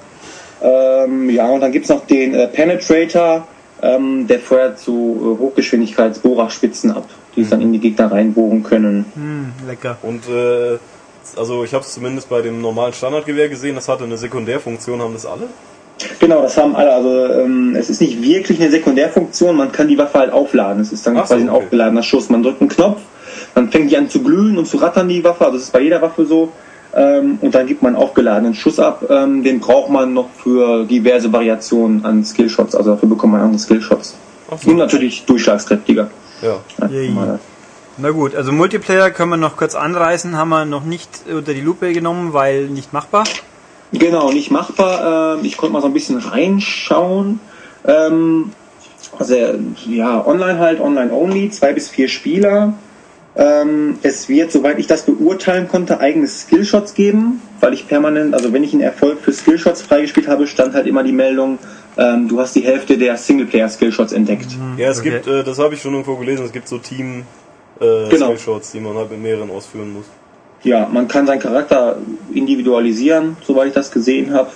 [0.62, 3.46] Ähm, ja, und dann gibt's noch den äh, Penetrator,
[3.82, 9.06] ähm, der feuert so äh, Hochgeschwindigkeitsbohrerspitzen ab, die es dann in die Gegner reinbohren können.
[9.14, 9.98] hm, lecker.
[10.02, 10.78] Und äh,
[11.38, 15.14] also ich habe es zumindest bei dem normalen Standardgewehr gesehen, das hatte eine Sekundärfunktion, haben
[15.14, 15.48] das alle?
[16.20, 16.94] Genau, das haben alle.
[16.94, 20.82] Also ähm, es ist nicht wirklich eine Sekundärfunktion, man kann die Waffe halt aufladen.
[20.82, 21.64] Es ist dann Ach so, quasi ein okay.
[21.66, 22.30] aufgeladener Schuss.
[22.30, 23.02] Man drückt einen Knopf,
[23.56, 25.46] dann fängt die an zu glühen und zu rattern, die Waffe.
[25.46, 26.52] Also das ist bei jeder Waffe so.
[26.96, 29.04] Ähm, und dann gibt man aufgeladenen Schuss ab.
[29.10, 32.76] Ähm, den braucht man noch für diverse Variationen an Skillshots.
[32.76, 34.16] Also dafür bekommt man andere Skillshots.
[34.62, 34.70] So.
[34.70, 36.10] Und natürlich durchschlagskräftiger.
[36.42, 36.60] Ja.
[36.80, 37.40] normaler.
[37.98, 41.62] Na gut, also Multiplayer können wir noch kurz anreißen, haben wir noch nicht unter die
[41.62, 43.24] Lupe genommen, weil nicht machbar.
[43.92, 45.38] Genau, nicht machbar.
[45.38, 47.40] Ähm, ich konnte mal so ein bisschen reinschauen.
[47.86, 48.52] Ähm,
[49.20, 49.36] also
[49.86, 52.74] ja, online halt, online only, zwei bis vier Spieler.
[53.36, 58.54] Ähm, es wird, soweit ich das beurteilen konnte, eigene Skillshots geben, weil ich permanent, also
[58.54, 61.58] wenn ich einen Erfolg für Skillshots freigespielt habe, stand halt immer die Meldung,
[61.98, 64.56] ähm, du hast die Hälfte der Singleplayer-Skillshots entdeckt.
[64.78, 65.10] Ja, es Okay.
[65.12, 67.24] gibt, äh, das habe ich schon irgendwo gelesen, es gibt so Team
[67.82, 68.28] äh, Genau.
[68.28, 70.06] Skillshots, die man halt mit mehreren ausführen muss.
[70.62, 71.98] Ja, man kann seinen Charakter
[72.34, 74.50] individualisieren, soweit ich das gesehen habe.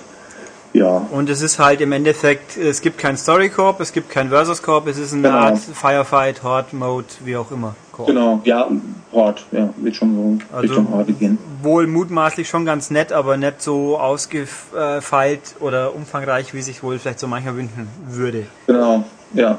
[0.78, 4.28] Ja, Und es ist halt im Endeffekt, es gibt kein Story Corp, es gibt kein
[4.28, 5.34] Versus Corp, es ist eine Genau.
[5.36, 7.74] Art Firefight, Horde Mode, wie auch immer.
[7.92, 8.06] Koop.
[8.06, 8.68] genau, ja,
[9.12, 11.36] Hort, ja, wird schon so Also Richtung Horde gehen.
[11.62, 17.18] wohl mutmaßlich schon ganz nett, aber nicht so ausgefeilt oder umfangreich, wie sich wohl vielleicht
[17.18, 18.46] so mancher wünschen würde.
[18.66, 19.58] Genau, ja.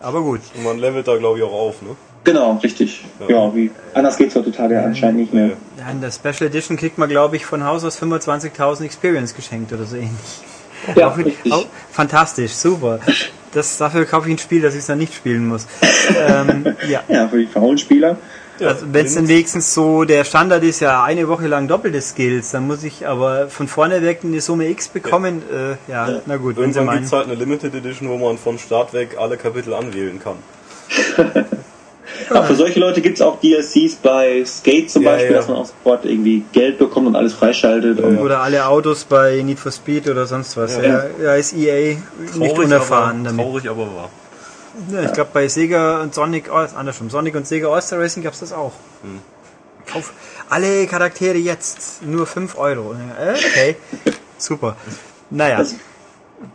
[0.00, 0.40] Aber gut.
[0.56, 1.90] Und man levelt da glaube ich auch auf, ne?
[2.32, 3.04] Genau, richtig.
[3.26, 3.36] Ja.
[3.46, 5.52] Ja, wie anders geht's heutzutage anscheinend nicht mehr.
[5.78, 9.72] Ja, in der Special Edition kriegt man, glaube ich, von Haus aus 25.000 Experience geschenkt
[9.72, 10.10] oder so ähnlich.
[10.94, 11.52] Ja, Auch- richtig.
[11.52, 13.00] auch- fantastisch, super.
[13.52, 15.66] Das, dafür kaufe ich ein Spiel, dass ich es dann nicht spielen muss.
[16.28, 17.00] ähm, ja.
[17.08, 18.16] Ja, für die faulen Spieler.
[18.58, 22.00] Ja, also wenn es dann wenigstens so der Standard ist, ja eine Woche lang doppelte
[22.02, 25.42] Skills, dann muss ich aber von vorne weg eine Summe X bekommen.
[25.52, 26.96] Äh, ja, na gut, wenn Sie Irgendwann meinen.
[26.98, 30.36] gibt's halt eine Limited Edition, wo man von Start weg alle Kapitel anwählen kann.
[32.30, 35.36] Aber für solche Leute gibt es auch DLCs bei Skate zum Ja, Beispiel, ja.
[35.38, 38.00] dass man auch sofort irgendwie Geld bekommt und alles freischaltet.
[38.00, 40.76] Und Oder alle Autos bei Need for Speed oder sonst was.
[40.76, 41.04] Ja, Ja.
[41.22, 41.96] ja ist EA
[42.36, 43.44] nicht unerfahren aber, damit.
[43.44, 44.10] Traurig aber wahr.
[44.92, 48.40] Ja, ich glaube bei Sega und Sonic, oh, andersrum, Sonic und Sega All-Star Racing gab's
[48.40, 48.72] das auch.
[49.90, 50.12] Kauf
[50.50, 52.94] alle Charaktere jetzt, nur 5 Euro.
[53.34, 53.76] Okay,
[54.38, 54.76] super.
[55.30, 55.74] Naja, Was,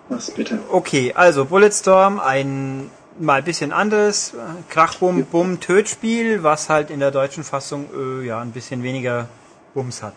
[0.10, 0.60] was bitte?
[0.72, 4.38] okay, also Bulletstorm, ein mal ein bisschen anderes äh,
[4.70, 9.28] Krachbum Bum Tötspiel, was halt in der deutschen Fassung äh, ja ein bisschen weniger
[9.74, 10.16] Bums hat.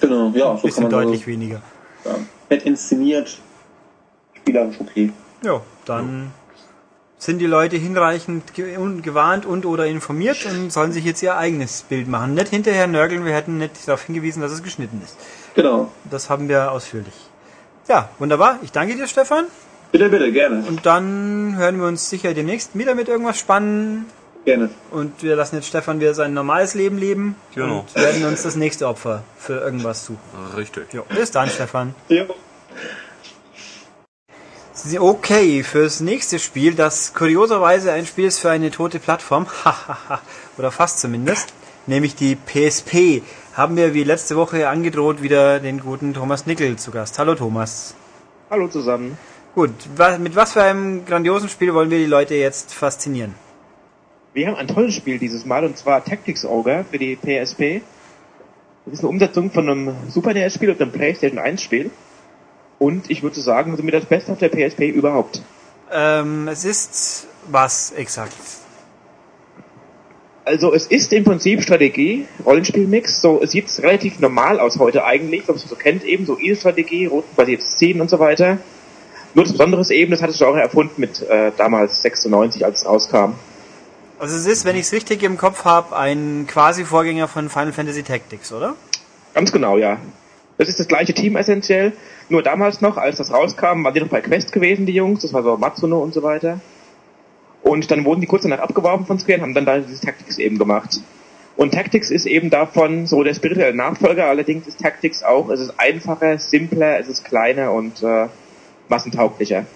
[0.00, 1.62] Genau, ja, Ein so bisschen man deutlich weniger.
[2.02, 2.16] so, ja,
[2.50, 3.38] nett inszeniert,
[4.34, 5.12] spielerisch okay.
[5.42, 6.32] Ja, dann
[7.18, 11.82] sind die Leute hinreichend ge gewarnt und oder informiert und sollen sich jetzt ihr eigenes
[11.82, 12.34] Bild machen.
[12.34, 15.16] Nicht hinterher nörgeln, wir hätten nicht darauf hingewiesen, dass es geschnitten ist.
[15.54, 15.90] Genau.
[16.10, 17.14] Das haben wir ausführlich.
[17.88, 18.58] Ja, wunderbar.
[18.62, 19.46] Ich danke dir, Stefan.
[19.94, 20.64] Bitte, bitte, gerne.
[20.66, 24.06] Und dann hören wir uns sicher demnächst wieder mit irgendwas Spannendem.
[24.44, 24.70] Gerne.
[24.90, 27.36] Und wir lassen jetzt Stefan wieder sein normales Leben leben.
[27.54, 27.78] Genau.
[27.86, 30.18] Und werden uns das nächste Opfer für irgendwas suchen.
[30.56, 30.92] Richtig.
[30.92, 31.94] Jo, bis dann, Stefan.
[32.08, 32.24] Ja.
[34.72, 40.20] Sie- Okay, fürs nächste Spiel, das kurioserweise ein Spiel ist für eine tote Plattform, hahaha,
[40.58, 41.54] oder fast zumindest,
[41.86, 43.22] nämlich die PSP,
[43.54, 47.16] haben wir wie letzte Woche angedroht wieder den guten Thomas Nickel zu Gast.
[47.20, 47.94] Hallo Thomas.
[48.50, 49.16] Hallo zusammen.
[49.54, 49.70] Gut,
[50.18, 53.36] mit was für einem grandiosen Spiel wollen wir die Leute jetzt faszinieren?
[54.32, 57.82] Wir haben ein tolles Spiel dieses Mal und zwar Tactics Ogre für die PSP.
[58.84, 61.92] Das ist eine Umsetzung von einem Super NES-Spiel und einem PlayStation 1-Spiel.
[62.80, 65.40] Und ich würde sagen, mir das Beste auf der PSP überhaupt.
[65.92, 68.34] Ähm, es ist was exakt?
[70.44, 73.20] Also es ist im Prinzip Strategie, Rollenspielmix.
[73.20, 77.06] So, es sieht relativ normal aus heute eigentlich, was man so kennt eben, so ISO-Strategie,
[77.06, 78.58] rundenbasierte Szenen und so weiter.
[79.34, 82.80] Nur das Besondere ist eben, das hat das Genre erfunden mit äh, damals 96, als
[82.80, 83.34] es rauskam.
[84.18, 87.72] Also es ist, wenn ich es richtig im Kopf habe, ein quasi Vorgänger von Final
[87.72, 88.74] Fantasy Tactics, oder?
[89.34, 89.98] Ganz genau, ja.
[90.56, 91.92] Das ist das gleiche Team essentiell.
[92.28, 95.22] Nur damals noch, als das rauskam, waren die noch bei Quest gewesen, die Jungs.
[95.22, 96.60] Das war so Matsuno und so weiter.
[97.62, 100.38] Und dann wurden die kurz danach abgeworben von Square und haben dann da dieses Tactics
[100.38, 101.00] eben gemacht.
[101.56, 104.26] Und Tactics ist eben davon so der spirituelle Nachfolger.
[104.26, 108.28] Allerdings ist Tactics auch, es ist einfacher, simpler, es ist kleiner und äh,
[108.88, 109.66] massentauglicher.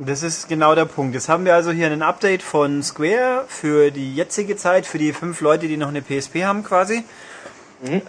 [0.00, 1.14] Das ist genau der Punkt.
[1.14, 5.12] Jetzt haben wir also hier ein Update von Square für die jetzige Zeit, für die
[5.12, 7.02] fünf Leute, die noch eine PSP haben quasi.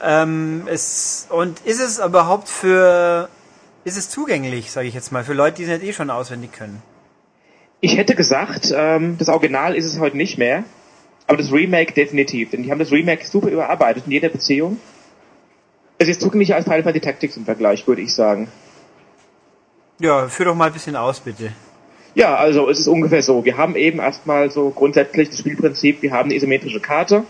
[0.01, 3.29] Ähm, es, und ist es überhaupt für,
[3.85, 6.51] ist es zugänglich, sage ich jetzt mal, für Leute, die es nicht eh schon auswendig
[6.51, 6.81] können?
[7.81, 10.63] Ich hätte gesagt, ähm, das Original ist es heute nicht mehr,
[11.27, 14.79] aber das Remake definitiv, denn die haben das Remake super überarbeitet in jeder Beziehung.
[15.97, 18.49] Es ist zugänglicher als Final Fantasy Tactics im Vergleich, würde ich sagen.
[19.99, 21.51] Ja, führ doch mal ein bisschen aus, bitte.
[22.15, 23.43] Ja, also es ist ungefähr so.
[23.43, 27.25] Wir haben eben erstmal so grundsätzlich das Spielprinzip, wir haben eine isometrische Karte.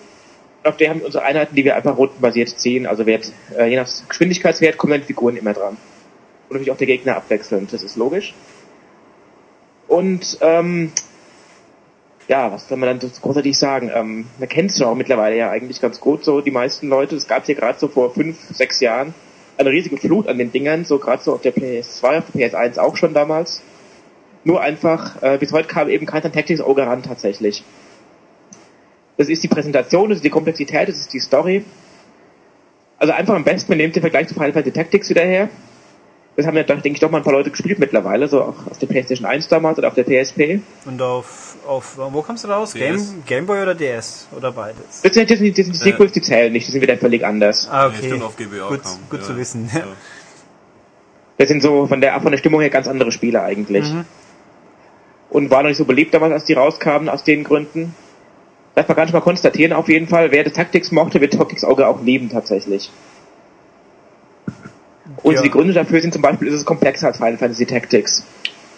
[0.64, 2.86] Auf der haben wir unsere Einheiten, die wir einfach rundenbasiert ziehen.
[2.86, 5.78] Also Wert, äh, je nach Geschwindigkeitswert kommen dann die Figuren immer dran.
[6.50, 8.36] Und natürlich auch der Gegner abwechselnd, das ist logisch.
[9.88, 10.92] Und ähm,
[12.28, 13.90] ja, was soll man dann großartig sagen?
[13.94, 17.16] Ähm, man kennt es ja auch mittlerweile ja eigentlich ganz gut, so die meisten Leute.
[17.16, 19.16] Es gab hier gerade so vor fünf, sechs Jahren
[19.60, 22.80] eine riesige Flut an den Dingern, so gerade so auf der PS2, auf der PS1
[22.80, 23.62] auch schon damals.
[24.46, 27.64] Nur einfach, äh, bis heute kam eben kein Tactics Ogre ran tatsächlich.
[29.18, 31.66] Das ist die Präsentation, das ist die Komplexität, das ist die Story.
[32.98, 35.50] Also einfach am besten, man nimmt den Vergleich zu Final Fantasy Tactics wieder her.
[36.38, 38.78] Das haben ja, denke ich, doch mal ein paar Leute gespielt mittlerweile, so auch auf
[38.78, 40.62] der PlayStation 1 damals oder auf der PSP.
[40.86, 42.74] Und auf, auf wo kommst du raus?
[42.74, 44.28] Game, Gameboy oder DS?
[44.36, 45.02] Oder beides?
[45.04, 47.24] Das sind, das sind, das sind die Sequels, die zählen nicht, die sind wieder völlig
[47.24, 47.68] anders.
[47.72, 47.98] Ah, Ja, okay.
[48.08, 48.98] stimmt, auf GBA gut kam.
[49.10, 49.70] gut Ja, zu wissen.
[49.74, 49.84] ja.
[51.38, 53.88] Das sind so von der, von der Stimmung her ganz andere Spiele eigentlich.
[53.94, 54.06] Mhm.
[55.30, 57.96] Und waren noch nicht so beliebt damals, als die rauskamen, aus den Gründen.
[58.76, 60.32] Das man gar nicht mal konstatieren, auf jeden Fall.
[60.32, 62.92] Wer das Tactics mochte, wird Tactics Auge auch lieben, tatsächlich.
[65.24, 65.42] Und Ja.
[65.42, 68.24] die Gründe dafür sind zum Beispiel, ist es komplexer als Final Fantasy Tactics.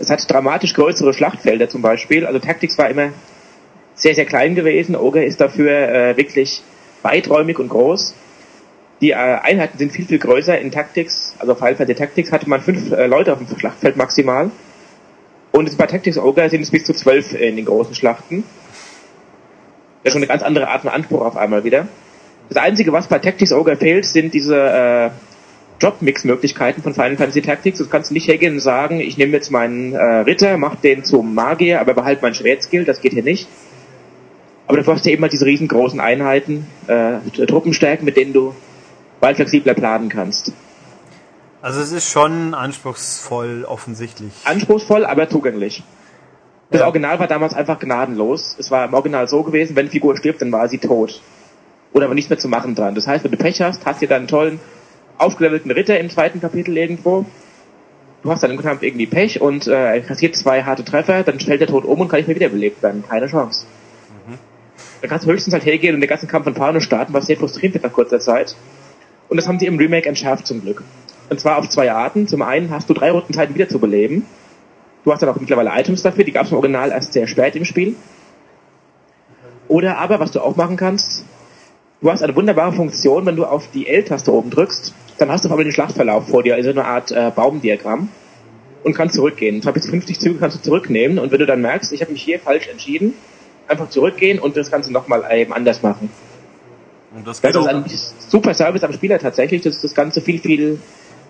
[0.02, 2.26] Es hat dramatisch größere Schlachtfelder zum Beispiel.
[2.26, 3.10] Also Tactics war immer
[3.94, 4.96] sehr, sehr klein gewesen.
[4.96, 6.64] Ogre ist dafür äh, wirklich
[7.04, 8.16] weiträumig und groß.
[9.02, 10.58] Die äh, Einheiten sind viel, viel größer.
[10.60, 14.50] In Tactics, also Final Fantasy Tactics, hatte man fünf äh, Leute auf dem Schlachtfeld maximal.
[15.52, 18.44] Und bei Tactics Ogre sind es bis zu zwölf in den großen Schlachten.
[20.04, 21.88] Das ist schon eine ganz andere Art von Anspruch auf einmal wieder.
[22.50, 25.12] Das Einzige, was bei Tactics Ogre fehlt, sind diese
[25.82, 27.80] Drop-Mix-Möglichkeiten von Final Fantasy Tactics.
[27.80, 31.34] Du kannst nicht hergehen und sagen, ich nehme jetzt meinen äh, Ritter, mach den zum
[31.34, 33.48] Magier, aber behalte mein Schwertskill, das geht hier nicht.
[34.68, 38.56] Aber dafür hast du eben halt diese riesengroßen Einheiten, äh, Truppenstärken, mit denen du
[39.20, 40.54] weit flexibler planen kannst.
[41.62, 44.32] Also es ist schon anspruchsvoll offensichtlich.
[44.46, 45.84] Anspruchsvoll, aber zugänglich.
[46.72, 46.86] Das Ja.
[46.86, 48.56] Original war damals einfach gnadenlos.
[48.58, 51.22] Es war im Original so gewesen, wenn eine Figur stirbt, dann war sie tot.
[51.94, 52.96] Oder war nichts mehr zu machen dran.
[52.96, 54.60] Das heißt, wenn du Pech hast, hast du dann einen tollen,
[55.18, 57.26] aufgelevelten Ritter im zweiten Kapitel irgendwo.
[58.24, 61.40] Du hast dann im Kampf irgendwie Pech und äh, er kassiert zwei harte Treffer, dann
[61.40, 63.04] fällt der Tod um und kann nicht mehr wiederbelebt werden.
[63.08, 63.66] Keine Chance.
[65.02, 67.38] Dann kannst du höchstens halt hergehen und den ganzen Kampf von vorne starten, was sehr
[67.38, 68.56] frustrierend wird nach kurzer Zeit.
[69.30, 70.84] Und das haben sie im Remake entschärft zum Glück.
[71.30, 72.28] Und zwar auf zwei Arten.
[72.28, 74.26] Zum einen hast du drei Runden Zeit wieder zu beleben.
[75.04, 77.56] Du hast dann auch mittlerweile Items dafür, die gab es im Original erst sehr spät
[77.56, 77.96] im Spiel.
[79.68, 81.26] Oder aber, was du auch machen kannst,
[82.02, 85.50] du hast eine wunderbare Funktion, wenn du auf die L-Taste oben drückst, dann hast du
[85.50, 88.10] auf einmal den Schlachtverlauf vor dir, also eine Art äh, Baumdiagramm
[88.84, 89.56] und kannst zurückgehen.
[89.56, 92.12] Und zwar bis 50 Züge kannst du zurücknehmen und wenn du dann merkst, ich habe
[92.12, 93.14] mich hier falsch entschieden,
[93.68, 96.10] einfach zurückgehen und das Ganze nochmal eben anders machen.
[97.16, 97.86] Und das Das ist ein
[98.30, 100.80] super Service am Spieler tatsächlich, das das Ganze viel, viel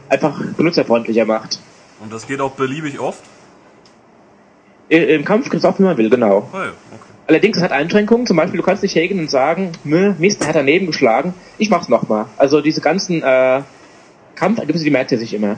[0.10, 1.60] einfach benutzerfreundlicher macht.
[2.00, 3.24] und das geht auch beliebig oft.
[4.90, 6.50] Im Kampf kriegst du auch, wie man will, genau.
[6.52, 7.12] Oh ja, okay.
[7.28, 8.28] Allerdings, es hat Einschränkungen.
[8.28, 11.34] Zum Beispiel, du kannst nicht hergehen und sagen, Mist, der hat daneben geschlagen.
[11.58, 12.26] Ich mach's nochmal.
[12.38, 13.62] Also diese ganzen äh,
[14.42, 15.58] Kampfergebnisse, die merkt er sich immer.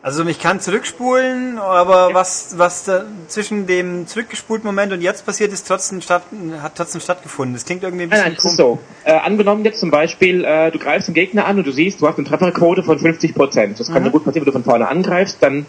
[0.00, 5.52] Also ich kann zurückspulen, aber was, was da zwischen dem zurückgespulten Moment und jetzt passiert
[5.52, 6.22] ist, trotzdem statt,
[6.62, 7.54] hat trotzdem stattgefunden.
[7.54, 8.78] Das klingt irgendwie ein Nein, bisschen nein, ist so.
[9.04, 12.08] Äh, angenommen jetzt zum Beispiel, äh, du greifst den Gegner an und du siehst, du
[12.08, 13.76] hast eine Trefferquote von 50%.
[13.76, 15.66] Das kann nur gut passieren, wenn du von vorne angreifst, dann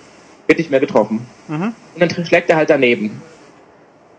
[0.48, 1.28] wird nicht mehr getroffen.
[1.48, 3.22] Und dann schlägt er halt daneben.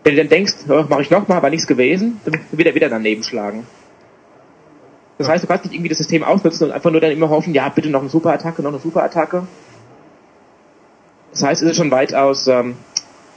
[0.03, 2.89] Wenn du dann denkst, oh, mache ich nochmal, war nichts gewesen, dann wird er wieder
[2.89, 3.65] daneben schlagen.
[5.21, 7.53] Das heißt, du kannst nicht irgendwie das System ausnutzen und einfach nur dann immer hoffen,
[7.53, 9.43] ja, bitte noch eine Superattacke, noch eine Superattacke.
[11.29, 12.75] Das heißt, es ist schon weitaus, ähm,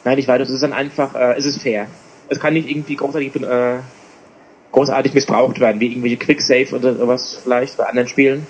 [0.03, 1.87] nein, nicht weitaus, es ist dann einfach, äh, es ist fair.
[2.31, 3.81] Es kann nicht irgendwie großartig, äh,
[4.73, 8.47] großartig missbraucht werden, wie irgendwelche Quicksave oder sowas vielleicht bei anderen Spielen.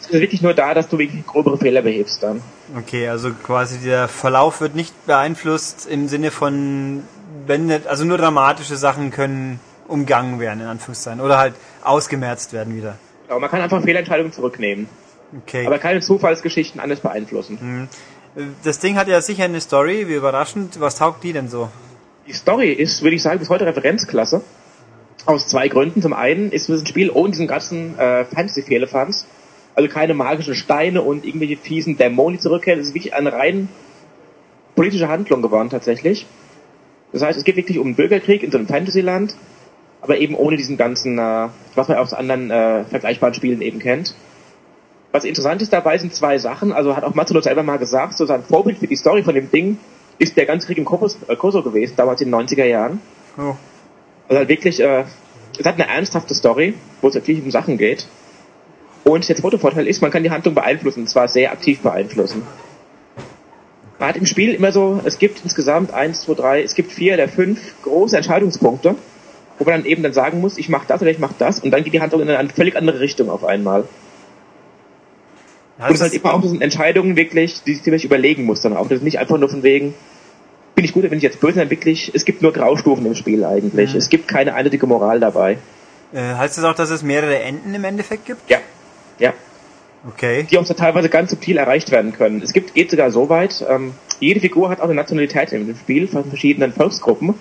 [0.00, 2.42] Es ist wirklich nur da, dass du wirklich grobere Fehler behebst dann.
[2.78, 7.02] Okay, also quasi der Verlauf wird nicht beeinflusst im Sinne von,
[7.48, 9.58] wenn also nur dramatische Sachen können
[9.90, 12.96] umgangen werden, in Anführungszeichen, oder halt ausgemerzt werden wieder.
[13.28, 14.88] Aber man kann einfach Fehlentscheidungen zurücknehmen.
[15.42, 15.66] Okay.
[15.66, 17.88] Aber keine Zufallsgeschichten anders beeinflussen.
[18.64, 20.80] das Ding hat ja sicher eine Story, wie überraschend.
[20.80, 21.68] Was taugt die denn so?
[22.26, 24.42] Die Story ist, würde ich sagen, bis heute Referenzklasse.
[25.26, 26.02] Aus zwei Gründen.
[26.02, 29.26] Zum einen ist es ein Spiel ohne diesen ganzen äh, Fantasy-Firlefanz.
[29.74, 32.80] Also keine magischen Steine und irgendwelche fiesen Dämonen, die zurückkehren.
[32.80, 33.68] Es ist wirklich eine rein
[34.74, 36.26] politische Handlung geworden tatsächlich.
[37.12, 39.34] Das heißt, es geht wirklich um einen Bürgerkrieg in so einem Fantasyland,
[40.02, 44.14] aber eben ohne diesen ganzen, äh, was man aus anderen äh, vergleichbaren Spielen eben kennt.
[45.12, 46.72] Was interessant ist dabei sind zwei Sachen.
[46.72, 49.50] Also hat auch Matsuno selber mal gesagt, so sein Vorbild für die Story von dem
[49.50, 49.78] Ding
[50.18, 53.00] ist der ganze Krieg im äh, Kosovo gewesen, damals in den 90er Jahren.
[53.36, 53.54] Oh.
[54.28, 55.04] Also halt wirklich, äh,
[55.58, 58.06] es hat eine ernsthafte Story, wo es wirklich um Sachen geht.
[59.02, 62.42] Und der zweite Vorteil ist, man kann die Handlung beeinflussen, und zwar sehr aktiv beeinflussen.
[63.98, 67.14] Man hat im Spiel immer so, es gibt insgesamt eins, zwei, drei, es gibt vier
[67.14, 68.94] oder fünf große Entscheidungspunkte,
[69.60, 71.70] wo man dann eben dann sagen muss, ich mache das oder ich mache das, und
[71.70, 73.84] dann geht die Handlung in eine völlig andere Richtung auf einmal.
[75.78, 78.88] Ja, Und es halt immer auch sind Entscheidungen wirklich, die sich überlegen muss dann auch.
[78.88, 79.94] Das ist nicht einfach nur von wegen,
[80.74, 83.14] bin ich gut oder bin ich jetzt böse, sondern wirklich, es gibt nur Graustufen im
[83.14, 83.94] Spiel eigentlich.
[83.94, 85.58] Es gibt keine eindeutige Moral dabei.
[86.14, 88.48] äh, heißt das auch, dass es mehrere Enden im Endeffekt gibt?
[88.48, 88.58] Ja.
[89.18, 89.34] Ja.
[90.08, 90.46] Okay.
[90.50, 92.40] Die auch so teilweise ganz subtil erreicht werden können.
[92.40, 96.08] Es gibt, geht sogar so weit, ähm, jede Figur hat auch eine Nationalität im Spiel
[96.08, 97.34] von verschiedenen Volksgruppen.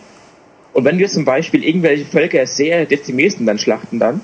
[0.80, 4.22] Und wenn jetzt zum Beispiel irgendwelche Völker sehr dezimierst und dann schlachten dann,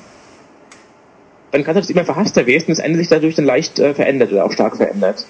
[1.52, 4.32] dann kann das immer verhasster werden und das Ende sich dadurch dann leicht äh, verändert
[4.32, 5.26] oder auch stark verändert.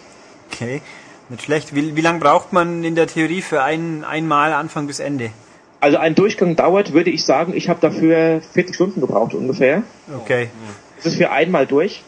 [0.54, 0.82] Okay.
[1.30, 1.74] Nicht schlecht.
[1.74, 5.32] Wie, wie lange braucht man in der Theorie für ein, einmal Anfang bis Ende?
[5.80, 9.82] Also ein Durchgang dauert, würde ich sagen, ich habe dafür 40 Stunden gebraucht ungefähr.
[10.16, 10.50] Okay.
[10.98, 12.04] Das ist für einmal durch.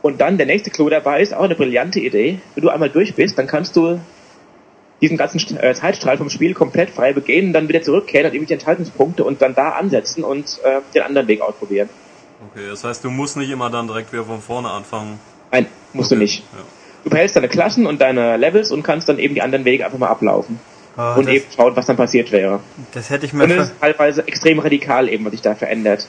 [0.00, 2.38] Und dann der nächste Clou dabei ist auch eine brillante Idee.
[2.54, 4.00] Wenn du einmal durch bist, dann kannst du
[5.02, 9.24] diesen ganzen äh, Zeitstrahl vom Spiel komplett frei begehen, dann wieder zurückkehren und irgendwelche Enthaltungspunkte
[9.24, 11.90] und dann da ansetzen und äh, den anderen Weg ausprobieren.
[12.50, 15.18] Okay, das heißt, du musst nicht immer dann direkt wieder von vorne anfangen.
[15.50, 16.44] Nein, musst du nicht.
[16.52, 16.60] Ja.
[17.04, 19.98] Du behältst deine Klassen und deine Levels und kannst dann eben die anderen Wege einfach
[19.98, 20.60] mal ablaufen.
[20.96, 22.60] Ah, und das, eben schauen, was dann passiert wäre.
[22.92, 26.06] das hätte ich mir, Und es ist teilweise extrem radikal eben, was sich da verändert.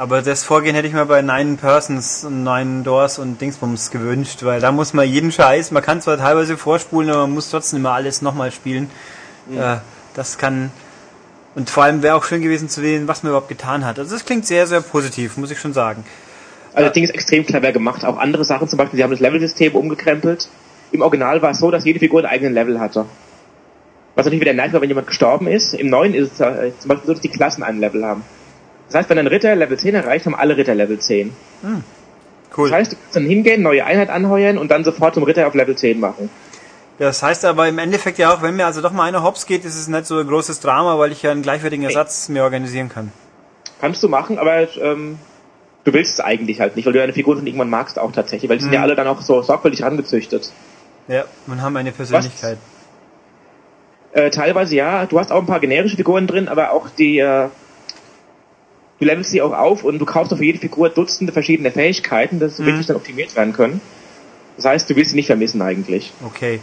[0.00, 4.42] Aber das Vorgehen hätte ich mir bei Nine Persons und Nine Doors und Dingsbums gewünscht,
[4.44, 7.80] weil da muss man jeden Scheiß, man kann zwar teilweise vorspulen, aber man muss trotzdem
[7.80, 8.90] immer alles nochmal spielen.
[9.54, 9.76] Äh,
[10.14, 10.70] das kann,
[11.54, 13.98] und vor allem wäre auch schön gewesen zu sehen, was man überhaupt getan hat.
[13.98, 16.02] Also das klingt sehr, sehr positiv, muss ich schon sagen.
[16.72, 18.02] Also das Ding ist extrem clever gemacht.
[18.02, 20.48] Auch andere Sachen, zum Beispiel, sie haben das Level-System umgekrempelt.
[20.92, 23.04] Im Original war es so, dass jede Figur einen eigenen Level hatte.
[24.14, 25.74] Was natürlich wieder nervig war, wenn jemand gestorben ist.
[25.74, 28.24] Im neuen ist es äh, zum Beispiel so, dass die Klassen ein Level haben.
[28.90, 31.32] Das heißt, wenn ein Ritter Level 10 erreicht, haben alle Ritter Level 10.
[32.56, 32.68] Cool.
[32.68, 35.54] Das heißt, du kannst dann hingehen, neue Einheit anheuern und dann sofort zum Ritter auf
[35.54, 36.28] Level 10 machen.
[36.98, 39.64] Das heißt aber im Endeffekt ja auch, wenn mir also doch mal einer hops geht,
[39.64, 42.88] ist es nicht so ein großes Drama, weil ich ja einen gleichwertigen Ersatz mir organisieren
[42.88, 43.12] kann.
[43.80, 45.18] Kannst du machen, aber ähm,
[45.84, 48.50] du willst es eigentlich halt nicht, weil du deine Figuren schon irgendwann magst auch tatsächlich,
[48.50, 50.52] weil die sind ja alle dann auch so sorgfältig rangezüchtet.
[51.08, 52.58] Ja, und haben eine Persönlichkeit.
[54.12, 57.48] Äh, teilweise ja, du hast auch ein paar generische Figuren drin, aber auch die, äh,
[59.00, 62.56] du levelst sie auch auf und du kaufst auf jede Figur Dutzende verschiedene Fähigkeiten, dass
[62.58, 63.80] sie wirklich dann optimiert werden können.
[64.56, 66.12] Das heißt, du willst sie nicht vermissen eigentlich.
[66.24, 66.60] Okay.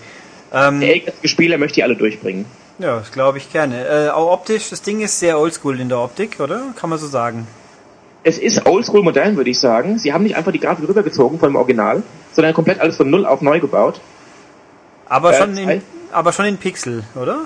[0.53, 2.45] Ähm, Der ehrgeizige Spieler möchte die alle durchbringen.
[2.79, 3.85] ja, das glaube ich gerne.
[3.87, 6.61] Äh, auch optisch, das Ding ist sehr oldschool in der Optik, oder?
[6.79, 7.47] Kann man so sagen.
[8.23, 9.97] Es ist oldschool modern, würde ich sagen.
[9.99, 13.25] Sie haben nicht einfach die Grafik rübergezogen von dem Original, sondern komplett alles von null
[13.25, 13.99] auf neu gebaut.
[15.09, 17.45] Aber Äh, schon in, aber schon in Pixel, oder?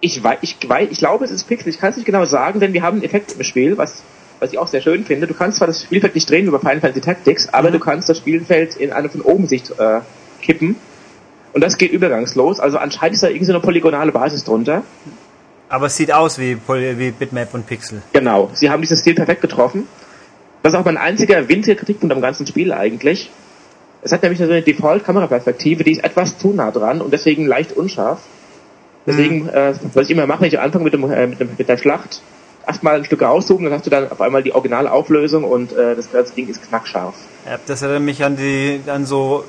[0.00, 1.68] Ich, wei ich, wei ich glaube, es ist Pixel.
[1.68, 4.02] Ich kann es nicht genau sagen, denn wir haben einen Effekt im Spiel, was,
[4.38, 5.26] was ich auch sehr schön finde.
[5.26, 8.18] Du kannst zwar das Spielfeld nicht drehen über Final Fantasy Tactics, aber du kannst das
[8.18, 10.00] Spielfeld in eine von oben Sicht äh,
[10.40, 10.76] kippen.
[11.52, 12.60] Und das geht übergangslos.
[12.60, 14.82] Also anscheinend ist da irgendwie so eine polygonale Basis drunter.
[15.68, 18.02] Aber es sieht aus wie, wie Bitmap und Pixel.
[18.12, 18.50] Genau.
[18.54, 19.88] Sie haben diesen Stil perfekt getroffen.
[20.62, 23.30] Das ist auch mein einziger winziger Kritikpunkt am ganzen Spiel eigentlich.
[24.02, 27.72] Es hat nämlich so eine Default-Kameraperspektive, die ist etwas zu nah dran und deswegen leicht
[27.72, 28.20] unscharf.
[29.08, 31.68] Deswegen, äh, was ich immer mache, wenn ich anfange mit, dem, äh, mit, dem, mit
[31.68, 32.22] der Schlacht,
[32.66, 35.96] erstmal ein Stück rauszoomen, dann hast du dann auf einmal die originale Auflösung und äh,
[35.96, 37.14] das ganze Ding ist knackscharf.
[37.46, 39.44] Ja, das erinnert mich an die, an so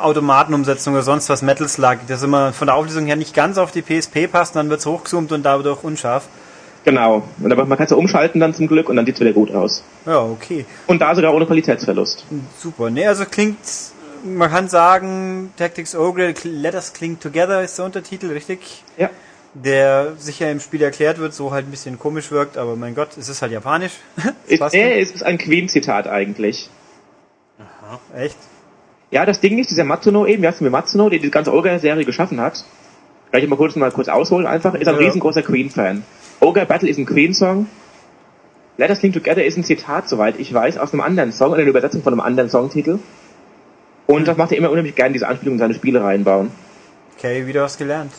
[0.00, 3.72] Automatenumsetzung oder sonst was, Metal Slug, das immer von der Auflösung her nicht ganz auf
[3.72, 6.28] die PSP passt, dann wird's hochgezoomt und dadurch unscharf.
[6.84, 7.22] Genau.
[7.40, 9.54] Und aber man kann es ja umschalten dann zum Glück und dann sieht's wieder gut
[9.54, 9.84] aus.
[10.04, 10.66] Ja, okay.
[10.86, 12.26] Und da sogar ohne Qualitätsverlust.
[12.58, 12.90] Super.
[12.90, 13.58] Nee, also klingt,
[14.24, 18.82] man kann sagen, Tactics Ogre, Let Us Cling Together ist der Untertitel, richtig?
[18.96, 19.10] Ja.
[19.54, 23.16] Der sicher im Spiel erklärt wird, so halt ein bisschen komisch wirkt, aber mein Gott,
[23.18, 23.92] es ist halt japanisch.
[24.46, 26.68] Ist, nee, es ist ein Queen-Zitat eigentlich.
[27.58, 28.18] schon.
[28.18, 28.36] Echt?
[29.10, 32.64] Ja, das Ding ist, dieser Matsuno eben, Yasumi Matsuno, der die ganze Ogre-Serie geschaffen hat,
[33.30, 35.00] vielleicht mal kurz, mal kurz ausholen einfach, ist ein Ja.
[35.00, 36.02] riesengroßer Queen-Fan.
[36.40, 37.66] Ogre Battle ist ein Queen-Song.
[38.78, 41.60] Let Us Cling Together ist ein Zitat, soweit ich weiß, aus einem anderen Song, oder
[41.60, 42.98] eine Übersetzung von einem anderen Songtitel.
[44.06, 46.50] Und das macht er immer unheimlich gerne, diese Anspielungen in seine Spiele reinbauen.
[47.16, 48.12] Okay, wieder was gelernt.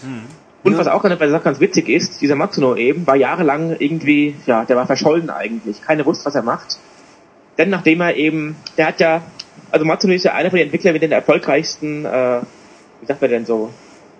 [0.63, 4.35] Und was auch an der Sache ganz witzig ist, dieser Matsuno eben war jahrelang irgendwie,
[4.45, 5.81] ja, der war verschollen eigentlich.
[5.81, 6.77] Keiner wusste, was er macht.
[7.57, 9.21] Denn nachdem er eben, der hat ja,
[9.71, 12.39] also Matsuno ist ja einer von den Entwicklern mit den erfolgreichsten, äh,
[13.01, 13.71] wie sagt man denn so,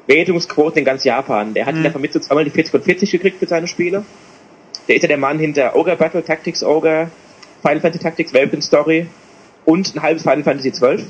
[0.08, 1.54] Wertungsquoten in ganz Japan.
[1.54, 4.04] Der hat in der Vermittlung zweimal die 40 von 40 gekriegt für seine Spiele.
[4.88, 7.10] Der ist ja der Mann hinter Ogre Battle, Tactics Ogre,
[7.62, 9.08] Final Fantasy Tactics, Welpen Story
[9.64, 11.06] und ein halbes Final Fantasy 12.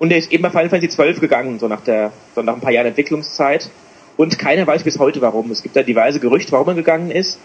[0.00, 2.60] Und der ist eben bei Final Fantasy 12 gegangen, so nach der, so nach ein
[2.60, 3.68] paar Jahren Entwicklungszeit.
[4.16, 5.50] Und keiner weiß bis heute warum.
[5.50, 7.38] Es gibt da diverse Gerüchte, warum er gegangen ist.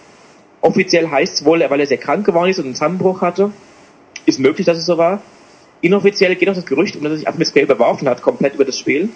[0.62, 3.52] Offiziell heißt es wohl, weil er sehr krank geworden ist und einen Zusammenbruch hatte.
[4.26, 5.22] Ist möglich, dass es so war.
[5.82, 8.56] Inoffiziell geht auch das Gerücht um, dass er sich einfach mit Spell überworfen hat, komplett
[8.56, 9.10] über das Spiel.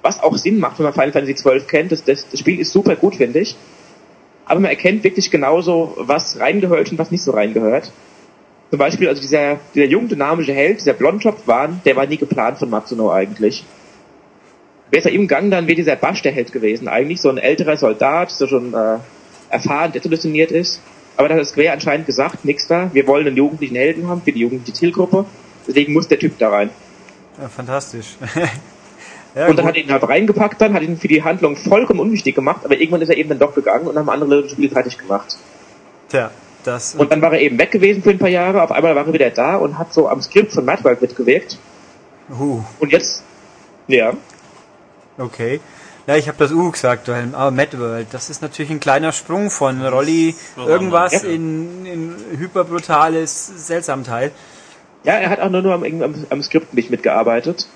[0.00, 1.92] Was auch Sinn macht, wenn man Final Fantasy 12 kennt.
[1.92, 3.56] Das, das, das Spiel ist super gut, finde ich.
[4.46, 7.92] Aber man erkennt wirklich genauso, was reingehört und was nicht so reingehört.
[8.70, 12.70] Zum Beispiel, also dieser, dieser jung dynamische Held, dieser Blondschopf-Wahn, der war nie geplant von
[12.70, 13.64] Matsuno eigentlich.
[14.90, 16.88] Wäre er im Gang, dann wäre dieser Basch der Held gewesen.
[16.88, 18.98] Eigentlich so ein älterer Soldat, der schon äh,
[19.48, 20.80] erfahren, desillusioniert ist.
[21.16, 24.32] Aber da hat Square anscheinend gesagt, nix da, wir wollen einen jugendlichen Helden haben für
[24.32, 25.24] die jugendliche Zielgruppe.
[25.66, 26.70] Deswegen muss der Typ da rein.
[27.40, 28.16] Ja, fantastisch.
[29.34, 29.64] ja, und dann gut.
[29.64, 32.78] hat er ihn halt reingepackt dann, hat ihn für die Handlung vollkommen unwichtig gemacht, aber
[32.78, 35.36] irgendwann ist er eben dann doch gegangen und haben andere Leute das Spiel fertig gemacht.
[36.08, 36.30] Tja,
[36.66, 36.94] das.
[36.94, 39.12] Und dann war er eben weg gewesen für ein paar Jahre, auf einmal war er
[39.12, 41.58] wieder da und hat so am Skript von Madworld mitgewirkt.
[42.30, 43.22] uh, Und jetzt,
[43.86, 44.14] ja,
[45.18, 45.60] okay.
[46.06, 49.12] Ja, ich habe das U gesagt, weil, aber Mad World, das ist natürlich ein kleiner
[49.12, 51.28] Sprung von Rolli was irgendwas ja.
[51.30, 54.30] in, in hyperbrutales Seltsamteil.
[55.04, 57.68] ja, er hat auch nur, nur am, am, am Skript nicht mitgearbeitet.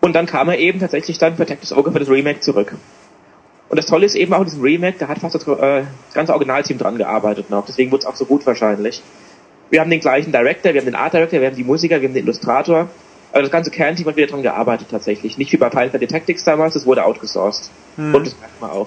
[0.00, 2.74] Und dann kam er eben tatsächlich dann für Tactics Ogre für das Remake zurück.
[3.68, 6.14] Und das Tolle ist eben auch in diesem Remake, da hat fast das, äh, das
[6.14, 7.64] ganze Originalteam dran gearbeitet noch.
[7.66, 9.02] Deswegen wurde es auch so gut wahrscheinlich.
[9.70, 12.08] Wir haben den gleichen Director, wir haben den Art Director, wir haben die Musiker, wir
[12.08, 12.88] haben den Illustrator.
[13.32, 15.36] Aber das ganze Kernteam hat wieder dran gearbeitet tatsächlich.
[15.36, 17.70] Nicht wie bei Final Fantasy Tactics damals, das wurde outgesourced.
[17.96, 18.86] Und das merkt man auch.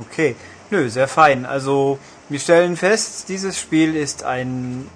[0.00, 0.34] Okay,
[0.70, 1.46] nö, sehr fein.
[1.46, 1.98] Also
[2.28, 4.88] wir stellen fest, dieses Spiel ist ein,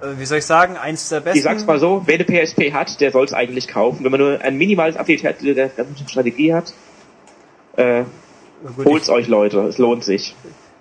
[0.00, 1.38] äh, wie soll ich sagen, eins der besten.
[1.38, 4.02] Ich sag's mal so, wer eine PSP hat, der soll es eigentlich kaufen.
[4.02, 6.72] Wenn man nur ein minimales Update hat, der ganzen Strategie hat,
[7.76, 8.04] äh,
[8.74, 10.34] Gut, holt's euch Leute, es lohnt sich.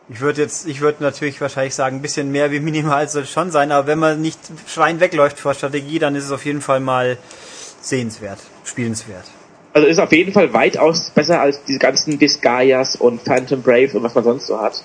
[0.07, 3.31] Ich würde jetzt, ich würde natürlich wahrscheinlich sagen, ein bisschen mehr wie minimal soll es
[3.31, 6.61] schon sein, aber wenn man nicht schreien wegläuft vor Strategie, dann ist es auf jeden
[6.61, 7.17] Fall mal
[7.81, 9.25] sehenswert, spielenswert.
[9.73, 14.03] Also ist auf jeden Fall weitaus besser als diese ganzen Disgaias und Phantom Brave und
[14.03, 14.81] was man sonst so hat.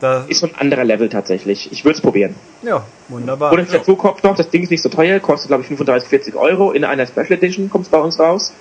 [0.00, 1.70] Da, Ist so ein anderer Level tatsächlich.
[1.72, 2.34] Ich würde es probieren.
[2.62, 3.52] ja, wunderbar.
[3.52, 6.34] Und dazu kommt noch, das Ding ist nicht so teuer, kostet glaube ich 35, 40
[6.34, 6.72] Euro.
[6.72, 8.52] In einer Special Edition kommt es bei uns raus.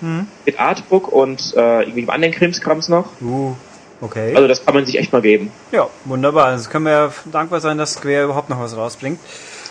[0.45, 3.05] Mit Artbook und äh, irgendwie einem anderen Krimskrams noch.
[3.21, 3.55] Uh,
[4.01, 4.35] okay.
[4.35, 5.51] Also das kann man sich echt mal geben.
[5.71, 6.45] ja, wunderbar.
[6.45, 9.19] Also können wir ja dankbar sein, dass Square überhaupt noch was rausbringt.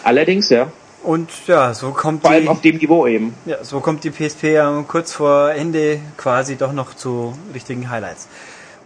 [0.05, 0.67] Allerdings, ja.
[1.05, 3.35] Und ja, so kommt Vor allem die, auf dem Niveau eben.
[3.45, 8.29] ja, so kommt die PSP ja kurz vor Ende quasi doch noch zu richtigen Highlights.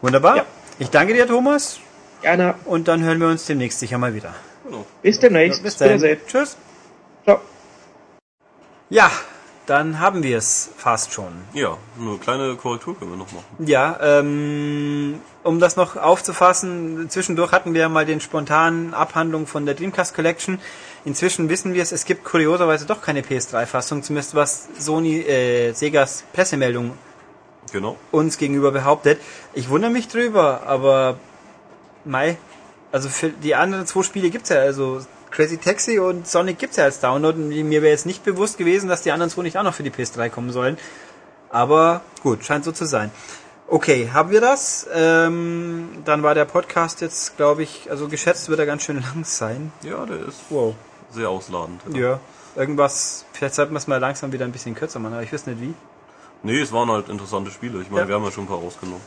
[0.00, 0.36] Wunderbar.
[0.36, 0.44] Ja.
[0.78, 1.78] Ich danke dir, Thomas.
[2.26, 2.56] Gerne.
[2.64, 4.34] Und dann hören wir uns demnächst sicher mal wieder.
[5.00, 5.62] Bis demnächst.
[5.62, 6.00] Bis dann.
[6.26, 6.56] Tschüss.
[7.22, 7.38] Ciao.
[8.90, 9.12] Ja,
[9.66, 11.28] dann haben wir es fast schon.
[11.54, 13.44] Ja, eine kleine Korrektur können wir noch machen.
[13.60, 19.76] Ja, ähm, um das noch aufzufassen, zwischendurch hatten wir mal den spontanen Abhandlung von der
[19.76, 20.58] Dreamcast Collection.
[21.04, 26.24] Inzwischen wissen wir es, es gibt kurioserweise doch keine PS3-Fassung, zumindest was Sony, äh, Segas
[26.32, 26.98] Pressemeldung
[27.70, 27.96] Genau.
[28.10, 29.20] uns gegenüber behauptet.
[29.54, 31.20] Ich wundere mich drüber, aber
[32.06, 32.36] Mai,
[32.92, 36.84] also für die anderen zwei Spiele gibt's ja, also Crazy Taxi und Sonic gibt's ja
[36.84, 39.62] als Download und mir wäre jetzt nicht bewusst gewesen, dass die anderen zwei nicht auch
[39.64, 40.78] noch für die PS3 kommen sollen.
[41.50, 43.10] Aber gut, scheint so zu sein.
[43.68, 44.86] Okay, haben wir das?
[44.94, 49.24] Ähm, dann war der Podcast jetzt, glaube ich, also geschätzt wird er ganz schön lang
[49.24, 49.72] sein.
[49.82, 50.74] Ja, der ist Wow.
[51.10, 51.82] sehr ausladend.
[51.92, 52.20] Ja.
[52.54, 55.46] Irgendwas, vielleicht sollten wir es mal langsam wieder ein bisschen kürzer machen, aber ich weiß
[55.46, 55.74] nicht wie.
[56.42, 57.82] Nee, es waren halt interessante Spiele.
[57.82, 58.08] Ich meine, Ja.
[58.08, 59.02] wir haben ja schon ein paar rausgenommen.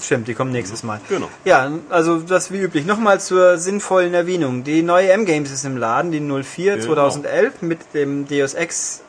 [0.00, 1.00] Stimmt, die kommen nächstes Mal.
[1.08, 1.28] Genau.
[1.44, 2.86] Ja, also das wie üblich.
[2.86, 4.64] Nochmal zur sinnvollen Erwähnung.
[4.64, 6.86] Die neue M-Games ist im Laden, die 04 Genau.
[6.86, 9.02] 2011 mit dem Deus Ex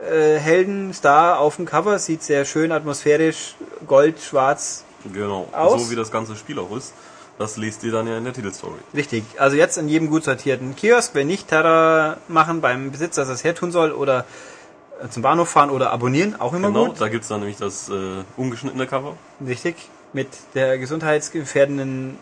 [0.00, 1.98] äh, Helden Star auf dem Cover.
[1.98, 3.54] Sieht sehr schön atmosphärisch,
[3.86, 4.84] gold, schwarz.
[5.12, 5.48] Genau.
[5.52, 5.84] Aus?
[5.84, 6.94] So wie das ganze Spiel auch ist.
[7.38, 8.74] Das lest ihr dann ja in der Titelstory.
[8.94, 9.24] Richtig.
[9.38, 11.14] Also jetzt in jedem gut sortierten Kiosk.
[11.14, 14.26] Wenn nicht, Terra machen beim Besitzer, dass er es hertun soll oder
[15.02, 16.38] äh, zum Bahnhof fahren oder abonnieren.
[16.38, 17.00] Auch immer Genau, gut.
[17.00, 17.92] da gibt's dann nämlich das äh,
[18.36, 19.16] ungeschnittene Cover.
[19.46, 19.76] Richtig.
[20.12, 22.18] Mit der gesundheitsgefährdenden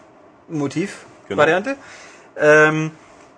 [0.48, 1.76] Motivvariante.
[2.36, 2.90] Ähm,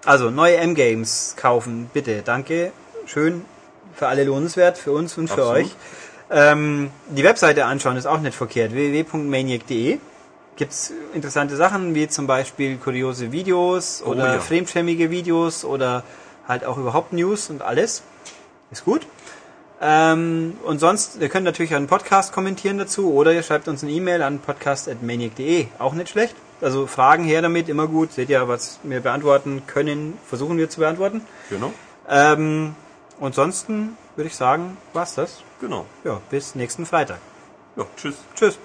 [0.04, 2.22] also neue M-Games kaufen, bitte.
[2.22, 2.72] Danke.
[3.06, 3.44] Schön.
[3.94, 5.56] Für alle lohnenswert, für uns und für Absolut.
[5.56, 5.76] euch.
[6.30, 8.72] Ähm, die Webseite anschauen ist auch nicht verkehrt.
[8.72, 9.98] www.maniac.de
[10.56, 14.40] gibt's interessante Sachen, wie zum Beispiel kuriose Videos Oh oder ja.
[14.40, 16.04] fremdschämige Videos oder
[16.46, 18.02] halt auch überhaupt News und alles.
[18.70, 19.06] Ist gut.
[19.80, 23.92] Ähm, und sonst, ihr könnt natürlich einen Podcast kommentieren dazu oder ihr schreibt uns eine
[23.92, 25.66] E-Mail an podcast.maniac.de.
[25.78, 26.34] Auch nicht schlecht.
[26.60, 28.12] Also Fragen her damit, immer gut.
[28.12, 31.22] Seht ihr, was wir beantworten können, versuchen wir zu beantworten.
[31.48, 31.72] Genau.
[32.08, 32.74] Ähm,
[33.18, 35.42] und sonst würde ich sagen, war's das.
[35.60, 35.86] Genau.
[36.04, 37.18] Ja, bis nächsten Freitag.
[37.76, 38.16] Ja, tschüss.
[38.34, 38.58] Tschüss.